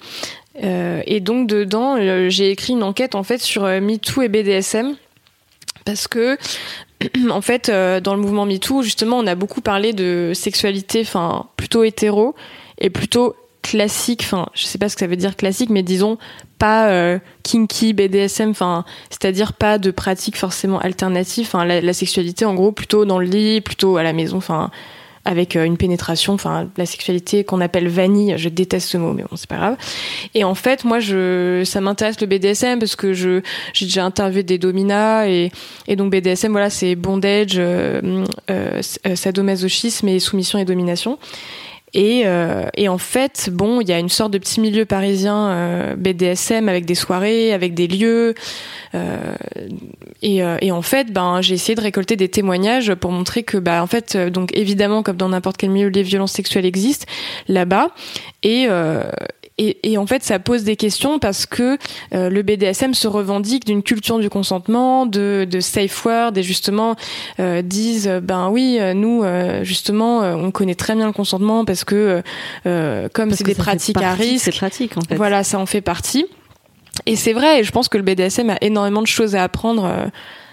Euh, 0.63 1.03
et 1.07 1.21
donc 1.21 1.47
dedans, 1.47 1.97
j'ai 2.29 2.51
écrit 2.51 2.73
une 2.73 2.83
enquête 2.83 3.15
en 3.15 3.23
fait 3.23 3.39
sur 3.39 3.65
MeToo 3.65 4.23
et 4.23 4.29
BDSM 4.29 4.95
parce 5.85 6.09
que 6.09 6.37
en 7.31 7.41
fait, 7.41 7.69
euh, 7.69 8.01
dans 8.01 8.15
le 8.15 8.21
mouvement 8.21 8.47
MeToo, 8.47 8.83
justement, 8.83 9.19
on 9.19 9.27
a 9.27 9.35
beaucoup 9.35 9.61
parlé 9.61 9.93
de 9.93 10.33
sexualité, 10.35 11.01
enfin, 11.03 11.47
plutôt 11.57 11.85
hétéro 11.85 12.35
et 12.79 12.91
plutôt 12.91 13.35
classique. 13.63 14.23
Enfin, 14.25 14.49
je 14.55 14.65
sais 14.65 14.79
pas 14.79 14.89
ce 14.89 14.97
que 14.97 15.01
ça 15.01 15.07
veut 15.07 15.17
dire 15.17 15.37
classique, 15.37 15.71
mais 15.71 15.83
disons 15.83 16.19
pas 16.59 16.91
euh, 16.91 17.19
kinky, 17.43 17.93
BDSM. 17.93 18.51
Enfin, 18.51 18.85
c'est-à-dire 19.11 19.53
pas 19.53 19.79
de 19.79 19.91
pratique 19.91 20.37
forcément 20.37 20.79
alternative. 20.79 21.47
Enfin, 21.47 21.65
la, 21.65 21.81
la, 21.81 21.93
sexualité, 21.93 22.45
en 22.45 22.55
gros, 22.55 22.73
plutôt 22.73 23.05
dans 23.05 23.19
le 23.19 23.27
lit, 23.27 23.61
plutôt 23.61 23.97
à 23.97 24.03
la 24.03 24.13
maison. 24.13 24.37
Enfin, 24.37 24.71
avec 25.25 25.55
euh, 25.55 25.65
une 25.65 25.77
pénétration, 25.77 26.33
enfin 26.33 26.69
la 26.77 26.87
sexualité 26.87 27.45
qu'on 27.45 27.61
appelle 27.61 27.89
vanille, 27.89 28.35
je 28.37 28.49
déteste 28.49 28.89
ce 28.89 28.97
mot, 28.97 29.13
mais 29.13 29.23
bon 29.23 29.37
c'est 29.37 29.49
pas 29.49 29.57
grave. 29.57 29.77
Et 30.35 30.45
en 30.45 30.55
fait, 30.55 30.85
moi, 30.85 30.99
je, 30.99 31.63
ça 31.65 31.81
m'intéresse 31.81 32.21
le 32.21 32.27
BDSM 32.27 32.79
parce 32.79 32.97
que 32.97 33.13
je 33.13 33.43
j'ai 33.75 33.87
déjà 33.87 34.05
interviewé 34.05 34.43
des 34.43 34.59
dominas 34.59 35.27
et, 35.27 35.51
et 35.89 35.97
donc 35.97 36.11
BDSM, 36.11 36.53
voilà, 36.53 36.71
c'est 36.71 36.95
bondage, 36.95 37.57
euh, 37.59 38.27
sadomasochisme 39.15 40.09
et 40.09 40.21
soumission 40.21 40.59
et 40.59 40.65
domination. 40.65 41.19
Et, 41.95 42.23
euh, 42.25 42.69
et, 42.77 42.89
en 42.89 42.99
fait, 42.99 43.51
bon, 43.53 43.81
il 43.81 43.89
y 43.89 43.93
a 43.93 43.99
une 43.99 44.09
sorte 44.09 44.33
de 44.33 44.39
petit 44.39 44.61
milieu 44.61 44.85
parisien 44.85 45.51
euh, 45.51 45.97
BDSM 45.97 46.69
avec 46.69 46.85
des 46.85 46.95
soirées, 46.95 47.53
avec 47.53 47.75
des 47.75 47.89
lieux. 47.89 48.35
Euh, 48.95 49.35
et, 50.23 50.43
et, 50.61 50.73
en 50.73 50.83
fait, 50.83 51.13
ben, 51.13 51.41
j'ai 51.41 51.55
essayé 51.55 51.75
de 51.75 51.81
récolter 51.81 52.17
des 52.17 52.29
témoignages 52.29 52.95
pour 52.95 53.11
montrer 53.11 53.43
que, 53.43 53.57
bah, 53.57 53.83
en 53.83 53.87
fait, 53.87 54.17
donc 54.17 54.51
évidemment, 54.57 55.03
comme 55.03 55.17
dans 55.17 55.31
n'importe 55.31 55.57
quel 55.57 55.71
milieu, 55.71 55.89
les 55.89 56.03
violences 56.03 56.33
sexuelles 56.33 56.67
existent 56.67 57.07
là-bas. 57.49 57.91
Et, 58.43 58.69
et, 59.63 59.93
et, 59.93 59.99
en 59.99 60.07
fait, 60.07 60.25
ça 60.25 60.39
pose 60.39 60.65
des 60.65 60.75
questions 60.75 61.19
parce 61.19 61.45
que 61.45 61.77
euh, 62.15 62.31
le 62.31 62.41
BDSM 62.41 62.95
se 62.95 63.07
revendique 63.07 63.67
d'une 63.67 63.83
culture 63.83 64.19
du 64.19 64.31
consentement, 64.31 65.05
de, 65.05 65.47
de 65.49 65.61
safe 65.61 66.03
word, 66.07 66.33
et 66.37 66.43
justement 66.43 66.97
euh, 67.41 67.61
disent, 67.61 68.09
ben 68.23 68.49
oui, 68.49 68.79
nous, 68.95 69.23
euh, 69.23 69.63
justement, 69.63 70.23
euh, 70.23 70.35
on 70.35 70.51
connaît 70.51 70.75
très 70.75 70.95
bien 70.95 71.07
le 71.07 71.13
consentement 71.13 71.67
parce 71.67 71.85
que 71.85 72.23
comme 73.13 73.33
c'est 73.33 73.45
des 73.45 73.55
pratiques 73.55 74.01
à 74.01 74.15
risque, 74.15 74.47
c'est 74.47 74.57
pratique 74.57 74.97
en 74.97 75.03
fait. 75.03 75.17
Voilà, 75.17 75.45
ça 75.45 75.59
en 75.59 75.67
fait 75.67 75.83
partie. 75.83 76.25
Et 77.05 77.17
c'est 77.17 77.35
vrai, 77.35 77.61
et 77.61 77.65
je 77.65 77.71
pense 77.71 77.89
que 77.89 77.99
le 77.99 78.03
BDSM 78.03 78.49
a 78.49 78.57
énormément 78.63 79.03
de 79.03 79.07
choses 79.07 79.37
à 79.37 79.43
apprendre 79.43 80.11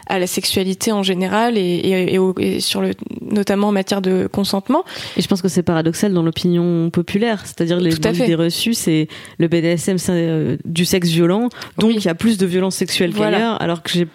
à 0.09 0.19
la 0.19 0.27
sexualité 0.27 0.91
en 0.91 1.03
général 1.03 1.57
et, 1.57 1.61
et, 1.61 2.13
et, 2.13 2.17
au, 2.17 2.33
et, 2.39 2.59
sur 2.59 2.81
le 2.81 2.91
notamment 3.21 3.67
en 3.67 3.71
matière 3.71 4.01
de 4.01 4.27
consentement. 4.31 4.85
Et 5.17 5.21
je 5.21 5.27
pense 5.27 5.41
que 5.41 5.47
c'est 5.47 5.63
paradoxal 5.63 6.13
dans 6.13 6.23
l'opinion 6.23 6.89
populaire, 6.89 7.41
c'est-à-dire 7.45 7.79
les 7.79 7.95
idées 7.95 8.35
reçues, 8.35 8.73
c'est 8.73 9.07
le 9.37 9.47
BDSM 9.47 9.97
c'est 9.97 10.11
euh, 10.13 10.57
du 10.65 10.85
sexe 10.85 11.09
violent, 11.09 11.49
donc 11.77 11.91
il 11.95 12.05
y 12.05 12.07
a 12.09 12.15
plus 12.15 12.37
de 12.37 12.45
violence 12.45 12.75
sexuelle 12.75 13.11
Voilà. 13.13 13.37
qu'ailleurs, 13.37 13.61
alors 13.61 13.83
que 13.83 13.89
j'ai 13.91 14.07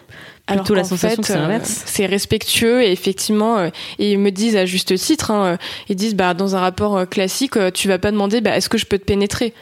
plutôt 0.46 0.74
la 0.74 0.84
sensation 0.84 1.22
fait, 1.22 1.22
que 1.22 1.28
c'est 1.28 1.38
l'inverse. 1.38 1.70
euh, 1.70 1.82
c'est 1.86 2.06
respectueux 2.06 2.82
et 2.82 2.90
effectivement, 2.92 3.58
euh, 3.58 3.68
et 3.98 4.12
ils 4.12 4.18
me 4.18 4.30
disent 4.30 4.56
à 4.56 4.66
juste 4.66 4.94
titre, 4.96 5.30
hein, 5.30 5.44
euh, 5.44 5.56
ils 5.88 5.96
disent 5.96 6.14
bah 6.14 6.34
dans 6.34 6.56
un 6.56 6.60
rapport 6.60 6.96
euh, 6.96 7.04
classique, 7.04 7.56
euh, 7.56 7.70
tu 7.70 7.88
vas 7.88 7.98
pas 7.98 8.10
demander 8.10 8.40
bah 8.40 8.56
est-ce 8.56 8.68
que 8.68 8.78
je 8.78 8.86
peux 8.86 8.98
te 8.98 9.04
pénétrer? 9.04 9.54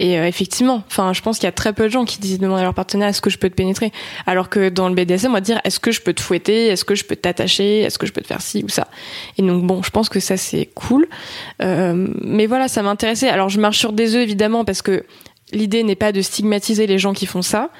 Et 0.00 0.18
euh, 0.18 0.26
effectivement, 0.26 0.82
enfin, 0.86 1.12
je 1.12 1.22
pense 1.22 1.38
qu'il 1.38 1.46
y 1.46 1.48
a 1.48 1.52
très 1.52 1.72
peu 1.72 1.84
de 1.84 1.88
gens 1.88 2.04
qui 2.04 2.18
disent 2.18 2.40
demander 2.40 2.62
à 2.62 2.64
leur 2.64 2.74
partenaire 2.74 3.08
est-ce 3.08 3.20
que 3.20 3.30
je 3.30 3.38
peux 3.38 3.48
te 3.48 3.54
pénétrer, 3.54 3.92
alors 4.26 4.48
que 4.48 4.68
dans 4.68 4.88
le 4.88 4.94
BDSM, 4.94 5.30
on 5.30 5.34
va 5.34 5.40
dire 5.40 5.60
est-ce 5.64 5.78
que 5.78 5.92
je 5.92 6.00
peux 6.00 6.12
te 6.12 6.20
fouetter, 6.20 6.66
est-ce 6.66 6.84
que 6.84 6.94
je 6.94 7.04
peux 7.04 7.14
t'attacher, 7.14 7.80
est-ce 7.80 7.98
que 7.98 8.06
je 8.06 8.12
peux 8.12 8.20
te 8.20 8.26
faire 8.26 8.42
ci 8.42 8.64
ou 8.64 8.68
ça? 8.68 8.88
Et 9.38 9.42
donc 9.42 9.64
bon, 9.64 9.82
je 9.82 9.90
pense 9.90 10.08
que 10.08 10.18
ça 10.18 10.36
c'est 10.36 10.68
cool. 10.74 11.06
Euh, 11.62 12.08
mais 12.22 12.46
voilà, 12.46 12.66
ça 12.66 12.82
m'intéressait. 12.82 13.28
Alors 13.28 13.48
je 13.48 13.60
marche 13.60 13.78
sur 13.78 13.92
des 13.92 14.16
œufs 14.16 14.22
évidemment 14.22 14.64
parce 14.64 14.82
que 14.82 15.04
l'idée 15.52 15.84
n'est 15.84 15.94
pas 15.94 16.10
de 16.10 16.22
stigmatiser 16.22 16.88
les 16.88 16.98
gens 16.98 17.12
qui 17.12 17.26
font 17.26 17.42
ça, 17.42 17.70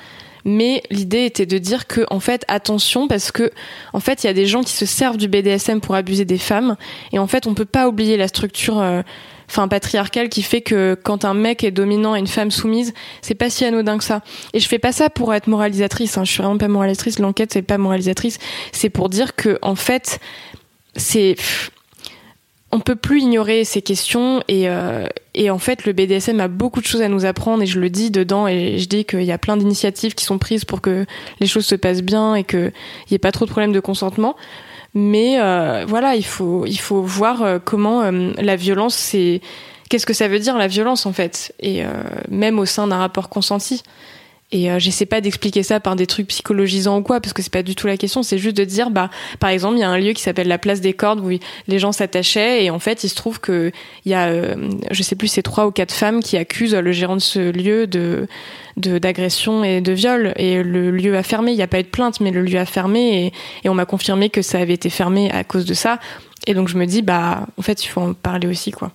mais 0.44 0.82
l'idée 0.90 1.24
était 1.24 1.46
de 1.46 1.58
dire 1.58 1.86
que 1.86 2.06
en 2.10 2.20
fait 2.20 2.44
attention 2.46 3.08
parce 3.08 3.32
que 3.32 3.50
en 3.92 4.00
fait 4.00 4.22
il 4.22 4.28
y 4.28 4.30
a 4.30 4.34
des 4.34 4.46
gens 4.46 4.62
qui 4.62 4.72
se 4.72 4.86
servent 4.86 5.16
du 5.16 5.26
BDSM 5.26 5.80
pour 5.80 5.94
abuser 5.94 6.24
des 6.24 6.38
femmes 6.38 6.76
et 7.12 7.18
en 7.18 7.26
fait 7.26 7.46
on 7.46 7.54
peut 7.54 7.64
pas 7.64 7.88
oublier 7.88 8.16
la 8.16 8.28
structure 8.28 8.78
euh, 8.78 9.02
enfin 9.48 9.68
patriarcale 9.68 10.28
qui 10.28 10.42
fait 10.42 10.60
que 10.60 10.96
quand 11.02 11.24
un 11.24 11.34
mec 11.34 11.64
est 11.64 11.70
dominant 11.70 12.14
et 12.16 12.18
une 12.18 12.26
femme 12.26 12.50
soumise, 12.50 12.94
c'est 13.22 13.34
pas 13.34 13.50
si 13.50 13.64
anodin 13.64 13.98
que 13.98 14.04
ça. 14.04 14.22
Et 14.52 14.60
je 14.60 14.68
fais 14.68 14.78
pas 14.78 14.92
ça 14.92 15.10
pour 15.10 15.34
être 15.34 15.46
moralisatrice, 15.46 16.18
hein. 16.18 16.24
je 16.24 16.32
suis 16.32 16.42
vraiment 16.42 16.58
pas 16.58 16.68
moralisatrice, 16.68 17.18
l'enquête 17.18 17.52
c'est 17.52 17.62
pas 17.62 17.78
moralisatrice, 17.78 18.38
c'est 18.72 18.90
pour 18.90 19.08
dire 19.08 19.36
que 19.36 19.58
en 19.62 19.74
fait 19.74 20.20
c'est 20.96 21.36
on 22.74 22.80
peut 22.80 22.96
plus 22.96 23.20
ignorer 23.20 23.64
ces 23.64 23.82
questions 23.82 24.42
et, 24.48 24.68
euh, 24.68 25.06
et 25.34 25.48
en 25.48 25.60
fait 25.60 25.84
le 25.84 25.92
BDSM 25.92 26.40
a 26.40 26.48
beaucoup 26.48 26.80
de 26.80 26.86
choses 26.86 27.02
à 27.02 27.08
nous 27.08 27.24
apprendre 27.24 27.62
et 27.62 27.66
je 27.66 27.78
le 27.78 27.88
dis 27.88 28.10
dedans 28.10 28.48
et 28.48 28.78
je 28.80 28.88
dis 28.88 29.04
qu'il 29.04 29.22
y 29.22 29.30
a 29.30 29.38
plein 29.38 29.56
d'initiatives 29.56 30.16
qui 30.16 30.24
sont 30.24 30.38
prises 30.38 30.64
pour 30.64 30.80
que 30.80 31.06
les 31.38 31.46
choses 31.46 31.66
se 31.66 31.76
passent 31.76 32.02
bien 32.02 32.34
et 32.34 32.42
qu'il 32.42 32.72
n'y 33.10 33.14
ait 33.14 33.18
pas 33.18 33.30
trop 33.30 33.44
de 33.44 33.50
problèmes 33.50 33.72
de 33.72 33.78
consentement. 33.78 34.34
Mais 34.94 35.40
euh, 35.40 35.84
voilà, 35.88 36.14
il 36.14 36.24
faut, 36.24 36.64
il 36.66 36.78
faut 36.78 37.02
voir 37.02 37.42
euh, 37.42 37.58
comment 37.62 38.02
euh, 38.02 38.32
la 38.38 38.54
violence, 38.54 38.94
c'est 38.94 39.40
qu'est-ce 39.90 40.06
que 40.06 40.12
ça 40.12 40.28
veut 40.28 40.38
dire 40.38 40.56
la 40.56 40.68
violence 40.68 41.04
en 41.04 41.12
fait, 41.12 41.52
et 41.60 41.84
même 42.30 42.58
au 42.58 42.64
sein 42.64 42.86
d'un 42.86 42.96
rapport 42.96 43.28
consenti. 43.28 43.82
Et 44.52 44.70
euh, 44.70 44.78
j'essaie 44.78 45.06
pas 45.06 45.20
d'expliquer 45.20 45.62
ça 45.62 45.80
par 45.80 45.96
des 45.96 46.06
trucs 46.06 46.28
psychologisants 46.28 46.98
ou 46.98 47.02
quoi, 47.02 47.20
parce 47.20 47.32
que 47.32 47.42
c'est 47.42 47.52
pas 47.52 47.62
du 47.62 47.74
tout 47.74 47.86
la 47.86 47.96
question. 47.96 48.22
C'est 48.22 48.38
juste 48.38 48.56
de 48.56 48.64
dire, 48.64 48.90
bah, 48.90 49.10
par 49.40 49.50
exemple, 49.50 49.76
il 49.76 49.80
y 49.80 49.84
a 49.84 49.88
un 49.88 49.98
lieu 49.98 50.12
qui 50.12 50.22
s'appelle 50.22 50.48
la 50.48 50.58
place 50.58 50.80
des 50.80 50.92
cordes 50.92 51.20
où 51.20 51.30
les 51.66 51.78
gens 51.78 51.92
s'attachaient, 51.92 52.64
et 52.64 52.70
en 52.70 52.78
fait, 52.78 53.04
il 53.04 53.08
se 53.08 53.14
trouve 53.14 53.40
que 53.40 53.72
il 54.04 54.12
y 54.12 54.14
a, 54.14 54.26
euh, 54.28 54.70
je 54.90 55.02
sais 55.02 55.16
plus, 55.16 55.28
c'est 55.28 55.42
trois 55.42 55.66
ou 55.66 55.70
quatre 55.70 55.92
femmes 55.92 56.22
qui 56.22 56.36
accusent 56.36 56.74
le 56.74 56.92
gérant 56.92 57.16
de 57.16 57.20
ce 57.20 57.50
lieu 57.50 57.86
de 57.86 58.28
d'agression 58.76 59.62
et 59.62 59.80
de 59.80 59.92
viol. 59.92 60.32
Et 60.36 60.62
le 60.62 60.90
lieu 60.90 61.16
a 61.16 61.22
fermé. 61.22 61.52
Il 61.52 61.56
n'y 61.56 61.62
a 61.62 61.68
pas 61.68 61.78
eu 61.78 61.84
de 61.84 61.88
plainte 61.88 62.20
mais 62.20 62.32
le 62.32 62.42
lieu 62.42 62.58
a 62.58 62.66
fermé 62.66 63.26
et, 63.26 63.32
et 63.64 63.68
on 63.68 63.74
m'a 63.74 63.86
confirmé 63.86 64.30
que 64.30 64.42
ça 64.42 64.58
avait 64.58 64.74
été 64.74 64.90
fermé 64.90 65.30
à 65.30 65.44
cause 65.44 65.64
de 65.64 65.74
ça. 65.74 66.00
Et 66.48 66.54
donc 66.54 66.68
je 66.68 66.76
me 66.76 66.84
dis 66.84 67.00
bah 67.00 67.46
en 67.56 67.62
fait 67.62 67.84
il 67.84 67.88
faut 67.88 68.00
en 68.00 68.14
parler 68.14 68.48
aussi 68.48 68.72
quoi 68.72 68.90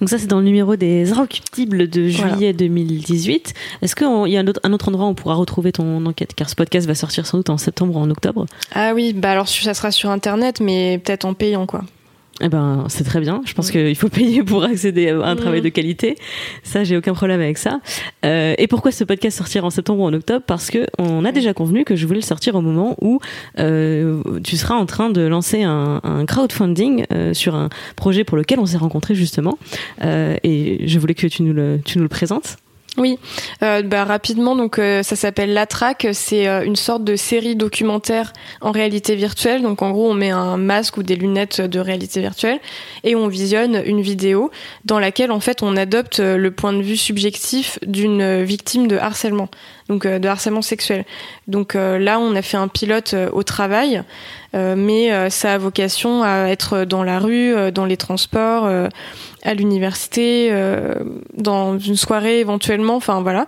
Donc 0.00 0.08
ça 0.08 0.18
c'est 0.18 0.26
dans 0.26 0.38
le 0.38 0.44
numéro 0.44 0.76
des 0.76 1.10
Inrecuptibles 1.12 1.88
de 1.88 2.08
juillet 2.08 2.52
voilà. 2.52 2.52
2018. 2.52 3.54
Est-ce 3.82 3.96
qu'il 3.96 4.32
y 4.32 4.36
a 4.36 4.40
un 4.40 4.46
autre, 4.46 4.60
un 4.64 4.72
autre, 4.72 4.88
endroit 4.88 5.06
où 5.06 5.08
on 5.08 5.14
pourra 5.14 5.34
retrouver 5.34 5.72
ton 5.72 6.04
enquête? 6.06 6.34
Car 6.34 6.48
ce 6.48 6.54
podcast 6.54 6.86
va 6.86 6.94
sortir 6.94 7.26
sans 7.26 7.38
doute 7.38 7.50
en 7.50 7.58
septembre 7.58 7.96
ou 7.96 7.98
en 7.98 8.10
octobre. 8.10 8.46
Ah 8.74 8.92
oui, 8.94 9.12
bah 9.12 9.30
alors 9.30 9.48
ça 9.48 9.74
sera 9.74 9.90
sur 9.90 10.10
internet 10.10 10.60
mais 10.60 10.98
peut-être 10.98 11.24
en 11.24 11.34
payant 11.34 11.66
quoi. 11.66 11.84
Eh 12.42 12.48
ben, 12.48 12.86
c'est 12.88 13.04
très 13.04 13.20
bien. 13.20 13.40
Je 13.44 13.54
pense 13.54 13.68
oui. 13.68 13.72
qu'il 13.72 13.96
faut 13.96 14.08
payer 14.10 14.42
pour 14.42 14.64
accéder 14.64 15.08
à 15.08 15.16
un 15.16 15.34
mmh. 15.34 15.38
travail 15.38 15.62
de 15.62 15.68
qualité. 15.68 16.16
Ça, 16.64 16.82
j'ai 16.84 16.96
aucun 16.96 17.14
problème 17.14 17.40
avec 17.40 17.56
ça. 17.56 17.80
Euh, 18.24 18.54
et 18.58 18.66
pourquoi 18.66 18.90
ce 18.90 19.04
podcast 19.04 19.38
sortir 19.38 19.64
en 19.64 19.70
septembre 19.70 20.00
ou 20.00 20.06
en 20.06 20.12
octobre? 20.12 20.44
Parce 20.46 20.70
que 20.70 20.86
on 20.98 21.24
a 21.24 21.32
déjà 21.32 21.54
convenu 21.54 21.84
que 21.84 21.94
je 21.94 22.06
voulais 22.06 22.20
le 22.20 22.26
sortir 22.26 22.56
au 22.56 22.60
moment 22.60 22.96
où 23.00 23.20
euh, 23.58 24.22
tu 24.42 24.56
seras 24.56 24.74
en 24.74 24.86
train 24.86 25.10
de 25.10 25.22
lancer 25.22 25.62
un, 25.62 26.00
un 26.02 26.26
crowdfunding 26.26 27.04
euh, 27.12 27.32
sur 27.32 27.54
un 27.54 27.68
projet 27.96 28.24
pour 28.24 28.36
lequel 28.36 28.58
on 28.58 28.66
s'est 28.66 28.76
rencontrés 28.76 29.14
justement. 29.14 29.58
Euh, 30.04 30.36
et 30.42 30.86
je 30.86 30.98
voulais 30.98 31.14
que 31.14 31.26
tu 31.26 31.42
nous 31.42 31.52
le, 31.52 31.80
tu 31.84 31.98
nous 31.98 32.04
le 32.04 32.08
présentes. 32.08 32.56
Oui, 32.98 33.18
euh, 33.62 33.80
bah, 33.80 34.04
rapidement, 34.04 34.54
donc 34.54 34.78
euh, 34.78 35.02
ça 35.02 35.16
s'appelle 35.16 35.54
La. 35.54 35.66
C'est 36.12 36.46
euh, 36.46 36.62
une 36.62 36.76
sorte 36.76 37.04
de 37.04 37.16
série 37.16 37.56
documentaire 37.56 38.34
en 38.60 38.70
réalité 38.70 39.14
virtuelle. 39.14 39.62
Donc 39.62 39.80
en 39.80 39.92
gros, 39.92 40.10
on 40.10 40.14
met 40.14 40.28
un 40.28 40.58
masque 40.58 40.98
ou 40.98 41.02
des 41.02 41.16
lunettes 41.16 41.62
de 41.62 41.80
réalité 41.80 42.20
virtuelle 42.20 42.60
et 43.02 43.16
on 43.16 43.28
visionne 43.28 43.82
une 43.86 44.02
vidéo 44.02 44.50
dans 44.84 44.98
laquelle 44.98 45.32
en 45.32 45.40
fait 45.40 45.62
on 45.62 45.74
adopte 45.76 46.18
le 46.18 46.50
point 46.50 46.74
de 46.74 46.82
vue 46.82 46.98
subjectif 46.98 47.78
d'une 47.86 48.42
victime 48.42 48.86
de 48.88 48.98
harcèlement, 48.98 49.48
donc 49.88 50.06
de 50.06 50.28
harcèlement 50.28 50.62
sexuel. 50.62 51.06
Donc 51.48 51.74
là, 51.74 52.18
on 52.20 52.34
a 52.34 52.42
fait 52.42 52.58
un 52.58 52.68
pilote 52.68 53.14
au 53.32 53.42
travail. 53.42 54.02
Euh, 54.54 54.74
mais 54.76 55.12
euh, 55.12 55.30
ça 55.30 55.54
a 55.54 55.58
vocation 55.58 56.22
à 56.22 56.48
être 56.48 56.84
dans 56.84 57.02
la 57.02 57.18
rue, 57.18 57.54
euh, 57.54 57.70
dans 57.70 57.86
les 57.86 57.96
transports, 57.96 58.70
à 59.44 59.54
l'université, 59.54 60.52
dans 61.36 61.78
une 61.78 61.96
soirée 61.96 62.40
éventuellement, 62.40 62.94
enfin 62.96 63.22
voilà. 63.22 63.46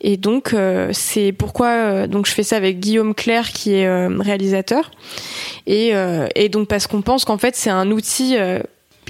Et 0.00 0.16
donc 0.16 0.54
c'est 0.92 1.32
pourquoi 1.32 2.06
donc 2.06 2.26
je 2.26 2.32
fais 2.32 2.42
ça 2.42 2.56
avec 2.56 2.80
Guillaume 2.80 3.14
Claire 3.14 3.50
qui 3.50 3.74
est 3.74 4.06
réalisateur 4.08 4.90
et, 5.66 5.92
et 6.34 6.48
donc 6.48 6.68
parce 6.68 6.86
qu'on 6.86 7.02
pense 7.02 7.24
qu'en 7.24 7.38
fait 7.38 7.56
c'est 7.56 7.70
un 7.70 7.90
outil 7.90 8.36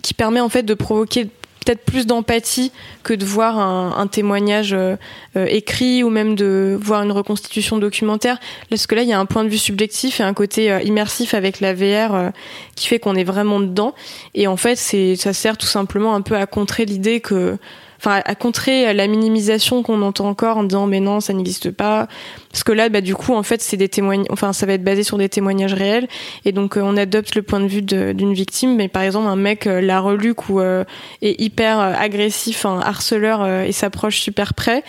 qui 0.02 0.14
permet 0.14 0.40
en 0.40 0.48
fait 0.48 0.64
de 0.64 0.74
provoquer 0.74 1.28
peut-être 1.64 1.84
plus 1.84 2.06
d'empathie 2.06 2.72
que 3.02 3.14
de 3.14 3.24
voir 3.24 3.58
un, 3.58 4.06
témoignage 4.06 4.72
euh, 4.72 4.96
euh, 5.36 5.46
écrit 5.48 6.04
ou 6.04 6.10
même 6.10 6.34
de 6.34 6.78
voir 6.80 7.02
une 7.02 7.12
reconstitution 7.12 7.78
documentaire. 7.78 8.38
Parce 8.70 8.86
que 8.86 8.94
là, 8.94 9.02
il 9.02 9.08
y 9.08 9.12
a 9.12 9.18
un 9.18 9.26
point 9.26 9.44
de 9.44 9.48
vue 9.48 9.58
subjectif 9.58 10.20
et 10.20 10.22
un 10.22 10.34
côté 10.34 10.70
euh, 10.70 10.82
immersif 10.82 11.34
avec 11.34 11.60
la 11.60 11.74
VR 11.74 12.32
qui 12.76 12.86
fait 12.86 12.98
qu'on 12.98 13.14
est 13.14 13.24
vraiment 13.24 13.60
dedans. 13.60 13.94
Et 14.34 14.46
en 14.46 14.56
fait, 14.56 14.76
c'est 14.76 15.16
ça 15.16 15.32
sert 15.32 15.56
tout 15.56 15.66
simplement 15.66 16.14
un 16.14 16.20
peu 16.20 16.36
à 16.36 16.46
contrer 16.46 16.84
l'idée 16.84 17.20
que 17.20 17.56
enfin 17.98 18.22
à 18.24 18.34
contrer 18.34 18.92
la 18.92 19.06
minimisation 19.06 19.82
qu'on 19.82 20.02
entend 20.02 20.28
encore 20.28 20.58
en 20.58 20.64
disant 20.64 20.86
mais 20.86 21.00
non 21.00 21.20
ça 21.20 21.32
n'existe 21.32 21.70
pas. 21.70 22.08
Parce 22.50 22.64
que 22.64 22.72
là 22.72 22.88
bah 22.88 23.00
du 23.00 23.14
coup 23.14 23.34
en 23.34 23.42
fait 23.42 23.60
c'est 23.60 23.76
des 23.76 23.88
témoignages 23.88 24.26
enfin 24.30 24.52
ça 24.52 24.66
va 24.66 24.74
être 24.74 24.84
basé 24.84 25.02
sur 25.02 25.18
des 25.18 25.28
témoignages 25.28 25.74
réels. 25.74 26.08
Et 26.44 26.52
donc 26.52 26.76
euh, 26.76 26.82
on 26.82 26.96
adopte 26.96 27.34
le 27.34 27.42
point 27.42 27.60
de 27.60 27.66
vue 27.66 27.82
d'une 27.82 28.34
victime. 28.34 28.76
Mais 28.76 28.88
par 28.88 29.02
exemple 29.02 29.28
un 29.28 29.36
mec 29.36 29.66
euh, 29.66 29.80
la 29.80 30.00
reluque 30.00 30.48
ou 30.48 30.60
euh, 30.60 30.84
est 31.22 31.40
hyper 31.40 31.78
agressif 31.78 32.66
un 32.66 32.80
harceleur 32.80 33.46
et 33.46 33.72
s'approche 33.72 34.20
super 34.20 34.54
près 34.54 34.82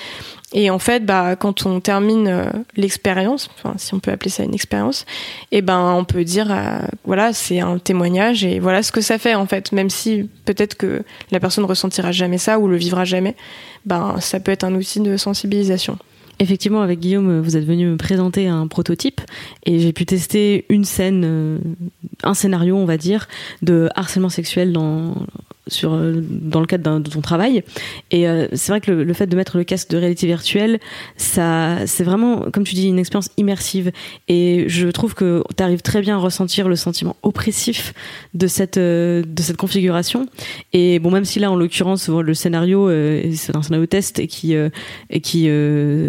Et 0.58 0.70
en 0.70 0.80
fait, 0.80 1.06
bah, 1.06 1.36
quand 1.36 1.66
on 1.66 1.82
termine 1.82 2.30
euh, 2.30 2.46
l'expérience, 2.78 3.50
si 3.76 3.94
on 3.94 4.00
peut 4.00 4.12
appeler 4.12 4.32
ça 4.32 4.44
une 4.44 4.54
expérience, 4.54 5.06
et 5.52 5.58
eh 5.58 5.62
ben, 5.62 5.94
on 5.98 6.06
peut 6.06 6.24
dire, 6.24 6.48
euh, 6.50 6.80
voilà, 7.04 7.34
c'est 7.34 7.60
un 7.60 7.78
témoignage 7.78 8.46
et 8.46 8.60
voilà 8.60 8.82
ce 8.82 8.94
que 8.94 9.02
ça 9.02 9.18
fait 9.18 9.36
en 9.36 9.46
fait. 9.48 9.74
Même 9.74 9.90
si 9.90 10.30
peut-être 10.46 10.76
que 10.76 11.04
la 11.32 11.42
personne 11.42 11.66
ressentira 11.66 12.14
jamais 12.14 12.38
ça 12.38 12.58
ou 12.58 12.70
le 12.70 12.78
vivra 12.78 13.04
jamais, 13.04 13.36
ben, 13.86 14.16
ça 14.22 14.40
peut 14.40 14.54
être 14.54 14.64
un 14.64 14.74
outil 14.76 15.02
de 15.02 15.18
sensibilisation. 15.18 15.98
Effectivement, 16.40 16.82
avec 16.82 17.00
Guillaume, 17.00 17.42
vous 17.42 17.58
êtes 17.58 17.66
venu 17.66 17.88
me 17.88 17.98
présenter 17.98 18.48
un 18.48 18.68
prototype 18.68 19.22
et 19.66 19.80
j'ai 19.80 19.92
pu 19.92 20.06
tester 20.06 20.66
une 20.70 20.86
scène, 20.86 21.24
euh, 21.26 21.60
un 22.24 22.34
scénario, 22.34 22.78
on 22.78 22.86
va 22.86 22.98
dire, 22.98 23.28
de 23.62 23.90
harcèlement 23.96 24.30
sexuel 24.30 24.72
dans 24.72 25.16
sur 25.68 25.94
euh, 25.94 26.22
dans 26.30 26.60
le 26.60 26.66
cadre 26.66 27.00
de 27.00 27.10
ton 27.10 27.22
travail. 27.22 27.64
Et 28.12 28.28
euh, 28.28 28.48
c'est 28.54 28.72
vrai 28.72 28.82
que 28.82 28.92
le, 28.92 29.14
fait 29.14 29.28
de 29.28 29.36
mettre 29.36 29.58
le 29.58 29.64
casque 29.64 29.90
de 29.90 29.98
réalité 29.98 30.28
virtuelle 30.28 30.80
ça 31.18 31.86
c'est 31.86 32.04
vraiment 32.04 32.46
comme 32.52 32.64
tu 32.64 32.76
dis 32.76 32.88
une 32.88 33.00
expérience 33.00 33.30
immersive. 33.38 33.92
Et 34.28 34.66
je 34.68 34.88
trouve 34.88 35.14
que 35.14 35.44
tu 35.56 35.64
arrives 35.64 35.82
très 35.82 36.02
bien 36.02 36.16
à 36.16 36.20
ressentir 36.20 36.68
le 36.68 36.76
sentiment 36.76 37.16
oppressif 37.24 37.94
de 38.34 38.48
cette 38.48 38.78
euh, 38.78 39.24
de 39.26 39.42
cette 39.42 39.58
configuration. 39.58 40.28
Et 40.74 41.00
bon 41.00 41.12
même 41.12 41.26
si 41.26 41.40
là 41.40 41.52
en 41.52 41.56
l'occurrence 41.56 42.10
le 42.10 42.34
scénario 42.34 42.90
c'est 43.34 43.56
un 43.56 43.62
scénario 43.62 43.86
test 43.86 44.20
et 44.20 44.28
qui 44.28 44.54
et 44.54 45.22
qui 45.22 45.50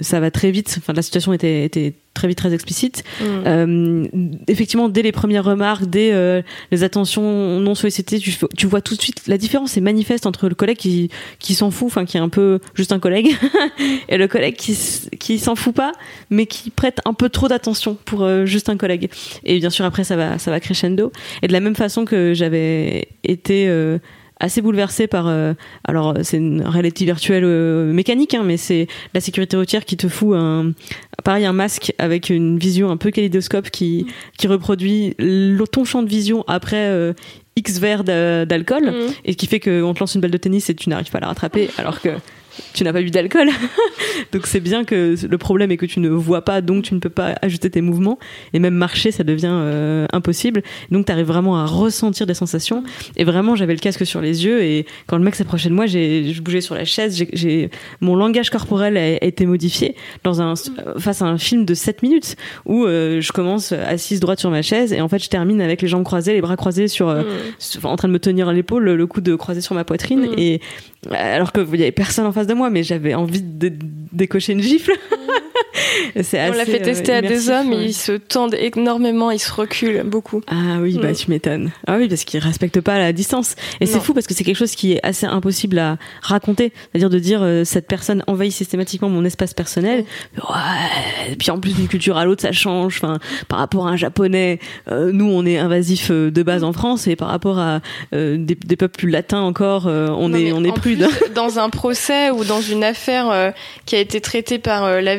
ça 0.03 0.21
va 0.21 0.31
très 0.31 0.51
vite 0.51 0.77
enfin 0.79 0.93
la 0.93 1.03
situation 1.03 1.33
était 1.33 1.65
était 1.65 1.95
très 2.17 2.29
vite 2.29 2.39
très 2.39 2.53
explicite. 2.53 3.05
Mm. 3.21 3.25
Euh, 3.47 4.05
effectivement, 4.49 4.89
dès 4.89 5.03
les 5.03 5.13
premières 5.13 5.45
remarques, 5.45 5.87
dès 5.87 6.13
euh, 6.13 6.43
les 6.73 6.83
attentions 6.83 7.61
non 7.61 7.75
sollicitées, 7.75 8.19
tu, 8.19 8.35
tu, 8.57 8.67
vois 8.67 8.81
tout 8.81 8.97
de 8.97 9.01
suite 9.01 9.23
la 9.29 9.39
différence 9.39 9.77
est 9.77 9.81
manifeste 9.81 10.27
entre 10.27 10.49
le 10.49 10.55
collègue 10.55 10.79
qui, 10.79 11.11
qui 11.39 11.55
s'en 11.55 11.71
fout, 11.71 11.87
enfin 11.87 12.05
qui 12.05 12.17
est 12.17 12.21
un 12.21 12.29
peu 12.29 12.59
juste 12.75 12.93
un 12.93 12.99
collègue, 12.99 13.37
et 14.09 14.17
le 14.17 14.27
collègue 14.27 14.57
qui, 14.57 14.77
qui 15.21 15.39
s'en 15.39 15.55
fout 15.55 15.75
pas, 15.75 15.93
mais 16.31 16.47
qui 16.47 16.71
prête 16.71 17.01
un 17.05 17.15
peu 17.15 17.29
trop 17.29 17.49
d'attention 17.49 17.97
pour 18.05 18.23
euh, 18.23 18.47
juste 18.47 18.69
un 18.69 18.77
collègue. 18.77 19.11
Et 19.45 19.59
bien 19.59 19.71
sûr 19.71 19.85
après 19.85 20.05
ça 20.05 20.17
va 20.17 20.39
ça 20.39 20.51
va 20.51 20.59
crescendo. 20.59 21.13
Et 21.43 21.49
de 21.49 21.53
la 21.53 21.61
même 21.61 21.77
façon 21.77 22.05
que 22.05 22.35
j'avais 22.35 23.09
été 23.23 23.69
assez 24.39 24.61
bouleversé 24.61 25.07
par 25.07 25.29
euh, 25.29 25.55
alors 25.85 26.15
c'est 26.23 26.37
une 26.37 26.63
réalité 26.63 27.05
virtuelle 27.05 27.45
euh, 27.45 27.93
mécanique 27.93 28.35
hein, 28.35 28.43
mais 28.45 28.57
c'est 28.57 28.87
la 29.15 29.21
sécurité 29.21 29.57
routière 29.57 29.85
qui 29.85 29.97
te 29.97 30.09
fout 30.09 30.37
un 30.37 30.73
pareil 31.25 31.47
un 31.47 31.53
masque 31.53 31.95
avec 31.99 32.29
une 32.29 32.59
vision 32.59 32.91
un 32.91 32.97
peu 32.97 33.11
kaléidoscope 33.11 33.71
qui 33.71 34.07
qui 34.37 34.47
reproduit 34.47 35.15
ton 35.73 35.85
champ 35.85 36.03
de 36.03 36.09
vision 36.09 36.45
après 36.49 36.89
euh, 36.89 37.13
X 37.57 37.79
verres 37.79 38.05
d'alcool 38.05 38.91
mmh. 38.91 39.13
et 39.25 39.35
qui 39.35 39.47
fait 39.47 39.61
qu'on 39.61 39.95
te 39.95 40.01
lance 40.01 40.15
une 40.15 40.21
balle 40.21 40.31
de 40.31 40.37
tennis 40.37 40.69
et 40.69 40.75
tu 40.75 40.91
n'arrives 40.91 41.11
pas 41.11 41.19
à 41.19 41.23
la 41.23 41.29
rattraper 41.29 41.71
alors 41.79 42.01
que 42.01 42.11
tu 42.73 42.85
n'as 42.85 42.93
pas 42.93 43.03
bu 43.03 43.11
d'alcool. 43.11 43.49
donc 44.33 44.47
c'est 44.47 44.61
bien 44.61 44.85
que 44.85 45.15
le 45.29 45.39
problème 45.39 45.71
est 45.71 45.77
que 45.77 45.87
tu 45.87 46.01
ne 46.01 46.09
vois 46.09 46.43
pas, 46.43 46.61
donc 46.61 46.85
tu 46.85 46.95
ne 46.95 47.01
peux 47.01 47.11
pas 47.11 47.35
ajuster 47.43 47.71
tes 47.71 47.81
mouvements. 47.81 48.19
Et 48.53 48.59
même 48.59 48.75
marcher, 48.75 49.11
ça 49.11 49.25
devient 49.25 49.51
euh, 49.51 50.07
impossible. 50.13 50.63
Donc 50.91 51.07
tu 51.07 51.13
arrives 51.13 51.27
vraiment 51.27 51.57
à 51.57 51.67
ressentir 51.67 52.27
des 52.27 52.35
sensations. 52.35 52.85
Et 53.17 53.25
vraiment, 53.25 53.57
j'avais 53.57 53.75
le 53.75 53.81
casque 53.81 54.07
sur 54.07 54.21
les 54.21 54.45
yeux. 54.45 54.63
Et 54.63 54.87
quand 55.07 55.17
le 55.17 55.25
mec 55.25 55.35
s'approchait 55.35 55.69
de 55.69 55.75
moi, 55.75 55.87
j'ai, 55.87 56.33
je 56.33 56.43
bougeais 56.43 56.61
sur 56.61 56.75
la 56.75 56.85
chaise. 56.85 57.25
J'ai, 57.33 57.71
mon 58.01 58.15
langage 58.15 58.51
corporel 58.51 58.97
a, 58.97 59.25
été 59.25 59.47
modifié 59.47 59.97
dans 60.25 60.41
un, 60.41 60.55
face 60.99 61.23
à 61.23 61.27
un 61.27 61.39
film 61.39 61.65
de 61.65 61.75
7 61.75 62.03
minutes 62.03 62.37
où 62.65 62.85
euh, 62.85 63.21
je 63.21 63.33
commence 63.33 63.73
assise 63.73 64.21
droite 64.21 64.41
sur 64.41 64.51
ma 64.51 64.63
chaise. 64.63 64.93
Et 64.93 65.01
en 65.01 65.09
fait, 65.09 65.23
je 65.23 65.29
termine 65.29 65.61
avec 65.61 65.83
les 65.83 65.89
jambes 65.89 66.05
croisées, 66.05 66.35
les 66.35 66.41
bras 66.41 66.57
croisés 66.57 66.89
sur, 66.89 67.09
euh, 67.09 67.23
mmh. 67.23 67.87
en 67.87 67.97
train 67.97 68.09
de 68.09 68.13
me 68.13 68.19
tenir 68.19 68.49
à 68.49 68.53
l'épaule, 68.53 68.85
le, 68.85 69.07
coude 69.07 69.37
croisé 69.37 69.61
sur 69.61 69.75
ma 69.75 69.85
poitrine. 69.85 70.21
Mmh. 70.21 70.39
Et 70.39 70.61
alors 71.11 71.53
qu'il 71.53 71.65
n'y 71.65 71.83
avait 71.83 71.93
personne 71.93 72.27
en 72.27 72.33
face 72.33 72.47
de 72.47 72.55
moi, 72.55 72.71
mais 72.71 72.83
j'avais 72.83 73.15
envie 73.15 73.43
de 73.43 73.73
décocher 74.13 74.53
une 74.53 74.63
gifle. 74.63 74.93
On 76.17 76.53
l'a 76.53 76.65
fait 76.65 76.81
tester 76.81 77.13
à 77.13 77.23
deux 77.23 77.51
hommes, 77.51 77.73
ils 77.73 77.95
se 77.95 78.13
tendent 78.13 78.55
énormément, 78.55 79.31
ils 79.31 79.39
se 79.39 79.53
reculent 79.53 80.03
beaucoup. 80.05 80.43
Ah 80.47 80.79
oui, 80.81 80.99
bah 81.01 81.11
mm. 81.11 81.15
tu 81.15 81.31
m'étonnes. 81.31 81.71
Ah 81.87 81.97
oui, 81.99 82.09
parce 82.09 82.25
qu'ils 82.25 82.41
respectent 82.41 82.81
pas 82.81 82.99
la 82.99 83.13
distance. 83.13 83.57
Et 83.81 83.87
c'est 83.87 84.01
fou 84.01 84.15
parce 84.15 84.27
que 84.27 84.35
c'est 84.35 84.45
quelque 84.45 84.57
chose 84.57 84.75
qui 84.75 84.93
est 84.93 85.01
assez 85.03 85.27
impossible 85.27 85.79
à 85.79 85.99
raconter, 86.23 86.73
c'est-à-dire 86.91 87.11
de 87.11 87.19
dire 87.19 87.41
euh, 87.43 87.65
cette 87.65 87.87
personne 87.87 88.23
envahit 88.27 88.53
systématiquement 88.53 89.09
mon 89.09 89.25
espace 89.25 89.55
personnel. 89.55 90.05
Ouais. 90.37 91.33
Et 91.33 91.37
puis 91.37 91.51
en 91.51 91.59
plus 91.59 91.75
d'une 91.75 91.89
culture 91.89 92.17
à 92.17 92.25
l'autre, 92.25 92.43
ça 92.43 92.53
change. 92.53 93.01
Enfin, 93.03 93.19
par 93.49 93.59
rapport 93.59 93.87
à 93.87 93.91
un 93.91 93.97
japonais, 93.97 94.59
euh, 94.91 95.11
nous 95.13 95.27
on 95.27 95.45
est 95.45 95.59
invasif 95.59 96.11
euh, 96.11 96.31
de 96.31 96.43
base 96.43 96.65
en 96.65 96.73
France, 96.73 97.07
et 97.07 97.17
par 97.17 97.29
rapport 97.29 97.59
à 97.59 97.81
des, 98.13 98.57
peuples 98.77 98.97
plus 98.99 99.11
latins 99.11 99.41
encore, 99.41 99.87
on 99.87 100.35
est 100.35 100.53
on 100.53 100.65
est 100.65 100.73
prude. 100.73 101.07
dans 101.35 101.59
un 101.59 101.71
procès 101.71 102.31
ou 102.31 102.45
dans 102.45 102.61
une 102.61 102.85
affaire 102.85 103.53
qui 103.85 103.97
a 103.97 103.99
été 103.99 104.21
traitée 104.21 104.59
par 104.59 105.01
la 105.01 105.17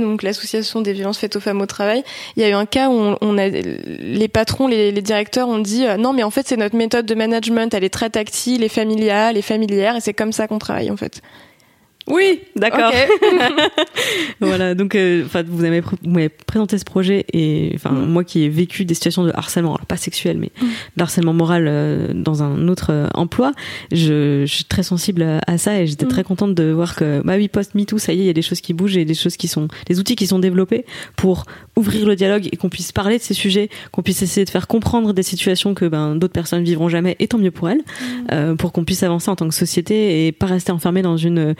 Donc 0.00 0.22
l'association 0.22 0.80
des 0.80 0.92
violences 0.92 1.18
faites 1.18 1.36
aux 1.36 1.40
femmes 1.40 1.60
au 1.60 1.66
travail, 1.66 2.02
il 2.36 2.42
y 2.42 2.44
a 2.44 2.48
eu 2.48 2.52
un 2.52 2.66
cas 2.66 2.88
où 2.88 3.16
les 3.34 4.28
patrons, 4.28 4.66
les, 4.66 4.92
directeurs 5.02 5.48
ont 5.48 5.58
dit 5.58 5.84
euh, 5.86 5.96
non 5.96 6.12
mais 6.12 6.22
en 6.22 6.30
fait 6.30 6.46
c'est 6.46 6.56
notre 6.56 6.76
méthode 6.76 7.06
de 7.06 7.14
management, 7.14 7.74
elle 7.74 7.84
est 7.84 7.90
très 7.90 8.10
tactile 8.10 8.62
et 8.62 8.68
familiale 8.68 9.36
et 9.36 9.42
familière 9.42 9.96
et 9.96 10.00
c'est 10.00 10.14
comme 10.14 10.32
ça 10.32 10.46
qu'on 10.46 10.58
travaille 10.58 10.90
en 10.90 10.96
fait. 10.96 11.20
Oui, 12.12 12.40
d'accord. 12.56 12.92
voilà, 14.40 14.74
donc 14.74 14.94
euh, 14.94 15.24
enfin 15.24 15.42
vous 15.48 15.64
avez 15.64 15.80
présenté 16.46 16.76
ce 16.76 16.84
projet 16.84 17.24
et 17.32 17.72
enfin 17.74 17.90
mm. 17.90 18.06
moi 18.06 18.22
qui 18.22 18.42
ai 18.42 18.50
vécu 18.50 18.84
des 18.84 18.92
situations 18.92 19.24
de 19.24 19.32
harcèlement, 19.34 19.74
alors 19.74 19.86
pas 19.86 19.96
sexuel 19.96 20.36
mais 20.36 20.52
mm. 20.60 20.66
d'harcèlement 20.98 21.32
moral 21.32 21.64
euh, 21.66 22.08
dans 22.12 22.42
un 22.42 22.68
autre 22.68 22.88
euh, 22.90 23.08
emploi, 23.14 23.52
je, 23.92 24.44
je, 24.44 24.54
suis 24.54 24.64
très 24.64 24.82
sensible 24.82 25.22
à, 25.46 25.56
ça 25.56 25.80
et 25.80 25.86
j'étais 25.86 26.04
mm. 26.04 26.10
très 26.10 26.22
contente 26.22 26.54
de 26.54 26.70
voir 26.70 26.96
que 26.96 27.22
bah 27.24 27.36
oui 27.36 27.48
post 27.48 27.74
MeToo, 27.74 27.96
ça 27.96 28.12
y 28.12 28.18
est, 28.18 28.24
il 28.24 28.26
y 28.26 28.30
a 28.30 28.34
des 28.34 28.42
choses 28.42 28.60
qui 28.60 28.74
bougent 28.74 28.98
et 28.98 29.06
des 29.06 29.14
choses 29.14 29.38
qui 29.38 29.48
sont 29.48 29.68
des 29.86 29.98
outils 29.98 30.14
qui 30.14 30.26
sont 30.26 30.38
développés 30.38 30.84
pour 31.16 31.44
ouvrir 31.76 32.06
le 32.06 32.14
dialogue 32.14 32.46
et 32.52 32.58
qu'on 32.58 32.68
puisse 32.68 32.92
parler 32.92 33.16
de 33.16 33.22
ces 33.22 33.34
sujets, 33.34 33.70
qu'on 33.90 34.02
puisse 34.02 34.20
essayer 34.20 34.44
de 34.44 34.50
faire 34.50 34.66
comprendre 34.66 35.14
des 35.14 35.22
situations 35.22 35.72
que 35.72 35.86
ben 35.86 36.14
d'autres 36.16 36.34
personnes 36.34 36.62
vivront 36.62 36.90
jamais 36.90 37.16
et 37.20 37.28
tant 37.28 37.38
mieux 37.38 37.50
pour 37.50 37.70
elles, 37.70 37.80
pour 38.58 38.72
qu'on 38.72 38.84
puisse 38.84 39.02
avancer 39.02 39.30
en 39.30 39.36
tant 39.36 39.48
que 39.48 39.54
société 39.54 40.26
et 40.26 40.32
pas 40.32 40.46
rester 40.46 40.72
enfermé 40.72 41.00
dans 41.00 41.16
une 41.16 41.54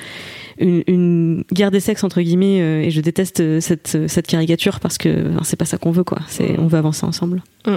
une, 0.63 1.45
guerre 1.53 1.71
des 1.71 1.81
sexes 1.81 2.05
entre 2.05 2.21
guillemets 2.21 2.61
euh, 2.61 2.83
et 2.83 2.91
je 2.91 3.01
déteste 3.01 3.41
euh, 3.41 3.61
cette, 3.61 3.95
euh, 3.95 4.09
cette 4.09 4.27
caricature 4.27 4.81
parce 4.81 4.99
que 4.99 5.31
c'est 5.43 5.57
pas 5.57 5.65
ça 5.65 5.79
qu'on 5.79 5.91
veut 5.91 6.05
quoi. 6.05 6.19
C'est 6.29 6.59
on 6.59 6.67
veut 6.67 6.79
avancer 6.79 7.05
ensemble. 7.05 7.43
Mm. 7.67 7.77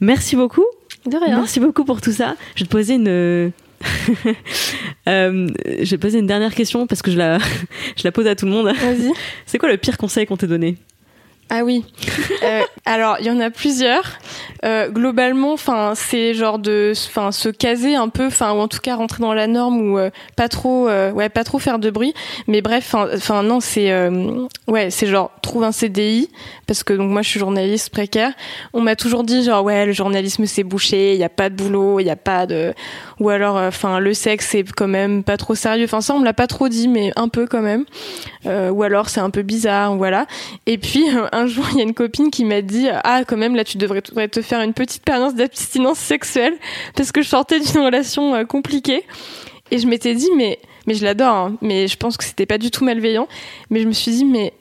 merci 0.00 0.36
beaucoup. 0.36 0.64
De 1.06 1.16
rien. 1.16 1.36
Merci 1.36 1.60
beaucoup 1.60 1.84
pour 1.84 2.00
tout 2.00 2.12
ça. 2.12 2.36
Je 2.54 2.64
vais 2.64 2.66
te 2.66 2.70
poser 2.70 2.94
une 2.94 3.06
je 5.06 5.90
vais 5.90 5.98
poser 5.98 6.18
une 6.18 6.26
dernière 6.26 6.54
question 6.54 6.86
parce 6.86 7.02
que 7.02 7.10
je 7.10 7.18
la 7.18 7.38
je 7.96 8.02
la 8.04 8.12
pose 8.12 8.26
à 8.26 8.34
tout 8.34 8.46
le 8.46 8.52
monde. 8.52 8.66
Vas-y. 8.66 9.12
C'est 9.46 9.58
quoi 9.58 9.70
le 9.70 9.76
pire 9.76 9.98
conseil 9.98 10.26
qu'on 10.26 10.36
t'ait 10.36 10.46
donné? 10.46 10.76
Ah 11.50 11.64
oui. 11.64 11.84
Euh, 12.42 12.62
alors 12.84 13.16
il 13.20 13.26
y 13.26 13.30
en 13.30 13.40
a 13.40 13.50
plusieurs. 13.50 14.18
Euh, 14.64 14.88
globalement, 14.88 15.52
enfin 15.52 15.92
c'est 15.94 16.34
genre 16.34 16.58
de, 16.58 16.92
enfin 16.94 17.32
se 17.32 17.48
caser 17.48 17.94
un 17.94 18.08
peu, 18.08 18.26
enfin 18.26 18.52
ou 18.52 18.58
en 18.58 18.68
tout 18.68 18.80
cas 18.80 18.94
rentrer 18.96 19.20
dans 19.20 19.32
la 19.32 19.46
norme 19.46 19.80
ou 19.80 19.98
euh, 19.98 20.10
pas 20.34 20.48
trop, 20.48 20.88
euh, 20.88 21.12
ouais 21.12 21.28
pas 21.28 21.44
trop 21.44 21.58
faire 21.58 21.78
de 21.78 21.88
bruit. 21.90 22.14
Mais 22.46 22.60
bref, 22.60 22.94
enfin 22.94 23.42
non 23.42 23.60
c'est, 23.60 23.90
euh, 23.90 24.46
ouais 24.66 24.90
c'est 24.90 25.06
genre 25.06 25.30
trouve 25.42 25.64
un 25.64 25.72
CDI 25.72 26.28
parce 26.66 26.82
que 26.82 26.92
donc 26.92 27.10
moi 27.10 27.22
je 27.22 27.28
suis 27.28 27.40
journaliste 27.40 27.90
précaire. 27.90 28.32
On 28.72 28.80
m'a 28.80 28.96
toujours 28.96 29.24
dit 29.24 29.44
genre 29.44 29.64
ouais 29.64 29.86
le 29.86 29.92
journalisme 29.92 30.44
c'est 30.46 30.64
bouché, 30.64 31.14
il 31.14 31.18
y 31.18 31.24
a 31.24 31.28
pas 31.28 31.48
de 31.48 31.54
boulot, 31.54 32.00
il 32.00 32.06
y 32.06 32.10
a 32.10 32.16
pas 32.16 32.46
de, 32.46 32.74
ou 33.18 33.30
alors 33.30 33.56
enfin 33.56 33.98
le 33.98 34.14
sexe 34.14 34.48
c'est 34.50 34.64
quand 34.64 34.88
même 34.88 35.22
pas 35.22 35.36
trop 35.36 35.54
sérieux. 35.54 35.84
Enfin 35.84 36.00
ça 36.00 36.14
on 36.14 36.18
me 36.18 36.24
l'a 36.24 36.34
pas 36.34 36.48
trop 36.48 36.68
dit 36.68 36.88
mais 36.88 37.12
un 37.16 37.28
peu 37.28 37.46
quand 37.46 37.62
même. 37.62 37.84
ou 38.44 38.82
alors 38.82 39.08
c'est 39.08 39.20
un 39.20 39.30
peu 39.30 39.42
bizarre, 39.42 39.96
voilà. 39.96 40.26
Et 40.66 40.78
puis 40.78 41.04
un 41.36 41.46
jour, 41.46 41.66
il 41.72 41.78
y 41.78 41.80
a 41.80 41.82
une 41.82 41.94
copine 41.94 42.30
qui 42.30 42.44
m'a 42.44 42.62
dit 42.62 42.88
Ah, 43.04 43.24
quand 43.24 43.36
même, 43.36 43.54
là, 43.54 43.64
tu 43.64 43.76
devrais, 43.76 44.00
te 44.02 44.42
faire 44.42 44.60
une 44.62 44.72
petite 44.72 45.04
période 45.04 45.34
d'abstinence 45.34 45.98
sexuelle 45.98 46.54
parce 46.94 47.12
que 47.12 47.20
je 47.20 47.28
sortais 47.28 47.60
d'une 47.60 47.80
relation 47.80 48.34
euh, 48.34 48.44
compliquée. 48.44 49.04
Et 49.70 49.78
je 49.78 49.86
m'étais 49.86 50.14
dit 50.14 50.30
Mais, 50.36 50.58
mais 50.86 50.94
je 50.94 51.04
l'adore, 51.04 51.34
hein, 51.34 51.56
mais 51.60 51.88
je 51.88 51.96
pense 51.96 52.16
que 52.16 52.24
c'était 52.24 52.46
pas 52.46 52.58
du 52.58 52.70
tout 52.70 52.84
malveillant. 52.84 53.28
Mais 53.70 53.80
je 53.82 53.86
me 53.86 53.92
suis 53.92 54.12
dit 54.12 54.24
Mais. 54.24 54.54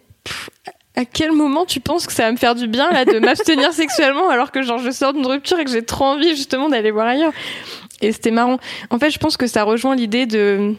à 0.97 1.05
quel 1.05 1.31
moment 1.31 1.65
tu 1.65 1.79
penses 1.79 2.07
que 2.07 2.13
ça 2.13 2.23
va 2.23 2.31
me 2.31 2.37
faire 2.37 2.55
du 2.55 2.67
bien 2.67 2.89
là 2.91 3.05
de 3.05 3.19
m'abstenir 3.19 3.71
sexuellement 3.73 4.29
alors 4.29 4.51
que 4.51 4.61
genre 4.61 4.79
je 4.79 4.91
sors 4.91 5.13
d'une 5.13 5.25
rupture 5.25 5.59
et 5.59 5.65
que 5.65 5.71
j'ai 5.71 5.83
trop 5.83 6.05
envie 6.05 6.35
justement 6.35 6.69
d'aller 6.69 6.91
voir 6.91 7.07
ailleurs? 7.07 7.33
Et 8.01 8.11
c'était 8.11 8.31
marrant 8.31 8.59
en 8.89 8.99
fait 8.99 9.11
je 9.11 9.19
pense 9.19 9.37
que 9.37 9.47
ça 9.47 9.63
rejoint 9.63 9.95
l'idée 9.95 10.25
de 10.25 10.75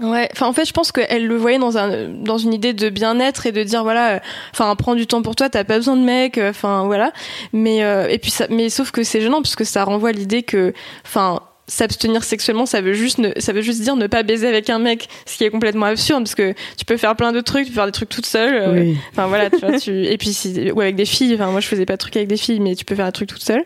Ouais, 0.00 0.28
enfin 0.32 0.46
en 0.46 0.52
fait 0.52 0.64
je 0.64 0.72
pense 0.72 0.90
qu'elle 0.90 1.26
le 1.26 1.36
voyait 1.36 1.58
dans 1.58 1.76
un 1.76 2.08
dans 2.08 2.38
une 2.38 2.54
idée 2.54 2.72
de 2.72 2.88
bien-être 2.88 3.46
et 3.46 3.52
de 3.52 3.62
dire 3.62 3.82
voilà, 3.82 4.20
enfin 4.52 4.74
prends 4.74 4.94
du 4.94 5.06
temps 5.06 5.22
pour 5.22 5.36
toi, 5.36 5.50
t'as 5.50 5.64
pas 5.64 5.76
besoin 5.76 5.96
de 5.96 6.02
mec, 6.02 6.38
euh, 6.38 6.50
enfin 6.50 6.84
voilà. 6.84 7.12
Mais 7.52 7.84
euh, 7.84 8.08
et 8.08 8.18
puis 8.18 8.30
ça, 8.30 8.46
mais 8.48 8.70
sauf 8.70 8.90
que 8.90 9.02
c'est 9.02 9.20
gênant 9.20 9.42
parce 9.42 9.54
que 9.54 9.64
ça 9.64 9.84
renvoie 9.84 10.08
à 10.10 10.12
l'idée 10.12 10.42
que, 10.42 10.72
enfin 11.04 11.40
s'abstenir 11.68 12.24
sexuellement, 12.24 12.66
ça 12.66 12.80
veut 12.80 12.94
juste 12.94 13.20
ça 13.38 13.52
veut 13.52 13.60
juste 13.60 13.82
dire 13.82 13.96
ne 13.96 14.06
pas 14.06 14.22
baiser 14.22 14.48
avec 14.48 14.70
un 14.70 14.78
mec, 14.78 15.08
ce 15.26 15.36
qui 15.36 15.44
est 15.44 15.50
complètement 15.50 15.86
absurde 15.86 16.24
parce 16.24 16.34
que 16.34 16.54
tu 16.76 16.84
peux 16.84 16.96
faire 16.96 17.14
plein 17.14 17.32
de 17.32 17.40
trucs, 17.40 17.66
tu 17.66 17.70
peux 17.70 17.76
faire 17.76 17.86
des 17.86 17.92
trucs 17.92 18.08
toute 18.08 18.26
seule. 18.26 18.54
Euh, 18.54 18.92
enfin 19.12 19.26
voilà, 19.26 19.50
tu 19.50 19.58
vois, 19.58 19.78
tu, 19.78 20.04
et 20.04 20.16
puis 20.16 20.32
si, 20.32 20.70
ou 20.70 20.80
avec 20.80 20.96
des 20.96 21.04
filles. 21.04 21.34
Enfin 21.34 21.50
moi 21.50 21.60
je 21.60 21.68
faisais 21.68 21.86
pas 21.86 21.94
de 21.94 21.98
trucs 21.98 22.16
avec 22.16 22.28
des 22.28 22.36
filles, 22.36 22.60
mais 22.60 22.74
tu 22.74 22.84
peux 22.84 22.94
faire 22.94 23.06
un 23.06 23.12
truc 23.12 23.28
toute 23.28 23.42
seule. 23.42 23.64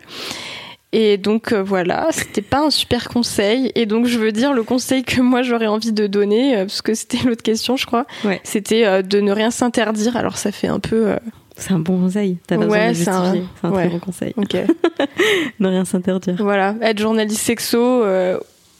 Et 0.93 1.17
donc 1.17 1.51
euh, 1.51 1.61
voilà, 1.61 2.07
c'était 2.11 2.41
pas 2.41 2.61
un 2.65 2.69
super 2.69 3.09
conseil. 3.09 3.71
Et 3.75 3.85
donc 3.85 4.05
je 4.05 4.17
veux 4.17 4.31
dire 4.31 4.53
le 4.53 4.63
conseil 4.63 5.03
que 5.03 5.19
moi 5.21 5.41
j'aurais 5.41 5.67
envie 5.67 5.91
de 5.91 6.07
donner, 6.07 6.55
euh, 6.57 6.59
parce 6.65 6.81
que 6.81 6.93
c'était 6.93 7.17
l'autre 7.25 7.43
question, 7.43 7.75
je 7.75 7.85
crois. 7.85 8.05
Ouais. 8.23 8.39
C'était 8.43 8.85
euh, 8.85 9.01
de 9.01 9.19
ne 9.19 9.31
rien 9.31 9.51
s'interdire. 9.51 10.15
Alors 10.15 10.37
ça 10.37 10.51
fait 10.51 10.67
un 10.67 10.79
peu. 10.79 11.07
euh, 11.11 11.17
C'est 11.57 11.73
un 11.73 11.79
bon 11.79 11.99
conseil. 11.99 12.37
T'as 12.47 12.57
pas 12.57 12.65
Ouais, 12.67 12.89
besoin 12.89 12.89
de 12.89 12.93
c'est 12.93 13.09
un- 13.09 13.23
justifier. 13.33 13.49
C'est 13.61 13.67
un, 13.67 13.71
ouais. 13.71 13.83
très 13.83 13.89
bon 13.89 13.99
conseil. 13.99 14.33
Ne 15.59 15.67
rien 15.67 15.85
s'interdire. 15.85 16.35
voilà, 16.39 16.75
être 16.81 16.99
journaliste 16.99 17.41
sexo, 17.41 18.05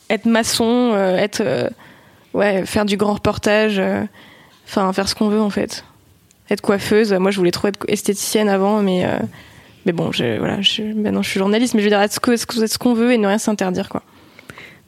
être 0.09 0.25
maçon, 0.25 0.95
être 0.95 1.69
ouais, 2.33 2.65
faire 2.65 2.85
du 2.85 2.95
grand 2.95 3.13
reportage, 3.15 3.81
enfin 4.65 4.93
faire 4.93 5.09
ce 5.09 5.15
qu'on 5.15 5.27
veut 5.29 5.41
en 5.41 5.49
fait. 5.49 5.83
Être 6.49 6.61
coiffeuse. 6.61 7.11
Moi, 7.13 7.31
je 7.31 7.37
voulais 7.39 7.51
trop 7.51 7.67
être 7.67 7.83
esthéticienne 7.89 8.47
avant, 8.47 8.81
mais 8.81 9.05
mais 9.87 9.93
bon, 9.93 10.11
je, 10.11 10.37
voilà, 10.37 10.61
je, 10.61 10.83
maintenant 10.83 11.21
je 11.23 11.29
suis 11.29 11.39
journaliste, 11.39 11.73
mais 11.73 11.79
je 11.79 11.85
veux 11.85 11.89
dire 11.89 12.01
être 12.01 12.11
ce 12.13 12.19
que- 12.19 12.35
ce 12.35 12.77
qu'on 12.77 12.93
veut 12.93 13.13
et 13.13 13.17
ne 13.17 13.25
rien 13.25 13.37
s'interdire 13.39 13.89
quoi. 13.89 14.03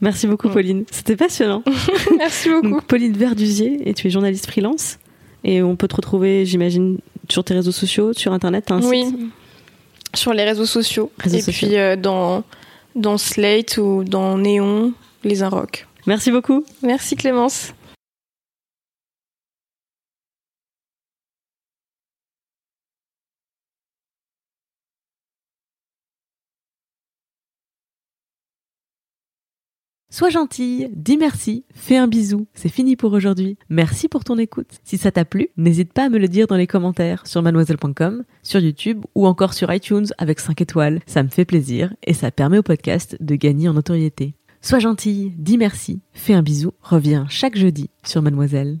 Merci 0.02 0.26
beaucoup. 0.26 0.48
Pauline. 0.48 0.84
C'était 0.90 1.16
passionnant. 1.16 1.62
Merci 2.18 2.48
beaucoup. 2.50 2.68
Donc, 2.70 2.84
Pauline 2.84 3.12
Verdusier, 3.14 3.88
et 3.88 3.92
tu 3.94 4.06
es 4.06 4.10
journaliste 4.10 4.46
freelance. 4.46 4.98
Et 5.42 5.62
on 5.62 5.74
peut 5.76 5.88
te 5.88 5.96
retrouver, 5.96 6.44
j'imagine, 6.46 6.98
sur 7.30 7.44
tes 7.44 7.54
réseaux 7.54 7.72
sociaux, 7.72 8.12
sur 8.12 8.32
Internet, 8.32 8.70
un 8.70 8.80
oui, 8.82 9.04
site 9.06 9.16
sur 10.14 10.32
les 10.34 10.44
réseaux 10.44 10.66
sociaux. 10.66 11.10
Réseaux 11.18 11.36
et 11.36 11.40
sociaux. 11.40 11.68
puis 11.68 11.76
euh, 11.78 11.96
dans 11.96 12.44
dans 12.94 13.16
Slate 13.18 13.76
ou 13.78 14.04
dans 14.04 14.36
Néon, 14.38 14.92
les 15.24 15.42
Inrocks. 15.42 15.86
Merci 16.06 16.30
beaucoup. 16.30 16.64
Merci 16.82 17.14
Clémence. 17.16 17.72
Sois 30.12 30.28
gentille, 30.28 30.90
dis 30.92 31.16
merci, 31.16 31.64
fais 31.72 31.96
un 31.96 32.08
bisou. 32.08 32.48
C'est 32.52 32.68
fini 32.68 32.96
pour 32.96 33.12
aujourd'hui. 33.12 33.56
Merci 33.68 34.08
pour 34.08 34.24
ton 34.24 34.38
écoute. 34.38 34.80
Si 34.82 34.98
ça 34.98 35.12
t'a 35.12 35.24
plu, 35.24 35.50
n'hésite 35.56 35.92
pas 35.92 36.06
à 36.06 36.08
me 36.08 36.18
le 36.18 36.26
dire 36.26 36.48
dans 36.48 36.56
les 36.56 36.66
commentaires 36.66 37.28
sur 37.28 37.42
mademoiselle.com, 37.42 38.24
sur 38.42 38.58
YouTube 38.58 39.04
ou 39.14 39.28
encore 39.28 39.54
sur 39.54 39.72
iTunes 39.72 40.06
avec 40.18 40.40
5 40.40 40.60
étoiles. 40.60 40.98
Ça 41.06 41.22
me 41.22 41.28
fait 41.28 41.44
plaisir 41.44 41.94
et 42.04 42.12
ça 42.12 42.32
permet 42.32 42.58
au 42.58 42.64
podcast 42.64 43.16
de 43.20 43.36
gagner 43.36 43.68
en 43.68 43.74
notoriété. 43.74 44.34
Sois 44.60 44.80
gentille, 44.80 45.32
dis 45.38 45.56
merci, 45.56 46.00
fais 46.12 46.34
un 46.34 46.42
bisou, 46.42 46.72
reviens 46.82 47.26
chaque 47.28 47.56
jeudi 47.56 47.88
sur 48.04 48.20
Mademoiselle. 48.20 48.80